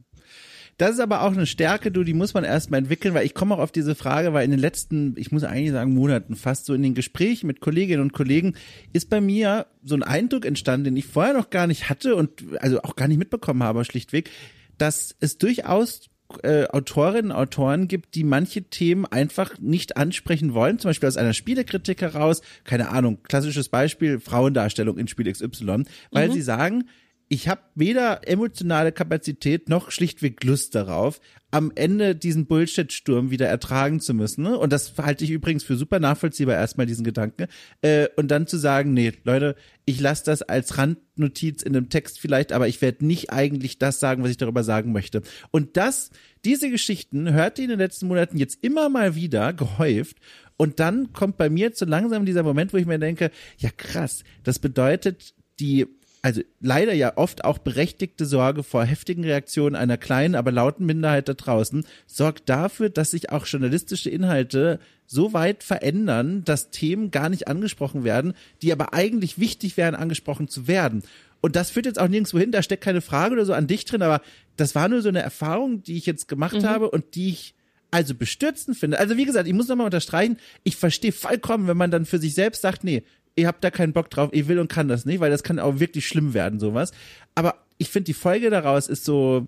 Das 0.79 0.91
ist 0.91 1.01
aber 1.01 1.23
auch 1.23 1.33
eine 1.33 1.45
Stärke, 1.45 1.91
du, 1.91 2.05
die 2.05 2.13
muss 2.13 2.33
man 2.33 2.45
erstmal 2.45 2.77
entwickeln, 2.77 3.13
weil 3.13 3.25
ich 3.25 3.33
komme 3.33 3.53
auch 3.53 3.59
auf 3.59 3.73
diese 3.73 3.95
Frage, 3.95 4.31
weil 4.31 4.45
in 4.45 4.51
den 4.51 4.61
letzten, 4.61 5.13
ich 5.17 5.29
muss 5.29 5.43
eigentlich 5.43 5.71
sagen, 5.71 5.93
Monaten 5.93 6.35
fast 6.35 6.65
so 6.65 6.73
in 6.73 6.81
den 6.81 6.95
Gesprächen 6.95 7.47
mit 7.47 7.59
Kolleginnen 7.59 8.01
und 8.01 8.13
Kollegen 8.13 8.55
ist 8.93 9.09
bei 9.09 9.19
mir 9.19 9.67
so 9.83 9.95
ein 9.95 10.03
Eindruck 10.03 10.45
entstanden, 10.45 10.85
den 10.85 10.97
ich 10.97 11.05
vorher 11.05 11.33
noch 11.33 11.49
gar 11.49 11.67
nicht 11.67 11.89
hatte 11.89 12.15
und 12.15 12.43
also 12.59 12.81
auch 12.81 12.95
gar 12.95 13.09
nicht 13.09 13.17
mitbekommen 13.17 13.61
habe, 13.61 13.83
schlichtweg, 13.83 14.29
dass 14.77 15.13
es 15.19 15.37
durchaus 15.37 16.09
äh, 16.43 16.65
Autorinnen 16.67 17.31
und 17.31 17.37
Autoren 17.37 17.87
gibt, 17.87 18.15
die 18.15 18.23
manche 18.23 18.63
Themen 18.63 19.05
einfach 19.05 19.57
nicht 19.59 19.97
ansprechen 19.97 20.53
wollen, 20.53 20.79
zum 20.79 20.89
Beispiel 20.89 21.07
aus 21.07 21.17
einer 21.17 21.33
Spielekritik 21.33 22.01
heraus, 22.01 22.41
keine 22.63 22.89
Ahnung, 22.89 23.19
klassisches 23.23 23.69
Beispiel, 23.69 24.19
Frauendarstellung 24.19 24.97
in 24.97 25.07
Spiel 25.07 25.31
XY, 25.31 25.83
weil 26.11 26.29
mhm. 26.29 26.33
sie 26.33 26.41
sagen, 26.41 26.85
ich 27.31 27.47
habe 27.47 27.61
weder 27.75 28.27
emotionale 28.27 28.91
Kapazität 28.91 29.69
noch 29.69 29.91
schlichtweg 29.91 30.43
Lust 30.43 30.73
darauf, 30.73 31.21
am 31.51 31.71
Ende 31.75 32.15
diesen 32.15 32.47
Bullshit-Sturm 32.47 33.29
wieder 33.29 33.47
ertragen 33.47 33.99
zu 33.99 34.15
müssen. 34.15 34.43
Ne? 34.43 34.57
Und 34.57 34.73
das 34.73 34.93
halte 34.97 35.23
ich 35.23 35.29
übrigens 35.29 35.63
für 35.63 35.75
super 35.75 35.99
nachvollziehbar, 35.99 36.55
erstmal 36.55 36.87
diesen 36.87 37.03
Gedanken. 37.03 37.45
Äh, 37.83 38.07
und 38.17 38.29
dann 38.29 38.47
zu 38.47 38.57
sagen, 38.57 38.93
nee, 38.93 39.13
Leute, 39.23 39.55
ich 39.85 39.99
lasse 39.99 40.25
das 40.25 40.41
als 40.41 40.79
Randnotiz 40.79 41.61
in 41.61 41.75
einem 41.75 41.89
Text 41.89 42.19
vielleicht, 42.19 42.51
aber 42.51 42.67
ich 42.67 42.81
werde 42.81 43.05
nicht 43.05 43.31
eigentlich 43.31 43.77
das 43.77 43.99
sagen, 43.99 44.23
was 44.23 44.31
ich 44.31 44.37
darüber 44.37 44.63
sagen 44.63 44.91
möchte. 44.91 45.21
Und 45.51 45.77
das, 45.77 46.09
diese 46.45 46.71
Geschichten 46.71 47.31
hört 47.31 47.59
ihr 47.59 47.65
in 47.65 47.69
den 47.69 47.79
letzten 47.79 48.07
Monaten 48.07 48.37
jetzt 48.37 48.57
immer 48.63 48.89
mal 48.89 49.13
wieder 49.13 49.53
gehäuft. 49.53 50.17
Und 50.57 50.79
dann 50.79 51.13
kommt 51.13 51.37
bei 51.37 51.51
mir 51.51 51.73
zu 51.73 51.85
langsam 51.85 52.25
dieser 52.25 52.43
Moment, 52.43 52.73
wo 52.73 52.77
ich 52.77 52.87
mir 52.87 52.97
denke, 52.97 53.29
ja 53.59 53.69
krass, 53.69 54.23
das 54.43 54.57
bedeutet, 54.57 55.35
die 55.59 55.87
also 56.21 56.41
leider 56.59 56.93
ja 56.93 57.17
oft 57.17 57.45
auch 57.45 57.59
berechtigte 57.59 58.25
Sorge 58.25 58.63
vor 58.63 58.83
heftigen 58.83 59.23
Reaktionen 59.23 59.75
einer 59.75 59.97
kleinen, 59.97 60.35
aber 60.35 60.51
lauten 60.51 60.85
Minderheit 60.85 61.29
da 61.29 61.33
draußen 61.33 61.85
sorgt 62.07 62.49
dafür, 62.49 62.89
dass 62.89 63.11
sich 63.11 63.29
auch 63.31 63.45
journalistische 63.45 64.09
Inhalte 64.09 64.79
so 65.05 65.33
weit 65.33 65.63
verändern, 65.63 66.43
dass 66.43 66.71
Themen 66.71 67.11
gar 67.11 67.29
nicht 67.29 67.47
angesprochen 67.47 68.03
werden, 68.03 68.33
die 68.61 68.71
aber 68.71 68.93
eigentlich 68.93 69.39
wichtig 69.39 69.77
wären, 69.77 69.95
angesprochen 69.95 70.47
zu 70.47 70.67
werden. 70.67 71.03
Und 71.41 71.55
das 71.55 71.71
führt 71.71 71.85
jetzt 71.85 71.99
auch 71.99 72.09
nirgendwo 72.09 72.37
hin, 72.37 72.51
da 72.51 72.61
steckt 72.61 72.83
keine 72.83 73.01
Frage 73.01 73.33
oder 73.33 73.45
so 73.45 73.53
an 73.53 73.67
dich 73.67 73.85
drin, 73.85 74.01
aber 74.01 74.21
das 74.57 74.75
war 74.75 74.89
nur 74.89 75.01
so 75.01 75.09
eine 75.09 75.21
Erfahrung, 75.21 75.83
die 75.83 75.95
ich 75.95 76.05
jetzt 76.05 76.27
gemacht 76.27 76.61
mhm. 76.61 76.65
habe 76.65 76.89
und 76.89 77.15
die 77.15 77.29
ich 77.29 77.55
also 77.91 78.13
bestürzend 78.13 78.77
finde. 78.77 78.99
Also 78.99 79.17
wie 79.17 79.25
gesagt, 79.25 79.47
ich 79.47 79.53
muss 79.53 79.67
nochmal 79.67 79.85
unterstreichen, 79.85 80.37
ich 80.63 80.75
verstehe 80.75 81.11
vollkommen, 81.11 81.67
wenn 81.67 81.77
man 81.77 81.91
dann 81.91 82.05
für 82.05 82.19
sich 82.19 82.33
selbst 82.33 82.61
sagt, 82.61 82.83
nee, 82.83 83.03
ihr 83.39 83.47
habt 83.47 83.63
da 83.63 83.71
keinen 83.71 83.93
Bock 83.93 84.09
drauf, 84.09 84.29
ihr 84.33 84.47
will 84.47 84.59
und 84.59 84.69
kann 84.69 84.87
das 84.87 85.05
nicht, 85.05 85.19
weil 85.19 85.31
das 85.31 85.43
kann 85.43 85.59
auch 85.59 85.79
wirklich 85.79 86.07
schlimm 86.07 86.33
werden, 86.33 86.59
sowas. 86.59 86.91
Aber 87.35 87.55
ich 87.77 87.89
finde, 87.89 88.05
die 88.05 88.13
Folge 88.13 88.49
daraus 88.49 88.87
ist 88.87 89.05
so, 89.05 89.47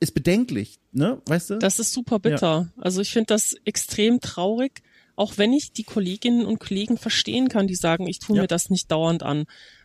ist 0.00 0.12
bedenklich, 0.12 0.80
ne? 0.92 1.20
Weißt 1.26 1.50
du? 1.50 1.58
Das 1.58 1.78
ist 1.78 1.92
super 1.92 2.18
bitter. 2.18 2.68
Ja. 2.76 2.82
Also 2.82 3.00
ich 3.00 3.10
finde 3.12 3.26
das 3.26 3.54
extrem 3.64 4.20
traurig, 4.20 4.82
auch 5.14 5.36
wenn 5.36 5.52
ich 5.52 5.72
die 5.72 5.84
Kolleginnen 5.84 6.46
und 6.46 6.58
Kollegen 6.58 6.96
verstehen 6.96 7.48
kann, 7.48 7.66
die 7.66 7.74
sagen, 7.74 8.06
ich 8.06 8.18
tue 8.18 8.36
ja. 8.36 8.42
mir 8.42 8.48
das 8.48 8.70
nicht 8.70 8.90
dauernd 8.90 9.22
an. 9.22 9.44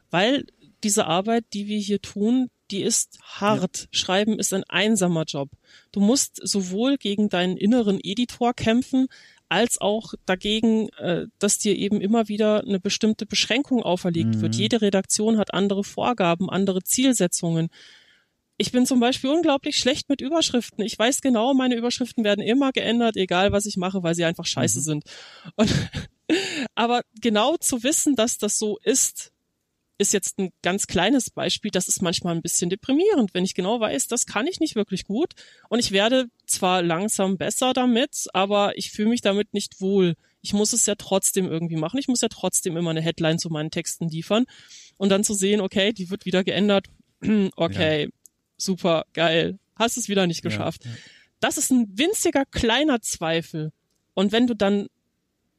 Weil 0.10 0.46
diese 0.84 1.06
Arbeit, 1.06 1.46
die 1.54 1.68
wir 1.68 1.78
hier 1.80 2.02
tun, 2.02 2.50
die 2.72 2.82
ist 2.82 3.20
hart. 3.22 3.82
Ja. 3.82 3.88
Schreiben 3.92 4.40
ist 4.40 4.54
ein 4.54 4.64
einsamer 4.64 5.24
Job. 5.26 5.50
Du 5.92 6.00
musst 6.00 6.40
sowohl 6.42 6.98
gegen 6.98 7.30
deinen 7.30 7.58
inneren 7.58 8.00
Editor 8.02 8.54
kämpfen, 8.54 9.08
als 9.50 9.80
auch 9.80 10.14
dagegen, 10.26 10.90
äh, 10.98 11.28
dass 11.40 11.60
dir 11.60 11.76
eben 11.76 12.02
immer 12.02 12.28
wieder 12.28 12.62
eine 12.62 12.80
bestimmte 12.80 13.26
Beschränkung 13.26 13.84
auferlegt 13.84 14.36
mhm. 14.36 14.42
wird. 14.42 14.56
Jede 14.56 14.82
Redaktion 14.82 15.38
hat 15.38 15.54
andere 15.54 15.84
Vorgaben, 15.84 16.50
andere 16.50 16.84
Zielsetzungen. 16.84 17.70
Ich 18.58 18.72
bin 18.72 18.86
zum 18.86 19.00
Beispiel 19.00 19.30
unglaublich 19.30 19.78
schlecht 19.78 20.10
mit 20.10 20.22
Überschriften. 20.22 20.84
Ich 20.84 20.98
weiß 20.98 21.22
genau, 21.22 21.54
meine 21.54 21.76
Überschriften 21.76 22.24
werden 22.24 22.42
immer 22.42 22.72
geändert, 22.72 23.18
egal 23.18 23.52
was 23.52 23.66
ich 23.66 23.78
mache, 23.78 24.02
weil 24.02 24.16
sie 24.16 24.26
einfach 24.26 24.46
scheiße 24.46 24.80
mhm. 24.80 24.84
sind. 24.84 25.04
Und, 25.56 25.72
aber 26.76 27.02
genau 27.22 27.58
zu 27.58 27.84
wissen, 27.84 28.16
dass 28.16 28.38
das 28.38 28.58
so 28.58 28.78
ist, 28.84 29.32
ist 29.98 30.14
jetzt 30.14 30.40
ein 30.40 30.52
ganz 30.62 30.88
kleines 30.88 31.30
Beispiel. 31.30 31.72
Das 31.72 31.88
ist 31.88 32.02
manchmal 32.02 32.36
ein 32.36 32.42
bisschen 32.42 32.70
deprimierend, 32.70 33.34
wenn 33.34 33.46
ich 33.46 33.54
genau 33.54 33.80
weiß, 33.80 34.08
das 34.08 34.26
kann 34.26 34.48
ich 34.48 34.60
nicht 34.60 34.76
wirklich 34.76 35.06
gut. 35.06 35.34
Und 35.70 35.80
ich 35.80 35.92
werde 35.92 36.28
zwar 36.46 36.82
langsam 36.82 37.38
besser 37.38 37.74
damit, 37.74 38.26
aber 38.34 38.78
ich 38.78 38.92
fühle 38.92 39.10
mich 39.10 39.22
damit 39.22 39.54
nicht 39.54 39.80
wohl. 39.80 40.16
Ich 40.42 40.54
muss 40.54 40.74
es 40.74 40.86
ja 40.86 40.96
trotzdem 40.96 41.48
irgendwie 41.48 41.78
machen. 41.78 41.98
Ich 41.98 42.08
muss 42.08 42.22
ja 42.22 42.28
trotzdem 42.28 42.78
immer 42.78 42.92
eine 42.92 43.02
Headline 43.02 43.40
zu 43.40 43.50
meinen 43.50 43.72
Texten 43.72 44.10
liefern. 44.10 44.46
Und 44.98 45.10
dann 45.10 45.24
zu 45.24 45.34
sehen, 45.34 45.62
okay, 45.62 45.94
die 45.94 46.10
wird 46.10 46.26
wieder 46.26 46.44
geändert. 46.44 46.88
okay, 47.56 48.04
ja. 48.04 48.10
super, 48.58 49.06
geil. 49.14 49.60
Hast 49.76 49.98
es 49.98 50.10
wieder 50.10 50.28
nicht 50.28 50.42
geschafft. 50.42 50.86
Ja, 50.86 50.92
ja. 50.92 50.98
Das 51.40 51.58
ist 51.58 51.72
ein 51.72 51.98
winziger 51.98 52.46
kleiner 52.46 53.02
Zweifel. 53.02 53.72
Und 54.14 54.32
wenn 54.32 54.48
du 54.48 54.56
dann 54.56 54.88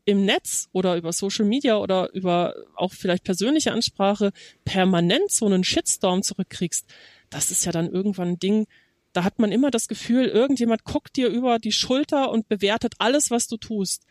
im 0.06 0.24
Netz 0.24 0.68
oder 0.72 0.96
über 0.96 1.12
Social 1.12 1.44
Media 1.44 1.76
oder 1.76 2.10
über 2.14 2.54
auch 2.74 2.94
vielleicht 2.94 3.24
persönliche 3.24 3.72
Ansprache 3.72 4.32
permanent 4.64 5.30
so 5.30 5.46
einen 5.46 5.64
Shitstorm 5.64 6.22
zurückkriegst, 6.22 6.86
das 7.28 7.50
ist 7.50 7.66
ja 7.66 7.72
dann 7.72 7.90
irgendwann 7.90 8.28
ein 8.28 8.38
Ding, 8.38 8.66
da 9.12 9.24
hat 9.24 9.38
man 9.38 9.50
immer 9.50 9.70
das 9.70 9.88
Gefühl, 9.88 10.26
irgendjemand 10.26 10.84
guckt 10.84 11.16
dir 11.16 11.28
über 11.28 11.58
die 11.58 11.72
Schulter 11.72 12.30
und 12.30 12.48
bewertet 12.48 12.94
alles, 12.98 13.30
was 13.30 13.48
du 13.48 13.56
tust. 13.56 14.04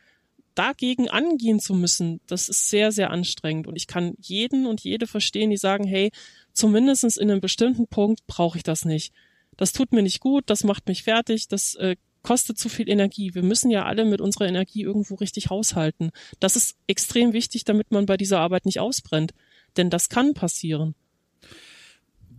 Dagegen 0.53 1.09
angehen 1.09 1.59
zu 1.59 1.73
müssen, 1.73 2.21
das 2.27 2.49
ist 2.49 2.69
sehr, 2.69 2.91
sehr 2.91 3.11
anstrengend. 3.11 3.67
Und 3.67 3.75
ich 3.75 3.87
kann 3.87 4.15
jeden 4.19 4.65
und 4.65 4.81
jede 4.81 5.05
verstehen, 5.05 5.49
die 5.49 5.57
sagen, 5.57 5.85
hey, 5.85 6.11
zumindestens 6.53 7.17
in 7.17 7.29
einem 7.29 7.41
bestimmten 7.41 7.87
Punkt 7.87 8.25
brauche 8.25 8.57
ich 8.57 8.63
das 8.63 8.83
nicht. 8.83 9.13
Das 9.57 9.73
tut 9.73 9.91
mir 9.91 10.01
nicht 10.01 10.19
gut, 10.21 10.45
das 10.47 10.63
macht 10.63 10.87
mich 10.87 11.03
fertig, 11.03 11.47
das 11.47 11.75
äh, 11.75 11.95
kostet 12.25 12.57
zu 12.57 12.69
viel 12.69 12.89
Energie. 12.89 13.35
Wir 13.35 13.43
müssen 13.43 13.69
ja 13.69 13.85
alle 13.85 14.03
mit 14.03 14.19
unserer 14.19 14.47
Energie 14.47 14.81
irgendwo 14.81 15.13
richtig 15.13 15.51
haushalten. 15.51 16.09
Das 16.39 16.55
ist 16.55 16.75
extrem 16.87 17.33
wichtig, 17.33 17.65
damit 17.65 17.91
man 17.91 18.07
bei 18.07 18.17
dieser 18.17 18.39
Arbeit 18.39 18.65
nicht 18.65 18.79
ausbrennt. 18.79 19.35
Denn 19.77 19.91
das 19.91 20.09
kann 20.09 20.33
passieren. 20.33 20.95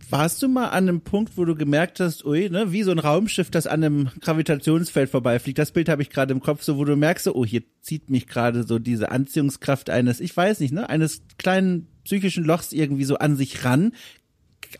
Warst 0.09 0.43
du 0.43 0.49
mal 0.49 0.67
an 0.67 0.89
einem 0.89 1.01
Punkt, 1.01 1.37
wo 1.37 1.45
du 1.45 1.55
gemerkt 1.55 2.01
hast, 2.01 2.25
ui, 2.25 2.49
ne, 2.49 2.73
wie 2.73 2.83
so 2.83 2.91
ein 2.91 2.99
Raumschiff, 2.99 3.49
das 3.49 3.65
an 3.65 3.81
einem 3.81 4.09
Gravitationsfeld 4.19 5.09
vorbeifliegt? 5.09 5.57
Das 5.57 5.71
Bild 5.71 5.87
habe 5.87 6.01
ich 6.01 6.09
gerade 6.09 6.33
im 6.33 6.41
Kopf, 6.41 6.63
so 6.63 6.77
wo 6.77 6.83
du 6.83 6.97
merkst, 6.97 7.23
so, 7.23 7.33
oh, 7.33 7.45
hier 7.45 7.63
zieht 7.81 8.09
mich 8.09 8.27
gerade 8.27 8.63
so 8.63 8.79
diese 8.79 9.09
Anziehungskraft 9.09 9.89
eines, 9.89 10.19
ich 10.19 10.35
weiß 10.35 10.59
nicht, 10.59 10.73
ne, 10.73 10.89
eines 10.89 11.21
kleinen 11.37 11.87
psychischen 12.03 12.43
Lochs 12.43 12.73
irgendwie 12.73 13.05
so 13.05 13.17
an 13.17 13.37
sich 13.37 13.63
ran. 13.63 13.93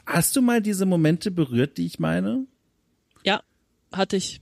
Hast 0.06 0.36
du 0.36 0.42
mal 0.42 0.62
diese 0.62 0.86
Momente 0.86 1.32
berührt, 1.32 1.78
die 1.78 1.86
ich 1.86 1.98
meine? 1.98 2.46
Ja, 3.24 3.42
hatte 3.94 4.18
ich. 4.18 4.42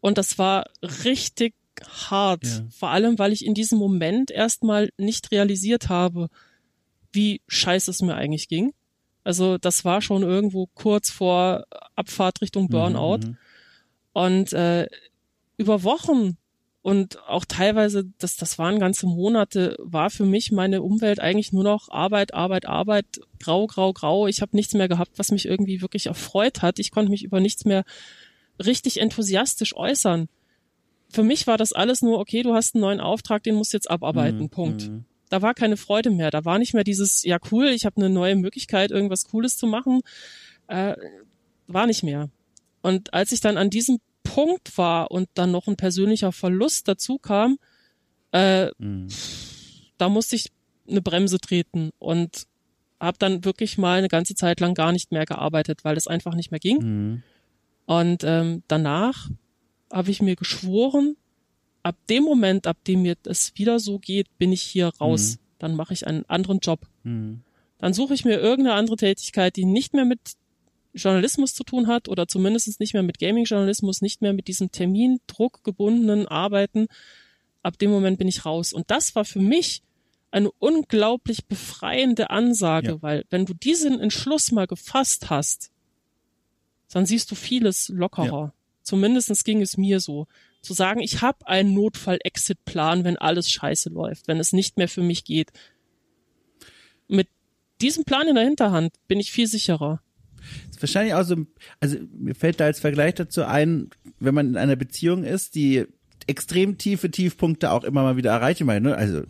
Und 0.00 0.18
das 0.18 0.38
war 0.38 0.66
richtig 1.04 1.54
hart. 1.86 2.44
Ja. 2.44 2.66
Vor 2.70 2.90
allem, 2.90 3.18
weil 3.18 3.32
ich 3.32 3.44
in 3.44 3.54
diesem 3.54 3.78
Moment 3.78 4.30
erstmal 4.30 4.90
nicht 4.96 5.30
realisiert 5.30 5.88
habe, 5.88 6.28
wie 7.12 7.40
scheiße 7.48 7.90
es 7.90 8.02
mir 8.02 8.14
eigentlich 8.14 8.48
ging. 8.48 8.72
Also 9.24 9.58
das 9.58 9.84
war 9.84 10.00
schon 10.00 10.22
irgendwo 10.22 10.66
kurz 10.66 11.10
vor 11.10 11.66
Abfahrt 11.94 12.40
Richtung 12.40 12.64
mhm, 12.64 12.68
Burnout. 12.68 13.18
Mhm, 13.18 13.36
und 14.12 14.52
äh, 14.52 14.86
über 15.56 15.82
Wochen 15.82 16.36
und 16.82 17.18
auch 17.28 17.44
teilweise, 17.44 18.04
das, 18.18 18.36
das 18.36 18.58
waren 18.58 18.78
ganze 18.78 19.06
Monate, 19.06 19.76
war 19.78 20.10
für 20.10 20.24
mich 20.24 20.52
meine 20.52 20.80
Umwelt 20.82 21.20
eigentlich 21.20 21.52
nur 21.52 21.64
noch 21.64 21.90
Arbeit, 21.90 22.32
Arbeit, 22.32 22.66
Arbeit, 22.66 23.04
grau, 23.40 23.66
grau, 23.66 23.92
grau. 23.92 24.26
Ich 24.26 24.40
habe 24.40 24.56
nichts 24.56 24.72
mehr 24.74 24.88
gehabt, 24.88 25.12
was 25.16 25.30
mich 25.30 25.46
irgendwie 25.46 25.82
wirklich 25.82 26.06
erfreut 26.06 26.62
hat. 26.62 26.78
Ich 26.78 26.90
konnte 26.90 27.10
mich 27.10 27.24
über 27.24 27.40
nichts 27.40 27.64
mehr 27.64 27.84
richtig 28.64 29.00
enthusiastisch 29.00 29.76
äußern. 29.76 30.28
Für 31.10 31.22
mich 31.22 31.46
war 31.46 31.56
das 31.56 31.72
alles 31.72 32.02
nur, 32.02 32.18
okay, 32.18 32.42
du 32.42 32.54
hast 32.54 32.74
einen 32.74 32.82
neuen 32.82 33.00
Auftrag, 33.00 33.42
den 33.42 33.54
musst 33.54 33.72
du 33.72 33.76
jetzt 33.76 33.90
abarbeiten, 33.90 34.42
mhm. 34.42 34.50
Punkt. 34.50 34.88
Mhm. 34.88 35.04
Da 35.30 35.42
war 35.42 35.54
keine 35.54 35.76
Freude 35.76 36.10
mehr. 36.10 36.30
Da 36.30 36.44
war 36.44 36.58
nicht 36.58 36.74
mehr 36.74 36.84
dieses, 36.84 37.22
ja 37.22 37.38
cool, 37.50 37.66
ich 37.68 37.84
habe 37.84 37.96
eine 37.96 38.10
neue 38.10 38.36
Möglichkeit, 38.36 38.90
irgendwas 38.90 39.26
Cooles 39.26 39.56
zu 39.56 39.66
machen. 39.66 40.00
Äh, 40.68 40.96
war 41.66 41.86
nicht 41.86 42.02
mehr. 42.02 42.30
Und 42.82 43.12
als 43.14 43.32
ich 43.32 43.40
dann 43.40 43.58
an 43.58 43.70
diesem 43.70 43.98
Punkt 44.22 44.76
war 44.76 45.10
und 45.10 45.28
dann 45.34 45.50
noch 45.50 45.66
ein 45.66 45.76
persönlicher 45.76 46.32
Verlust 46.32 46.88
dazu 46.88 47.18
kam, 47.18 47.58
äh, 48.32 48.70
mhm. 48.78 49.08
da 49.96 50.08
musste 50.08 50.36
ich 50.36 50.50
eine 50.88 51.02
Bremse 51.02 51.38
treten 51.38 51.90
und 51.98 52.46
habe 53.00 53.18
dann 53.18 53.44
wirklich 53.44 53.78
mal 53.78 53.98
eine 53.98 54.08
ganze 54.08 54.34
Zeit 54.34 54.60
lang 54.60 54.74
gar 54.74 54.92
nicht 54.92 55.12
mehr 55.12 55.24
gearbeitet, 55.24 55.84
weil 55.84 55.96
es 55.96 56.06
einfach 56.06 56.34
nicht 56.34 56.50
mehr 56.50 56.60
ging. 56.60 56.78
Mhm. 56.78 57.22
Und 57.88 58.22
ähm, 58.22 58.62
danach 58.68 59.30
habe 59.90 60.10
ich 60.10 60.20
mir 60.20 60.36
geschworen, 60.36 61.16
ab 61.82 61.96
dem 62.10 62.22
Moment, 62.22 62.66
ab 62.66 62.76
dem 62.86 63.00
mir 63.00 63.16
es 63.24 63.52
wieder 63.56 63.80
so 63.80 63.98
geht, 63.98 64.26
bin 64.36 64.52
ich 64.52 64.60
hier 64.60 64.92
raus. 65.00 65.36
Mhm. 65.36 65.42
Dann 65.58 65.74
mache 65.74 65.94
ich 65.94 66.06
einen 66.06 66.26
anderen 66.26 66.58
Job. 66.58 66.86
Mhm. 67.02 67.40
Dann 67.78 67.94
suche 67.94 68.12
ich 68.12 68.26
mir 68.26 68.40
irgendeine 68.40 68.76
andere 68.76 68.96
Tätigkeit, 68.96 69.56
die 69.56 69.64
nicht 69.64 69.94
mehr 69.94 70.04
mit 70.04 70.20
Journalismus 70.92 71.54
zu 71.54 71.64
tun 71.64 71.86
hat 71.86 72.10
oder 72.10 72.28
zumindest 72.28 72.78
nicht 72.78 72.92
mehr 72.92 73.02
mit 73.02 73.18
Gaming-Journalismus, 73.18 74.02
nicht 74.02 74.20
mehr 74.20 74.34
mit 74.34 74.48
diesem 74.48 74.70
Termindruck 74.70 75.64
gebundenen 75.64 76.28
Arbeiten. 76.28 76.88
Ab 77.62 77.78
dem 77.78 77.90
Moment 77.90 78.18
bin 78.18 78.28
ich 78.28 78.44
raus. 78.44 78.74
Und 78.74 78.90
das 78.90 79.14
war 79.14 79.24
für 79.24 79.40
mich 79.40 79.80
eine 80.30 80.50
unglaublich 80.58 81.46
befreiende 81.46 82.28
Ansage, 82.28 82.88
ja. 82.88 83.02
weil 83.02 83.24
wenn 83.30 83.46
du 83.46 83.54
diesen 83.54 83.98
Entschluss 83.98 84.52
mal 84.52 84.66
gefasst 84.66 85.30
hast, 85.30 85.70
dann 86.92 87.06
siehst 87.06 87.30
du 87.30 87.34
vieles 87.34 87.88
lockerer. 87.88 88.46
Ja. 88.46 88.52
Zumindestens 88.82 89.44
ging 89.44 89.60
es 89.60 89.76
mir 89.76 90.00
so. 90.00 90.26
Zu 90.62 90.72
sagen, 90.72 91.00
ich 91.00 91.20
habe 91.20 91.46
einen 91.46 91.74
Notfall-Exit-Plan, 91.74 93.04
wenn 93.04 93.16
alles 93.16 93.50
scheiße 93.50 93.90
läuft, 93.90 94.28
wenn 94.28 94.40
es 94.40 94.52
nicht 94.52 94.76
mehr 94.76 94.88
für 94.88 95.02
mich 95.02 95.24
geht. 95.24 95.50
Mit 97.06 97.28
diesem 97.80 98.04
Plan 98.04 98.26
in 98.28 98.34
der 98.34 98.44
Hinterhand 98.44 98.94
bin 99.06 99.20
ich 99.20 99.30
viel 99.30 99.46
sicherer. 99.46 100.02
ist 100.70 100.82
wahrscheinlich 100.82 101.14
auch 101.14 101.22
so, 101.22 101.36
also 101.80 101.98
mir 102.12 102.34
fällt 102.34 102.60
da 102.60 102.64
als 102.64 102.80
Vergleich 102.80 103.14
dazu 103.14 103.44
ein, 103.44 103.90
wenn 104.18 104.34
man 104.34 104.48
in 104.48 104.56
einer 104.56 104.76
Beziehung 104.76 105.24
ist, 105.24 105.54
die 105.54 105.86
extrem 106.28 106.78
tiefe 106.78 107.10
Tiefpunkte 107.10 107.70
auch 107.70 107.84
immer 107.84 108.02
mal 108.02 108.16
wieder 108.16 108.30
erreicht. 108.30 108.60
Ich 108.60 108.66
meine, 108.66 108.90
ne? 108.90 108.96
also 108.96 109.22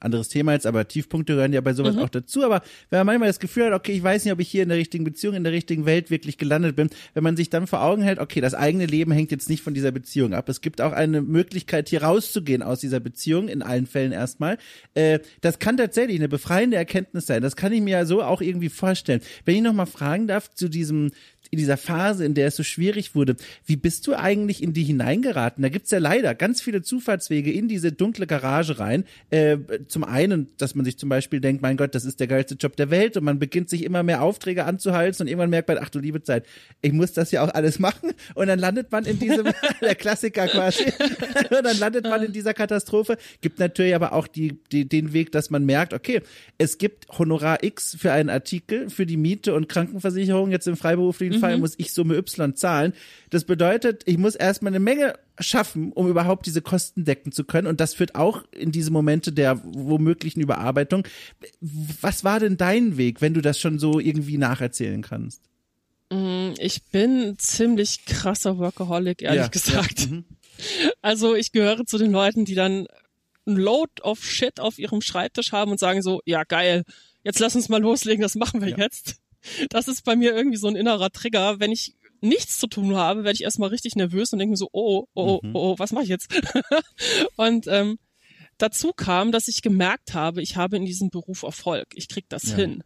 anderes 0.00 0.28
Thema 0.28 0.52
jetzt, 0.52 0.66
aber 0.66 0.88
Tiefpunkte 0.88 1.34
gehören 1.34 1.52
ja 1.52 1.60
bei 1.60 1.74
sowas 1.74 1.96
mhm. 1.96 2.02
auch 2.02 2.08
dazu. 2.08 2.44
Aber 2.44 2.62
wenn 2.90 3.00
man 3.00 3.06
manchmal 3.06 3.28
das 3.28 3.40
Gefühl 3.40 3.66
hat, 3.66 3.72
okay, 3.72 3.92
ich 3.92 4.02
weiß 4.02 4.24
nicht, 4.24 4.32
ob 4.32 4.40
ich 4.40 4.48
hier 4.48 4.62
in 4.62 4.70
der 4.70 4.78
richtigen 4.78 5.04
Beziehung, 5.04 5.34
in 5.34 5.44
der 5.44 5.52
richtigen 5.52 5.84
Welt 5.84 6.10
wirklich 6.10 6.38
gelandet 6.38 6.74
bin, 6.74 6.88
wenn 7.14 7.22
man 7.22 7.36
sich 7.36 7.50
dann 7.50 7.66
vor 7.66 7.82
Augen 7.82 8.02
hält, 8.02 8.18
okay, 8.18 8.40
das 8.40 8.54
eigene 8.54 8.86
Leben 8.86 9.12
hängt 9.12 9.30
jetzt 9.30 9.50
nicht 9.50 9.62
von 9.62 9.74
dieser 9.74 9.92
Beziehung 9.92 10.32
ab. 10.32 10.48
Es 10.48 10.60
gibt 10.60 10.80
auch 10.80 10.92
eine 10.92 11.20
Möglichkeit, 11.20 11.88
hier 11.88 12.02
rauszugehen 12.02 12.62
aus 12.62 12.80
dieser 12.80 13.00
Beziehung, 13.00 13.48
in 13.48 13.62
allen 13.62 13.86
Fällen 13.86 14.12
erstmal. 14.12 14.56
Äh, 14.94 15.20
das 15.42 15.58
kann 15.58 15.76
tatsächlich 15.76 16.16
eine 16.18 16.28
befreiende 16.28 16.76
Erkenntnis 16.76 17.26
sein. 17.26 17.42
Das 17.42 17.56
kann 17.56 17.72
ich 17.72 17.82
mir 17.82 17.98
ja 17.98 18.06
so 18.06 18.22
auch 18.22 18.40
irgendwie 18.40 18.70
vorstellen. 18.70 19.20
Wenn 19.44 19.56
ich 19.56 19.62
noch 19.62 19.74
mal 19.74 19.86
fragen 19.86 20.26
darf 20.26 20.50
zu 20.54 20.68
diesem 20.68 21.10
in 21.50 21.58
dieser 21.58 21.76
Phase, 21.76 22.24
in 22.24 22.34
der 22.34 22.48
es 22.48 22.56
so 22.56 22.62
schwierig 22.62 23.14
wurde, 23.14 23.36
wie 23.64 23.76
bist 23.76 24.06
du 24.06 24.14
eigentlich 24.14 24.62
in 24.62 24.72
die 24.72 24.84
hineingeraten? 24.84 25.62
Da 25.62 25.68
gibt's 25.68 25.90
ja 25.90 25.98
leider 25.98 26.34
ganz 26.34 26.60
viele 26.60 26.82
Zufallswege 26.82 27.52
in 27.52 27.68
diese 27.68 27.92
dunkle 27.92 28.26
Garage 28.26 28.78
rein. 28.78 29.04
Äh, 29.30 29.58
zum 29.88 30.04
einen, 30.04 30.48
dass 30.58 30.74
man 30.74 30.84
sich 30.84 30.98
zum 30.98 31.08
Beispiel 31.08 31.40
denkt, 31.40 31.62
mein 31.62 31.76
Gott, 31.76 31.94
das 31.94 32.04
ist 32.04 32.20
der 32.20 32.26
geilste 32.26 32.54
Job 32.54 32.76
der 32.76 32.90
Welt 32.90 33.16
und 33.16 33.24
man 33.24 33.38
beginnt 33.38 33.70
sich 33.70 33.84
immer 33.84 34.02
mehr 34.02 34.22
Aufträge 34.22 34.64
anzuhalten 34.64 35.22
und 35.22 35.28
irgendwann 35.28 35.50
merkt 35.50 35.68
man, 35.68 35.78
ach 35.80 35.90
du 35.90 35.98
liebe 35.98 36.22
Zeit, 36.22 36.46
ich 36.82 36.92
muss 36.92 37.12
das 37.12 37.30
ja 37.30 37.42
auch 37.42 37.54
alles 37.54 37.78
machen 37.78 38.12
und 38.34 38.46
dann 38.46 38.58
landet 38.58 38.92
man 38.92 39.04
in 39.04 39.18
diesem, 39.18 39.46
der 39.80 39.94
Klassiker 39.94 40.48
quasi, 40.48 40.84
und 40.84 41.64
dann 41.64 41.78
landet 41.78 42.04
man 42.04 42.22
in 42.22 42.32
dieser 42.32 42.54
Katastrophe. 42.54 43.16
Gibt 43.40 43.58
natürlich 43.58 43.94
aber 43.94 44.12
auch 44.12 44.26
die, 44.26 44.58
die, 44.72 44.88
den 44.88 45.12
Weg, 45.12 45.32
dass 45.32 45.50
man 45.50 45.64
merkt, 45.64 45.94
okay, 45.94 46.22
es 46.58 46.78
gibt 46.78 47.08
Honorar 47.18 47.62
X 47.62 47.96
für 47.98 48.12
einen 48.12 48.30
Artikel, 48.30 48.90
für 48.90 49.06
die 49.06 49.16
Miete 49.16 49.54
und 49.54 49.68
Krankenversicherung 49.68 50.50
jetzt 50.50 50.66
im 50.66 50.76
freiberuflichen 50.76 51.35
mhm. 51.36 51.40
Fall 51.40 51.58
muss 51.58 51.74
ich 51.78 51.92
Summe 51.92 52.16
Y 52.16 52.54
zahlen. 52.54 52.92
Das 53.30 53.44
bedeutet, 53.44 54.02
ich 54.06 54.18
muss 54.18 54.34
erstmal 54.34 54.72
eine 54.72 54.80
Menge 54.80 55.14
schaffen, 55.38 55.92
um 55.92 56.08
überhaupt 56.08 56.46
diese 56.46 56.62
Kosten 56.62 57.04
decken 57.04 57.32
zu 57.32 57.44
können. 57.44 57.66
Und 57.66 57.80
das 57.80 57.94
führt 57.94 58.14
auch 58.14 58.44
in 58.52 58.72
diese 58.72 58.90
Momente 58.90 59.32
der 59.32 59.60
womöglichen 59.64 60.42
Überarbeitung. 60.42 61.06
Was 61.60 62.24
war 62.24 62.40
denn 62.40 62.56
dein 62.56 62.96
Weg, 62.96 63.20
wenn 63.20 63.34
du 63.34 63.40
das 63.40 63.60
schon 63.60 63.78
so 63.78 64.00
irgendwie 64.00 64.38
nacherzählen 64.38 65.02
kannst? 65.02 65.42
Mm, 66.10 66.52
ich 66.58 66.84
bin 66.84 67.34
ziemlich 67.38 68.04
krasser 68.04 68.58
Workaholic, 68.58 69.22
ehrlich 69.22 69.40
ja, 69.40 69.48
gesagt. 69.48 70.00
Ja, 70.00 70.06
mhm. 70.06 70.24
also 71.02 71.34
ich 71.34 71.52
gehöre 71.52 71.84
zu 71.84 71.98
den 71.98 72.12
Leuten, 72.12 72.44
die 72.44 72.54
dann 72.54 72.86
ein 73.46 73.56
Load 73.56 74.02
of 74.02 74.24
Shit 74.24 74.60
auf 74.60 74.78
ihrem 74.78 75.00
Schreibtisch 75.00 75.52
haben 75.52 75.70
und 75.70 75.80
sagen 75.80 76.02
so, 76.02 76.20
ja 76.24 76.44
geil, 76.44 76.84
jetzt 77.22 77.38
lass 77.40 77.56
uns 77.56 77.68
mal 77.68 77.80
loslegen, 77.80 78.22
das 78.22 78.34
machen 78.34 78.60
wir 78.60 78.70
ja. 78.70 78.78
jetzt 78.78 79.16
das 79.70 79.88
ist 79.88 80.04
bei 80.04 80.16
mir 80.16 80.34
irgendwie 80.34 80.56
so 80.56 80.68
ein 80.68 80.76
innerer 80.76 81.10
Trigger. 81.10 81.60
Wenn 81.60 81.72
ich 81.72 81.94
nichts 82.20 82.58
zu 82.58 82.66
tun 82.66 82.96
habe, 82.96 83.24
werde 83.24 83.34
ich 83.34 83.42
erstmal 83.42 83.68
richtig 83.68 83.96
nervös 83.96 84.32
und 84.32 84.38
denke 84.38 84.50
mir 84.50 84.56
so, 84.56 84.68
oh, 84.72 85.06
oh, 85.14 85.40
oh, 85.40 85.40
mhm. 85.42 85.56
oh, 85.56 85.78
was 85.78 85.92
mache 85.92 86.04
ich 86.04 86.10
jetzt? 86.10 86.30
und 87.36 87.66
ähm, 87.68 87.98
dazu 88.58 88.92
kam, 88.92 89.32
dass 89.32 89.48
ich 89.48 89.62
gemerkt 89.62 90.14
habe, 90.14 90.42
ich 90.42 90.56
habe 90.56 90.76
in 90.76 90.84
diesem 90.84 91.10
Beruf 91.10 91.42
Erfolg. 91.42 91.88
Ich 91.94 92.08
krieg 92.08 92.26
das 92.28 92.50
ja. 92.50 92.56
hin. 92.56 92.82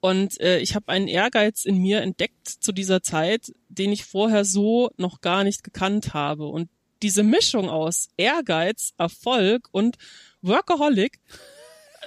Und 0.00 0.40
äh, 0.40 0.58
ich 0.60 0.74
habe 0.74 0.88
einen 0.88 1.08
Ehrgeiz 1.08 1.64
in 1.64 1.76
mir 1.76 2.00
entdeckt 2.00 2.48
zu 2.48 2.72
dieser 2.72 3.02
Zeit, 3.02 3.52
den 3.68 3.92
ich 3.92 4.04
vorher 4.04 4.44
so 4.44 4.90
noch 4.96 5.20
gar 5.20 5.44
nicht 5.44 5.62
gekannt 5.62 6.14
habe. 6.14 6.46
Und 6.46 6.70
diese 7.02 7.22
Mischung 7.22 7.68
aus 7.68 8.08
Ehrgeiz, 8.16 8.94
Erfolg 8.96 9.68
und 9.72 9.96
Workaholic, 10.40 11.20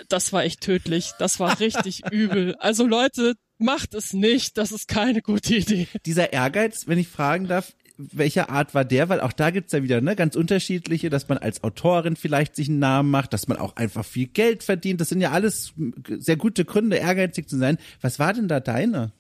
das 0.10 0.34
war 0.34 0.44
echt 0.44 0.62
tödlich. 0.62 1.12
Das 1.20 1.40
war 1.40 1.60
richtig 1.60 2.04
übel. 2.12 2.56
Also 2.56 2.86
Leute, 2.88 3.36
macht 3.64 3.94
es 3.94 4.14
nicht. 4.14 4.58
Das 4.58 4.72
ist 4.72 4.88
keine 4.88 5.22
gute 5.22 5.56
Idee. 5.56 5.88
Dieser 6.06 6.34
Ehrgeiz, 6.34 6.88
wenn 6.88 7.00
ich 7.00 7.08
fragen 7.08 7.48
darf, 7.48 7.74
welcher 7.98 8.50
Art 8.50 8.74
war 8.74 8.86
der? 8.86 9.10
Weil 9.10 9.22
auch 9.22 9.34
da 9.34 9.52
gibt's 9.52 9.72
ja 9.72 9.84
wieder 9.84 10.02
ne, 10.02 10.16
ganz 10.16 10.36
unterschiedliche, 10.36 11.10
dass 11.10 11.30
man 11.30 11.38
als 11.38 11.64
Autorin 11.64 12.16
vielleicht 12.16 12.56
sich 12.56 12.70
einen 12.70 12.80
Namen 12.80 13.10
macht, 13.10 13.34
dass 13.34 13.48
man 13.48 13.58
auch 13.58 13.76
einfach 13.76 14.06
viel 14.06 14.28
Geld 14.28 14.64
verdient. 14.64 15.00
Das 15.02 15.10
sind 15.10 15.22
ja 15.22 15.32
alles 15.32 15.74
sehr 16.08 16.38
gute 16.38 16.66
Gründe, 16.66 16.98
ehrgeizig 16.98 17.48
zu 17.48 17.58
sein. 17.58 17.78
Was 18.02 18.20
war 18.20 18.34
denn 18.34 18.48
da 18.48 18.60
deine? 18.60 19.12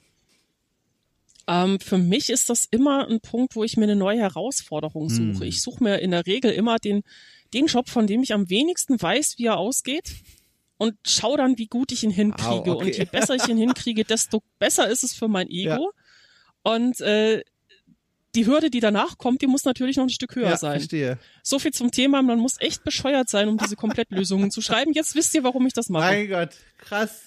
Ähm, 1.47 1.79
für 1.79 1.97
mich 1.97 2.29
ist 2.29 2.49
das 2.49 2.65
immer 2.71 3.07
ein 3.09 3.19
Punkt, 3.19 3.55
wo 3.55 3.63
ich 3.63 3.77
mir 3.77 3.83
eine 3.83 3.95
neue 3.95 4.19
Herausforderung 4.19 5.09
suche. 5.09 5.41
Hm. 5.41 5.43
Ich 5.43 5.61
suche 5.61 5.83
mir 5.83 5.99
in 5.99 6.11
der 6.11 6.25
Regel 6.25 6.51
immer 6.51 6.77
den, 6.79 7.03
den 7.53 7.67
Job, 7.67 7.89
von 7.89 8.07
dem 8.07 8.23
ich 8.23 8.33
am 8.33 8.49
wenigsten 8.49 9.01
weiß, 9.01 9.35
wie 9.37 9.45
er 9.45 9.57
ausgeht 9.57 10.15
und 10.77 10.95
schau 11.05 11.37
dann, 11.37 11.57
wie 11.57 11.67
gut 11.67 11.91
ich 11.91 12.03
ihn 12.03 12.11
hinkriege. 12.11 12.71
Wow, 12.71 12.75
okay. 12.75 12.85
Und 12.85 12.97
je 12.97 13.05
besser 13.11 13.35
ich 13.35 13.47
ihn 13.47 13.57
hinkriege, 13.57 14.03
desto 14.03 14.41
besser 14.59 14.87
ist 14.89 15.03
es 15.03 15.13
für 15.13 15.27
mein 15.27 15.49
Ego. 15.49 15.91
Ja. 15.93 16.73
Und 16.73 17.01
äh, 17.01 17.43
die 18.35 18.47
Hürde, 18.47 18.69
die 18.69 18.79
danach 18.79 19.17
kommt, 19.17 19.41
die 19.41 19.47
muss 19.47 19.63
natürlich 19.63 19.97
noch 19.97 20.05
ein 20.05 20.09
Stück 20.09 20.35
höher 20.35 20.49
ja, 20.49 20.57
sein. 20.57 20.79
Verstehe. 20.79 21.19
So 21.43 21.59
viel 21.59 21.71
zum 21.71 21.91
Thema, 21.91 22.21
man 22.21 22.39
muss 22.39 22.59
echt 22.59 22.83
bescheuert 22.83 23.29
sein, 23.29 23.47
um 23.47 23.57
diese 23.57 23.75
Komplettlösungen 23.75 24.49
zu 24.49 24.61
schreiben. 24.63 24.93
Jetzt 24.93 25.15
wisst 25.15 25.35
ihr, 25.35 25.43
warum 25.43 25.67
ich 25.67 25.73
das 25.73 25.89
mache. 25.89 26.05
Mein 26.05 26.29
Gott, 26.29 26.49
krass. 26.77 27.25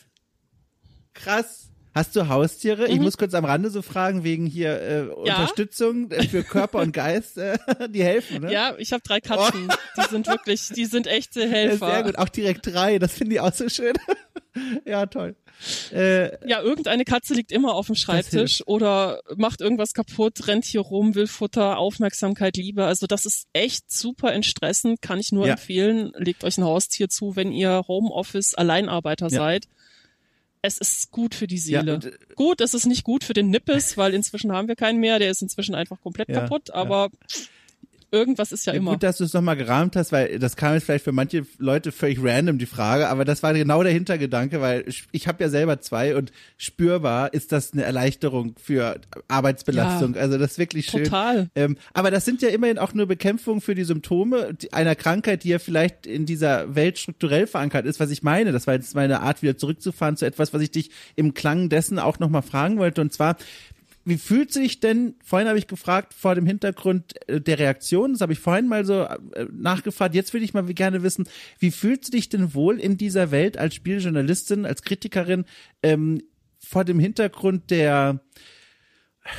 Krass. 1.15 1.71
Hast 1.97 2.15
du 2.15 2.29
Haustiere? 2.29 2.89
Mhm. 2.89 2.93
Ich 2.93 3.01
muss 3.01 3.17
kurz 3.17 3.33
am 3.33 3.47
Rande 3.47 3.71
so 3.71 3.81
fragen, 3.81 4.23
wegen 4.23 4.45
hier 4.45 4.79
äh, 4.83 5.07
ja. 5.07 5.15
Unterstützung 5.15 6.11
äh, 6.11 6.29
für 6.29 6.43
Körper 6.43 6.81
und 6.81 6.93
Geist, 6.93 7.39
äh, 7.39 7.57
die 7.89 8.05
helfen, 8.05 8.43
ne? 8.43 8.53
Ja, 8.53 8.75
ich 8.77 8.93
habe 8.93 9.03
drei 9.03 9.19
Katzen. 9.23 9.71
Oh. 9.71 9.75
Die 9.97 10.11
sind 10.11 10.27
wirklich, 10.27 10.69
die 10.77 10.85
sind 10.85 11.07
echte 11.07 11.49
Helfer. 11.49 11.91
Sehr 11.91 12.03
gut, 12.03 12.19
auch 12.19 12.29
direkt 12.29 12.67
drei, 12.67 12.99
das 12.99 13.15
finde 13.15 13.37
ich 13.37 13.41
auch 13.41 13.55
so 13.55 13.71
schön. 13.71 13.95
ja, 14.85 15.07
toll. 15.07 15.37
Äh, 15.91 16.47
ja, 16.47 16.61
irgendeine 16.61 17.07
Katze 17.07 17.33
liegt 17.33 17.51
immer 17.51 17.73
auf 17.73 17.87
dem 17.87 17.95
Schreibtisch 17.95 18.63
oder 18.67 19.23
macht 19.35 19.63
irgendwas 19.63 19.95
kaputt, 19.95 20.49
rennt 20.49 20.67
hier 20.67 20.83
rum, 20.83 21.15
will 21.15 21.27
Futter, 21.27 21.79
Aufmerksamkeit, 21.79 22.59
Liebe. 22.59 22.85
Also 22.85 23.07
das 23.07 23.25
ist 23.25 23.47
echt 23.55 23.91
super 23.91 24.35
entstressend, 24.35 25.01
kann 25.01 25.19
ich 25.19 25.33
nur 25.33 25.47
ja. 25.47 25.53
empfehlen. 25.53 26.13
Legt 26.19 26.45
euch 26.45 26.59
ein 26.59 26.65
Haustier 26.65 27.09
zu, 27.09 27.37
wenn 27.37 27.53
ihr 27.53 27.85
Homeoffice 27.89 28.55
Alleinarbeiter 28.55 29.29
ja. 29.29 29.39
seid 29.39 29.67
es 30.67 30.79
ist 30.79 31.11
gut 31.11 31.35
für 31.35 31.47
die 31.47 31.59
Seele. 31.59 31.87
Ja, 31.87 31.95
und, 31.95 32.11
gut, 32.35 32.61
es 32.61 32.75
ist 32.75 32.87
nicht 32.87 33.05
gut 33.05 33.25
für 33.25 33.33
den 33.33 33.51
Nippes, 33.51 33.97
weil 33.97 34.15
inzwischen 34.15 34.53
haben 34.53 34.69
wir 34.69 34.77
keinen 34.77 35.01
mehr, 35.01 35.19
der 35.19 35.31
ist 35.31 35.43
inzwischen 35.43 35.75
einfach 35.75 36.01
komplett 36.01 36.29
ja, 36.29 36.41
kaputt, 36.41 36.71
aber 36.71 37.11
ja 37.13 37.29
irgendwas 38.17 38.53
ist 38.53 38.67
ja, 38.67 38.73
ja 38.73 38.79
immer. 38.79 38.93
Gut, 38.93 39.03
dass 39.03 39.19
du 39.19 39.25
es 39.25 39.33
nochmal 39.33 39.57
gerahmt 39.57 39.97
hast, 39.97 40.13
weil 40.13 40.39
das 40.39 40.57
kam 40.57 40.75
jetzt 40.75 40.85
vielleicht 40.85 41.05
für 41.05 41.13
manche 41.13 41.47
Leute 41.59 41.93
völlig 41.93 42.19
random, 42.23 42.59
die 42.59 42.67
Frage, 42.67 43.09
aber 43.09 43.25
das 43.25 43.43
war 43.43 43.55
genau 43.55 43.83
der 43.83 43.93
Hintergedanke, 43.93 44.61
weil 44.61 44.85
ich 45.13 45.29
habe 45.29 45.43
ja 45.43 45.49
selber 45.49 45.81
zwei 45.81 46.17
und 46.17 46.33
spürbar 46.57 47.33
ist 47.33 47.53
das 47.53 47.73
eine 47.73 47.85
Erleichterung 47.85 48.55
für 48.63 49.01
Arbeitsbelastung. 49.29 50.15
Ja, 50.15 50.21
also 50.21 50.39
das 50.39 50.53
ist 50.53 50.59
wirklich 50.59 50.87
schön. 50.87 51.05
Total. 51.05 51.49
Ähm, 51.55 51.77
aber 51.93 52.11
das 52.11 52.25
sind 52.25 52.43
ja 52.43 52.49
immerhin 52.49 52.79
auch 52.79 52.95
nur 52.95 53.07
Bekämpfungen 53.07 53.61
für 53.61 53.75
die 53.75 53.85
Symptome 53.85 54.57
einer 54.73 54.95
Krankheit, 54.95 55.45
die 55.45 55.49
ja 55.49 55.59
vielleicht 55.59 56.07
in 56.07 56.27
dieser 56.27 56.75
Welt 56.75 56.99
strukturell 56.99 57.47
verankert 57.47 57.87
ist, 57.87 58.01
was 58.01 58.11
ich 58.11 58.23
meine. 58.23 58.53
Das 58.53 58.67
war 58.67 58.75
jetzt 58.75 58.95
meine 58.95 59.21
Art, 59.21 59.43
wieder 59.43 59.57
zurückzufahren 59.57 60.17
zu 60.17 60.27
etwas, 60.27 60.53
was 60.53 60.63
ich 60.63 60.71
dich 60.71 60.91
im 61.15 61.35
Klang 61.35 61.69
dessen 61.69 61.99
auch 61.99 62.19
nochmal 62.19 62.43
fragen 62.43 62.79
wollte. 62.79 63.01
Und 63.01 63.13
zwar, 63.13 63.37
wie 64.07 64.19
fühlt 64.19 64.53
sich 64.53 64.79
denn, 64.79 65.17
vorhin 65.23 65.49
habe 65.49 65.59
ich 65.59 65.67
gefragt, 65.67 66.15
vor 66.15 66.37
dem 66.37 66.47
Hintergrund 66.47 67.15
äh, 67.29 67.41
der 67.41 67.59
Reaktion, 67.59 68.13
das 68.13 68.21
habe 68.21 68.33
ich 68.33 68.39
vorhin 68.39 68.69
mal 68.69 68.85
so 68.85 69.03
äh, 69.03 69.19
nachgefragt, 69.53 70.15
jetzt 70.15 70.33
würde 70.33 70.45
ich 70.45 70.55
mal 70.55 70.63
gerne 70.63 71.03
wissen, 71.03 71.29
wie 71.59 71.73
fühlst 71.73 72.07
du 72.07 72.13
dich 72.13 72.29
denn 72.29 72.55
wohl 72.55 72.79
in 72.79 72.97
dieser 72.97 73.33
Welt 73.33 73.59
als 73.59 73.75
Spieljournalistin, 73.75 74.65
als 74.65 74.83
Kritikerin, 74.83 75.45
ähm, 75.83 76.23
vor 76.61 76.85
dem 76.85 77.01
Hintergrund 77.01 77.71
der, 77.71 78.21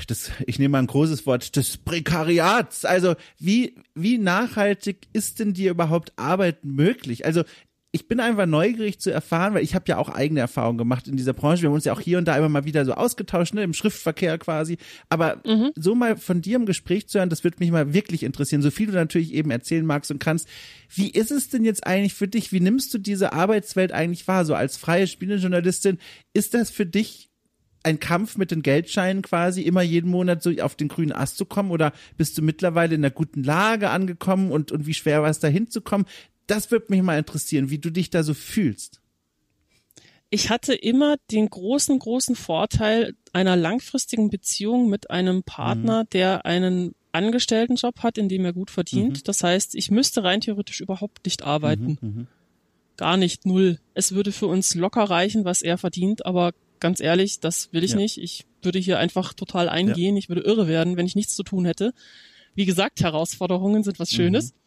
das, 0.08 0.32
ich 0.46 0.60
nehme 0.60 0.74
mal 0.74 0.80
ein 0.80 0.88
großes 0.88 1.26
Wort, 1.26 1.56
des 1.56 1.78
Prekariats. 1.78 2.84
Also 2.84 3.16
wie, 3.40 3.76
wie 3.96 4.18
nachhaltig 4.18 5.08
ist 5.14 5.40
denn 5.40 5.54
dir 5.54 5.72
überhaupt 5.72 6.12
Arbeit 6.18 6.66
möglich? 6.66 7.26
Also 7.26 7.44
ich 7.94 8.08
bin 8.08 8.20
einfach 8.20 8.46
neugierig 8.46 9.00
zu 9.00 9.12
erfahren, 9.12 9.54
weil 9.54 9.64
ich 9.64 9.74
habe 9.74 9.86
ja 9.88 9.98
auch 9.98 10.10
eigene 10.10 10.42
Erfahrungen 10.42 10.78
gemacht 10.78 11.08
in 11.08 11.16
dieser 11.16 11.34
Branche. 11.34 11.62
Wir 11.62 11.70
haben 11.70 11.76
uns 11.76 11.86
ja 11.86 11.94
auch 11.94 12.02
hier 12.02 12.18
und 12.18 12.28
da 12.28 12.38
immer 12.38 12.50
mal 12.50 12.66
wieder 12.66 12.84
so 12.84 12.94
ausgetauscht, 12.94 13.54
ne, 13.54 13.64
im 13.64 13.74
Schriftverkehr 13.74 14.38
quasi. 14.38 14.78
Aber 15.08 15.42
mhm. 15.46 15.72
so 15.76 15.96
mal 15.96 16.18
von 16.18 16.42
dir 16.42 16.58
im 16.58 16.66
Gespräch 16.66 17.08
zu 17.08 17.18
hören, 17.18 17.30
das 17.30 17.46
würde 17.46 17.58
mich 17.60 17.72
mal 17.72 17.94
wirklich 17.94 18.24
interessieren. 18.24 18.62
So 18.62 18.72
viel 18.72 18.88
du 18.88 18.94
natürlich 18.94 19.34
eben 19.34 19.52
erzählen 19.52 19.86
magst 19.86 20.12
und 20.12 20.20
kannst. 20.20 20.50
Wie 20.94 21.10
ist 21.10 21.32
es 21.32 21.50
denn 21.50 21.64
jetzt 21.64 21.88
eigentlich 21.88 22.14
für 22.14 22.28
dich? 22.28 22.52
Wie 22.52 22.60
nimmst 22.60 22.94
du 22.94 22.98
diese 22.98 23.32
Arbeitswelt 23.32 23.94
eigentlich 23.94 24.28
wahr? 24.28 24.44
So 24.44 24.54
als 24.54 24.76
freie 24.76 25.08
Spielejournalistin, 25.08 25.98
ist 26.34 26.54
das 26.54 26.70
für 26.70 26.86
dich 26.86 27.30
ein 27.84 28.02
Kampf 28.02 28.38
mit 28.38 28.52
den 28.52 28.64
Geldscheinen 28.64 29.22
quasi, 29.22 29.62
immer 29.62 29.82
jeden 29.82 30.12
Monat 30.12 30.44
so 30.44 30.52
auf 30.62 30.76
den 30.76 30.90
grünen 30.90 31.14
Ast 31.14 31.38
zu 31.38 31.46
kommen? 31.46 31.72
Oder 31.72 31.94
bist 32.18 32.38
du 32.38 32.42
mittlerweile 32.42 32.96
in 32.96 33.02
einer 33.02 33.12
guten 33.12 33.44
Lage 33.44 33.90
angekommen 33.90 34.52
und, 34.52 34.74
und 34.74 34.86
wie 34.88 34.94
schwer 34.94 35.22
war 35.22 35.30
es 35.30 35.40
da 35.40 35.48
hinzukommen? 35.48 36.06
Das 36.48 36.72
würde 36.72 36.88
mich 36.90 37.02
mal 37.02 37.20
interessieren, 37.20 37.70
wie 37.70 37.78
du 37.78 37.90
dich 37.90 38.10
da 38.10 38.24
so 38.24 38.34
fühlst. 38.34 39.02
Ich 40.30 40.50
hatte 40.50 40.74
immer 40.74 41.16
den 41.32 41.50
großen, 41.50 41.98
großen 42.00 42.36
Vorteil 42.36 43.16
einer 43.32 43.56
langfristigen 43.56 44.30
Beziehung 44.30 44.90
mit 44.90 45.10
einem 45.10 45.44
Partner, 45.44 46.04
mhm. 46.04 46.10
der 46.12 46.46
einen 46.46 46.96
Angestelltenjob 47.14 48.00
hat, 48.04 48.18
in 48.18 48.28
dem 48.28 48.44
er 48.44 48.54
gut 48.54 48.70
verdient. 48.70 49.18
Mhm. 49.18 49.24
Das 49.24 49.44
heißt, 49.44 49.76
ich 49.76 49.90
müsste 49.90 50.24
rein 50.24 50.42
theoretisch 50.42 50.82
überhaupt 50.82 51.24
nicht 51.26 51.44
arbeiten. 51.44 51.98
Mhm, 52.02 52.10
mhm. 52.10 52.28
Gar 52.98 53.18
nicht, 53.18 53.46
null. 53.46 53.80
Es 53.94 54.14
würde 54.14 54.32
für 54.32 54.48
uns 54.48 54.76
locker 54.76 55.04
reichen, 55.04 55.46
was 55.46 55.62
er 55.62 55.78
verdient, 55.78 56.26
aber 56.26 56.54
ganz 56.80 57.00
ehrlich, 57.00 57.40
das 57.40 57.72
will 57.72 57.84
ich 57.84 57.92
ja. 57.92 57.98
nicht. 57.98 58.18
Ich 58.18 58.46
würde 58.62 58.80
hier 58.80 59.00
einfach 59.00 59.34
total 59.34 59.70
eingehen. 59.70 60.16
Ja. 60.16 60.20
Ich 60.20 60.30
würde 60.30 60.42
irre 60.42 60.68
werden, 60.68 60.98
wenn 60.98 61.06
ich 61.06 61.16
nichts 61.16 61.36
zu 61.36 61.44
tun 61.44 61.66
hätte. 61.66 61.94
wie 62.56 62.66
gesagt, 62.66 63.02
Herausforderungen 63.02 63.84
sind 63.84 64.00
was 64.00 64.12
Schönes. 64.12 64.52
Mhm. 64.52 64.58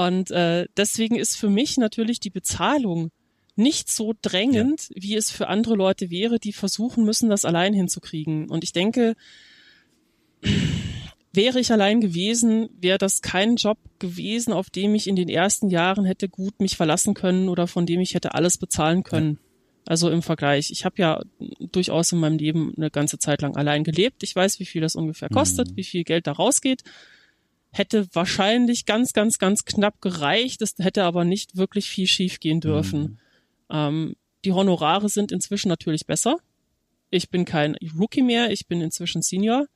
Und 0.00 0.30
äh, 0.30 0.66
deswegen 0.78 1.16
ist 1.16 1.36
für 1.36 1.50
mich 1.50 1.76
natürlich 1.76 2.20
die 2.20 2.30
Bezahlung 2.30 3.10
nicht 3.54 3.90
so 3.90 4.14
drängend, 4.22 4.88
ja. 4.88 5.02
wie 5.02 5.14
es 5.14 5.30
für 5.30 5.48
andere 5.48 5.74
Leute 5.74 6.10
wäre, 6.10 6.38
die 6.38 6.54
versuchen 6.54 7.04
müssen, 7.04 7.28
das 7.28 7.44
allein 7.44 7.74
hinzukriegen. 7.74 8.48
Und 8.48 8.64
ich 8.64 8.72
denke, 8.72 9.14
wäre 11.34 11.60
ich 11.60 11.70
allein 11.70 12.00
gewesen, 12.00 12.70
wäre 12.80 12.96
das 12.96 13.20
kein 13.20 13.56
Job 13.56 13.76
gewesen, 13.98 14.54
auf 14.54 14.70
dem 14.70 14.94
ich 14.94 15.06
in 15.06 15.16
den 15.16 15.28
ersten 15.28 15.68
Jahren 15.68 16.06
hätte 16.06 16.30
gut 16.30 16.60
mich 16.60 16.78
verlassen 16.78 17.12
können 17.12 17.50
oder 17.50 17.66
von 17.66 17.84
dem 17.84 18.00
ich 18.00 18.14
hätte 18.14 18.32
alles 18.32 18.56
bezahlen 18.56 19.02
können. 19.02 19.32
Ja. 19.32 19.46
Also 19.84 20.08
im 20.08 20.22
Vergleich. 20.22 20.70
Ich 20.70 20.86
habe 20.86 20.94
ja 20.96 21.20
durchaus 21.72 22.10
in 22.12 22.20
meinem 22.20 22.38
Leben 22.38 22.72
eine 22.74 22.90
ganze 22.90 23.18
Zeit 23.18 23.42
lang 23.42 23.54
allein 23.54 23.84
gelebt. 23.84 24.22
Ich 24.22 24.34
weiß, 24.34 24.60
wie 24.60 24.66
viel 24.66 24.80
das 24.80 24.96
ungefähr 24.96 25.28
kostet, 25.28 25.72
mhm. 25.72 25.76
wie 25.76 25.84
viel 25.84 26.04
Geld 26.04 26.26
da 26.26 26.32
rausgeht. 26.32 26.84
Hätte 27.72 28.08
wahrscheinlich 28.12 28.84
ganz, 28.84 29.12
ganz, 29.12 29.38
ganz 29.38 29.64
knapp 29.64 30.00
gereicht. 30.00 30.60
Es 30.62 30.74
hätte 30.78 31.04
aber 31.04 31.24
nicht 31.24 31.56
wirklich 31.56 31.88
viel 31.88 32.06
schief 32.06 32.40
gehen 32.40 32.60
dürfen. 32.60 33.00
Mhm. 33.00 33.18
Ähm, 33.70 34.16
die 34.44 34.52
Honorare 34.52 35.08
sind 35.08 35.32
inzwischen 35.32 35.68
natürlich 35.68 36.06
besser. 36.06 36.38
Ich 37.10 37.30
bin 37.30 37.44
kein 37.44 37.76
Rookie 37.98 38.22
mehr, 38.22 38.50
ich 38.50 38.66
bin 38.66 38.80
inzwischen 38.80 39.22
Senior. 39.22 39.66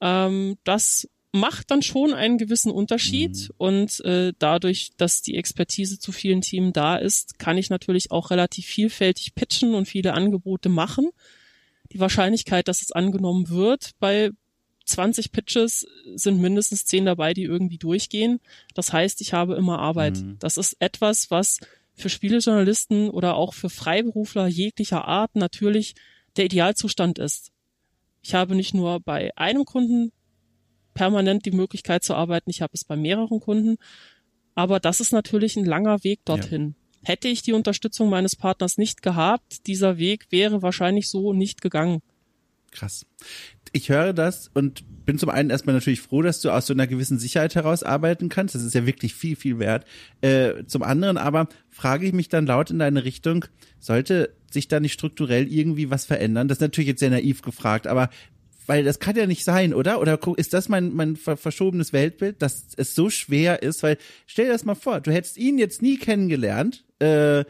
Ähm, 0.00 0.56
das 0.64 1.08
macht 1.32 1.70
dann 1.70 1.82
schon 1.82 2.12
einen 2.12 2.38
gewissen 2.38 2.72
Unterschied 2.72 3.36
mhm. 3.36 3.54
und 3.58 4.00
äh, 4.04 4.32
dadurch, 4.38 4.90
dass 4.96 5.22
die 5.22 5.36
Expertise 5.36 5.98
zu 5.98 6.12
vielen 6.12 6.40
Teams 6.40 6.72
da 6.72 6.96
ist, 6.96 7.38
kann 7.38 7.56
ich 7.56 7.70
natürlich 7.70 8.10
auch 8.10 8.30
relativ 8.30 8.66
vielfältig 8.66 9.34
pitchen 9.34 9.74
und 9.74 9.86
viele 9.86 10.14
Angebote 10.14 10.68
machen. 10.68 11.10
Die 11.92 12.00
Wahrscheinlichkeit, 12.00 12.68
dass 12.68 12.82
es 12.82 12.92
angenommen 12.92 13.48
wird 13.48 13.92
bei 14.00 14.30
20 14.86 15.32
Pitches 15.32 15.86
sind 16.14 16.40
mindestens 16.40 16.84
10 16.84 17.04
dabei, 17.04 17.34
die 17.34 17.44
irgendwie 17.44 17.78
durchgehen. 17.78 18.40
Das 18.74 18.92
heißt, 18.92 19.20
ich 19.20 19.32
habe 19.32 19.54
immer 19.54 19.78
Arbeit. 19.78 20.18
Mhm. 20.18 20.36
Das 20.40 20.56
ist 20.56 20.76
etwas, 20.80 21.30
was 21.30 21.58
für 21.94 22.08
Spielejournalisten 22.08 23.10
oder 23.10 23.36
auch 23.36 23.54
für 23.54 23.70
Freiberufler 23.70 24.46
jeglicher 24.46 25.06
Art 25.06 25.36
natürlich 25.36 25.94
der 26.36 26.46
Idealzustand 26.46 27.18
ist. 27.18 27.52
Ich 28.22 28.34
habe 28.34 28.54
nicht 28.54 28.74
nur 28.74 29.00
bei 29.00 29.30
einem 29.36 29.64
Kunden 29.64 30.12
permanent 30.94 31.46
die 31.46 31.52
Möglichkeit 31.52 32.02
zu 32.02 32.14
arbeiten, 32.14 32.50
ich 32.50 32.62
habe 32.62 32.72
es 32.74 32.84
bei 32.84 32.96
mehreren 32.96 33.40
Kunden, 33.40 33.76
aber 34.54 34.80
das 34.80 35.00
ist 35.00 35.12
natürlich 35.12 35.56
ein 35.56 35.64
langer 35.64 36.02
Weg 36.04 36.24
dorthin. 36.24 36.74
Ja. 37.02 37.08
Hätte 37.08 37.28
ich 37.28 37.42
die 37.42 37.54
Unterstützung 37.54 38.10
meines 38.10 38.36
Partners 38.36 38.76
nicht 38.76 39.00
gehabt, 39.00 39.66
dieser 39.66 39.98
Weg 39.98 40.26
wäre 40.30 40.62
wahrscheinlich 40.62 41.08
so 41.08 41.32
nicht 41.32 41.62
gegangen. 41.62 42.02
Krass. 42.70 43.06
Ich 43.72 43.88
höre 43.88 44.12
das 44.12 44.50
und 44.54 44.84
bin 45.04 45.18
zum 45.18 45.28
einen 45.28 45.50
erstmal 45.50 45.74
natürlich 45.74 46.00
froh, 46.00 46.22
dass 46.22 46.40
du 46.40 46.50
aus 46.50 46.66
so 46.66 46.72
einer 46.72 46.86
gewissen 46.86 47.18
Sicherheit 47.18 47.54
heraus 47.54 47.82
arbeiten 47.82 48.28
kannst. 48.28 48.54
Das 48.54 48.62
ist 48.62 48.74
ja 48.74 48.86
wirklich 48.86 49.14
viel, 49.14 49.36
viel 49.36 49.58
wert. 49.58 49.84
Äh, 50.20 50.64
zum 50.66 50.82
anderen 50.82 51.18
aber 51.18 51.48
frage 51.70 52.06
ich 52.06 52.12
mich 52.12 52.28
dann 52.28 52.46
laut 52.46 52.70
in 52.70 52.78
deine 52.78 53.04
Richtung, 53.04 53.44
sollte 53.78 54.34
sich 54.52 54.68
da 54.68 54.80
nicht 54.80 54.92
strukturell 54.92 55.52
irgendwie 55.52 55.90
was 55.90 56.04
verändern? 56.04 56.48
Das 56.48 56.58
ist 56.58 56.62
natürlich 56.62 56.88
jetzt 56.88 57.00
sehr 57.00 57.10
naiv 57.10 57.42
gefragt, 57.42 57.86
aber 57.86 58.10
weil 58.66 58.84
das 58.84 59.00
kann 59.00 59.16
ja 59.16 59.26
nicht 59.26 59.44
sein, 59.44 59.74
oder? 59.74 60.00
Oder 60.00 60.16
ist 60.36 60.54
das 60.54 60.68
mein, 60.68 60.94
mein 60.94 61.16
verschobenes 61.16 61.92
Weltbild, 61.92 62.40
dass 62.40 62.68
es 62.76 62.94
so 62.94 63.10
schwer 63.10 63.64
ist? 63.64 63.82
Weil 63.82 63.98
stell 64.26 64.46
dir 64.46 64.52
das 64.52 64.64
mal 64.64 64.76
vor, 64.76 65.00
du 65.00 65.10
hättest 65.10 65.38
ihn 65.38 65.58
jetzt 65.58 65.82
nie 65.82 65.96
kennengelernt, 65.96 66.84
äh, 67.00 67.44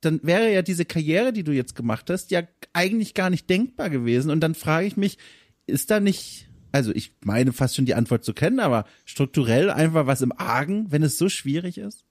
dann 0.00 0.20
wäre 0.22 0.52
ja 0.52 0.62
diese 0.62 0.84
Karriere, 0.84 1.32
die 1.32 1.44
du 1.44 1.52
jetzt 1.52 1.74
gemacht 1.74 2.08
hast, 2.10 2.30
ja 2.30 2.42
eigentlich 2.72 3.14
gar 3.14 3.30
nicht 3.30 3.48
denkbar 3.50 3.90
gewesen. 3.90 4.30
Und 4.30 4.40
dann 4.40 4.54
frage 4.54 4.86
ich 4.86 4.96
mich, 4.96 5.18
ist 5.66 5.90
da 5.90 6.00
nicht, 6.00 6.48
also 6.72 6.92
ich 6.94 7.12
meine 7.22 7.52
fast 7.52 7.76
schon 7.76 7.86
die 7.86 7.94
Antwort 7.94 8.24
zu 8.24 8.32
kennen, 8.32 8.60
aber 8.60 8.86
strukturell 9.04 9.70
einfach 9.70 10.06
was 10.06 10.22
im 10.22 10.32
Argen, 10.32 10.90
wenn 10.90 11.02
es 11.02 11.18
so 11.18 11.28
schwierig 11.28 11.78
ist? 11.78 12.04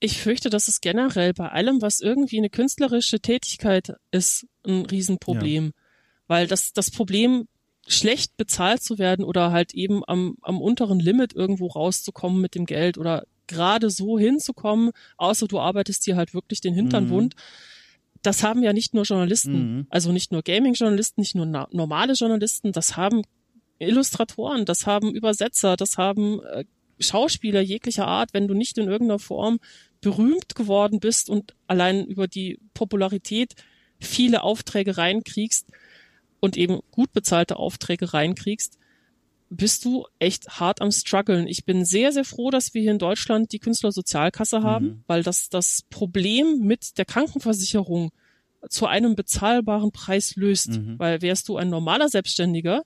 Ich 0.00 0.18
fürchte, 0.18 0.48
dass 0.48 0.68
es 0.68 0.80
generell 0.80 1.34
bei 1.34 1.48
allem, 1.48 1.82
was 1.82 2.00
irgendwie 2.00 2.38
eine 2.38 2.50
künstlerische 2.50 3.20
Tätigkeit 3.20 3.94
ist, 4.12 4.46
ein 4.64 4.86
Riesenproblem. 4.86 5.64
Ja. 5.64 5.72
Weil 6.28 6.46
das, 6.46 6.72
das 6.72 6.90
Problem, 6.90 7.48
schlecht 7.86 8.36
bezahlt 8.36 8.82
zu 8.82 8.98
werden 8.98 9.24
oder 9.24 9.50
halt 9.50 9.74
eben 9.74 10.02
am, 10.06 10.36
am 10.42 10.60
unteren 10.60 11.00
Limit 11.00 11.34
irgendwo 11.34 11.66
rauszukommen 11.66 12.40
mit 12.40 12.54
dem 12.54 12.66
Geld 12.66 12.98
oder 12.98 13.24
gerade 13.48 13.90
so 13.90 14.18
hinzukommen, 14.18 14.90
außer 15.16 15.48
du 15.48 15.58
arbeitest 15.58 16.06
dir 16.06 16.16
halt 16.16 16.34
wirklich 16.34 16.60
den 16.60 16.74
Hintern 16.74 17.06
mhm. 17.06 17.10
wund. 17.10 17.34
Das 18.22 18.42
haben 18.42 18.62
ja 18.62 18.72
nicht 18.72 18.94
nur 18.94 19.04
Journalisten, 19.04 19.76
mhm. 19.76 19.86
also 19.90 20.12
nicht 20.12 20.32
nur 20.32 20.42
Gaming-Journalisten, 20.42 21.20
nicht 21.20 21.34
nur 21.34 21.46
normale 21.46 22.12
Journalisten, 22.12 22.72
das 22.72 22.96
haben 22.96 23.22
Illustratoren, 23.78 24.64
das 24.64 24.86
haben 24.86 25.14
Übersetzer, 25.14 25.76
das 25.76 25.98
haben 25.98 26.40
äh, 26.42 26.64
Schauspieler 27.00 27.60
jeglicher 27.60 28.06
Art, 28.06 28.34
wenn 28.34 28.48
du 28.48 28.54
nicht 28.54 28.76
in 28.78 28.88
irgendeiner 28.88 29.20
Form 29.20 29.60
berühmt 30.00 30.54
geworden 30.54 31.00
bist 31.00 31.30
und 31.30 31.54
allein 31.66 32.04
über 32.06 32.26
die 32.26 32.58
Popularität 32.74 33.54
viele 34.00 34.42
Aufträge 34.42 34.96
reinkriegst 34.96 35.68
und 36.40 36.56
eben 36.56 36.80
gut 36.90 37.12
bezahlte 37.12 37.56
Aufträge 37.56 38.12
reinkriegst, 38.14 38.78
bist 39.50 39.84
du 39.84 40.06
echt 40.18 40.60
hart 40.60 40.80
am 40.80 40.90
struggeln. 40.90 41.46
Ich 41.46 41.64
bin 41.64 41.84
sehr, 41.84 42.12
sehr 42.12 42.24
froh, 42.24 42.50
dass 42.50 42.74
wir 42.74 42.82
hier 42.82 42.90
in 42.90 42.98
Deutschland 42.98 43.52
die 43.52 43.58
Künstlersozialkasse 43.58 44.62
haben, 44.62 44.86
mhm. 44.86 45.04
weil 45.06 45.22
das 45.22 45.48
das 45.48 45.84
Problem 45.90 46.60
mit 46.60 46.98
der 46.98 47.04
Krankenversicherung 47.04 48.10
zu 48.68 48.86
einem 48.86 49.14
bezahlbaren 49.14 49.92
Preis 49.92 50.36
löst. 50.36 50.70
Mhm. 50.70 50.98
Weil 50.98 51.22
wärst 51.22 51.48
du 51.48 51.56
ein 51.56 51.70
normaler 51.70 52.08
Selbstständiger, 52.08 52.82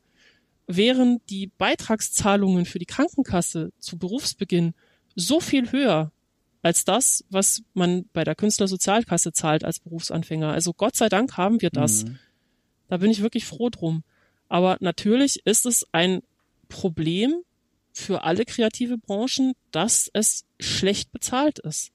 wären 0.67 1.21
die 1.29 1.51
Beitragszahlungen 1.59 2.65
für 2.65 2.79
die 2.79 2.87
Krankenkasse 2.87 3.73
zu 3.79 3.99
Berufsbeginn 3.99 4.75
so 5.17 5.41
viel 5.41 5.73
höher 5.73 6.13
als 6.63 6.85
das, 6.85 7.25
was 7.29 7.63
man 7.75 8.05
bei 8.13 8.23
der 8.23 8.37
Künstlersozialkasse 8.37 9.33
zahlt 9.33 9.65
als 9.65 9.81
Berufsanfänger. 9.81 10.53
Also 10.53 10.73
Gott 10.73 10.95
sei 10.95 11.09
Dank 11.09 11.37
haben 11.37 11.61
wir 11.61 11.71
das. 11.71 12.05
Mhm. 12.05 12.19
Da 12.89 12.99
bin 12.99 13.11
ich 13.11 13.23
wirklich 13.23 13.47
froh 13.47 13.69
drum. 13.69 14.05
Aber 14.49 14.77
natürlich 14.81 15.45
ist 15.45 15.67
es 15.67 15.87
ein 15.93 16.23
Problem 16.73 17.35
für 17.93 18.25
alle 18.25 18.45
kreative 18.47 18.97
Branchen, 18.97 19.53
dass 19.71 20.11
es 20.13 20.45
schlecht 20.59 21.13
bezahlt 21.13 21.59
ist. 21.59 21.93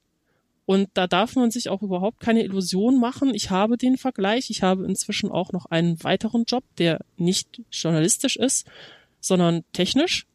Und 0.66 0.88
da 0.94 1.06
darf 1.06 1.34
man 1.34 1.50
sich 1.50 1.68
auch 1.68 1.82
überhaupt 1.82 2.20
keine 2.20 2.44
Illusion 2.44 3.00
machen. 3.00 3.34
Ich 3.34 3.50
habe 3.50 3.76
den 3.76 3.96
Vergleich. 3.96 4.50
Ich 4.50 4.62
habe 4.62 4.84
inzwischen 4.84 5.30
auch 5.30 5.50
noch 5.52 5.66
einen 5.66 6.02
weiteren 6.04 6.44
Job, 6.44 6.62
der 6.76 7.00
nicht 7.16 7.62
journalistisch 7.72 8.36
ist, 8.36 8.66
sondern 9.18 9.64
technisch. 9.72 10.26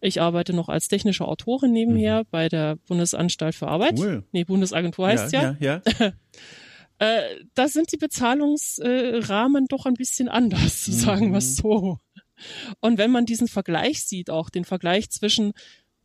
Ich 0.00 0.20
arbeite 0.20 0.52
noch 0.52 0.68
als 0.68 0.88
technische 0.88 1.26
Autorin 1.26 1.72
nebenher 1.72 2.24
mhm. 2.24 2.26
bei 2.30 2.48
der 2.48 2.76
Bundesanstalt 2.88 3.54
für 3.54 3.68
Arbeit. 3.68 3.98
Cool. 3.98 4.24
Nee, 4.32 4.44
Bundesagentur 4.44 5.06
heißt 5.06 5.32
ja. 5.32 5.56
ja. 5.60 5.80
ja. 5.98 6.12
äh, 6.98 7.22
da 7.54 7.68
sind 7.68 7.90
die 7.92 7.96
Bezahlungsrahmen 7.96 9.66
doch 9.68 9.86
ein 9.86 9.94
bisschen 9.94 10.28
anders, 10.28 10.86
mhm. 10.88 10.92
sagen 10.92 11.30
wir 11.30 11.38
es 11.38 11.56
so. 11.56 11.98
Und 12.80 12.98
wenn 12.98 13.10
man 13.10 13.26
diesen 13.26 13.48
Vergleich 13.48 14.04
sieht, 14.04 14.30
auch 14.30 14.50
den 14.50 14.64
Vergleich 14.64 15.10
zwischen 15.10 15.52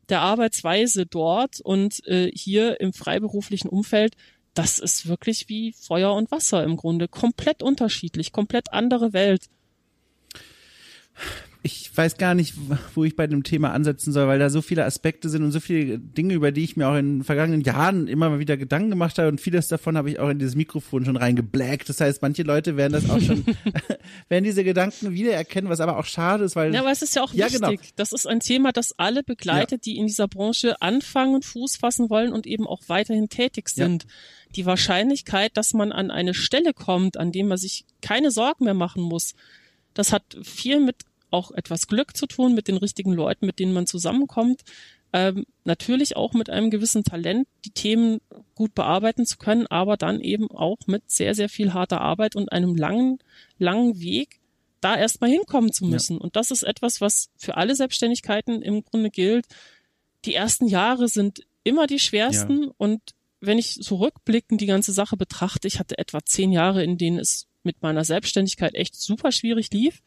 der 0.09 0.21
Arbeitsweise 0.21 1.05
dort 1.05 1.61
und 1.61 2.05
äh, 2.07 2.31
hier 2.33 2.79
im 2.81 2.93
freiberuflichen 2.93 3.69
Umfeld, 3.69 4.15
das 4.53 4.79
ist 4.79 5.07
wirklich 5.07 5.47
wie 5.47 5.73
Feuer 5.73 6.13
und 6.13 6.31
Wasser 6.31 6.63
im 6.63 6.75
Grunde. 6.75 7.07
Komplett 7.07 7.63
unterschiedlich, 7.63 8.31
komplett 8.31 8.73
andere 8.73 9.13
Welt 9.13 9.47
ich 11.63 11.95
weiß 11.95 12.17
gar 12.17 12.33
nicht, 12.33 12.55
wo 12.95 13.03
ich 13.03 13.15
bei 13.15 13.27
dem 13.27 13.43
Thema 13.43 13.71
ansetzen 13.71 14.11
soll, 14.11 14.27
weil 14.27 14.39
da 14.39 14.49
so 14.49 14.63
viele 14.63 14.83
Aspekte 14.83 15.29
sind 15.29 15.43
und 15.43 15.51
so 15.51 15.59
viele 15.59 15.99
Dinge, 15.99 16.33
über 16.33 16.51
die 16.51 16.63
ich 16.63 16.75
mir 16.75 16.87
auch 16.87 16.95
in 16.95 17.19
den 17.19 17.23
vergangenen 17.23 17.61
Jahren 17.61 18.07
immer 18.07 18.31
mal 18.31 18.39
wieder 18.39 18.57
Gedanken 18.57 18.89
gemacht 18.89 19.19
habe 19.19 19.27
und 19.27 19.39
vieles 19.39 19.67
davon 19.67 19.95
habe 19.95 20.09
ich 20.09 20.17
auch 20.17 20.29
in 20.29 20.39
dieses 20.39 20.55
Mikrofon 20.55 21.05
schon 21.05 21.17
reingeblackt. 21.17 21.87
Das 21.87 22.01
heißt, 22.01 22.23
manche 22.23 22.41
Leute 22.41 22.77
werden 22.77 22.93
das 22.93 23.07
auch 23.07 23.21
schon, 23.21 23.45
werden 24.29 24.43
diese 24.43 24.63
Gedanken 24.63 25.13
wiedererkennen, 25.13 25.69
was 25.69 25.81
aber 25.81 25.99
auch 25.99 26.05
schade 26.05 26.45
ist, 26.45 26.55
weil. 26.55 26.73
Ja, 26.73 26.79
aber 26.79 26.91
es 26.91 27.03
ist 27.03 27.15
ja 27.15 27.21
auch 27.21 27.33
ja, 27.33 27.45
wichtig. 27.45 27.61
Genau. 27.61 27.77
Das 27.95 28.11
ist 28.11 28.25
ein 28.25 28.39
Thema, 28.39 28.71
das 28.71 28.97
alle 28.97 29.21
begleitet, 29.21 29.85
ja. 29.85 29.93
die 29.93 29.97
in 29.99 30.07
dieser 30.07 30.27
Branche 30.27 30.81
anfangen, 30.81 31.43
Fuß 31.43 31.77
fassen 31.77 32.09
wollen 32.09 32.33
und 32.33 32.47
eben 32.47 32.65
auch 32.65 32.81
weiterhin 32.87 33.29
tätig 33.29 33.69
sind. 33.69 34.03
Ja. 34.03 34.09
Die 34.55 34.65
Wahrscheinlichkeit, 34.65 35.55
dass 35.57 35.73
man 35.73 35.91
an 35.91 36.09
eine 36.09 36.33
Stelle 36.33 36.73
kommt, 36.73 37.17
an 37.17 37.31
dem 37.31 37.49
man 37.49 37.59
sich 37.59 37.85
keine 38.01 38.31
Sorgen 38.31 38.65
mehr 38.65 38.73
machen 38.73 39.03
muss, 39.03 39.35
das 39.93 40.11
hat 40.11 40.23
viel 40.41 40.79
mit 40.79 40.95
auch 41.31 41.51
etwas 41.51 41.87
Glück 41.87 42.15
zu 42.15 42.27
tun 42.27 42.53
mit 42.53 42.67
den 42.67 42.77
richtigen 42.77 43.13
Leuten, 43.13 43.45
mit 43.45 43.59
denen 43.59 43.73
man 43.73 43.87
zusammenkommt. 43.87 44.61
Ähm, 45.13 45.45
natürlich 45.65 46.15
auch 46.15 46.33
mit 46.33 46.49
einem 46.49 46.69
gewissen 46.69 47.03
Talent, 47.03 47.47
die 47.65 47.71
Themen 47.71 48.21
gut 48.55 48.73
bearbeiten 48.73 49.25
zu 49.25 49.37
können, 49.37 49.67
aber 49.67 49.97
dann 49.97 50.21
eben 50.21 50.49
auch 50.51 50.77
mit 50.87 51.09
sehr, 51.09 51.35
sehr 51.35 51.49
viel 51.49 51.73
harter 51.73 51.99
Arbeit 51.99 52.35
und 52.35 52.51
einem 52.51 52.75
langen, 52.75 53.19
langen 53.57 53.99
Weg, 53.99 54.39
da 54.79 54.97
erstmal 54.97 55.29
hinkommen 55.29 55.73
zu 55.73 55.85
müssen. 55.85 56.17
Ja. 56.17 56.21
Und 56.21 56.35
das 56.35 56.49
ist 56.49 56.63
etwas, 56.63 57.01
was 57.01 57.29
für 57.37 57.57
alle 57.57 57.75
Selbstständigkeiten 57.75 58.61
im 58.61 58.83
Grunde 58.83 59.09
gilt. 59.09 59.45
Die 60.25 60.33
ersten 60.33 60.67
Jahre 60.67 61.07
sind 61.07 61.41
immer 61.63 61.87
die 61.87 61.99
schwersten 61.99 62.63
ja. 62.63 62.71
und 62.77 63.01
wenn 63.41 63.57
ich 63.57 63.73
so 63.73 63.95
rückblickend 63.95 64.61
die 64.61 64.67
ganze 64.67 64.93
Sache 64.93 65.17
betrachte, 65.17 65.67
ich 65.67 65.79
hatte 65.79 65.97
etwa 65.97 66.23
zehn 66.23 66.51
Jahre, 66.51 66.83
in 66.83 66.97
denen 66.97 67.19
es 67.19 67.47
mit 67.63 67.81
meiner 67.81 68.05
Selbstständigkeit 68.05 68.75
echt 68.75 68.95
super 68.95 69.31
schwierig 69.31 69.71
lief 69.71 70.01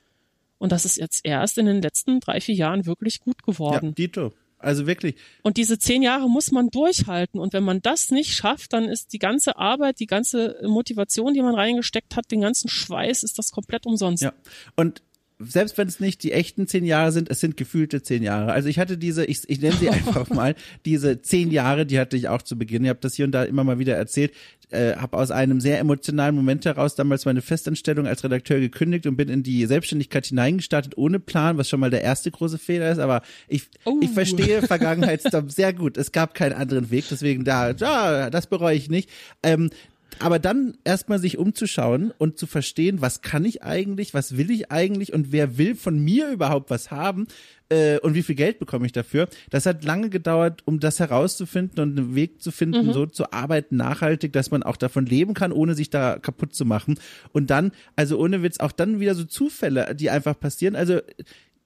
Und 0.59 0.73
das 0.73 0.85
ist 0.85 0.97
jetzt 0.97 1.25
erst 1.25 1.59
in 1.59 1.67
den 1.67 1.83
letzten 1.83 2.21
drei, 2.21 2.41
vier 2.41 2.55
Jahren 2.55 2.87
wirklich 2.87 3.21
gut 3.21 3.43
geworden. 3.43 3.89
Ja, 3.89 3.93
Dito. 3.93 4.33
Also 4.59 4.87
wirklich. 4.87 5.17
Und 5.43 5.59
diese 5.59 5.79
zehn 5.79 6.03
Jahre 6.03 6.29
muss 6.29 6.51
man 6.51 6.71
durchhalten. 6.71 7.39
Und 7.39 7.53
wenn 7.53 7.65
man 7.65 7.83
das 7.83 8.11
nicht 8.11 8.33
schafft, 8.33 8.73
dann 8.73 8.85
ist 8.85 9.13
die 9.13 9.19
ganze 9.19 9.59
Arbeit, 9.59 10.01
die 10.01 10.07
ganze 10.07 10.59
Motivation, 10.67 11.35
die 11.35 11.43
man 11.43 11.55
reingesteckt 11.55 12.17
hat, 12.17 12.31
den 12.31 12.41
ganzen 12.41 12.71
Schweiß, 12.71 13.23
ist 13.25 13.39
das 13.39 13.51
komplett 13.51 13.85
umsonst. 13.85 14.23
Ja. 14.23 14.33
Und 14.75 15.03
selbst 15.39 15.77
wenn 15.79 15.89
es 15.89 16.01
nicht 16.01 16.23
die 16.23 16.33
echten 16.33 16.67
zehn 16.67 16.85
Jahre 16.85 17.11
sind, 17.11 17.29
es 17.29 17.41
sind 17.41 17.57
gefühlte 17.57 18.03
zehn 18.03 18.23
Jahre. 18.23 18.53
Also 18.53 18.69
ich 18.69 18.79
hatte 18.79 18.97
diese, 18.97 19.25
ich, 19.25 19.43
ich 19.49 19.61
nenne 19.61 19.77
sie 19.77 19.89
einfach 19.91 20.31
mal, 20.31 20.55
diese 20.85 21.23
zehn 21.23 21.51
Jahre, 21.51 21.87
die 21.87 21.99
hatte 21.99 22.17
ich 22.17 22.29
auch 22.29 22.43
zu 22.43 22.57
Beginn. 22.57 22.85
Ich 22.85 22.89
habe 22.89 23.01
das 23.01 23.15
hier 23.15 23.25
und 23.25 23.33
da 23.33 23.43
immer 23.45 23.65
mal 23.65 23.79
wieder 23.79 23.97
erzählt. 23.97 24.33
Äh, 24.71 24.97
habe 24.97 25.17
aus 25.17 25.31
einem 25.31 25.61
sehr 25.61 25.79
emotionalen 25.79 26.35
Moment 26.35 26.65
heraus 26.65 26.95
damals 26.95 27.25
meine 27.27 27.43
Festanstellung 27.43 28.07
als 28.07 28.25
Redakteur 28.25 28.61
gekündigt 28.61 29.07
und 29.07 29.17
bin 29.17 29.29
in 29.29 29.43
die 29.43 29.67
Selbstständigkeit 29.67 30.27
hineingestartet 30.27 30.97
ohne 30.97 31.21
Plan, 31.21 31.59
was 31.59 31.69
schon 31.69 31.81
mal 31.81 31.91
der 31.91 32.03
erste 32.03 32.31
große 32.31 32.59
Fehler 32.59 32.91
ist. 32.91 32.99
Aber 32.99 33.23
ich, 33.49 33.65
oh. 33.85 34.01
ich 34.03 34.11
verstehe 34.11 34.63
Vergangenheitsstop 34.63 35.51
sehr 35.51 35.73
gut. 35.73 35.97
Es 35.97 36.13
gab 36.13 36.35
keinen 36.35 36.55
anderen 36.55 36.91
Weg, 36.91 37.05
deswegen 37.11 37.45
da, 37.45 37.73
ja, 37.73 38.31
das 38.31 38.47
bereue 38.47 38.77
ich 38.77 38.89
nicht. 38.89 39.11
Ähm, 39.43 39.71
aber 40.19 40.39
dann 40.39 40.77
erstmal 40.85 41.19
sich 41.19 41.39
umzuschauen 41.39 42.13
und 42.17 42.39
zu 42.39 42.47
verstehen, 42.47 43.01
was 43.01 43.23
kann 43.23 43.45
ich 43.45 43.63
eigentlich, 43.63 44.15
was 44.15 44.37
will 44.37 44.51
ich 44.51 44.71
eigentlich 44.71 45.13
und 45.13 45.33
wer 45.33 45.59
will 45.59 45.75
von 45.75 45.99
mir 45.99 46.31
überhaupt 46.31 46.71
was 46.71 46.91
haben 46.91 47.27
äh, 47.69 47.99
und 47.99 48.15
wie 48.15 48.23
viel 48.23 48.35
Geld 48.35 48.59
bekomme 48.59 48.87
ich 48.87 48.93
dafür. 48.93 49.29
Das 49.51 49.67
hat 49.67 49.85
lange 49.85 50.11
gedauert, 50.11 50.63
um 50.65 50.81
das 50.81 51.01
herauszufinden 51.01 51.81
und 51.81 51.99
einen 51.99 52.15
Weg 52.15 52.43
zu 52.43 52.51
finden, 52.51 52.87
mhm. 52.87 52.93
so 52.93 53.07
zu 53.07 53.33
arbeiten 53.33 53.77
nachhaltig, 53.77 54.33
dass 54.33 54.51
man 54.51 54.63
auch 54.63 54.77
davon 54.77 55.07
leben 55.07 55.35
kann, 55.35 55.53
ohne 55.53 55.75
sich 55.75 55.91
da 55.91 56.19
kaputt 56.19 56.55
zu 56.55 56.65
machen. 56.65 56.99
Und 57.33 57.51
dann, 57.51 57.73
also 57.97 58.19
ohne 58.19 58.43
Witz, 58.43 58.61
auch 58.61 58.73
dann 58.73 59.01
wieder 59.01 59.15
so 59.15 59.25
Zufälle, 59.25 59.95
die 59.95 60.11
einfach 60.11 60.39
passieren. 60.39 60.77
Also 60.77 61.01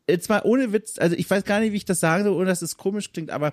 jetzt 0.08 0.28
mal 0.28 0.42
ohne 0.44 0.72
Witz, 0.72 0.98
also 0.98 1.16
ich 1.16 1.28
weiß 1.28 1.44
gar 1.44 1.60
nicht, 1.60 1.72
wie 1.72 1.76
ich 1.78 1.84
das 1.84 2.00
sagen 2.00 2.24
soll, 2.24 2.34
ohne 2.34 2.46
dass 2.46 2.62
es 2.62 2.76
komisch 2.76 3.12
klingt, 3.12 3.30
aber 3.30 3.52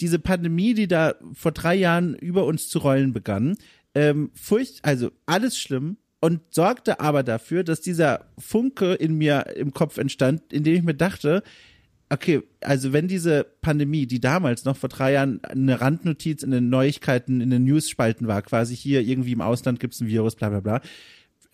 diese 0.00 0.18
Pandemie, 0.18 0.74
die 0.74 0.88
da 0.88 1.14
vor 1.34 1.52
drei 1.52 1.74
Jahren 1.74 2.14
über 2.14 2.44
uns 2.44 2.68
zu 2.68 2.80
rollen 2.80 3.12
begann, 3.12 3.56
ähm, 3.94 4.30
furcht, 4.34 4.84
also 4.84 5.10
alles 5.26 5.58
schlimm 5.58 5.96
und 6.20 6.40
sorgte 6.50 7.00
aber 7.00 7.22
dafür, 7.22 7.64
dass 7.64 7.80
dieser 7.80 8.26
Funke 8.38 8.94
in 8.94 9.16
mir 9.16 9.54
im 9.56 9.72
Kopf 9.72 9.98
entstand, 9.98 10.52
in 10.52 10.64
dem 10.64 10.74
ich 10.74 10.82
mir 10.82 10.94
dachte, 10.94 11.42
okay, 12.10 12.42
also 12.60 12.92
wenn 12.92 13.08
diese 13.08 13.44
Pandemie, 13.60 14.06
die 14.06 14.20
damals 14.20 14.64
noch 14.64 14.76
vor 14.76 14.88
drei 14.88 15.12
Jahren 15.12 15.44
eine 15.44 15.80
Randnotiz 15.80 16.42
in 16.42 16.50
den 16.50 16.68
Neuigkeiten, 16.68 17.40
in 17.40 17.50
den 17.50 17.64
News-Spalten 17.64 18.26
war, 18.26 18.42
quasi 18.42 18.76
hier 18.76 19.02
irgendwie 19.02 19.32
im 19.32 19.40
Ausland 19.40 19.80
gibt's 19.80 20.00
ein 20.00 20.08
Virus, 20.08 20.36
bla 20.36 20.48
bla 20.48 20.60
bla, 20.60 20.80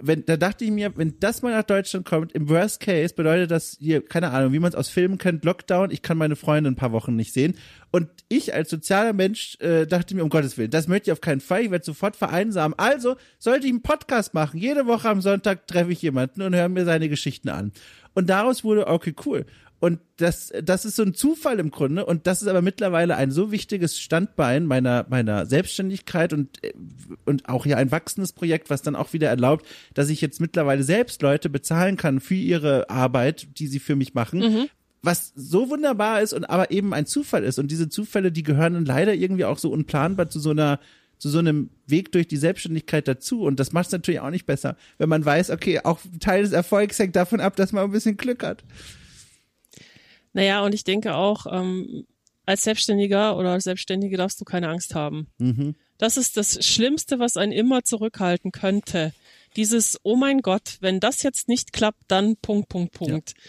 wenn, 0.03 0.25
da 0.25 0.37
dachte 0.37 0.65
ich 0.65 0.71
mir, 0.71 0.97
wenn 0.97 1.19
das 1.21 1.43
mal 1.43 1.53
nach 1.53 1.65
Deutschland 1.65 2.07
kommt, 2.07 2.33
im 2.33 2.49
Worst 2.49 2.81
Case 2.81 3.15
bedeutet 3.15 3.51
das 3.51 3.77
hier, 3.81 4.05
keine 4.05 4.31
Ahnung, 4.31 4.53
wie 4.53 4.59
man 4.59 4.71
es 4.71 4.75
aus 4.75 4.89
Filmen 4.89 5.19
kennt, 5.19 5.45
Lockdown, 5.45 5.91
ich 5.91 6.03
kann 6.03 6.19
meine 6.19 6.37
Freunde 6.37 6.71
ein 6.71 6.77
paar 6.77 6.93
Wochen 6.93 7.17
nicht 7.17 7.33
sehen. 7.33 7.55
Und 7.91 8.09
ich 8.29 8.55
als 8.55 8.71
sozialer 8.71 9.13
Mensch 9.13 9.57
äh, 9.61 9.87
dachte 9.87 10.15
mir, 10.15 10.23
um 10.23 10.31
Gottes 10.31 10.57
Willen, 10.57 10.71
das 10.71 10.89
möchte 10.89 11.11
ich 11.11 11.13
auf 11.13 11.21
keinen 11.21 11.41
Fall, 11.41 11.63
ich 11.63 11.71
werde 11.71 11.85
sofort 11.85 12.17
vereinsamen. 12.17 12.79
Also 12.79 13.17
sollte 13.39 13.67
ich 13.67 13.73
einen 13.73 13.83
Podcast 13.83 14.35
machen. 14.35 14.59
Jede 14.59 14.87
Woche 14.87 15.09
am 15.09 15.21
Sonntag 15.21 15.67
treffe 15.67 15.93
ich 15.93 16.03
jemanden 16.03 16.43
und 16.43 16.55
höre 16.55 16.69
mir 16.69 16.85
seine 16.85 17.09
Geschichten 17.09 17.49
an. 17.49 17.73
Und 18.15 18.29
daraus 18.29 18.65
wurde, 18.65 18.87
okay, 18.87 19.15
cool. 19.25 19.47
Und 19.81 19.99
das, 20.19 20.53
das 20.63 20.85
ist 20.85 20.97
so 20.97 21.03
ein 21.03 21.15
Zufall 21.15 21.59
im 21.59 21.71
Grunde. 21.71 22.05
Und 22.05 22.27
das 22.27 22.43
ist 22.43 22.49
aber 22.49 22.61
mittlerweile 22.61 23.17
ein 23.17 23.31
so 23.31 23.51
wichtiges 23.51 23.99
Standbein 23.99 24.67
meiner, 24.67 25.07
meiner 25.09 25.47
Selbstständigkeit 25.47 26.35
und, 26.35 26.61
und 27.25 27.49
auch 27.49 27.65
ja 27.65 27.79
ein 27.79 27.91
wachsendes 27.91 28.35
Projekt, 28.35 28.69
was 28.69 28.83
dann 28.83 28.95
auch 28.95 29.15
wieder 29.15 29.31
erlaubt, 29.31 29.67
dass 29.95 30.11
ich 30.11 30.21
jetzt 30.21 30.39
mittlerweile 30.39 30.83
selbst 30.83 31.23
Leute 31.23 31.49
bezahlen 31.49 31.97
kann 31.97 32.21
für 32.21 32.35
ihre 32.35 32.91
Arbeit, 32.91 33.59
die 33.59 33.69
sie 33.69 33.79
für 33.79 33.97
mich 33.97 34.13
machen. 34.13 34.41
Mhm. 34.41 34.69
Was 35.03 35.33
so 35.35 35.71
wunderbar 35.71 36.21
ist 36.21 36.35
und 36.35 36.45
aber 36.45 36.71
eben 36.71 36.93
ein 36.93 37.07
Zufall 37.07 37.43
ist. 37.43 37.59
Und 37.59 37.71
diese 37.71 37.89
Zufälle, 37.89 38.31
die 38.31 38.43
gehören 38.43 38.75
dann 38.75 38.85
leider 38.85 39.15
irgendwie 39.15 39.47
auch 39.47 39.57
so 39.57 39.73
unplanbar 39.73 40.29
zu 40.29 40.41
so 40.41 40.51
einer, 40.51 40.79
zu 41.17 41.31
so 41.31 41.39
einem 41.39 41.71
Weg 41.87 42.13
durch 42.13 42.29
die 42.29 42.37
Selbstständigkeit 42.37 43.09
dazu. 43.09 43.45
Und 43.45 43.59
das 43.59 43.73
macht 43.73 43.87
es 43.87 43.93
natürlich 43.93 44.21
auch 44.21 44.29
nicht 44.29 44.45
besser, 44.45 44.77
wenn 44.99 45.09
man 45.09 45.25
weiß, 45.25 45.49
okay, 45.49 45.81
auch 45.85 46.01
Teil 46.21 46.43
des 46.43 46.53
Erfolgs 46.53 46.99
hängt 46.99 47.17
davon 47.17 47.41
ab, 47.41 47.57
dass 47.57 47.73
man 47.73 47.85
ein 47.85 47.93
bisschen 47.93 48.19
Glück 48.19 48.43
hat. 48.43 48.63
Naja, 50.33 50.65
und 50.65 50.75
ich 50.75 50.85
denke 50.85 51.15
auch, 51.15 51.47
ähm, 51.51 52.07
als 52.47 52.65
Selbstständiger 52.65 53.37
oder 53.37 53.53
als 53.53 53.65
Selbstständige 53.65 54.17
darfst 54.17 54.41
du 54.41 54.45
keine 54.45 54.69
Angst 54.69 54.95
haben. 54.95 55.29
Mhm. 55.39 55.75
Das 55.99 56.17
ist 56.17 56.37
das 56.37 56.65
Schlimmste, 56.65 57.19
was 57.19 57.37
einen 57.37 57.53
immer 57.53 57.85
zurückhalten 57.85 58.53
könnte. 58.53 59.13
Dieses, 59.57 59.99
oh 60.03 60.17
mein 60.17 60.41
Gott, 60.41 60.79
wenn 60.81 61.01
das 61.01 61.23
jetzt 61.23 61.49
nicht 61.49 61.73
klappt, 61.73 62.03
dann 62.09 62.37
Punkt, 62.37 62.69
Punkt, 62.69 62.93
Punkt. 62.93 63.35
Ja. 63.37 63.43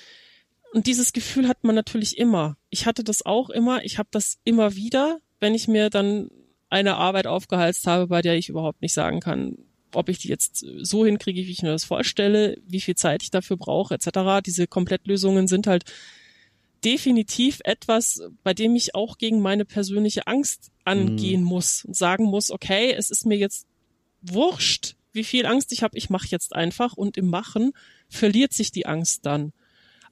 Und 0.74 0.88
dieses 0.88 1.14
Gefühl 1.14 1.48
hat 1.48 1.64
man 1.64 1.76
natürlich 1.76 2.18
immer. 2.18 2.58
Ich 2.70 2.86
hatte 2.86 3.04
das 3.04 3.26
auch 3.26 3.50
immer. 3.50 3.84
Ich 3.84 3.98
habe 3.98 4.10
das 4.12 4.40
immer 4.44 4.76
wieder, 4.76 5.20
wenn 5.40 5.54
ich 5.54 5.68
mir 5.68 5.90
dann 5.90 6.30
eine 6.70 6.96
Arbeit 6.96 7.28
aufgehalst 7.28 7.88
habe, 7.88 8.08
bei 8.08 8.22
der 8.22 8.36
ich 8.36 8.50
überhaupt 8.50 8.82
nicht 8.82 8.94
sagen 8.94 9.20
kann, 9.20 9.58
ob 9.94 10.08
ich 10.08 10.20
die 10.20 10.30
jetzt 10.30 10.66
so 10.82 11.06
hinkriege, 11.06 11.46
wie 11.46 11.52
ich 11.52 11.62
mir 11.62 11.72
das 11.72 11.84
vorstelle, 11.84 12.58
wie 12.66 12.80
viel 12.80 12.96
Zeit 12.96 13.24
ich 13.24 13.32
dafür 13.32 13.58
brauche, 13.58 13.94
etc. 13.94 14.42
Diese 14.46 14.68
Komplettlösungen 14.68 15.48
sind 15.48 15.68
halt 15.68 15.84
definitiv 16.84 17.60
etwas, 17.64 18.22
bei 18.44 18.54
dem 18.54 18.76
ich 18.76 18.96
auch 18.96 19.18
gegen 19.18 19.42
meine 19.42 19.66
persönliche 19.66 20.28
Angst 20.28 20.72
angehen 20.84 21.42
mhm. 21.42 21.48
muss 21.48 21.86
und 21.86 21.96
sagen 21.96 22.26
muss, 22.26 22.52
okay, 22.52 22.94
es 22.94 23.10
ist 23.10 23.26
mir 23.26 23.38
jetzt 23.38 23.68
wurscht, 24.22 24.96
wie 25.14 25.24
viel 25.24 25.46
Angst 25.46 25.72
ich 25.72 25.84
habe, 25.84 25.98
ich 25.98 26.10
mache 26.10 26.28
jetzt 26.30 26.56
einfach 26.56 26.94
und 26.94 27.18
im 27.18 27.30
Machen 27.30 27.74
verliert 28.10 28.54
sich 28.54 28.72
die 28.72 28.86
Angst 28.86 29.26
dann. 29.26 29.54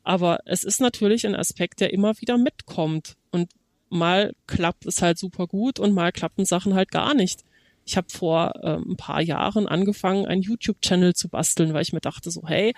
Aber 0.03 0.39
es 0.45 0.63
ist 0.63 0.81
natürlich 0.81 1.25
ein 1.25 1.35
Aspekt, 1.35 1.79
der 1.79 1.93
immer 1.93 2.19
wieder 2.19 2.37
mitkommt 2.37 3.15
und 3.31 3.49
mal 3.89 4.33
klappt 4.47 4.85
es 4.85 5.01
halt 5.01 5.17
super 5.17 5.47
gut 5.47 5.79
und 5.79 5.93
mal 5.93 6.11
klappen 6.11 6.45
Sachen 6.45 6.73
halt 6.73 6.91
gar 6.91 7.13
nicht. 7.13 7.43
Ich 7.85 7.97
habe 7.97 8.07
vor 8.09 8.53
äh, 8.61 8.75
ein 8.75 8.97
paar 8.97 9.21
Jahren 9.21 9.67
angefangen, 9.67 10.25
einen 10.25 10.41
YouTube-Channel 10.41 11.15
zu 11.15 11.27
basteln, 11.29 11.73
weil 11.73 11.81
ich 11.81 11.93
mir 11.93 12.01
dachte 12.01 12.29
so, 12.29 12.43
hey, 12.45 12.73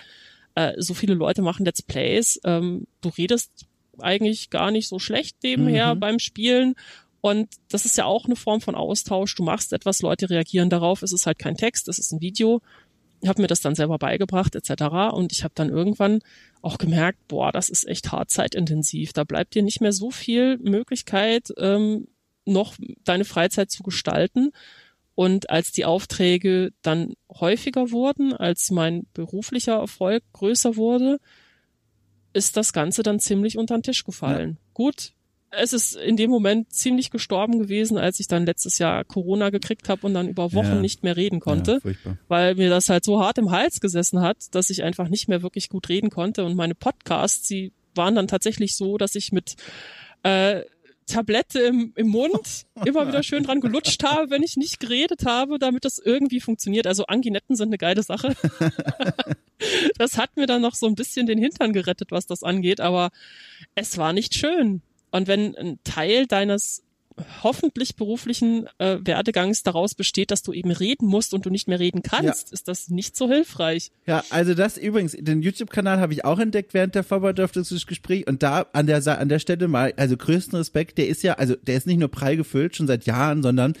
äh, 0.54 0.72
so 0.78 0.94
viele 0.94 1.14
Leute 1.14 1.42
machen 1.42 1.66
Let's 1.66 1.82
Plays, 1.82 2.40
ähm, 2.44 2.86
du 3.00 3.10
redest 3.10 3.66
eigentlich 3.98 4.50
gar 4.50 4.70
nicht 4.70 4.88
so 4.88 4.98
schlecht 4.98 5.36
nebenher 5.42 5.94
mhm. 5.94 6.00
beim 6.00 6.18
Spielen. 6.18 6.74
Und 7.20 7.48
das 7.68 7.84
ist 7.84 7.96
ja 7.96 8.04
auch 8.04 8.26
eine 8.26 8.36
Form 8.36 8.60
von 8.60 8.74
Austausch. 8.74 9.34
Du 9.36 9.44
machst 9.44 9.72
etwas, 9.72 10.02
Leute 10.02 10.28
reagieren 10.28 10.70
darauf. 10.70 11.02
Es 11.02 11.12
ist 11.12 11.26
halt 11.26 11.38
kein 11.38 11.56
Text, 11.56 11.88
es 11.88 11.98
ist 11.98 12.12
ein 12.12 12.20
Video. 12.20 12.60
Ich 13.20 13.28
habe 13.28 13.40
mir 13.40 13.46
das 13.46 13.60
dann 13.60 13.76
selber 13.76 13.98
beigebracht 13.98 14.56
etc. 14.56 15.12
Und 15.12 15.30
ich 15.32 15.44
habe 15.44 15.54
dann 15.54 15.68
irgendwann 15.68 16.18
auch 16.60 16.78
gemerkt, 16.78 17.20
boah, 17.28 17.52
das 17.52 17.68
ist 17.68 17.86
echt 17.86 18.10
hart 18.10 18.30
zeitintensiv. 18.30 19.12
Da 19.12 19.22
bleibt 19.22 19.54
dir 19.54 19.62
nicht 19.62 19.80
mehr 19.80 19.92
so 19.92 20.10
viel 20.10 20.58
Möglichkeit, 20.58 21.52
ähm, 21.58 22.08
noch 22.44 22.74
deine 23.04 23.24
Freizeit 23.24 23.70
zu 23.70 23.84
gestalten. 23.84 24.50
Und 25.14 25.50
als 25.50 25.70
die 25.70 25.84
Aufträge 25.84 26.72
dann 26.82 27.14
häufiger 27.30 27.92
wurden, 27.92 28.32
als 28.32 28.72
mein 28.72 29.06
beruflicher 29.14 29.74
Erfolg 29.74 30.24
größer 30.32 30.74
wurde, 30.76 31.20
ist 32.32 32.56
das 32.56 32.72
Ganze 32.72 33.02
dann 33.02 33.20
ziemlich 33.20 33.58
unter 33.58 33.76
den 33.76 33.82
Tisch 33.82 34.04
gefallen. 34.04 34.50
Ja. 34.52 34.70
Gut, 34.74 35.12
es 35.52 35.72
ist 35.72 35.96
in 35.96 36.16
dem 36.16 36.30
Moment 36.30 36.72
ziemlich 36.72 37.10
gestorben 37.10 37.58
gewesen, 37.58 37.98
als 37.98 38.18
ich 38.20 38.26
dann 38.26 38.46
letztes 38.46 38.78
Jahr 38.78 39.04
Corona 39.04 39.50
gekriegt 39.50 39.88
habe 39.88 40.06
und 40.06 40.14
dann 40.14 40.28
über 40.28 40.52
Wochen 40.54 40.66
ja. 40.66 40.80
nicht 40.80 41.02
mehr 41.02 41.16
reden 41.16 41.40
konnte, 41.40 41.80
ja, 41.84 42.16
weil 42.28 42.54
mir 42.54 42.70
das 42.70 42.88
halt 42.88 43.04
so 43.04 43.20
hart 43.20 43.38
im 43.38 43.50
Hals 43.50 43.80
gesessen 43.80 44.22
hat, 44.22 44.54
dass 44.54 44.70
ich 44.70 44.82
einfach 44.82 45.08
nicht 45.08 45.28
mehr 45.28 45.42
wirklich 45.42 45.68
gut 45.68 45.88
reden 45.88 46.10
konnte. 46.10 46.44
Und 46.44 46.56
meine 46.56 46.74
Podcasts, 46.74 47.46
sie 47.46 47.72
waren 47.94 48.14
dann 48.14 48.28
tatsächlich 48.28 48.74
so, 48.76 48.96
dass 48.96 49.14
ich 49.14 49.30
mit 49.32 49.56
äh, 50.22 50.62
Tablette 51.12 51.60
im, 51.60 51.92
im 51.96 52.08
Mund 52.08 52.66
immer 52.84 53.06
wieder 53.06 53.22
schön 53.22 53.44
dran 53.44 53.60
gelutscht 53.60 54.02
habe, 54.02 54.30
wenn 54.30 54.42
ich 54.42 54.56
nicht 54.56 54.80
geredet 54.80 55.24
habe, 55.26 55.58
damit 55.58 55.84
das 55.84 55.98
irgendwie 55.98 56.40
funktioniert. 56.40 56.86
Also 56.86 57.06
Anginetten 57.06 57.56
sind 57.56 57.68
eine 57.68 57.78
geile 57.78 58.02
Sache. 58.02 58.34
das 59.98 60.16
hat 60.16 60.36
mir 60.36 60.46
dann 60.46 60.62
noch 60.62 60.74
so 60.74 60.86
ein 60.86 60.94
bisschen 60.94 61.26
den 61.26 61.38
Hintern 61.38 61.72
gerettet, 61.72 62.10
was 62.10 62.26
das 62.26 62.42
angeht, 62.42 62.80
aber 62.80 63.10
es 63.74 63.98
war 63.98 64.12
nicht 64.12 64.34
schön. 64.34 64.82
Und 65.10 65.28
wenn 65.28 65.56
ein 65.56 65.78
Teil 65.84 66.26
deines 66.26 66.82
hoffentlich 67.42 67.96
beruflichen 67.96 68.66
äh, 68.78 68.98
Werdegangs 69.02 69.62
daraus 69.62 69.94
besteht, 69.94 70.30
dass 70.30 70.42
du 70.42 70.52
eben 70.52 70.70
reden 70.70 71.06
musst 71.06 71.34
und 71.34 71.46
du 71.46 71.50
nicht 71.50 71.68
mehr 71.68 71.80
reden 71.80 72.02
kannst, 72.02 72.48
ja. 72.48 72.54
ist 72.54 72.68
das 72.68 72.88
nicht 72.88 73.16
so 73.16 73.28
hilfreich. 73.28 73.90
Ja, 74.06 74.24
also 74.30 74.54
das 74.54 74.76
übrigens, 74.78 75.16
den 75.18 75.42
YouTube-Kanal 75.42 76.00
habe 76.00 76.12
ich 76.12 76.24
auch 76.24 76.38
entdeckt 76.38 76.74
während 76.74 76.94
der 76.94 77.04
Vorbereitung 77.04 77.32
und 78.26 78.42
da 78.42 78.66
an 78.72 78.86
der 78.86 79.02
an 79.18 79.28
der 79.28 79.38
Stelle 79.38 79.68
mal, 79.68 79.92
also 79.96 80.16
größten 80.16 80.56
Respekt, 80.56 80.98
der 80.98 81.08
ist 81.08 81.22
ja, 81.22 81.34
also 81.34 81.54
der 81.56 81.76
ist 81.76 81.86
nicht 81.86 81.98
nur 81.98 82.08
prall 82.08 82.36
gefüllt 82.36 82.76
schon 82.76 82.86
seit 82.86 83.06
Jahren, 83.06 83.42
sondern 83.42 83.74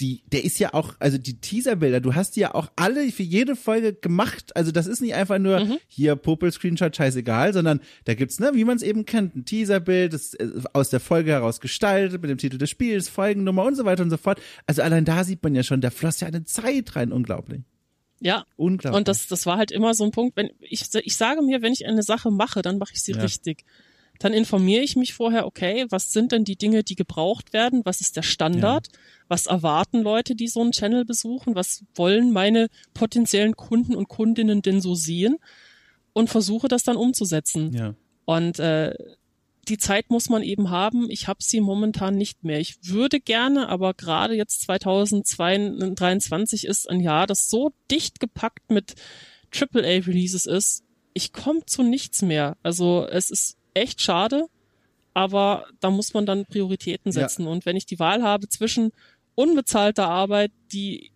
die, 0.00 0.22
der 0.32 0.44
ist 0.44 0.58
ja 0.58 0.72
auch, 0.72 0.94
also 1.00 1.18
die 1.18 1.38
Teaserbilder, 1.40 2.00
du 2.00 2.14
hast 2.14 2.36
die 2.36 2.40
ja 2.40 2.54
auch 2.54 2.68
alle 2.76 3.10
für 3.12 3.22
jede 3.22 3.56
Folge 3.56 3.92
gemacht. 3.92 4.56
Also 4.56 4.72
das 4.72 4.86
ist 4.86 5.00
nicht 5.02 5.14
einfach 5.14 5.38
nur 5.38 5.60
mhm. 5.60 5.78
hier 5.86 6.16
Popel-Screenshot, 6.16 6.96
scheißegal, 6.96 7.52
sondern 7.52 7.80
da 8.04 8.14
gibt's, 8.14 8.40
ne, 8.40 8.52
wie 8.54 8.64
man 8.64 8.76
es 8.76 8.82
eben 8.82 9.04
kennt, 9.04 9.36
ein 9.36 9.44
Teaserbild, 9.44 10.14
das 10.14 10.34
äh, 10.34 10.50
aus 10.72 10.88
der 10.88 11.00
Folge 11.00 11.32
heraus 11.32 11.60
gestaltet, 11.60 12.22
mit 12.22 12.30
dem 12.30 12.38
Titel 12.38 12.58
des 12.58 12.70
Spiels, 12.70 13.08
Folgennummer 13.08 13.64
und 13.64 13.74
so 13.74 13.84
weiter 13.84 14.02
und 14.02 14.10
so 14.10 14.16
fort. 14.16 14.40
Also 14.66 14.82
allein 14.82 15.04
da 15.04 15.24
sieht 15.24 15.42
man 15.42 15.54
ja 15.54 15.62
schon, 15.62 15.80
da 15.80 15.90
floss 15.90 16.20
ja 16.20 16.28
eine 16.28 16.44
Zeit 16.44 16.96
rein, 16.96 17.12
unglaublich. 17.12 17.62
Ja, 18.20 18.46
unglaublich. 18.56 18.98
Und 18.98 19.08
das, 19.08 19.26
das 19.26 19.46
war 19.46 19.58
halt 19.58 19.72
immer 19.72 19.94
so 19.94 20.04
ein 20.04 20.10
Punkt, 20.10 20.36
wenn 20.36 20.50
ich, 20.60 20.86
ich 20.94 21.16
sage 21.16 21.42
mir, 21.42 21.60
wenn 21.60 21.72
ich 21.72 21.86
eine 21.86 22.02
Sache 22.02 22.30
mache, 22.30 22.62
dann 22.62 22.78
mache 22.78 22.92
ich 22.94 23.02
sie 23.02 23.12
ja. 23.12 23.20
richtig. 23.20 23.64
Dann 24.22 24.34
informiere 24.34 24.84
ich 24.84 24.94
mich 24.94 25.14
vorher, 25.14 25.46
okay, 25.46 25.86
was 25.90 26.12
sind 26.12 26.30
denn 26.30 26.44
die 26.44 26.54
Dinge, 26.54 26.84
die 26.84 26.94
gebraucht 26.94 27.52
werden? 27.52 27.80
Was 27.84 28.00
ist 28.00 28.16
der 28.16 28.22
Standard? 28.22 28.86
Ja. 28.86 28.98
Was 29.26 29.46
erwarten 29.46 30.00
Leute, 30.00 30.36
die 30.36 30.46
so 30.46 30.60
einen 30.60 30.70
Channel 30.70 31.04
besuchen? 31.04 31.56
Was 31.56 31.82
wollen 31.96 32.30
meine 32.30 32.68
potenziellen 32.94 33.56
Kunden 33.56 33.96
und 33.96 34.08
Kundinnen 34.08 34.62
denn 34.62 34.80
so 34.80 34.94
sehen? 34.94 35.38
Und 36.12 36.30
versuche 36.30 36.68
das 36.68 36.84
dann 36.84 36.96
umzusetzen. 36.96 37.72
Ja. 37.72 37.96
Und 38.24 38.60
äh, 38.60 38.94
die 39.66 39.78
Zeit 39.78 40.08
muss 40.08 40.28
man 40.28 40.44
eben 40.44 40.70
haben. 40.70 41.10
Ich 41.10 41.26
habe 41.26 41.42
sie 41.42 41.60
momentan 41.60 42.14
nicht 42.14 42.44
mehr. 42.44 42.60
Ich 42.60 42.76
würde 42.82 43.18
gerne, 43.18 43.68
aber 43.68 43.92
gerade 43.92 44.34
jetzt 44.34 44.62
2023 44.62 46.64
ist 46.64 46.88
ein 46.88 47.00
Jahr, 47.00 47.26
das 47.26 47.50
so 47.50 47.72
dicht 47.90 48.20
gepackt 48.20 48.70
mit 48.70 48.94
AAA-Releases 49.52 50.46
ist. 50.46 50.84
Ich 51.12 51.32
komme 51.32 51.66
zu 51.66 51.82
nichts 51.82 52.22
mehr. 52.22 52.56
Also 52.62 53.04
es 53.10 53.30
ist 53.30 53.56
echt 53.74 54.00
schade, 54.00 54.46
aber 55.14 55.66
da 55.80 55.90
muss 55.90 56.14
man 56.14 56.26
dann 56.26 56.46
Prioritäten 56.46 57.12
setzen. 57.12 57.44
Ja. 57.44 57.50
Und 57.50 57.66
wenn 57.66 57.76
ich 57.76 57.86
die 57.86 57.98
Wahl 57.98 58.22
habe 58.22 58.48
zwischen 58.48 58.92
unbezahlter 59.34 60.08
Arbeit, 60.08 60.52
die 60.72 61.10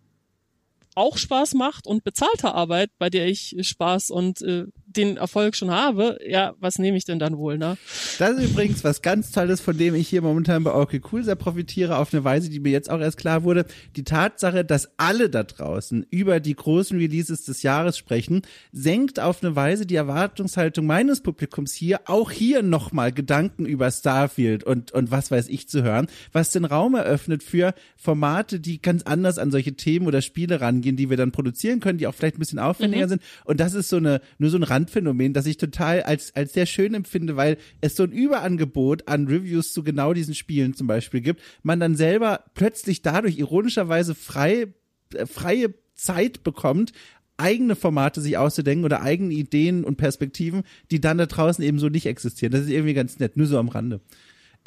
auch 0.95 1.17
Spaß 1.17 1.53
macht 1.53 1.85
und 1.85 2.03
bezahlter 2.03 2.55
Arbeit, 2.55 2.89
bei 2.97 3.09
der 3.09 3.27
ich 3.27 3.55
Spaß 3.61 4.09
und 4.09 4.41
äh, 4.41 4.65
den 4.97 5.17
Erfolg 5.17 5.55
schon 5.55 5.71
habe, 5.71 6.17
ja, 6.27 6.55
was 6.59 6.79
nehme 6.79 6.97
ich 6.97 7.05
denn 7.05 7.19
dann 7.19 7.37
wohl, 7.37 7.57
ne? 7.57 7.77
Das 8.19 8.37
ist 8.37 8.51
übrigens 8.51 8.83
was 8.83 9.01
ganz 9.01 9.31
Tolles, 9.31 9.61
von 9.61 9.77
dem 9.77 9.95
ich 9.95 10.07
hier 10.07 10.21
momentan 10.21 10.63
bei 10.63 10.73
Okay 10.73 11.01
Cool 11.11 11.23
sehr 11.23 11.35
profitiere, 11.35 11.97
auf 11.97 12.13
eine 12.13 12.23
Weise, 12.23 12.49
die 12.49 12.59
mir 12.59 12.71
jetzt 12.71 12.89
auch 12.89 12.99
erst 12.99 13.17
klar 13.17 13.43
wurde. 13.43 13.65
Die 13.95 14.03
Tatsache, 14.03 14.65
dass 14.65 14.89
alle 14.97 15.29
da 15.29 15.43
draußen 15.43 16.05
über 16.09 16.39
die 16.39 16.55
großen 16.55 16.97
Releases 16.97 17.45
des 17.45 17.63
Jahres 17.63 17.97
sprechen, 17.97 18.41
senkt 18.71 19.19
auf 19.19 19.43
eine 19.43 19.55
Weise 19.55 19.85
die 19.85 19.95
Erwartungshaltung 19.95 20.85
meines 20.85 21.21
Publikums 21.21 21.73
hier, 21.73 22.01
auch 22.05 22.31
hier 22.31 22.63
nochmal 22.63 23.11
Gedanken 23.11 23.65
über 23.65 23.91
Starfield 23.91 24.63
und, 24.63 24.91
und 24.91 25.11
was 25.11 25.31
weiß 25.31 25.49
ich 25.49 25.69
zu 25.69 25.83
hören, 25.83 26.07
was 26.31 26.51
den 26.51 26.65
Raum 26.65 26.95
eröffnet 26.95 27.43
für 27.43 27.73
Formate, 27.95 28.59
die 28.59 28.81
ganz 28.81 29.03
anders 29.03 29.37
an 29.37 29.51
solche 29.51 29.73
Themen 29.73 30.07
oder 30.07 30.21
Spiele 30.21 30.61
rangehen, 30.61 30.97
die 30.97 31.09
wir 31.09 31.17
dann 31.17 31.31
produzieren 31.31 31.79
können, 31.79 31.97
die 31.97 32.07
auch 32.07 32.15
vielleicht 32.15 32.37
ein 32.37 32.39
bisschen 32.39 32.59
aufwendiger 32.59 33.05
mhm. 33.05 33.09
sind. 33.09 33.21
Und 33.45 33.59
das 33.59 33.73
ist 33.73 33.89
so 33.89 33.97
eine, 33.97 34.21
nur 34.37 34.49
so 34.49 34.57
ein 34.57 34.63
Rand 34.63 34.86
Randphänomen, 34.87 35.33
das 35.33 35.45
ich 35.45 35.57
total 35.57 36.03
als, 36.03 36.35
als 36.35 36.53
sehr 36.53 36.65
schön 36.65 36.93
empfinde, 36.93 37.35
weil 37.35 37.57
es 37.81 37.95
so 37.95 38.03
ein 38.03 38.11
Überangebot 38.11 39.07
an 39.07 39.27
Reviews 39.27 39.73
zu 39.73 39.83
genau 39.83 40.13
diesen 40.13 40.33
Spielen 40.33 40.73
zum 40.73 40.87
Beispiel 40.87 41.21
gibt. 41.21 41.41
Man 41.63 41.79
dann 41.79 41.95
selber 41.95 42.45
plötzlich 42.55 43.01
dadurch 43.01 43.37
ironischerweise 43.37 44.15
frei, 44.15 44.67
äh, 45.13 45.25
freie 45.25 45.73
Zeit 45.93 46.43
bekommt, 46.43 46.93
eigene 47.37 47.75
Formate 47.75 48.21
sich 48.21 48.37
auszudenken 48.37 48.85
oder 48.85 49.01
eigene 49.01 49.33
Ideen 49.33 49.83
und 49.83 49.97
Perspektiven, 49.97 50.63
die 50.89 51.01
dann 51.01 51.17
da 51.17 51.25
draußen 51.25 51.63
eben 51.63 51.79
so 51.79 51.89
nicht 51.89 52.05
existieren. 52.05 52.51
Das 52.51 52.61
ist 52.61 52.69
irgendwie 52.69 52.93
ganz 52.93 53.19
nett, 53.19 53.37
nur 53.37 53.47
so 53.47 53.59
am 53.59 53.69
Rande. 53.69 53.99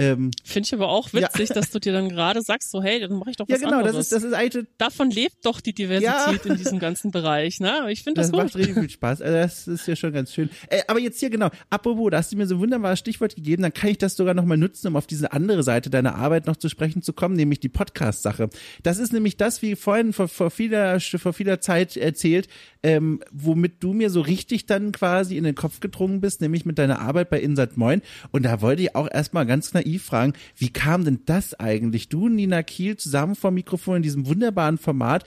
Ähm, 0.00 0.30
Finde 0.44 0.66
ich 0.66 0.74
aber 0.74 0.88
auch 0.88 1.12
witzig, 1.12 1.48
ja. 1.50 1.54
dass 1.54 1.70
du 1.70 1.78
dir 1.78 1.92
dann 1.92 2.08
gerade 2.08 2.42
sagst, 2.42 2.70
so 2.70 2.82
hey, 2.82 3.00
dann 3.00 3.12
mache 3.18 3.30
ich 3.30 3.36
doch 3.36 3.48
was 3.48 3.60
ja, 3.60 3.66
genau, 3.66 3.78
anderes. 3.78 3.96
Das 3.96 4.06
ist, 4.06 4.12
das 4.12 4.24
ist 4.24 4.32
eigentlich, 4.32 4.66
Davon 4.78 5.10
lebt 5.10 5.44
doch 5.44 5.60
die 5.60 5.74
Diversität 5.74 6.44
ja. 6.44 6.50
in 6.50 6.56
diesem 6.56 6.78
ganzen 6.78 7.10
Bereich. 7.10 7.60
Ne? 7.60 7.86
Ich 7.90 8.02
finde 8.02 8.20
das, 8.20 8.30
das 8.30 8.32
gut. 8.32 8.40
Das 8.40 8.54
macht 8.54 8.56
richtig 8.56 8.74
viel 8.74 8.90
Spaß. 8.90 9.22
Also 9.22 9.36
das 9.36 9.68
ist 9.68 9.86
ja 9.86 9.96
schon 9.96 10.12
ganz 10.12 10.32
schön. 10.32 10.48
Äh, 10.68 10.82
aber 10.88 11.00
jetzt 11.00 11.20
hier 11.20 11.30
genau, 11.30 11.50
apropos, 11.68 12.10
da 12.10 12.18
hast 12.18 12.32
du 12.32 12.36
mir 12.36 12.46
so 12.46 12.56
ein 12.56 12.60
wunderbares 12.60 12.98
Stichwort 12.98 13.36
gegeben, 13.36 13.62
dann 13.62 13.74
kann 13.74 13.90
ich 13.90 13.98
das 13.98 14.16
sogar 14.16 14.34
nochmal 14.34 14.56
nutzen, 14.56 14.88
um 14.88 14.96
auf 14.96 15.06
diese 15.06 15.32
andere 15.32 15.62
Seite 15.62 15.90
deiner 15.90 16.14
Arbeit 16.14 16.46
noch 16.46 16.56
zu 16.56 16.68
sprechen 16.68 17.02
zu 17.02 17.12
kommen, 17.12 17.36
nämlich 17.36 17.60
die 17.60 17.68
Podcast-Sache. 17.68 18.48
Das 18.82 18.98
ist 18.98 19.12
nämlich 19.12 19.36
das, 19.36 19.60
wie 19.62 19.76
vorhin 19.76 20.12
vor, 20.12 20.28
vor, 20.28 20.50
vieler, 20.50 20.98
vor 21.00 21.32
vieler 21.32 21.60
Zeit 21.60 21.96
erzählt, 21.96 22.48
ähm, 22.82 23.20
womit 23.30 23.82
du 23.82 23.92
mir 23.92 24.08
so 24.08 24.20
richtig 24.20 24.66
dann 24.66 24.92
quasi 24.92 25.36
in 25.36 25.44
den 25.44 25.54
Kopf 25.54 25.80
gedrungen 25.80 26.20
bist, 26.20 26.40
nämlich 26.40 26.64
mit 26.64 26.78
deiner 26.78 27.00
Arbeit 27.00 27.28
bei 27.30 27.40
Insert 27.40 27.76
Moin. 27.76 28.02
Und 28.30 28.44
da 28.44 28.62
wollte 28.62 28.82
ich 28.82 28.94
auch 28.94 29.08
erstmal 29.10 29.44
ganz 29.44 29.74
naiv 29.74 29.89
naiv 29.90 30.04
fragen, 30.04 30.32
wie 30.56 30.70
kam 30.70 31.04
denn 31.04 31.20
das 31.26 31.58
eigentlich? 31.58 32.08
Du, 32.08 32.28
Nina 32.28 32.62
Kiel, 32.62 32.96
zusammen 32.96 33.34
vor 33.34 33.50
Mikrofon 33.50 33.96
in 33.96 34.02
diesem 34.02 34.26
wunderbaren 34.26 34.78
Format. 34.78 35.24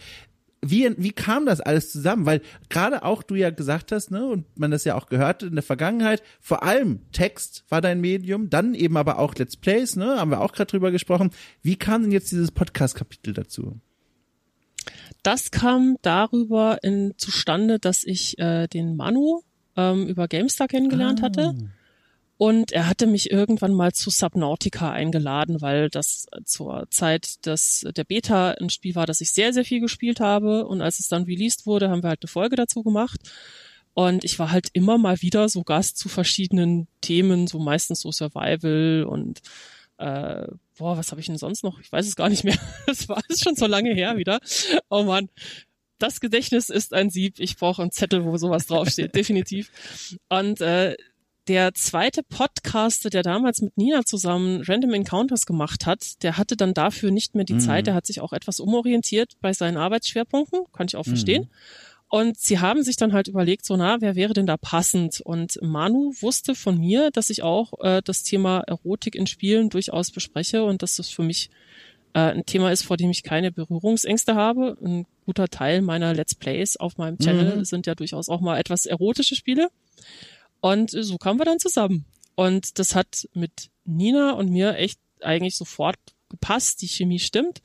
Wie, 0.65 0.89
wie 0.97 1.11
kam 1.11 1.45
das 1.45 1.59
alles 1.59 1.91
zusammen? 1.91 2.25
Weil 2.25 2.41
gerade 2.69 3.03
auch 3.03 3.21
du 3.21 3.35
ja 3.35 3.49
gesagt 3.49 3.91
hast, 3.91 4.11
ne, 4.11 4.25
und 4.25 4.45
man 4.57 4.71
das 4.71 4.85
ja 4.85 4.95
auch 4.95 5.07
gehört 5.07 5.43
in 5.43 5.55
der 5.55 5.63
Vergangenheit, 5.63 6.23
vor 6.39 6.63
allem 6.63 7.01
Text 7.11 7.65
war 7.67 7.81
dein 7.81 7.99
Medium, 7.99 8.49
dann 8.49 8.73
eben 8.73 8.95
aber 8.95 9.19
auch 9.19 9.35
Let's 9.35 9.57
Plays, 9.57 9.97
ne, 9.97 10.19
haben 10.19 10.31
wir 10.31 10.39
auch 10.39 10.53
gerade 10.53 10.71
drüber 10.71 10.91
gesprochen. 10.91 11.31
Wie 11.61 11.75
kam 11.75 12.03
denn 12.03 12.11
jetzt 12.13 12.31
dieses 12.31 12.51
Podcast-Kapitel 12.51 13.33
dazu? 13.33 13.79
Das 15.21 15.51
kam 15.51 15.97
darüber 16.01 16.79
in, 16.81 17.13
zustande, 17.17 17.79
dass 17.79 18.05
ich 18.05 18.39
äh, 18.39 18.67
den 18.67 18.95
Manu 18.95 19.41
ähm, 19.75 20.07
über 20.07 20.29
GameStar 20.29 20.69
kennengelernt 20.69 21.21
ah. 21.21 21.25
hatte. 21.25 21.55
Und 22.37 22.71
er 22.71 22.87
hatte 22.87 23.07
mich 23.07 23.31
irgendwann 23.31 23.73
mal 23.73 23.93
zu 23.93 24.09
Subnautica 24.09 24.91
eingeladen, 24.91 25.61
weil 25.61 25.89
das 25.89 26.25
zur 26.45 26.87
Zeit 26.89 27.45
des, 27.45 27.85
der 27.95 28.03
Beta 28.03 28.51
ein 28.51 28.69
Spiel 28.69 28.95
war, 28.95 29.05
das 29.05 29.21
ich 29.21 29.31
sehr, 29.31 29.53
sehr 29.53 29.63
viel 29.63 29.79
gespielt 29.79 30.19
habe. 30.19 30.65
Und 30.65 30.81
als 30.81 30.99
es 30.99 31.07
dann 31.07 31.23
released 31.23 31.65
wurde, 31.65 31.89
haben 31.89 32.03
wir 32.03 32.09
halt 32.09 32.23
eine 32.23 32.29
Folge 32.29 32.55
dazu 32.55 32.83
gemacht. 32.83 33.19
Und 33.93 34.23
ich 34.23 34.39
war 34.39 34.51
halt 34.51 34.69
immer 34.73 34.97
mal 34.97 35.21
wieder 35.21 35.47
so 35.49 35.63
Gast 35.63 35.97
zu 35.97 36.09
verschiedenen 36.09 36.87
Themen, 37.01 37.47
so 37.47 37.59
meistens 37.59 38.01
so 38.01 38.11
Survival 38.11 39.05
und 39.07 39.41
äh, 39.97 40.47
boah, 40.77 40.97
was 40.97 41.11
habe 41.11 41.21
ich 41.21 41.27
denn 41.27 41.37
sonst 41.37 41.63
noch? 41.63 41.79
Ich 41.79 41.91
weiß 41.91 42.07
es 42.07 42.15
gar 42.15 42.29
nicht 42.29 42.43
mehr. 42.43 42.57
Das 42.87 43.07
war 43.07 43.21
ist 43.29 43.43
schon 43.43 43.55
so 43.55 43.67
lange 43.67 43.93
her 43.93 44.17
wieder. 44.17 44.39
Oh 44.89 45.03
man, 45.03 45.29
das 45.99 46.19
Gedächtnis 46.19 46.69
ist 46.69 46.93
ein 46.93 47.09
Sieb. 47.11 47.39
Ich 47.39 47.55
brauche 47.55 47.81
einen 47.81 47.91
Zettel, 47.91 48.25
wo 48.25 48.35
sowas 48.37 48.65
draufsteht, 48.65 49.15
definitiv. 49.15 49.71
Und 50.29 50.59
äh, 50.61 50.97
der 51.47 51.73
zweite 51.73 52.23
Podcaster, 52.23 53.09
der 53.09 53.23
damals 53.23 53.61
mit 53.61 53.77
Nina 53.77 54.05
zusammen 54.05 54.63
Random 54.65 54.93
Encounters 54.93 55.45
gemacht 55.45 55.85
hat, 55.85 56.23
der 56.23 56.37
hatte 56.37 56.55
dann 56.55 56.73
dafür 56.73 57.11
nicht 57.11 57.35
mehr 57.35 57.45
die 57.45 57.55
mhm. 57.55 57.59
Zeit. 57.59 57.87
Der 57.87 57.95
hat 57.95 58.05
sich 58.05 58.21
auch 58.21 58.33
etwas 58.33 58.59
umorientiert 58.59 59.33
bei 59.41 59.53
seinen 59.53 59.77
Arbeitsschwerpunkten. 59.77 60.65
Kann 60.71 60.87
ich 60.87 60.95
auch 60.95 61.05
verstehen. 61.05 61.43
Mhm. 61.43 61.49
Und 62.09 62.37
sie 62.37 62.59
haben 62.59 62.83
sich 62.83 62.95
dann 62.95 63.11
halt 63.11 63.27
überlegt, 63.27 63.65
so 63.65 63.75
na, 63.75 63.99
wer 63.99 64.15
wäre 64.15 64.33
denn 64.33 64.45
da 64.45 64.55
passend? 64.55 65.19
Und 65.21 65.57
Manu 65.63 66.13
wusste 66.21 66.53
von 66.53 66.77
mir, 66.77 67.09
dass 67.09 67.31
ich 67.31 67.41
auch 67.41 67.73
äh, 67.81 68.01
das 68.05 68.21
Thema 68.21 68.59
Erotik 68.67 69.15
in 69.15 69.25
Spielen 69.25 69.69
durchaus 69.69 70.11
bespreche 70.11 70.63
und 70.63 70.83
dass 70.83 70.97
das 70.97 71.09
für 71.09 71.23
mich 71.23 71.49
äh, 72.13 72.19
ein 72.19 72.45
Thema 72.45 72.71
ist, 72.71 72.83
vor 72.83 72.97
dem 72.97 73.09
ich 73.09 73.23
keine 73.23 73.51
Berührungsängste 73.51 74.35
habe. 74.35 74.77
Ein 74.83 75.07
guter 75.25 75.47
Teil 75.47 75.81
meiner 75.81 76.13
Let's 76.13 76.35
Plays 76.35 76.77
auf 76.77 76.97
meinem 76.97 77.17
Channel 77.17 77.57
mhm. 77.57 77.65
sind 77.65 77.87
ja 77.87 77.95
durchaus 77.95 78.29
auch 78.29 78.41
mal 78.41 78.59
etwas 78.59 78.85
erotische 78.85 79.35
Spiele. 79.35 79.69
Und 80.63 80.91
so 80.91 81.17
kamen 81.17 81.41
wir 81.41 81.45
dann 81.45 81.59
zusammen. 81.59 82.05
Und 82.35 82.79
das 82.79 82.95
hat 82.95 83.27
mit 83.33 83.69
Nina 83.83 84.31
und 84.31 84.49
mir 84.49 84.77
echt 84.77 84.97
eigentlich 85.19 85.57
sofort 85.57 85.99
gepasst. 86.29 86.81
Die 86.81 86.87
Chemie 86.87 87.19
stimmt. 87.19 87.61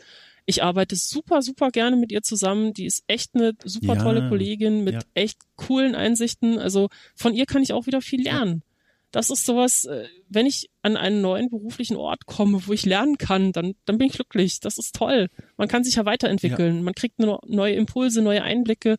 Ich 0.46 0.64
arbeite 0.64 0.96
super, 0.96 1.40
super 1.40 1.70
gerne 1.70 1.94
mit 1.94 2.11
ihr 2.11 2.22
zusammen. 2.22 2.72
Die 2.74 2.86
ist 2.86 3.05
echt 3.07 3.36
eine 3.36 3.53
super 3.62 3.94
ja, 3.94 4.03
tolle 4.03 4.28
Kollegin 4.28 4.82
mit 4.82 4.94
ja. 4.94 5.01
echt 5.14 5.38
coolen 5.55 5.94
Einsichten. 5.94 6.59
Also 6.59 6.88
von 7.14 7.34
ihr 7.34 7.46
kann 7.46 7.62
ich 7.62 7.72
auch 7.72 7.86
wieder 7.86 8.01
viel 8.01 8.24
lernen. 8.24 8.64
Das 9.12 9.30
ist 9.30 9.46
sowas, 9.46 9.84
äh, 9.84 10.09
wenn 10.28 10.46
ich 10.46 10.68
an 10.82 10.96
einen 10.96 11.20
neuen 11.20 11.51
beruflichen 11.51 11.96
Ort 11.96 12.26
komme, 12.26 12.66
wo 12.66 12.72
ich 12.72 12.84
lernen 12.84 13.16
kann, 13.16 13.53
dann, 13.53 13.76
dann 13.84 13.99
bin 13.99 14.09
ich 14.09 14.14
glücklich. 14.14 14.59
Das 14.59 14.76
ist 14.76 14.96
toll. 14.96 15.28
Man 15.57 15.68
kann 15.68 15.84
sich 15.84 15.94
ja 15.94 16.05
weiterentwickeln. 16.05 16.78
Ja. 16.78 16.82
Man 16.82 16.94
kriegt 16.94 17.20
neue 17.20 17.74
Impulse, 17.74 18.22
neue 18.22 18.42
Einblicke. 18.42 18.96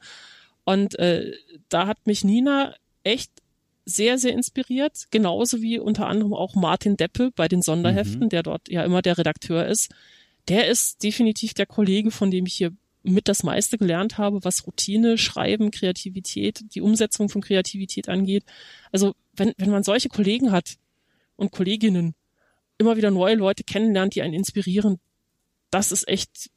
Und 0.63 0.97
äh, 0.99 1.33
da 1.67 1.85
hat 1.85 2.07
mich 2.07 2.23
Nina 2.23 2.75
echt 3.03 3.31
sehr, 3.89 4.17
sehr 4.17 4.33
inspiriert, 4.33 5.05
genauso 5.11 5.61
wie 5.61 5.79
unter 5.79 6.07
anderem 6.07 6.33
auch 6.33 6.55
Martin 6.55 6.97
Deppe 6.97 7.31
bei 7.35 7.47
den 7.47 7.61
Sonderheften, 7.61 8.25
mhm. 8.25 8.29
der 8.29 8.43
dort 8.43 8.69
ja 8.69 8.83
immer 8.83 9.01
der 9.01 9.17
Redakteur 9.17 9.65
ist. 9.65 9.89
Der 10.47 10.67
ist 10.67 11.03
definitiv 11.03 11.53
der 11.53 11.65
Kollege, 11.65 12.11
von 12.11 12.31
dem 12.31 12.45
ich 12.45 12.55
hier 12.55 12.71
mit 13.03 13.27
das 13.27 13.43
meiste 13.43 13.77
gelernt 13.77 14.17
habe, 14.17 14.43
was 14.43 14.65
Routine, 14.67 15.17
Schreiben, 15.17 15.71
Kreativität, 15.71 16.63
die 16.73 16.81
Umsetzung 16.81 17.29
von 17.29 17.41
Kreativität 17.41 18.09
angeht. 18.09 18.43
Also 18.91 19.15
wenn, 19.33 19.53
wenn 19.57 19.69
man 19.69 19.83
solche 19.83 20.09
Kollegen 20.09 20.51
hat 20.51 20.75
und 21.35 21.51
Kolleginnen, 21.51 22.15
immer 22.77 22.97
wieder 22.97 23.11
neue 23.11 23.35
Leute 23.35 23.63
kennenlernt, 23.63 24.15
die 24.15 24.21
einen 24.21 24.33
inspirieren, 24.33 24.99
das 25.71 25.91
ist 25.91 26.07
echt 26.07 26.49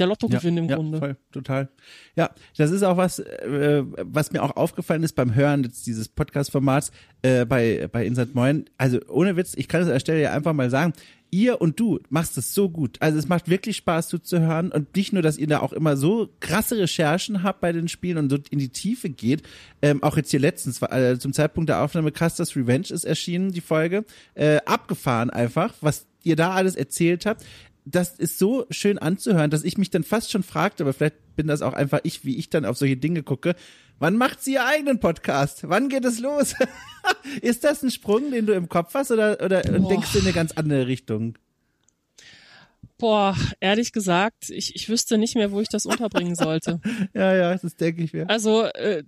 der 0.00 0.06
Lottogewinn 0.06 0.56
ja, 0.56 0.62
im 0.62 0.68
ja, 0.68 0.76
Grunde. 0.76 0.98
Voll, 0.98 1.16
total. 1.32 1.68
Ja, 2.16 2.30
das 2.56 2.70
ist 2.70 2.82
auch 2.82 2.96
was, 2.96 3.18
äh, 3.18 3.84
was 3.84 4.32
mir 4.32 4.42
auch 4.42 4.56
aufgefallen 4.56 5.02
ist 5.02 5.14
beim 5.14 5.34
Hören 5.34 5.62
jetzt 5.64 5.86
dieses 5.86 6.08
Podcast-Formats 6.08 6.90
äh, 7.22 7.44
bei, 7.44 7.88
bei 7.92 8.04
Insert 8.06 8.34
Moin. 8.34 8.64
Also 8.78 8.98
ohne 9.08 9.36
Witz, 9.36 9.54
ich 9.56 9.68
kann 9.68 9.82
es 9.82 9.86
an 9.86 9.92
der 9.92 10.00
Stelle 10.00 10.22
ja 10.22 10.32
einfach 10.32 10.52
mal 10.52 10.70
sagen, 10.70 10.94
ihr 11.30 11.60
und 11.60 11.78
du 11.78 12.00
machst 12.08 12.36
es 12.38 12.54
so 12.54 12.68
gut. 12.68 12.96
Also 13.00 13.18
es 13.18 13.28
macht 13.28 13.48
wirklich 13.48 13.76
Spaß 13.76 14.08
zuzuhören 14.08 14.72
und 14.72 14.94
nicht 14.96 15.12
nur, 15.12 15.22
dass 15.22 15.38
ihr 15.38 15.46
da 15.46 15.60
auch 15.60 15.72
immer 15.72 15.96
so 15.96 16.28
krasse 16.40 16.78
Recherchen 16.78 17.42
habt 17.42 17.60
bei 17.60 17.72
den 17.72 17.88
Spielen 17.88 18.18
und 18.18 18.30
so 18.30 18.38
in 18.50 18.58
die 18.58 18.70
Tiefe 18.70 19.10
geht. 19.10 19.42
Ähm, 19.82 20.02
auch 20.02 20.16
jetzt 20.16 20.30
hier 20.30 20.40
letztens, 20.40 20.82
äh, 20.82 21.18
zum 21.18 21.32
Zeitpunkt 21.32 21.68
der 21.68 21.82
Aufnahme 21.82 22.12
Custers 22.12 22.56
Revenge 22.56 22.88
ist 22.90 23.04
erschienen, 23.04 23.52
die 23.52 23.60
Folge. 23.60 24.04
Äh, 24.34 24.58
abgefahren 24.66 25.30
einfach, 25.30 25.74
was 25.80 26.06
ihr 26.22 26.36
da 26.36 26.52
alles 26.52 26.76
erzählt 26.76 27.26
habt 27.26 27.44
das 27.90 28.18
ist 28.18 28.38
so 28.38 28.66
schön 28.70 28.98
anzuhören, 28.98 29.50
dass 29.50 29.64
ich 29.64 29.78
mich 29.78 29.90
dann 29.90 30.04
fast 30.04 30.30
schon 30.30 30.42
fragte, 30.42 30.84
aber 30.84 30.92
vielleicht 30.92 31.36
bin 31.36 31.46
das 31.46 31.62
auch 31.62 31.72
einfach 31.72 32.00
ich, 32.02 32.24
wie 32.24 32.36
ich 32.36 32.50
dann 32.50 32.64
auf 32.64 32.76
solche 32.76 32.96
Dinge 32.96 33.22
gucke. 33.22 33.54
Wann 33.98 34.16
macht 34.16 34.42
sie 34.42 34.54
ihr 34.54 34.64
eigenen 34.64 34.98
Podcast? 35.00 35.68
Wann 35.68 35.88
geht 35.88 36.04
es 36.04 36.20
los? 36.20 36.54
ist 37.42 37.64
das 37.64 37.82
ein 37.82 37.90
Sprung, 37.90 38.30
den 38.30 38.46
du 38.46 38.54
im 38.54 38.68
Kopf 38.68 38.94
hast 38.94 39.10
oder, 39.10 39.42
oder 39.42 39.62
denkst 39.62 40.12
du 40.12 40.18
in 40.18 40.24
eine 40.24 40.32
ganz 40.32 40.52
andere 40.52 40.86
Richtung? 40.86 41.36
Boah, 42.98 43.36
ehrlich 43.60 43.92
gesagt, 43.92 44.50
ich, 44.50 44.74
ich 44.74 44.88
wüsste 44.88 45.16
nicht 45.16 45.34
mehr, 45.34 45.52
wo 45.52 45.60
ich 45.60 45.68
das 45.68 45.86
unterbringen 45.86 46.34
sollte. 46.34 46.80
ja, 47.14 47.34
ja, 47.34 47.56
das 47.56 47.76
denke 47.76 48.02
ich 48.02 48.12
mir. 48.12 48.28
Also 48.28 48.64
äh, 48.64 49.04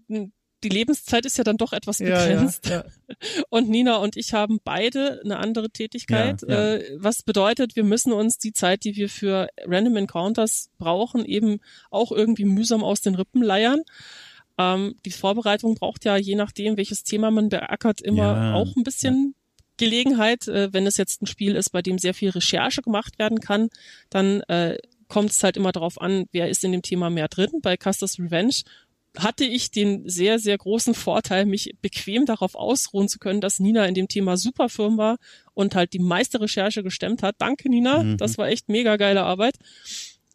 die 0.62 0.68
Lebenszeit 0.68 1.26
ist 1.26 1.38
ja 1.38 1.44
dann 1.44 1.56
doch 1.56 1.72
etwas 1.72 1.98
begrenzt. 1.98 2.66
Ja, 2.66 2.76
ja, 2.76 2.84
ja. 3.36 3.42
Und 3.50 3.68
Nina 3.68 3.96
und 3.96 4.16
ich 4.16 4.32
haben 4.32 4.60
beide 4.62 5.20
eine 5.24 5.38
andere 5.38 5.70
Tätigkeit, 5.70 6.42
äh, 6.44 6.96
was 6.96 7.22
bedeutet, 7.22 7.76
wir 7.76 7.84
müssen 7.84 8.12
uns 8.12 8.38
die 8.38 8.52
Zeit, 8.52 8.84
die 8.84 8.96
wir 8.96 9.08
für 9.08 9.48
Random 9.64 9.96
Encounters 9.96 10.70
brauchen, 10.78 11.24
eben 11.24 11.58
auch 11.90 12.12
irgendwie 12.12 12.44
mühsam 12.44 12.82
aus 12.84 13.00
den 13.00 13.14
Rippen 13.14 13.42
leiern. 13.42 13.82
Ähm, 14.58 14.96
die 15.04 15.10
Vorbereitung 15.10 15.74
braucht 15.74 16.04
ja, 16.04 16.16
je 16.16 16.34
nachdem, 16.34 16.76
welches 16.76 17.04
Thema 17.04 17.30
man 17.30 17.48
beackert, 17.48 18.00
immer 18.00 18.54
auch 18.54 18.76
ein 18.76 18.82
bisschen 18.82 19.34
Gelegenheit. 19.76 20.48
Äh, 20.48 20.72
wenn 20.72 20.86
es 20.86 20.96
jetzt 20.96 21.22
ein 21.22 21.26
Spiel 21.26 21.56
ist, 21.56 21.70
bei 21.70 21.82
dem 21.82 21.98
sehr 21.98 22.14
viel 22.14 22.30
Recherche 22.30 22.82
gemacht 22.82 23.18
werden 23.18 23.40
kann, 23.40 23.68
dann 24.10 24.42
äh, 24.42 24.78
kommt 25.08 25.30
es 25.30 25.42
halt 25.42 25.56
immer 25.56 25.72
darauf 25.72 26.00
an, 26.00 26.26
wer 26.32 26.48
ist 26.48 26.64
in 26.64 26.72
dem 26.72 26.82
Thema 26.82 27.10
mehr 27.10 27.28
drin. 27.28 27.50
Bei 27.62 27.76
Custer's 27.76 28.18
Revenge 28.18 28.62
hatte 29.16 29.44
ich 29.44 29.70
den 29.70 30.08
sehr, 30.08 30.38
sehr 30.38 30.56
großen 30.56 30.94
Vorteil, 30.94 31.44
mich 31.44 31.74
bequem 31.82 32.24
darauf 32.24 32.54
ausruhen 32.54 33.08
zu 33.08 33.18
können, 33.18 33.40
dass 33.40 33.60
Nina 33.60 33.86
in 33.86 33.94
dem 33.94 34.08
Thema 34.08 34.36
super 34.36 34.68
firm 34.68 34.96
war 34.96 35.18
und 35.54 35.74
halt 35.74 35.92
die 35.92 35.98
meiste 35.98 36.40
Recherche 36.40 36.82
gestemmt 36.82 37.22
hat. 37.22 37.36
Danke, 37.38 37.68
Nina. 37.68 38.02
Mhm. 38.02 38.16
Das 38.16 38.38
war 38.38 38.48
echt 38.48 38.68
mega 38.68 38.96
geile 38.96 39.22
Arbeit. 39.22 39.56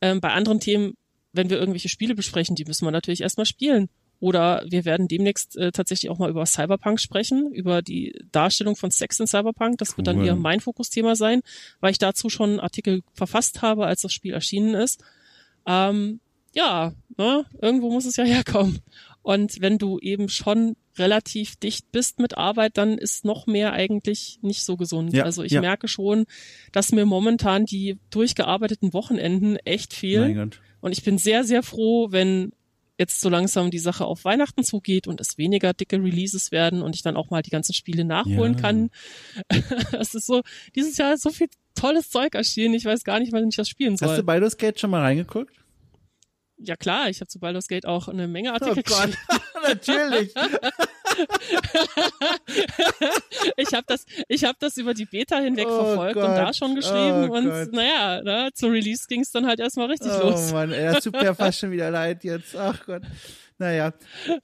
Ähm, 0.01 0.21
bei 0.21 0.32
anderen 0.32 0.59
Themen, 0.59 0.93
wenn 1.34 1.49
wir 1.49 1.57
irgendwelche 1.57 1.89
Spiele 1.89 2.13
besprechen, 2.13 2.55
die 2.55 2.65
müssen 2.65 2.86
wir 2.86 2.91
natürlich 2.91 3.21
erstmal 3.21 3.45
spielen. 3.47 3.89
Oder 4.19 4.63
wir 4.67 4.86
werden 4.86 5.07
demnächst 5.07 5.57
äh, 5.57 5.71
tatsächlich 5.71 6.09
auch 6.09 6.17
mal 6.17 6.30
über 6.30 6.45
Cyberpunk 6.45 6.99
sprechen, 6.99 7.51
über 7.51 7.82
die 7.82 8.19
Darstellung 8.32 8.75
von 8.75 8.89
Sex 8.89 9.19
in 9.19 9.28
Cyberpunk. 9.28 9.78
Das 9.78 9.91
cool. 9.91 9.97
wird 9.97 10.07
dann 10.07 10.23
eher 10.23 10.36
mein 10.36 10.59
Fokusthema 10.59 11.15
sein, 11.15 11.41
weil 11.82 11.91
ich 11.91 11.99
dazu 11.99 12.30
schon 12.30 12.51
einen 12.51 12.59
Artikel 12.59 13.03
verfasst 13.13 13.61
habe, 13.61 13.86
als 13.86 14.01
das 14.01 14.13
Spiel 14.13 14.34
erschienen 14.34 14.73
ist. 14.73 15.03
Ähm, 15.67 16.19
ja, 16.58 16.91
ne, 17.18 17.45
irgendwo 17.62 17.91
muss 17.91 18.05
es 18.05 18.16
ja 18.16 18.24
herkommen. 18.26 18.80
Und 19.22 19.62
wenn 19.62 19.78
du 19.78 19.99
eben 19.99 20.28
schon 20.28 20.76
relativ 20.97 21.58
dicht 21.58 21.91
bist 21.91 22.20
mit 22.20 22.38
Arbeit, 22.38 22.78
dann 22.78 22.97
ist 22.97 23.26
noch 23.26 23.45
mehr 23.45 23.74
eigentlich 23.74 24.39
nicht 24.41 24.64
so 24.64 24.76
gesund. 24.76 25.14
Ja, 25.14 25.24
also 25.24 25.43
ich 25.43 25.51
ja. 25.51 25.62
merke 25.62 25.88
schon, 25.88 26.26
dass 26.72 26.91
mir 26.91 27.05
momentan 27.05 27.66
die 27.66 27.99
durchgearbeiteten 28.10 28.93
Wochenenden 28.93 29.58
echt 29.58 29.93
fehlen. 29.93 30.51
Und 30.80 30.91
ich 30.93 31.03
bin 31.03 31.18
sehr, 31.18 31.43
sehr 31.43 31.62
froh, 31.62 32.08
wenn 32.12 32.53
jetzt 32.97 33.20
so 33.22 33.30
langsam 33.30 33.70
die 33.70 33.78
Sache 33.78 34.05
auf 34.05 34.26
Weihnachten 34.26 34.64
zugeht 34.64 35.08
und 35.08 35.22
es 35.22 35.38
weniger 35.38 35.74
dicke 35.74 35.97
Releases 35.97 36.51
werden 36.51 36.82
und 36.82 36.95
ich 36.95 37.03
dann 37.03 37.16
auch 37.16 37.30
mal 37.30 37.43
die 37.43 37.51
ganzen 37.51 37.74
Spiele 37.74 38.05
nachholen 38.05 38.55
ja. 38.55 38.62
kann. 38.62 38.89
Es 39.99 40.16
ist 40.16 40.26
so, 40.26 40.41
dieses 40.76 40.97
Jahr 40.97 41.14
ist 41.14 41.22
so 41.22 41.30
viel 41.30 41.47
tolles 41.76 42.10
Zeug 42.10 42.34
erschienen, 42.34 42.74
ich 42.74 42.86
weiß 42.86 43.03
gar 43.03 43.20
nicht, 43.20 43.34
wann 43.34 43.47
ich 43.47 43.55
das 43.55 43.70
spielen 43.70 43.97
soll. 43.97 44.10
Hast 44.10 44.18
du 44.18 44.24
Baldur's 44.24 44.58
Gate 44.58 44.80
schon 44.80 44.89
mal 44.89 45.01
reingeguckt? 45.01 45.53
Ja 46.60 46.76
klar, 46.76 47.08
ich 47.10 47.20
habe 47.20 47.28
zu 47.28 47.39
Baldur's 47.39 47.68
Gate 47.68 47.86
auch 47.86 48.08
eine 48.08 48.28
Menge 48.28 48.51
Artikel 48.51 48.84
oh 48.88 48.91
Gott, 48.91 49.12
natürlich. 49.64 50.34
ich 53.58 53.74
habe 53.74 53.84
das, 53.86 54.05
ich 54.28 54.43
habe 54.43 54.58
das 54.60 54.78
über 54.78 54.95
die 54.95 55.05
Beta 55.05 55.38
hinweg 55.38 55.68
oh 55.68 55.86
verfolgt 55.86 56.16
Gott. 56.16 56.30
und 56.30 56.36
da 56.36 56.51
schon 56.53 56.74
geschrieben 56.74 57.30
oh 57.30 57.36
und 57.36 57.49
Gott. 57.49 57.74
naja, 57.74 58.24
ne, 58.24 58.49
zu 58.53 58.68
Release 58.68 59.05
ging 59.08 59.22
es 59.22 59.30
dann 59.32 59.45
halt 59.45 59.60
erstmal 59.60 59.86
richtig 59.88 60.12
oh 60.20 60.30
los. 60.30 60.47
Oh 60.49 60.55
Mann, 60.55 60.72
ey, 60.72 60.93
das 60.93 61.03
tut 61.03 61.14
mir 61.14 61.36
fast 61.36 61.60
schon 61.60 61.70
wieder 61.72 61.91
leid 61.91 62.24
jetzt. 62.24 62.55
Ach 62.55 62.84
Gott. 62.86 63.03
Naja. 63.60 63.91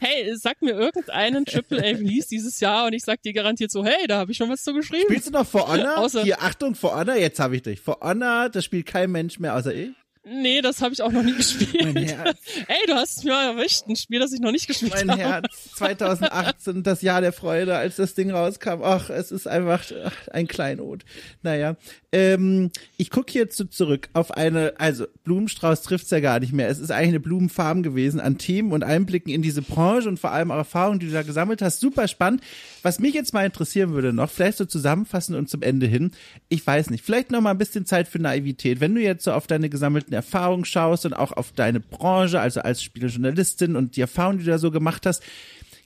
hey, 0.00 0.36
sag 0.36 0.60
mir 0.60 0.72
irgendeinen 0.72 1.44
Triple 1.44 1.78
A 1.78 1.96
Release 1.96 2.26
dieses 2.28 2.58
Jahr 2.58 2.86
und 2.86 2.92
ich 2.92 3.04
sag 3.04 3.22
dir 3.22 3.32
garantiert 3.32 3.70
so, 3.70 3.84
hey, 3.84 4.08
da 4.08 4.18
habe 4.18 4.32
ich 4.32 4.36
schon 4.36 4.50
was 4.50 4.64
zu 4.64 4.72
geschrieben. 4.72 5.04
Spielst 5.08 5.28
du 5.28 5.30
noch 5.30 5.46
For 5.46 5.68
Honor? 5.68 5.98
Außer 5.98 6.24
Hier, 6.24 6.42
Achtung, 6.42 6.74
For 6.74 6.96
Honor, 6.96 7.14
jetzt 7.16 7.38
habe 7.38 7.54
ich 7.54 7.62
dich. 7.62 7.80
For 7.80 8.00
Honor, 8.00 8.48
das 8.48 8.64
spielt 8.64 8.86
kein 8.86 9.12
Mensch 9.12 9.38
mehr 9.38 9.54
außer 9.54 9.72
ich. 9.72 9.90
Nee, 10.30 10.60
das 10.60 10.82
habe 10.82 10.92
ich 10.94 11.02
auch 11.02 11.10
noch 11.10 11.22
nie 11.22 11.32
gespielt. 11.36 11.94
Mein 11.94 11.96
Herz. 12.04 12.38
Ey, 12.66 12.86
du 12.86 12.94
hast 12.94 13.24
mir 13.24 13.32
erwischt, 13.32 13.86
ein 13.88 13.96
Spiel, 13.96 14.20
das 14.20 14.32
ich 14.32 14.40
noch 14.40 14.52
nicht 14.52 14.66
gespielt 14.66 14.94
habe. 14.94 15.06
Mein 15.06 15.18
Herz, 15.18 15.70
2018, 15.76 16.82
das 16.82 17.02
Jahr 17.02 17.20
der 17.20 17.32
Freude, 17.32 17.76
als 17.76 17.96
das 17.96 18.14
Ding 18.14 18.30
rauskam. 18.30 18.82
Ach, 18.82 19.10
es 19.10 19.32
ist 19.32 19.46
einfach 19.46 19.84
ach, 20.04 20.28
ein 20.28 20.46
Kleinod. 20.48 21.04
Naja, 21.42 21.76
ähm, 22.10 22.70
ich 22.96 23.10
gucke 23.10 23.38
jetzt 23.38 23.56
so 23.58 23.64
zurück 23.64 24.08
auf 24.14 24.30
eine, 24.30 24.72
also 24.78 25.06
Blumenstrauß 25.24 25.82
trifft's 25.82 26.10
ja 26.10 26.20
gar 26.20 26.40
nicht 26.40 26.54
mehr. 26.54 26.68
Es 26.68 26.78
ist 26.78 26.90
eigentlich 26.90 27.08
eine 27.08 27.20
Blumenfarm 27.20 27.82
gewesen 27.82 28.18
an 28.18 28.38
Themen 28.38 28.72
und 28.72 28.82
Einblicken 28.82 29.30
in 29.30 29.42
diese 29.42 29.60
Branche 29.60 30.08
und 30.08 30.18
vor 30.18 30.32
allem 30.32 30.50
auch 30.50 30.56
Erfahrungen, 30.56 31.00
die 31.00 31.06
du 31.06 31.12
da 31.12 31.22
gesammelt 31.22 31.60
hast. 31.60 31.80
Super 31.80 32.08
spannend. 32.08 32.42
Was 32.82 32.98
mich 32.98 33.12
jetzt 33.12 33.34
mal 33.34 33.44
interessieren 33.44 33.90
würde 33.90 34.14
noch, 34.14 34.30
vielleicht 34.30 34.56
so 34.56 34.64
zusammenfassen 34.64 35.34
und 35.34 35.50
zum 35.50 35.60
Ende 35.60 35.86
hin, 35.86 36.12
ich 36.48 36.66
weiß 36.66 36.88
nicht, 36.88 37.04
vielleicht 37.04 37.30
noch 37.30 37.42
mal 37.42 37.50
ein 37.50 37.58
bisschen 37.58 37.84
Zeit 37.84 38.08
für 38.08 38.18
Naivität. 38.18 38.80
Wenn 38.80 38.94
du 38.94 39.02
jetzt 39.02 39.24
so 39.24 39.32
auf 39.32 39.46
deine 39.46 39.68
gesammelten 39.68 40.14
Erfahrungen 40.14 40.64
schaust 40.64 41.04
und 41.04 41.12
auch 41.12 41.32
auf 41.32 41.52
deine 41.52 41.80
Branche, 41.80 42.40
also 42.40 42.60
als 42.60 42.82
Spielejournalistin 42.82 43.76
und 43.76 43.96
die 43.96 44.00
Erfahrungen, 44.00 44.38
die 44.38 44.44
du 44.44 44.50
da 44.50 44.58
so 44.58 44.70
gemacht 44.70 45.04
hast, 45.04 45.22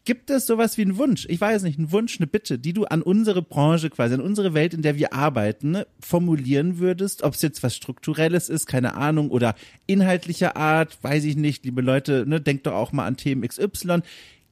Gibt 0.05 0.30
es 0.30 0.46
sowas 0.46 0.76
wie 0.78 0.82
einen 0.82 0.98
Wunsch? 0.98 1.26
Ich 1.28 1.40
weiß 1.40 1.62
nicht, 1.62 1.78
einen 1.78 1.92
Wunsch, 1.92 2.18
eine 2.18 2.26
Bitte, 2.26 2.59
die 2.59 2.72
du 2.72 2.86
an 2.86 3.03
unsere 3.03 3.40
Branche 3.40 3.88
quasi, 3.88 4.14
an 4.14 4.20
unsere 4.20 4.53
Welt, 4.53 4.74
in 4.74 4.82
der 4.82 4.96
wir 4.96 5.12
arbeiten, 5.12 5.70
ne, 5.70 5.86
formulieren 6.00 6.78
würdest? 6.78 7.22
Ob 7.22 7.34
es 7.34 7.42
jetzt 7.42 7.62
was 7.62 7.76
Strukturelles 7.76 8.48
ist, 8.48 8.66
keine 8.66 8.94
Ahnung, 8.94 9.30
oder 9.30 9.55
inhaltlicher 9.86 10.57
Art, 10.57 10.98
weiß 11.03 11.22
ich 11.22 11.36
nicht. 11.36 11.64
Liebe 11.64 11.82
Leute, 11.82 12.24
ne, 12.26 12.40
denkt 12.40 12.66
doch 12.66 12.74
auch 12.74 12.90
mal 12.90 13.07
an 13.07 13.16
Themen 13.16 13.46
XY. 13.46 14.00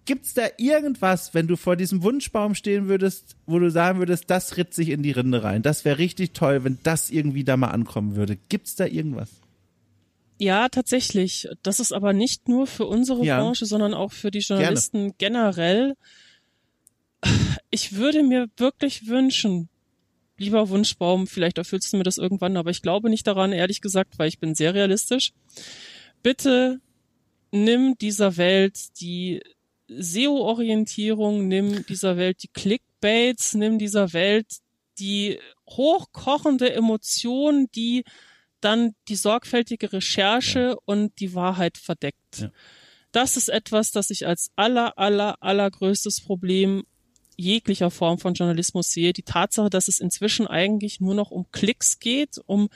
Gibt's 0.05 0.35
da 0.35 0.45
irgendwas, 0.57 1.35
wenn 1.35 1.49
du 1.49 1.57
vor 1.57 1.75
diesem 1.75 2.05
Wunschbaum 2.05 2.55
stehen 2.55 2.87
würdest, 2.87 3.37
wo 3.47 3.59
du 3.59 3.73
sagen 3.73 3.99
würdest, 3.99 4.31
das 4.31 4.57
ritt 4.57 4.73
sich 4.73 4.91
in 4.91 5.03
die 5.03 5.11
Rinde 5.11 5.43
rein? 5.43 5.63
Das 5.63 5.85
wäre 5.85 5.99
richtig 5.99 6.33
toll, 6.33 6.63
wenn 6.63 6.79
das 6.85 7.11
irgendwie 7.11 7.43
da 7.43 7.57
mal 7.57 7.69
ankommen 7.69 8.15
würde. 8.15 8.39
Gibt's 8.49 8.77
da 8.77 8.87
irgendwas? 8.87 9.40
Ja, 10.41 10.71
tatsächlich. 10.71 11.49
Das 11.63 11.81
ist 11.81 11.93
aber 11.93 12.15
nicht 12.15 12.49
nur 12.49 12.67
für 12.67 12.87
unsere 12.87 13.23
ja. 13.23 13.39
Branche, 13.39 13.67
sondern 13.67 13.93
auch 13.93 14.11
für 14.11 14.31
die 14.31 14.39
Journalisten 14.39 15.13
Gerne. 15.19 15.53
generell. 15.53 15.97
Ich 17.69 17.97
würde 17.97 18.23
mir 18.23 18.49
wirklich 18.57 19.07
wünschen, 19.07 19.69
lieber 20.39 20.71
Wunschbaum, 20.71 21.27
vielleicht 21.27 21.59
erfüllst 21.59 21.93
du 21.93 21.99
mir 21.99 22.05
das 22.05 22.17
irgendwann, 22.17 22.57
aber 22.57 22.71
ich 22.71 22.81
glaube 22.81 23.11
nicht 23.11 23.27
daran, 23.27 23.53
ehrlich 23.53 23.83
gesagt, 23.83 24.19
weil 24.19 24.29
ich 24.29 24.39
bin 24.39 24.55
sehr 24.55 24.73
realistisch. 24.73 25.35
Bitte 26.23 26.81
nimm 27.53 27.99
dieser 27.99 28.39
Welt 28.39 28.99
die 28.99 29.43
SEO-Orientierung, 29.89 31.49
nimm 31.49 31.85
dieser 31.85 32.17
Welt 32.17 32.43
die 32.43 32.49
Clickbaits, 32.49 33.55
nimm 33.55 33.79
dieser 33.79 34.15
Welt 34.15 34.47
die 34.99 35.39
hochkochende 35.69 36.73
Emotion, 36.73 37.69
die 37.75 38.05
dann 38.61 38.95
die 39.09 39.17
sorgfältige 39.17 39.93
Recherche 39.93 40.61
ja. 40.61 40.77
und 40.85 41.19
die 41.21 41.35
Wahrheit 41.35 41.79
verdeckt. 41.79 42.39
Ja. 42.39 42.51
Das 43.13 43.37
ist 43.37 43.49
etwas, 43.49 43.91
das 43.91 44.11
ich 44.11 44.27
als 44.27 44.51
aller, 44.57 44.99
aller, 44.99 45.37
allergrößtes 45.41 46.21
Problem 46.21 46.85
jeglicher 47.41 47.91
Form 47.91 48.19
von 48.19 48.35
Journalismus 48.35 48.93
sehe. 48.93 49.13
Die 49.13 49.23
Tatsache, 49.23 49.71
dass 49.71 49.89
es 49.89 49.99
inzwischen 49.99 50.47
eigentlich 50.47 51.01
nur 51.01 51.15
noch 51.15 51.31
um 51.31 51.51
Klicks 51.51 51.99
geht, 51.99 52.39
um 52.47 52.69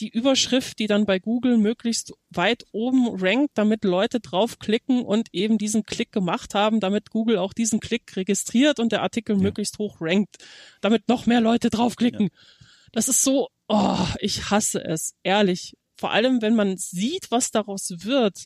die 0.00 0.08
Überschrift, 0.08 0.78
die 0.78 0.86
dann 0.86 1.06
bei 1.06 1.18
Google 1.18 1.58
möglichst 1.58 2.14
weit 2.30 2.64
oben 2.72 3.08
rankt, 3.20 3.50
damit 3.54 3.84
Leute 3.84 4.20
draufklicken 4.20 5.02
und 5.02 5.28
eben 5.32 5.58
diesen 5.58 5.84
Klick 5.84 6.12
gemacht 6.12 6.54
haben, 6.54 6.80
damit 6.80 7.10
Google 7.10 7.38
auch 7.38 7.52
diesen 7.52 7.78
Klick 7.80 8.16
registriert 8.16 8.80
und 8.80 8.90
der 8.90 9.02
Artikel 9.02 9.36
ja. 9.36 9.42
möglichst 9.42 9.78
hoch 9.78 9.98
rankt, 10.00 10.38
damit 10.80 11.08
noch 11.08 11.26
mehr 11.26 11.40
Leute 11.40 11.70
draufklicken. 11.70 12.28
Ja. 12.32 12.66
Das 12.92 13.08
ist 13.08 13.22
so 13.22 13.48
oh, 13.68 14.06
ich 14.20 14.50
hasse 14.50 14.84
es, 14.84 15.14
ehrlich. 15.22 15.76
Vor 15.96 16.12
allem, 16.12 16.42
wenn 16.42 16.54
man 16.54 16.76
sieht, 16.76 17.30
was 17.30 17.50
daraus 17.50 18.04
wird. 18.04 18.44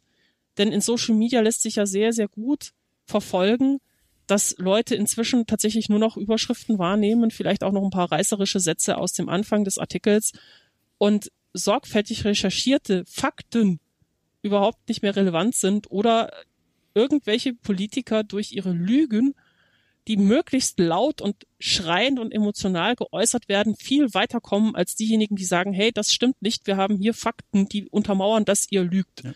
Denn 0.59 0.73
in 0.73 0.81
Social 0.81 1.15
Media 1.15 1.41
lässt 1.41 1.63
sich 1.63 1.77
ja 1.77 1.87
sehr, 1.87 2.13
sehr 2.13 2.29
gut 2.29 2.73
verfolgen, 3.07 3.79
dass 4.27 4.55
Leute 4.59 4.95
inzwischen 4.95 5.47
tatsächlich 5.47 5.89
nur 5.89 5.99
noch 5.99 6.17
Überschriften 6.17 6.79
wahrnehmen, 6.79 7.31
vielleicht 7.31 7.65
auch 7.65 7.73
noch 7.73 7.83
ein 7.83 7.91
paar 7.91 8.13
reißerische 8.13 8.61
Sätze 8.61 8.97
aus 8.97 9.13
dem 9.13 9.29
Anfang 9.29 9.65
des 9.65 9.79
Artikels 9.79 10.33
und 10.99 11.33
sorgfältig 11.53 12.25
recherchierte 12.25 13.05
Fakten 13.07 13.81
überhaupt 14.43 14.89
nicht 14.89 15.03
mehr 15.03 15.17
relevant 15.17 15.57
sind 15.57 15.91
oder 15.91 16.31
irgendwelche 16.95 17.55
Politiker 17.55 18.23
durch 18.23 18.53
ihre 18.53 18.73
Lügen 18.73 19.35
die 20.11 20.17
möglichst 20.17 20.81
laut 20.81 21.21
und 21.21 21.37
schreiend 21.61 22.19
und 22.19 22.33
emotional 22.33 22.97
geäußert 22.97 23.49
werden, 23.49 23.77
viel 23.77 24.13
weiterkommen 24.13 24.75
als 24.75 24.97
diejenigen, 24.97 25.37
die 25.37 25.45
sagen, 25.45 25.73
hey, 25.73 25.93
das 25.93 26.13
stimmt 26.13 26.43
nicht, 26.43 26.67
wir 26.67 26.77
haben 26.77 26.97
hier 26.97 27.15
Fakten, 27.15 27.69
die 27.69 27.89
untermauern, 27.89 28.45
dass 28.45 28.67
ihr 28.73 28.83
lügt. 28.83 29.23
Ja. 29.23 29.35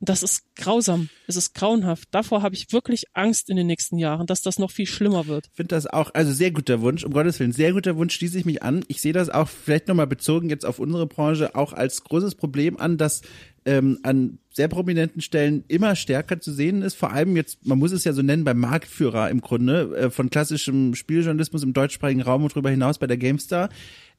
Das 0.00 0.24
ist 0.24 0.42
grausam. 0.56 1.08
Es 1.28 1.36
ist 1.36 1.54
grauenhaft. 1.54 2.08
Davor 2.10 2.42
habe 2.42 2.56
ich 2.56 2.72
wirklich 2.72 3.04
Angst 3.14 3.48
in 3.48 3.56
den 3.56 3.68
nächsten 3.68 3.96
Jahren, 3.98 4.26
dass 4.26 4.42
das 4.42 4.58
noch 4.58 4.72
viel 4.72 4.86
schlimmer 4.86 5.28
wird. 5.28 5.46
Ich 5.50 5.56
finde 5.56 5.74
das 5.74 5.86
auch, 5.86 6.12
also 6.14 6.32
sehr 6.32 6.50
guter 6.50 6.80
Wunsch, 6.80 7.04
um 7.04 7.12
Gottes 7.12 7.38
Willen, 7.38 7.52
sehr 7.52 7.72
guter 7.72 7.96
Wunsch, 7.96 8.14
schließe 8.14 8.38
ich 8.38 8.44
mich 8.44 8.62
an. 8.62 8.84
Ich 8.88 9.00
sehe 9.00 9.12
das 9.12 9.30
auch 9.30 9.48
vielleicht 9.48 9.86
nochmal 9.86 10.08
bezogen 10.08 10.50
jetzt 10.50 10.66
auf 10.66 10.80
unsere 10.80 11.06
Branche 11.06 11.54
auch 11.54 11.72
als 11.72 12.02
großes 12.02 12.34
Problem 12.34 12.76
an, 12.76 12.96
dass 12.96 13.22
ähm, 13.66 13.98
an 14.02 14.38
sehr 14.58 14.68
prominenten 14.68 15.22
Stellen 15.22 15.62
immer 15.68 15.94
stärker 15.94 16.40
zu 16.40 16.52
sehen 16.52 16.82
ist. 16.82 16.96
Vor 16.96 17.12
allem 17.12 17.36
jetzt, 17.36 17.64
man 17.64 17.78
muss 17.78 17.92
es 17.92 18.02
ja 18.02 18.12
so 18.12 18.22
nennen, 18.22 18.42
beim 18.42 18.58
Marktführer 18.58 19.30
im 19.30 19.40
Grunde 19.40 19.96
äh, 19.96 20.10
von 20.10 20.30
klassischem 20.30 20.96
Spieljournalismus 20.96 21.62
im 21.62 21.72
deutschsprachigen 21.72 22.22
Raum 22.22 22.42
und 22.42 22.52
darüber 22.52 22.68
hinaus 22.68 22.98
bei 22.98 23.06
der 23.06 23.18
GameStar, 23.18 23.68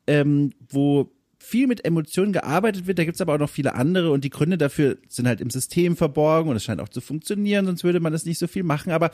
ähm, 0.07 0.51
wo 0.69 1.11
viel 1.39 1.67
mit 1.67 1.83
Emotionen 1.83 2.31
gearbeitet 2.31 2.87
wird. 2.87 2.97
Da 2.99 3.03
gibt's 3.03 3.19
aber 3.19 3.33
auch 3.33 3.39
noch 3.39 3.49
viele 3.49 3.75
andere 3.75 4.11
und 4.11 4.23
die 4.23 4.29
Gründe 4.29 4.57
dafür 4.57 4.97
sind 5.09 5.27
halt 5.27 5.41
im 5.41 5.49
System 5.49 5.97
verborgen 5.97 6.49
und 6.49 6.55
es 6.55 6.63
scheint 6.63 6.79
auch 6.79 6.89
zu 6.89 7.01
funktionieren, 7.01 7.65
sonst 7.65 7.83
würde 7.83 7.99
man 7.99 8.13
das 8.13 8.23
nicht 8.23 8.39
so 8.39 8.47
viel 8.47 8.63
machen. 8.63 8.93
Aber 8.93 9.11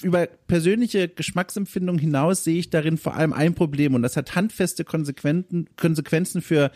über 0.00 0.28
persönliche 0.46 1.08
Geschmacksempfindung 1.08 1.98
hinaus 1.98 2.44
sehe 2.44 2.60
ich 2.60 2.70
darin 2.70 2.98
vor 2.98 3.16
allem 3.16 3.32
ein 3.32 3.54
Problem 3.54 3.94
und 3.94 4.02
das 4.02 4.16
hat 4.16 4.36
handfeste 4.36 4.84
Konsequenzen, 4.84 5.68
Konsequenzen 5.76 6.40
für 6.40 6.70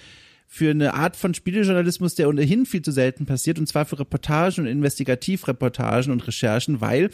für 0.46 0.70
eine 0.70 0.94
Art 0.94 1.16
von 1.16 1.34
Spielejournalismus, 1.34 2.14
der 2.14 2.28
ohnehin 2.28 2.66
viel 2.66 2.82
zu 2.82 2.92
selten 2.92 3.26
passiert, 3.26 3.58
und 3.58 3.66
zwar 3.66 3.84
für 3.84 3.98
Reportagen 3.98 4.64
und 4.64 4.66
Investigativreportagen 4.66 6.12
und 6.12 6.26
Recherchen, 6.26 6.80
weil 6.80 7.10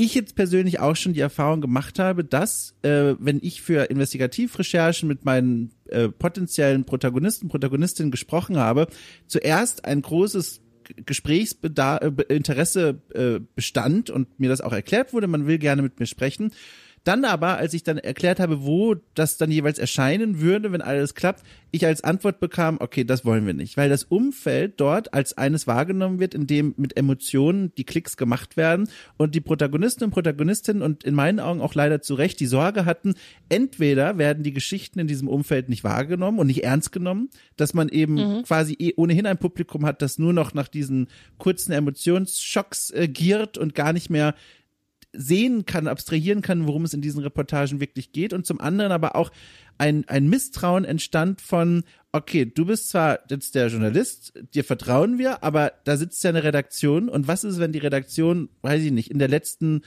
ich 0.00 0.14
jetzt 0.14 0.36
persönlich 0.36 0.78
auch 0.78 0.94
schon 0.94 1.12
die 1.12 1.20
Erfahrung 1.20 1.60
gemacht 1.60 1.98
habe, 1.98 2.22
dass 2.22 2.76
äh, 2.82 3.16
wenn 3.18 3.40
ich 3.42 3.62
für 3.62 3.90
Investigativrecherchen 3.90 5.08
mit 5.08 5.24
meinen 5.24 5.72
äh, 5.88 6.08
potenziellen 6.08 6.84
Protagonisten, 6.84 7.48
Protagonistinnen 7.48 8.12
gesprochen 8.12 8.58
habe, 8.58 8.86
zuerst 9.26 9.84
ein 9.84 10.00
großes 10.00 10.60
Gesprächsinteresse 11.04 13.02
äh, 13.12 13.40
bestand 13.56 14.10
und 14.10 14.38
mir 14.38 14.48
das 14.48 14.60
auch 14.60 14.72
erklärt 14.72 15.12
wurde, 15.12 15.26
man 15.26 15.48
will 15.48 15.58
gerne 15.58 15.82
mit 15.82 15.98
mir 15.98 16.06
sprechen. 16.06 16.52
Dann 17.08 17.24
aber, 17.24 17.56
als 17.56 17.72
ich 17.72 17.84
dann 17.84 17.96
erklärt 17.96 18.38
habe, 18.38 18.66
wo 18.66 18.96
das 19.14 19.38
dann 19.38 19.50
jeweils 19.50 19.78
erscheinen 19.78 20.42
würde, 20.42 20.72
wenn 20.72 20.82
alles 20.82 21.14
klappt, 21.14 21.42
ich 21.70 21.86
als 21.86 22.04
Antwort 22.04 22.38
bekam, 22.38 22.76
okay, 22.80 23.02
das 23.02 23.24
wollen 23.24 23.46
wir 23.46 23.54
nicht, 23.54 23.78
weil 23.78 23.88
das 23.88 24.04
Umfeld 24.04 24.74
dort 24.76 25.14
als 25.14 25.36
eines 25.38 25.66
wahrgenommen 25.66 26.20
wird, 26.20 26.34
in 26.34 26.46
dem 26.46 26.74
mit 26.76 26.98
Emotionen 26.98 27.72
die 27.78 27.84
Klicks 27.84 28.18
gemacht 28.18 28.58
werden 28.58 28.90
und 29.16 29.34
die 29.34 29.40
Protagonisten 29.40 30.04
und 30.04 30.10
Protagonistinnen 30.10 30.82
und 30.82 31.02
in 31.02 31.14
meinen 31.14 31.40
Augen 31.40 31.62
auch 31.62 31.74
leider 31.74 32.02
zu 32.02 32.14
Recht 32.14 32.40
die 32.40 32.46
Sorge 32.46 32.84
hatten, 32.84 33.14
entweder 33.48 34.18
werden 34.18 34.42
die 34.42 34.52
Geschichten 34.52 34.98
in 34.98 35.06
diesem 35.06 35.28
Umfeld 35.28 35.70
nicht 35.70 35.84
wahrgenommen 35.84 36.38
und 36.38 36.48
nicht 36.48 36.62
ernst 36.62 36.92
genommen, 36.92 37.30
dass 37.56 37.72
man 37.72 37.88
eben 37.88 38.16
mhm. 38.16 38.42
quasi 38.42 38.76
eh 38.78 38.92
ohnehin 38.96 39.24
ein 39.24 39.38
Publikum 39.38 39.86
hat, 39.86 40.02
das 40.02 40.18
nur 40.18 40.34
noch 40.34 40.52
nach 40.52 40.68
diesen 40.68 41.08
kurzen 41.38 41.72
Emotionsschocks 41.72 42.90
äh, 42.90 43.08
giert 43.08 43.56
und 43.56 43.74
gar 43.74 43.94
nicht 43.94 44.10
mehr 44.10 44.34
sehen 45.12 45.64
kann, 45.64 45.88
abstrahieren 45.88 46.42
kann, 46.42 46.66
worum 46.66 46.84
es 46.84 46.94
in 46.94 47.00
diesen 47.00 47.22
Reportagen 47.22 47.80
wirklich 47.80 48.12
geht. 48.12 48.32
Und 48.32 48.46
zum 48.46 48.60
anderen 48.60 48.92
aber 48.92 49.16
auch 49.16 49.30
ein, 49.78 50.06
ein 50.08 50.28
Misstrauen 50.28 50.84
entstand 50.84 51.40
von, 51.40 51.84
okay, 52.12 52.44
du 52.44 52.66
bist 52.66 52.90
zwar 52.90 53.20
jetzt 53.30 53.54
der 53.54 53.68
Journalist, 53.68 54.32
dir 54.54 54.64
vertrauen 54.64 55.18
wir, 55.18 55.42
aber 55.42 55.72
da 55.84 55.96
sitzt 55.96 56.22
ja 56.24 56.30
eine 56.30 56.44
Redaktion. 56.44 57.08
Und 57.08 57.28
was 57.28 57.44
ist, 57.44 57.58
wenn 57.58 57.72
die 57.72 57.78
Redaktion, 57.78 58.48
weiß 58.62 58.82
ich 58.82 58.92
nicht, 58.92 59.10
in 59.10 59.18
der 59.18 59.28
letzten 59.28 59.82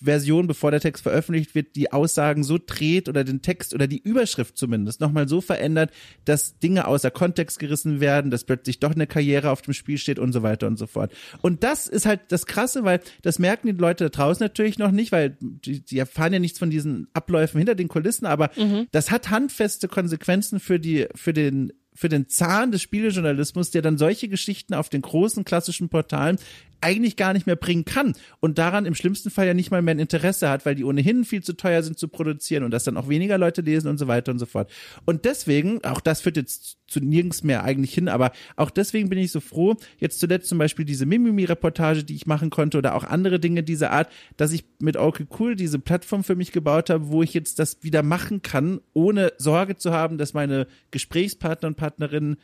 Version, 0.00 0.46
bevor 0.46 0.70
der 0.70 0.80
Text 0.80 1.02
veröffentlicht 1.02 1.54
wird, 1.54 1.76
die 1.76 1.92
Aussagen 1.92 2.44
so 2.44 2.58
dreht 2.64 3.08
oder 3.08 3.24
den 3.24 3.42
Text 3.42 3.74
oder 3.74 3.86
die 3.86 4.00
Überschrift 4.02 4.56
zumindest 4.56 5.00
nochmal 5.00 5.28
so 5.28 5.40
verändert, 5.40 5.90
dass 6.24 6.58
Dinge 6.58 6.86
außer 6.86 7.10
Kontext 7.10 7.58
gerissen 7.58 8.00
werden, 8.00 8.30
dass 8.30 8.44
plötzlich 8.44 8.80
doch 8.80 8.94
eine 8.94 9.06
Karriere 9.06 9.50
auf 9.50 9.62
dem 9.62 9.74
Spiel 9.74 9.98
steht 9.98 10.18
und 10.18 10.32
so 10.32 10.42
weiter 10.42 10.66
und 10.66 10.78
so 10.78 10.86
fort. 10.86 11.12
Und 11.40 11.62
das 11.62 11.86
ist 11.86 12.06
halt 12.06 12.20
das 12.28 12.46
Krasse, 12.46 12.84
weil 12.84 13.00
das 13.22 13.38
merken 13.38 13.68
die 13.68 13.72
Leute 13.72 14.04
da 14.04 14.10
draußen 14.10 14.44
natürlich 14.44 14.78
noch 14.78 14.90
nicht, 14.90 15.12
weil 15.12 15.36
die, 15.40 15.84
die 15.84 15.98
erfahren 15.98 16.32
ja 16.32 16.38
nichts 16.38 16.58
von 16.58 16.70
diesen 16.70 17.08
Abläufen 17.12 17.58
hinter 17.58 17.74
den 17.74 17.88
Kulissen, 17.88 18.26
aber 18.26 18.50
mhm. 18.56 18.86
das 18.92 19.10
hat 19.10 19.30
handfeste 19.30 19.88
Konsequenzen 19.88 20.60
für 20.60 20.80
die, 20.80 21.06
für 21.14 21.32
den 21.32 21.72
für 21.94 22.08
den 22.08 22.28
Zahn 22.28 22.72
des 22.72 22.82
Spielejournalismus, 22.82 23.70
der 23.70 23.82
dann 23.82 23.98
solche 23.98 24.28
Geschichten 24.28 24.74
auf 24.74 24.88
den 24.88 25.02
großen 25.02 25.44
klassischen 25.44 25.88
Portalen 25.88 26.38
eigentlich 26.82 27.16
gar 27.16 27.32
nicht 27.32 27.46
mehr 27.46 27.56
bringen 27.56 27.84
kann 27.84 28.14
und 28.40 28.58
daran 28.58 28.86
im 28.86 28.94
schlimmsten 28.94 29.30
Fall 29.30 29.46
ja 29.46 29.54
nicht 29.54 29.70
mal 29.70 29.82
mehr 29.82 29.94
ein 29.94 29.98
Interesse 29.98 30.48
hat, 30.48 30.66
weil 30.66 30.74
die 30.74 30.84
ohnehin 30.84 31.24
viel 31.24 31.42
zu 31.42 31.56
teuer 31.56 31.82
sind 31.82 31.98
zu 31.98 32.08
produzieren 32.08 32.64
und 32.64 32.70
das 32.70 32.84
dann 32.84 32.96
auch 32.96 33.08
weniger 33.08 33.38
Leute 33.38 33.62
lesen 33.62 33.88
und 33.88 33.98
so 33.98 34.08
weiter 34.08 34.32
und 34.32 34.38
so 34.38 34.46
fort. 34.46 34.70
Und 35.04 35.24
deswegen, 35.24 35.82
auch 35.84 36.00
das 36.00 36.20
führt 36.20 36.36
jetzt 36.36 36.78
zu 36.86 37.00
nirgends 37.00 37.42
mehr 37.42 37.64
eigentlich 37.64 37.94
hin, 37.94 38.08
aber 38.08 38.32
auch 38.56 38.70
deswegen 38.70 39.08
bin 39.08 39.18
ich 39.18 39.32
so 39.32 39.40
froh, 39.40 39.76
jetzt 39.98 40.20
zuletzt 40.20 40.48
zum 40.48 40.58
Beispiel 40.58 40.84
diese 40.84 41.06
Mimimi-Reportage, 41.06 42.04
die 42.04 42.14
ich 42.14 42.26
machen 42.26 42.50
konnte 42.50 42.78
oder 42.78 42.94
auch 42.94 43.04
andere 43.04 43.40
Dinge 43.40 43.62
dieser 43.62 43.90
Art, 43.90 44.10
dass 44.36 44.52
ich 44.52 44.64
mit 44.80 44.96
Okay 44.96 45.26
Cool 45.38 45.56
diese 45.56 45.78
Plattform 45.78 46.24
für 46.24 46.36
mich 46.36 46.52
gebaut 46.52 46.90
habe, 46.90 47.08
wo 47.08 47.22
ich 47.22 47.32
jetzt 47.32 47.58
das 47.58 47.82
wieder 47.82 48.02
machen 48.02 48.42
kann, 48.42 48.80
ohne 48.92 49.32
Sorge 49.38 49.76
zu 49.76 49.92
haben, 49.92 50.18
dass 50.18 50.34
meine 50.34 50.66
Gesprächspartner 50.90 51.68
und 51.68 51.76
Partnerinnen 51.76 52.36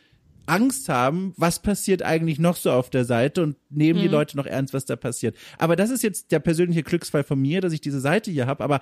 Angst 0.48 0.88
haben, 0.88 1.34
was 1.36 1.60
passiert 1.60 2.02
eigentlich 2.02 2.38
noch 2.38 2.56
so 2.56 2.70
auf 2.70 2.90
der 2.90 3.04
Seite 3.04 3.42
und 3.42 3.56
nehmen 3.70 3.98
mhm. 3.98 4.02
die 4.02 4.08
Leute 4.08 4.36
noch 4.36 4.46
ernst, 4.46 4.74
was 4.74 4.84
da 4.84 4.96
passiert. 4.96 5.36
Aber 5.58 5.76
das 5.76 5.90
ist 5.90 6.02
jetzt 6.02 6.32
der 6.32 6.40
persönliche 6.40 6.82
Glücksfall 6.82 7.24
von 7.24 7.40
mir, 7.40 7.60
dass 7.60 7.72
ich 7.72 7.80
diese 7.80 8.00
Seite 8.00 8.30
hier 8.30 8.46
habe. 8.46 8.64
Aber 8.64 8.80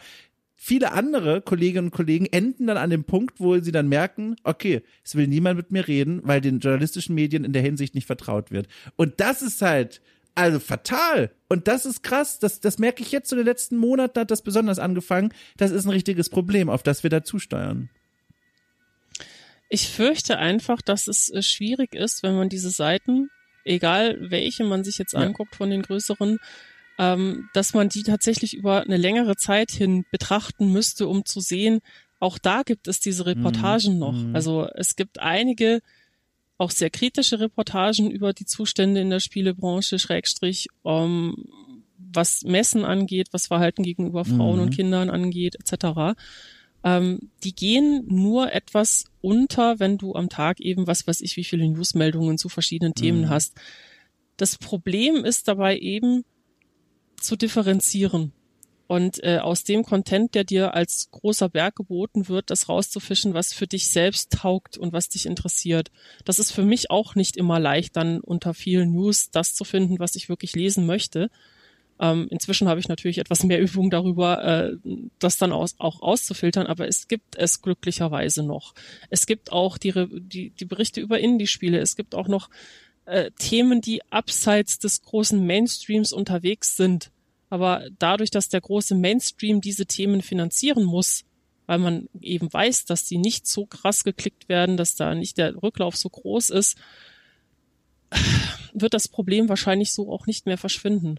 viele 0.55 0.93
andere 0.93 1.43
Kolleginnen 1.43 1.89
und 1.89 1.91
Kollegen 1.91 2.27
enden 2.27 2.67
dann 2.67 2.77
an 2.77 2.91
dem 2.91 3.05
Punkt, 3.05 3.41
wo 3.41 3.59
sie 3.59 3.73
dann 3.73 3.89
merken, 3.89 4.37
okay, 4.45 4.83
es 5.05 5.15
will 5.15 5.27
niemand 5.27 5.57
mit 5.57 5.71
mir 5.71 5.87
reden, 5.87 6.21
weil 6.25 6.41
den 6.41 6.61
journalistischen 6.61 7.15
Medien 7.15 7.45
in 7.45 7.53
der 7.53 7.63
Hinsicht 7.63 7.95
nicht 7.95 8.07
vertraut 8.07 8.51
wird. 8.51 8.69
Und 8.97 9.21
das 9.21 9.43
ist 9.43 9.63
halt, 9.63 10.01
also 10.37 10.61
fatal. 10.61 11.31
Und 11.49 11.67
das 11.67 11.87
ist 11.87 12.03
krass. 12.03 12.39
Das, 12.39 12.61
das 12.61 12.79
merke 12.79 13.03
ich 13.03 13.11
jetzt 13.11 13.33
in 13.33 13.39
den 13.39 13.47
letzten 13.47 13.77
Monaten 13.77 14.21
hat 14.21 14.31
das 14.31 14.43
besonders 14.43 14.79
angefangen. 14.79 15.33
Das 15.57 15.71
ist 15.71 15.87
ein 15.87 15.91
richtiges 15.91 16.29
Problem, 16.29 16.69
auf 16.69 16.83
das 16.83 17.03
wir 17.03 17.11
da 17.11 17.25
zusteuern. 17.25 17.89
Ich 19.69 19.89
fürchte 19.89 20.39
einfach, 20.39 20.81
dass 20.83 21.09
es 21.09 21.29
äh, 21.31 21.43
schwierig 21.43 21.95
ist, 21.95 22.23
wenn 22.23 22.37
man 22.37 22.49
diese 22.49 22.71
Seiten, 22.71 23.31
egal 23.65 24.17
welche 24.31 24.65
man 24.65 24.85
sich 24.85 24.99
jetzt 24.99 25.15
anguckt 25.15 25.55
ja. 25.55 25.59
von 25.59 25.71
den 25.71 25.83
größeren, 25.83 26.39
ähm, 26.99 27.49
dass 27.53 27.75
man 27.75 27.89
die 27.89 28.05
tatsächlich 28.05 28.55
über 28.55 28.83
eine 28.83 28.97
längere 28.97 29.37
Zeit 29.37 29.71
hin 29.71 30.05
betrachten 30.11 30.73
müsste, 30.73 31.09
um 31.09 31.25
zu 31.25 31.41
sehen, 31.41 31.81
auch 32.21 32.39
da 32.39 32.63
gibt 32.63 32.89
es 32.89 33.01
diese 33.01 33.27
Reportagen 33.27 33.95
mhm. 33.95 33.99
noch. 33.99 34.13
Mhm. 34.13 34.35
Also 34.35 34.69
es 34.75 34.97
gibt 34.97 35.21
einige 35.21 35.83
auch 36.59 36.71
sehr 36.71 36.89
kritische 36.89 37.39
Reportagen 37.39 38.11
über 38.11 38.33
die 38.33 38.47
Zustände 38.47 39.01
in 39.01 39.11
der 39.11 39.21
Spielebranche, 39.21 39.99
Schrägstrich, 39.99 40.69
um, 40.83 41.35
ähm, 41.37 41.83
was 41.99 42.45
Messen 42.45 42.85
angeht, 42.85 43.29
was 43.33 43.49
Verhalten 43.49 43.83
gegenüber 43.83 44.25
Frauen 44.25 44.57
mhm. 44.57 44.63
und 44.63 44.71
Kindern 44.71 45.11
angeht, 45.11 45.57
etc 45.57 46.15
ähm, 46.87 47.33
die 47.43 47.53
gehen 47.53 48.05
nur 48.07 48.53
etwas 48.53 49.07
unter, 49.21 49.81
wenn 49.81 49.99
du 49.99 50.15
am 50.15 50.29
Tag 50.29 50.61
eben 50.61 50.87
was 50.87 51.05
weiß 51.05 51.21
ich, 51.21 51.37
wie 51.37 51.43
viele 51.43 51.69
Newsmeldungen 51.69 52.39
zu 52.39 52.49
verschiedenen 52.49 52.95
Themen 52.95 53.23
mhm. 53.23 53.29
hast. 53.29 53.55
Das 54.37 54.57
Problem 54.57 55.25
ist 55.25 55.49
dabei 55.49 55.79
eben 55.79 56.25
zu 57.21 57.35
differenzieren 57.35 58.33
und 58.87 59.21
äh, 59.25 59.39
aus 59.39 59.65
dem 59.65 59.83
Content, 59.83 60.37
der 60.37 60.45
dir 60.45 60.75
als 60.75 61.09
großer 61.11 61.49
Berg 61.49 61.75
geboten 61.75 62.29
wird, 62.29 62.51
das 62.51 62.69
rauszufischen, 62.69 63.35
was 63.35 63.53
für 63.53 63.67
dich 63.67 63.89
selbst 63.89 64.31
taugt 64.31 64.79
und 64.79 64.93
was 64.93 65.09
dich 65.09 65.27
interessiert. 65.27 65.91
Das 66.25 66.39
ist 66.39 66.53
für 66.53 66.63
mich 66.63 66.89
auch 66.93 67.17
nicht 67.17 67.37
immer 67.37 67.59
leicht, 67.59 67.97
dann 67.97 68.21
unter 68.21 68.55
vielen 68.55 68.93
News 68.93 69.31
das 69.33 69.55
zu 69.55 69.65
finden, 69.65 69.99
was 69.99 70.15
ich 70.15 70.29
wirklich 70.29 70.55
lesen 70.55 70.87
möchte. 70.87 71.31
Ähm, 71.99 72.29
inzwischen 72.31 72.69
habe 72.69 72.81
ich 72.81 72.89
natürlich 72.89 73.19
etwas 73.19 73.43
mehr 73.43 73.61
Übung 73.61 73.91
darüber, 73.91 74.45
äh, 74.45 74.77
das 75.19 75.39
dann 75.39 75.53
aus, 75.53 75.75
auch 75.79 76.03
auszufiltern, 76.03 76.67
aber 76.67 76.87
es 76.87 77.09
gibt 77.09 77.37
es 77.37 77.63
glücklicherweise 77.63 78.43
noch. 78.43 78.75
Es 79.11 79.27
gibt 79.27 79.53
auch 79.53 79.79
die, 79.79 79.93
die, 80.21 80.51
die 80.51 80.65
Berichte 80.65 81.01
über 81.01 81.19
Indie-Spiele. 81.19 81.79
Es 81.79 81.97
gibt 81.97 82.15
auch 82.15 82.29
noch 82.29 82.51
äh, 83.07 83.31
Themen, 83.39 83.81
die 83.81 84.03
abseits 84.11 84.79
des 84.79 85.03
großen 85.03 85.45
Mainstreams 85.45 86.13
unterwegs 86.13 86.77
sind. 86.77 87.11
Aber 87.49 87.85
dadurch, 87.99 88.31
dass 88.31 88.49
der 88.49 88.61
große 88.61 88.95
Mainstream 88.95 89.61
diese 89.61 89.87
Themen 89.87 90.21
finanzieren 90.21 90.85
muss, 90.85 91.25
weil 91.67 91.79
man 91.79 92.09
eben 92.21 92.53
weiß, 92.53 92.85
dass 92.85 93.05
die 93.05 93.19
nicht 93.19 93.47
so 93.47 93.67
krass 93.67 94.05
geklickt 94.05 94.49
werden, 94.49 94.77
dass 94.77 94.97
da 94.97 95.15
nicht 95.15 95.39
der 95.39 95.63
Rücklauf 95.63 95.97
so 95.97 96.09
groß 96.09 96.51
ist, 96.51 96.77
wird 98.73 98.95
das 98.95 99.09
Problem 99.09 99.49
wahrscheinlich 99.49 99.93
so 99.93 100.13
auch 100.13 100.27
nicht 100.27 100.47
mehr 100.47 100.59
verschwinden 100.59 101.19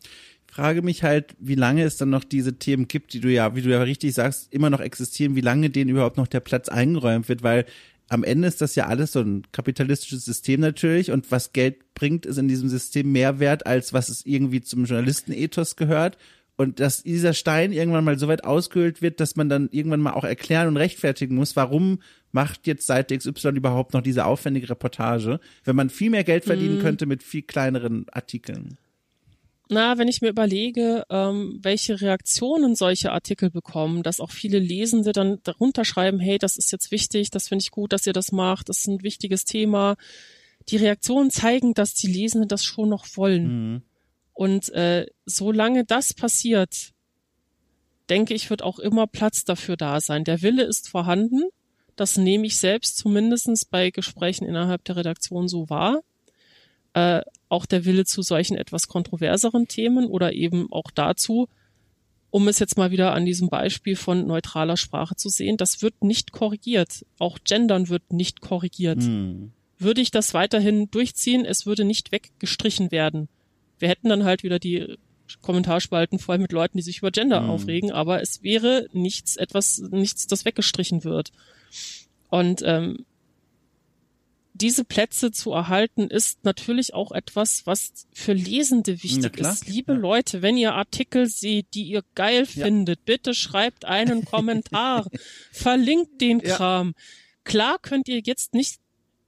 frage 0.51 0.81
mich 0.81 1.03
halt, 1.03 1.35
wie 1.39 1.55
lange 1.55 1.83
es 1.83 1.97
dann 1.97 2.09
noch 2.09 2.23
diese 2.23 2.57
Themen 2.57 2.87
gibt, 2.87 3.13
die 3.13 3.19
du 3.19 3.31
ja, 3.31 3.55
wie 3.55 3.61
du 3.61 3.69
ja 3.69 3.81
richtig 3.81 4.13
sagst, 4.13 4.51
immer 4.53 4.69
noch 4.69 4.79
existieren, 4.79 5.35
wie 5.35 5.41
lange 5.41 5.69
denen 5.69 5.91
überhaupt 5.91 6.17
noch 6.17 6.27
der 6.27 6.39
Platz 6.39 6.69
eingeräumt 6.69 7.29
wird, 7.29 7.43
weil 7.43 7.65
am 8.09 8.23
Ende 8.23 8.47
ist 8.47 8.61
das 8.61 8.75
ja 8.75 8.87
alles 8.87 9.11
so 9.11 9.19
ein 9.19 9.43
kapitalistisches 9.51 10.23
System 10.23 10.61
natürlich 10.61 11.11
und 11.11 11.31
was 11.31 11.51
Geld 11.51 11.93
bringt, 11.93 12.25
ist 12.25 12.37
in 12.37 12.47
diesem 12.47 12.69
System 12.69 13.11
mehr 13.11 13.39
wert, 13.39 13.67
als 13.67 13.93
was 13.93 14.09
es 14.09 14.25
irgendwie 14.25 14.61
zum 14.61 14.85
Journalistenethos 14.85 15.75
gehört. 15.75 16.17
und 16.59 16.79
dass 16.79 17.03
dieser 17.03 17.33
Stein 17.33 17.71
irgendwann 17.71 18.03
mal 18.03 18.17
so 18.17 18.27
weit 18.27 18.43
ausgehöhlt 18.43 19.03
wird, 19.03 19.19
dass 19.19 19.35
man 19.35 19.47
dann 19.47 19.69
irgendwann 19.71 19.99
mal 20.01 20.13
auch 20.13 20.23
erklären 20.23 20.67
und 20.67 20.77
rechtfertigen 20.77 21.35
muss, 21.35 21.55
warum 21.55 21.99
macht 22.31 22.65
jetzt 22.65 22.87
Seite 22.87 23.15
XY 23.15 23.49
überhaupt 23.49 23.93
noch 23.93 24.01
diese 24.01 24.25
aufwendige 24.25 24.69
Reportage, 24.71 25.39
wenn 25.65 25.75
man 25.75 25.91
viel 25.91 26.09
mehr 26.09 26.23
Geld 26.23 26.45
verdienen 26.45 26.79
mm. 26.79 26.81
könnte 26.81 27.05
mit 27.05 27.21
viel 27.21 27.43
kleineren 27.43 28.07
Artikeln. 28.11 28.77
Na, 29.69 29.97
wenn 29.97 30.07
ich 30.07 30.21
mir 30.21 30.29
überlege, 30.29 31.03
ähm, 31.09 31.59
welche 31.61 31.99
Reaktionen 31.99 32.75
solche 32.75 33.11
Artikel 33.11 33.49
bekommen, 33.49 34.01
dass 34.01 34.21
auch 34.21 34.31
viele 34.31 34.59
Lesende 34.59 35.11
dann 35.11 35.39
darunter 35.43 35.83
schreiben, 35.83 36.19
hey, 36.19 36.37
das 36.37 36.57
ist 36.57 36.71
jetzt 36.71 36.91
wichtig, 36.91 37.31
das 37.31 37.49
finde 37.49 37.63
ich 37.63 37.71
gut, 37.71 37.91
dass 37.91 38.07
ihr 38.07 38.13
das 38.13 38.31
macht, 38.31 38.69
das 38.69 38.79
ist 38.79 38.87
ein 38.87 39.03
wichtiges 39.03 39.43
Thema. 39.43 39.97
Die 40.69 40.77
Reaktionen 40.77 41.31
zeigen, 41.31 41.73
dass 41.73 41.93
die 41.93 42.07
Lesenden 42.07 42.47
das 42.47 42.63
schon 42.63 42.89
noch 42.89 43.05
wollen. 43.15 43.71
Mhm. 43.73 43.81
Und 44.33 44.69
äh, 44.69 45.07
solange 45.25 45.83
das 45.83 46.13
passiert, 46.13 46.93
denke 48.09 48.33
ich, 48.33 48.49
wird 48.49 48.61
auch 48.61 48.79
immer 48.79 49.07
Platz 49.07 49.43
dafür 49.43 49.75
da 49.75 49.99
sein. 49.99 50.23
Der 50.23 50.41
Wille 50.41 50.63
ist 50.63 50.89
vorhanden. 50.89 51.43
Das 51.95 52.17
nehme 52.17 52.45
ich 52.45 52.57
selbst 52.57 52.97
zumindestens 52.97 53.65
bei 53.65 53.89
Gesprächen 53.89 54.45
innerhalb 54.45 54.83
der 54.85 54.97
Redaktion 54.97 55.47
so 55.47 55.69
wahr. 55.69 56.01
Äh, 56.97 57.21
auch 57.49 57.67
der 57.67 57.85
Wille 57.85 58.05
zu 58.05 58.23
solchen 58.23 58.57
etwas 58.57 58.87
kontroverseren 58.87 59.67
Themen 59.67 60.07
oder 60.07 60.33
eben 60.33 60.71
auch 60.71 60.89
dazu, 60.93 61.47
um 62.31 62.47
es 62.47 62.57
jetzt 62.57 62.75
mal 62.75 62.89
wieder 62.89 63.13
an 63.13 63.23
diesem 63.23 63.49
Beispiel 63.49 63.95
von 63.95 64.25
neutraler 64.25 64.77
Sprache 64.77 65.15
zu 65.15 65.29
sehen, 65.29 65.57
das 65.57 65.83
wird 65.83 66.03
nicht 66.03 66.31
korrigiert. 66.31 67.05
Auch 67.19 67.37
Gendern 67.43 67.89
wird 67.89 68.11
nicht 68.11 68.41
korrigiert. 68.41 69.03
Hm. 69.03 69.51
Würde 69.77 70.01
ich 70.01 70.09
das 70.09 70.33
weiterhin 70.33 70.89
durchziehen, 70.89 71.45
es 71.45 71.67
würde 71.67 71.85
nicht 71.85 72.11
weggestrichen 72.11 72.91
werden. 72.91 73.29
Wir 73.77 73.89
hätten 73.89 74.09
dann 74.09 74.23
halt 74.23 74.41
wieder 74.41 74.57
die 74.57 74.97
Kommentarspalten 75.43 76.17
voll 76.17 76.39
mit 76.39 76.51
Leuten, 76.51 76.79
die 76.79 76.83
sich 76.83 76.97
über 76.97 77.11
Gender 77.11 77.41
mhm. 77.41 77.49
aufregen, 77.51 77.91
aber 77.91 78.21
es 78.23 78.41
wäre 78.41 78.87
nichts, 78.91 79.35
etwas, 79.35 79.77
nichts, 79.91 80.25
das 80.25 80.45
weggestrichen 80.45 81.03
wird. 81.03 81.31
Und 82.29 82.63
ähm, 82.65 83.05
diese 84.57 84.83
Plätze 84.83 85.31
zu 85.31 85.51
erhalten, 85.51 86.09
ist 86.09 86.43
natürlich 86.43 86.93
auch 86.93 87.11
etwas, 87.11 87.65
was 87.65 88.07
für 88.13 88.33
Lesende 88.33 89.03
wichtig 89.03 89.37
ist. 89.37 89.67
Liebe 89.67 89.93
ja. 89.93 89.99
Leute, 89.99 90.41
wenn 90.41 90.57
ihr 90.57 90.73
Artikel 90.73 91.27
seht, 91.27 91.73
die 91.73 91.83
ihr 91.83 92.03
geil 92.15 92.47
ja. 92.53 92.65
findet, 92.65 93.05
bitte 93.05 93.33
schreibt 93.33 93.85
einen 93.85 94.25
Kommentar, 94.25 95.07
verlinkt 95.51 96.21
den 96.21 96.41
Kram. 96.41 96.93
Klar 97.43 97.77
könnt 97.81 98.07
ihr 98.07 98.19
jetzt 98.19 98.53
nicht 98.53 98.79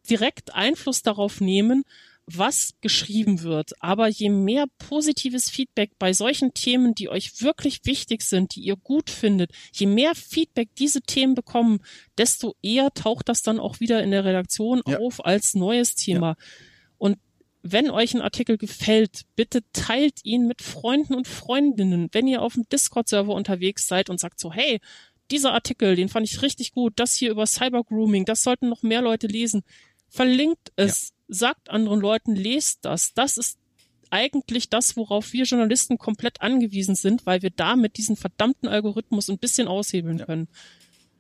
direkt 0.10 0.54
Einfluss 0.54 1.02
darauf 1.04 1.40
nehmen, 1.40 1.84
was 2.38 2.74
geschrieben 2.82 3.42
wird. 3.42 3.72
Aber 3.82 4.08
je 4.08 4.30
mehr 4.30 4.66
positives 4.78 5.50
Feedback 5.50 5.92
bei 6.00 6.14
solchen 6.14 6.54
Themen, 6.54 6.96
die 6.96 7.10
euch 7.10 7.42
wirklich 7.42 7.82
wichtig 7.86 8.22
sind, 8.22 8.56
die 8.56 8.62
ihr 8.62 8.76
gut 8.76 9.10
findet, 9.10 9.52
je 9.74 9.88
mehr 9.88 10.16
Feedback 10.16 10.70
diese 10.78 11.02
Themen 11.02 11.36
bekommen, 11.36 11.80
desto 12.18 12.56
eher 12.62 12.94
taucht 12.94 13.30
das 13.30 13.42
dann 13.42 13.60
auch 13.60 13.80
wieder 13.80 14.04
in 14.04 14.12
der 14.12 14.26
Redaktion 14.26 14.82
ja. 14.88 15.00
auf 15.00 15.26
als 15.26 15.56
neues 15.56 15.96
Thema. 15.96 16.30
Ja. 16.30 16.36
Und 16.98 17.18
wenn 17.62 17.90
euch 17.90 18.14
ein 18.14 18.22
Artikel 18.22 18.58
gefällt, 18.58 19.24
bitte 19.36 19.62
teilt 19.74 20.24
ihn 20.24 20.48
mit 20.48 20.62
Freunden 20.62 21.14
und 21.14 21.28
Freundinnen. 21.28 22.10
Wenn 22.12 22.28
ihr 22.28 22.42
auf 22.42 22.54
dem 22.54 22.68
Discord-Server 22.70 23.34
unterwegs 23.34 23.88
seid 23.88 24.10
und 24.10 24.20
sagt 24.20 24.40
so, 24.40 24.52
hey, 24.52 24.80
dieser 25.32 25.54
Artikel, 25.54 25.96
den 25.96 26.10
fand 26.10 26.28
ich 26.28 26.42
richtig 26.42 26.72
gut, 26.72 26.94
das 26.96 27.14
hier 27.14 27.32
über 27.32 27.46
Cybergrooming, 27.46 28.26
das 28.26 28.42
sollten 28.42 28.70
noch 28.70 28.82
mehr 28.82 29.02
Leute 29.02 29.28
lesen. 29.28 29.64
Verlinkt 30.10 30.72
es. 30.76 31.10
Ja 31.10 31.19
sagt 31.30 31.70
anderen 31.70 32.02
Leuten, 32.02 32.36
lest 32.36 32.84
das. 32.84 33.14
Das 33.14 33.38
ist 33.38 33.58
eigentlich 34.10 34.70
das, 34.70 34.98
worauf 34.98 35.34
wir 35.34 35.46
Journalisten 35.46 35.98
komplett 35.98 36.42
angewiesen 36.42 36.96
sind, 36.96 37.26
weil 37.26 37.42
wir 37.42 37.52
damit 37.52 37.98
diesen 37.98 38.16
verdammten 38.16 38.68
Algorithmus 38.68 39.30
ein 39.30 39.38
bisschen 39.38 39.68
aushebeln 39.68 40.18
ja. 40.18 40.26
können. 40.26 40.48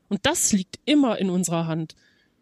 Und 0.09 0.25
das 0.25 0.51
liegt 0.51 0.79
immer 0.85 1.19
in 1.19 1.29
unserer 1.29 1.67
Hand. 1.67 1.95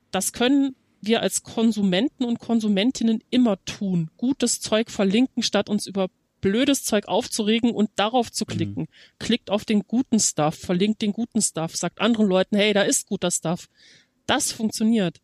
Das 0.09 0.31
können 0.31 0.75
wir 1.01 1.21
als 1.21 1.43
Konsumenten 1.43 2.23
und 2.23 2.39
Konsumentinnen 2.39 3.21
immer 3.29 3.63
tun. 3.65 4.09
Gutes 4.17 4.61
Zeug 4.61 4.89
verlinken, 4.89 5.43
statt 5.43 5.69
uns 5.69 5.85
über 5.85 6.09
blödes 6.39 6.83
Zeug 6.85 7.07
aufzuregen 7.07 7.71
und 7.71 7.89
darauf 7.97 8.31
zu 8.31 8.45
klicken. 8.45 8.83
Mhm. 8.83 9.19
Klickt 9.19 9.49
auf 9.49 9.65
den 9.65 9.81
guten 9.85 10.19
Stuff, 10.19 10.55
verlinkt 10.55 11.01
den 11.01 11.11
guten 11.11 11.41
Stuff, 11.41 11.75
sagt 11.75 11.99
anderen 11.99 12.27
Leuten, 12.27 12.55
hey, 12.55 12.73
da 12.73 12.83
ist 12.83 13.07
guter 13.07 13.31
Stuff. 13.31 13.67
Das 14.25 14.51
funktioniert 14.51 15.19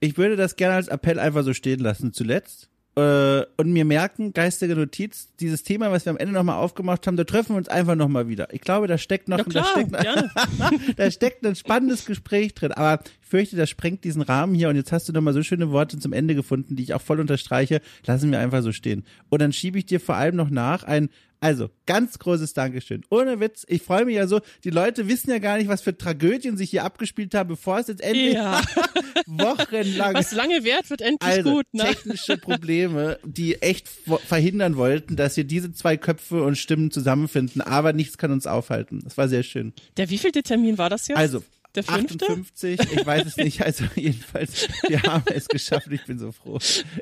ich 0.00 0.18
würde 0.18 0.36
das 0.36 0.56
gerne 0.56 0.74
als 0.74 0.88
Appell 0.88 1.18
einfach 1.18 1.42
so 1.42 1.52
stehen 1.52 1.80
lassen 1.80 2.12
zuletzt. 2.12 2.68
Äh, 2.98 3.44
und 3.58 3.72
mir 3.74 3.84
merken, 3.84 4.32
geistige 4.32 4.74
Notiz, 4.74 5.28
dieses 5.38 5.62
Thema, 5.62 5.90
was 5.90 6.06
wir 6.06 6.10
am 6.10 6.16
Ende 6.16 6.32
nochmal 6.32 6.56
aufgemacht 6.56 7.06
haben, 7.06 7.18
da 7.18 7.24
treffen 7.24 7.50
wir 7.50 7.58
uns 7.58 7.68
einfach 7.68 7.94
nochmal 7.94 8.26
wieder. 8.26 8.48
Ich 8.54 8.62
glaube, 8.62 8.86
da 8.86 8.96
steckt 8.96 9.28
noch, 9.28 9.46
klar, 9.46 9.66
da, 9.90 10.00
steckt, 10.00 10.98
da 10.98 11.10
steckt 11.10 11.46
ein 11.46 11.56
spannendes 11.56 12.06
Gespräch 12.06 12.54
drin. 12.54 12.72
Aber 12.72 13.04
ich 13.20 13.28
fürchte, 13.28 13.56
das 13.56 13.68
sprengt 13.68 14.02
diesen 14.04 14.22
Rahmen 14.22 14.54
hier. 14.54 14.70
Und 14.70 14.76
jetzt 14.76 14.92
hast 14.92 15.10
du 15.10 15.12
nochmal 15.12 15.34
so 15.34 15.42
schöne 15.42 15.70
Worte 15.70 15.98
zum 15.98 16.14
Ende 16.14 16.34
gefunden, 16.34 16.74
die 16.74 16.84
ich 16.84 16.94
auch 16.94 17.02
voll 17.02 17.20
unterstreiche. 17.20 17.82
Lassen 18.06 18.30
wir 18.30 18.38
einfach 18.38 18.62
so 18.62 18.72
stehen. 18.72 19.04
Und 19.28 19.42
dann 19.42 19.52
schiebe 19.52 19.78
ich 19.78 19.84
dir 19.84 20.00
vor 20.00 20.16
allem 20.16 20.36
noch 20.36 20.48
nach 20.48 20.82
ein 20.82 21.10
also, 21.40 21.70
ganz 21.84 22.18
großes 22.18 22.54
Dankeschön. 22.54 23.04
Ohne 23.10 23.40
Witz, 23.40 23.64
ich 23.68 23.82
freue 23.82 24.04
mich 24.06 24.16
ja 24.16 24.26
so, 24.26 24.40
die 24.64 24.70
Leute 24.70 25.06
wissen 25.06 25.30
ja 25.30 25.38
gar 25.38 25.58
nicht, 25.58 25.68
was 25.68 25.82
für 25.82 25.96
Tragödien 25.96 26.56
sich 26.56 26.70
hier 26.70 26.84
abgespielt 26.84 27.34
haben, 27.34 27.48
bevor 27.48 27.78
es 27.78 27.88
jetzt 27.88 28.00
endlich 28.00 28.34
ja. 28.34 28.62
wochenlang. 29.26 30.14
Was 30.14 30.32
lange 30.32 30.64
währt, 30.64 30.88
wird 30.88 31.02
endlich 31.02 31.30
also, 31.30 31.52
gut, 31.52 31.66
ne? 31.72 31.84
Technische 31.84 32.38
Probleme, 32.38 33.18
die 33.24 33.60
echt 33.60 33.86
verhindern 34.26 34.76
wollten, 34.76 35.16
dass 35.16 35.34
hier 35.34 35.44
diese 35.44 35.72
zwei 35.72 35.96
Köpfe 35.96 36.42
und 36.42 36.56
Stimmen 36.56 36.90
zusammenfinden, 36.90 37.60
aber 37.60 37.92
nichts 37.92 38.16
kann 38.16 38.32
uns 38.32 38.46
aufhalten. 38.46 39.00
Das 39.04 39.18
war 39.18 39.28
sehr 39.28 39.42
schön. 39.42 39.72
Der 39.98 40.08
wievielte 40.08 40.42
Termin 40.42 40.78
war 40.78 40.88
das 40.88 41.06
jetzt? 41.08 41.18
Also, 41.18 41.42
der 41.76 41.84
fünfte? 41.84 42.26
58, 42.26 42.80
ich 42.80 43.06
weiß 43.06 43.26
es 43.26 43.36
nicht. 43.36 43.62
Also 43.62 43.84
jedenfalls, 43.94 44.68
wir 44.88 45.02
haben 45.02 45.24
es 45.34 45.48
geschafft. 45.48 45.88
Ich 45.90 46.04
bin 46.04 46.18
so 46.18 46.32
froh. 46.32 46.58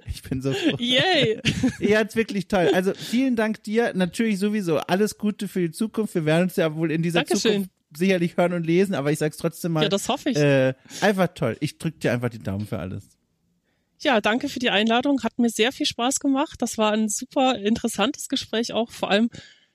Ich 0.06 0.22
bin 0.22 0.42
so 0.42 0.52
froh. 0.52 0.76
Yay! 0.78 1.40
Ja, 1.80 2.02
es 2.02 2.16
wirklich 2.16 2.48
toll. 2.48 2.70
Also 2.72 2.92
vielen 2.94 3.36
Dank 3.36 3.62
dir. 3.62 3.92
Natürlich 3.94 4.38
sowieso 4.38 4.78
alles 4.78 5.18
Gute 5.18 5.48
für 5.48 5.60
die 5.60 5.70
Zukunft. 5.70 6.14
Wir 6.14 6.24
werden 6.24 6.44
uns 6.44 6.56
ja 6.56 6.74
wohl 6.74 6.90
in 6.90 7.02
dieser 7.02 7.20
Dankeschön. 7.20 7.52
Zukunft 7.52 7.70
sicherlich 7.96 8.36
hören 8.36 8.52
und 8.52 8.66
lesen, 8.66 8.94
aber 8.94 9.12
ich 9.12 9.18
sag's 9.18 9.36
trotzdem 9.36 9.72
mal. 9.72 9.84
Ja, 9.84 9.88
das 9.88 10.08
hoffe 10.08 10.30
ich. 10.30 10.36
Äh, 10.36 10.74
einfach 11.00 11.28
toll. 11.28 11.56
Ich 11.60 11.78
drück 11.78 12.00
dir 12.00 12.12
einfach 12.12 12.28
die 12.28 12.40
Daumen 12.40 12.66
für 12.66 12.78
alles. 12.78 13.04
Ja, 14.00 14.20
danke 14.20 14.48
für 14.48 14.58
die 14.58 14.70
Einladung. 14.70 15.22
Hat 15.22 15.38
mir 15.38 15.48
sehr 15.48 15.72
viel 15.72 15.86
Spaß 15.86 16.20
gemacht. 16.20 16.60
Das 16.60 16.76
war 16.78 16.92
ein 16.92 17.08
super 17.08 17.56
interessantes 17.58 18.28
Gespräch 18.28 18.72
auch. 18.72 18.90
Vor 18.90 19.10
allem 19.10 19.30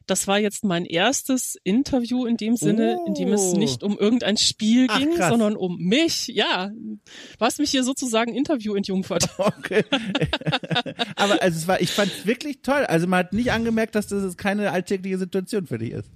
das 0.09 0.27
war 0.27 0.39
jetzt 0.39 0.63
mein 0.63 0.85
erstes 0.85 1.57
Interview 1.63 2.25
in 2.25 2.37
dem 2.37 2.55
Sinne, 2.55 2.97
oh. 2.99 3.05
in 3.07 3.13
dem 3.13 3.31
es 3.33 3.53
nicht 3.53 3.83
um 3.83 3.97
irgendein 3.97 4.37
Spiel 4.37 4.87
Ach, 4.89 4.97
ging, 4.97 5.15
krass. 5.15 5.29
sondern 5.29 5.55
um 5.55 5.77
mich. 5.77 6.27
Ja, 6.27 6.69
du 6.69 6.99
hast 7.39 7.59
mich 7.59 7.71
hier 7.71 7.83
sozusagen 7.83 8.33
Interview 8.33 8.75
entjungfert. 8.75 9.29
Okay. 9.59 9.83
Aber 11.15 11.41
also 11.41 11.57
es 11.57 11.67
war, 11.67 11.81
ich 11.81 11.91
fand 11.91 12.11
es 12.11 12.25
wirklich 12.25 12.61
toll. 12.61 12.85
Also 12.85 13.07
man 13.07 13.19
hat 13.19 13.33
nicht 13.33 13.51
angemerkt, 13.51 13.95
dass 13.95 14.07
das 14.07 14.37
keine 14.37 14.71
alltägliche 14.71 15.17
Situation 15.17 15.65
für 15.65 15.77
dich 15.77 15.91
ist. 15.91 16.09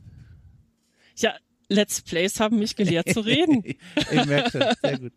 Ja, 1.17 1.33
Let's 1.69 2.01
Plays 2.01 2.39
haben 2.39 2.59
mich 2.59 2.75
gelehrt 2.75 3.09
zu 3.09 3.21
reden. 3.21 3.63
ich 4.11 4.25
merke 4.25 4.51
schon, 4.51 4.63
sehr 4.81 4.99
gut. 4.99 5.13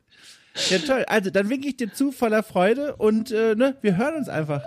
Ja, 0.70 0.78
toll. 0.78 1.04
Also, 1.06 1.30
dann 1.30 1.50
winke 1.50 1.68
ich 1.68 1.76
dir 1.76 1.92
zu 1.92 2.12
voller 2.12 2.42
Freude 2.42 2.96
und 2.96 3.30
äh, 3.30 3.54
ne, 3.54 3.76
wir 3.82 3.96
hören 3.96 4.16
uns 4.16 4.28
einfach. 4.28 4.62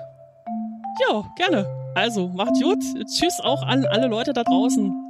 Ja, 1.07 1.33
gerne. 1.37 1.78
Also, 1.99 2.29
macht 2.29 2.53
gut. 2.63 2.81
Tschüss 3.07 3.41
auch 3.41 3.61
an 3.61 3.85
alle 3.85 4.07
Leute 4.07 4.31
da 4.31 4.43
draußen. 4.45 5.08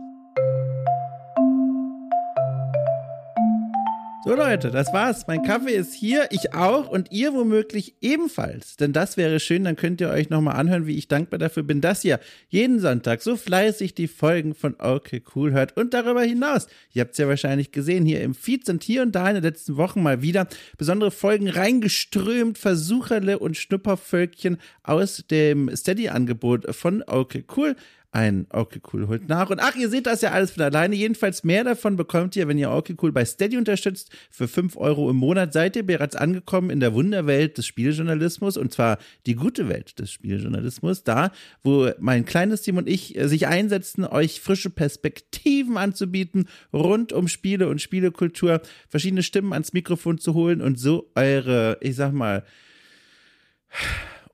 So 4.26 4.36
Leute, 4.36 4.70
das 4.70 4.91
war's. 4.91 5.28
Mein 5.28 5.43
Kaffee 5.43 5.74
ist 5.74 5.93
hier, 5.93 6.28
ich 6.32 6.53
auch 6.53 6.89
und 6.89 7.09
ihr 7.09 7.34
womöglich 7.34 7.95
ebenfalls. 8.01 8.76
Denn 8.76 8.91
das 8.91 9.15
wäre 9.15 9.39
schön, 9.39 9.63
dann 9.63 9.78
könnt 9.78 10.01
ihr 10.01 10.09
euch 10.09 10.30
nochmal 10.30 10.57
anhören, 10.57 10.88
wie 10.88 10.97
ich 10.97 11.07
dankbar 11.07 11.39
dafür 11.39 11.63
bin, 11.63 11.80
dass 11.80 12.03
ihr 12.03 12.20
jeden 12.49 12.82
Sonntag 12.82 13.22
so 13.22 13.38
fleißig 13.38 13.95
die 13.95 14.09
Folgen 14.09 14.55
von 14.55 14.76
Okay 14.78 15.24
Cool 15.34 15.53
hört. 15.53 15.78
Und 15.78 15.93
darüber 15.93 16.22
hinaus, 16.22 16.67
ihr 16.91 17.01
habt's 17.01 17.17
ja 17.17 17.30
wahrscheinlich 17.30 17.72
gesehen, 17.72 18.05
hier 18.05 18.20
im 18.20 18.36
Feed 18.36 18.65
sind 18.65 18.84
hier 18.84 19.04
und 19.04 19.13
da 19.13 19.29
in 19.29 19.36
den 19.36 19.43
letzten 19.43 19.78
Wochen 19.78 20.04
mal 20.04 20.21
wieder 20.21 20.47
besondere 20.78 21.12
Folgen 21.12 21.47
reingeströmt, 21.47 22.58
Versucherle 22.58 23.39
und 23.39 23.55
Schnuppervölkchen 23.55 24.58
aus 24.83 25.24
dem 25.32 25.74
Steady-Angebot 25.74 26.75
von 26.75 27.04
Okay 27.08 27.46
Cool 27.55 27.78
ein 28.12 28.48
Okay 28.50 28.82
Cool 28.92 29.08
holt 29.08 29.30
nach. 29.30 29.50
Und 29.50 29.60
ach, 29.60 29.76
ihr 29.76 29.90
seht 29.90 30.08
das 30.08 30.22
ja 30.22 30.32
alles 30.32 30.52
von 30.52 30.64
alleine. 30.64 30.96
Jedenfalls 30.96 31.44
mehr 31.44 31.64
davon 31.64 31.96
bekommt 31.96 32.36
ihr, 32.36 32.48
wenn 32.48 32.58
ihr 32.58 32.72
Okay 32.72 32.96
Cool 33.02 33.12
bei 33.12 33.24
Steady 33.24 33.58
unterstützt. 33.58 34.10
Für 34.32 34.48
5 34.48 34.78
Euro 34.78 35.10
im 35.10 35.18
Monat 35.18 35.54
seid 35.54 35.76
ihr 35.76 35.86
bereits 35.86 36.16
angekommen 36.16 36.72
in 36.72 36.80
der 36.80 36.94
Wunderwelt 36.94 37.58
des 37.58 37.68
Spieljournalismus 37.68 38.58
und 38.58 38.74
zwar 38.74 38.98
die 39.28 39.36
gute 39.36 39.70
Welt 39.70 40.00
des 40.00 40.12
Spieljournalismus. 40.12 41.04
Da, 41.04 41.32
wo 41.62 41.90
mein 42.00 42.26
kleines 42.26 42.64
Team 42.64 42.78
und 42.78 42.90
ich 42.90 43.16
äh, 43.16 43.28
sich 43.28 43.48
einsetzen, 43.48 44.06
euch 44.06 44.42
frische 44.42 44.72
Perspektiven 44.72 45.78
anzubieten 45.78 46.48
rund 46.74 47.14
um 47.14 47.28
Spiele 47.28 47.70
und 47.70 47.80
Spielekultur, 47.80 48.62
verschiedene 48.88 49.22
Stimmen 49.22 49.54
ans 49.54 49.74
Mikrofon 49.74 50.18
zu 50.18 50.34
holen 50.34 50.62
und 50.62 50.80
so 50.80 51.12
eure, 51.16 51.78
ich 51.82 51.96
sag 51.96 52.12
mal, 52.14 52.44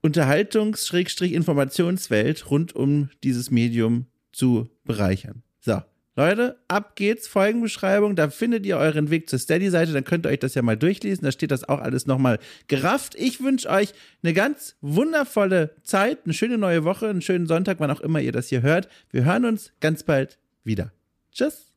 Unterhaltungs-Informationswelt 0.05 2.49
rund 2.51 2.75
um 2.75 3.09
dieses 3.23 3.49
Medium 3.49 4.05
zu 4.31 4.69
bereichern. 4.83 5.41
So. 5.59 5.81
Leute, 6.15 6.59
ab 6.67 6.95
geht's, 6.95 7.27
Folgenbeschreibung, 7.27 8.15
da 8.15 8.29
findet 8.29 8.67
ihr 8.67 8.77
euren 8.77 9.09
Weg 9.09 9.27
zur 9.29 9.39
Steady-Seite, 9.39 9.93
dann 9.93 10.03
könnt 10.03 10.27
ihr 10.27 10.29
euch 10.29 10.37
das 10.39 10.53
ja 10.53 10.61
mal 10.61 10.77
durchlesen, 10.77 11.25
da 11.25 11.31
steht 11.31 11.49
das 11.51 11.67
auch 11.67 11.81
alles 11.81 12.05
nochmal 12.05 12.37
gerafft. 12.67 13.15
Ich 13.15 13.41
wünsche 13.41 13.67
euch 13.67 13.93
eine 14.23 14.33
ganz 14.33 14.75
wundervolle 14.79 15.75
Zeit, 15.83 16.19
eine 16.23 16.33
schöne 16.33 16.59
neue 16.59 16.85
Woche, 16.85 17.09
einen 17.09 17.23
schönen 17.23 17.47
Sonntag, 17.47 17.79
wann 17.79 17.91
auch 17.91 18.01
immer 18.01 18.21
ihr 18.21 18.31
das 18.31 18.49
hier 18.49 18.61
hört. 18.61 18.87
Wir 19.09 19.25
hören 19.25 19.43
uns 19.43 19.73
ganz 19.81 20.03
bald 20.03 20.37
wieder. 20.63 20.93
Tschüss. 21.33 21.74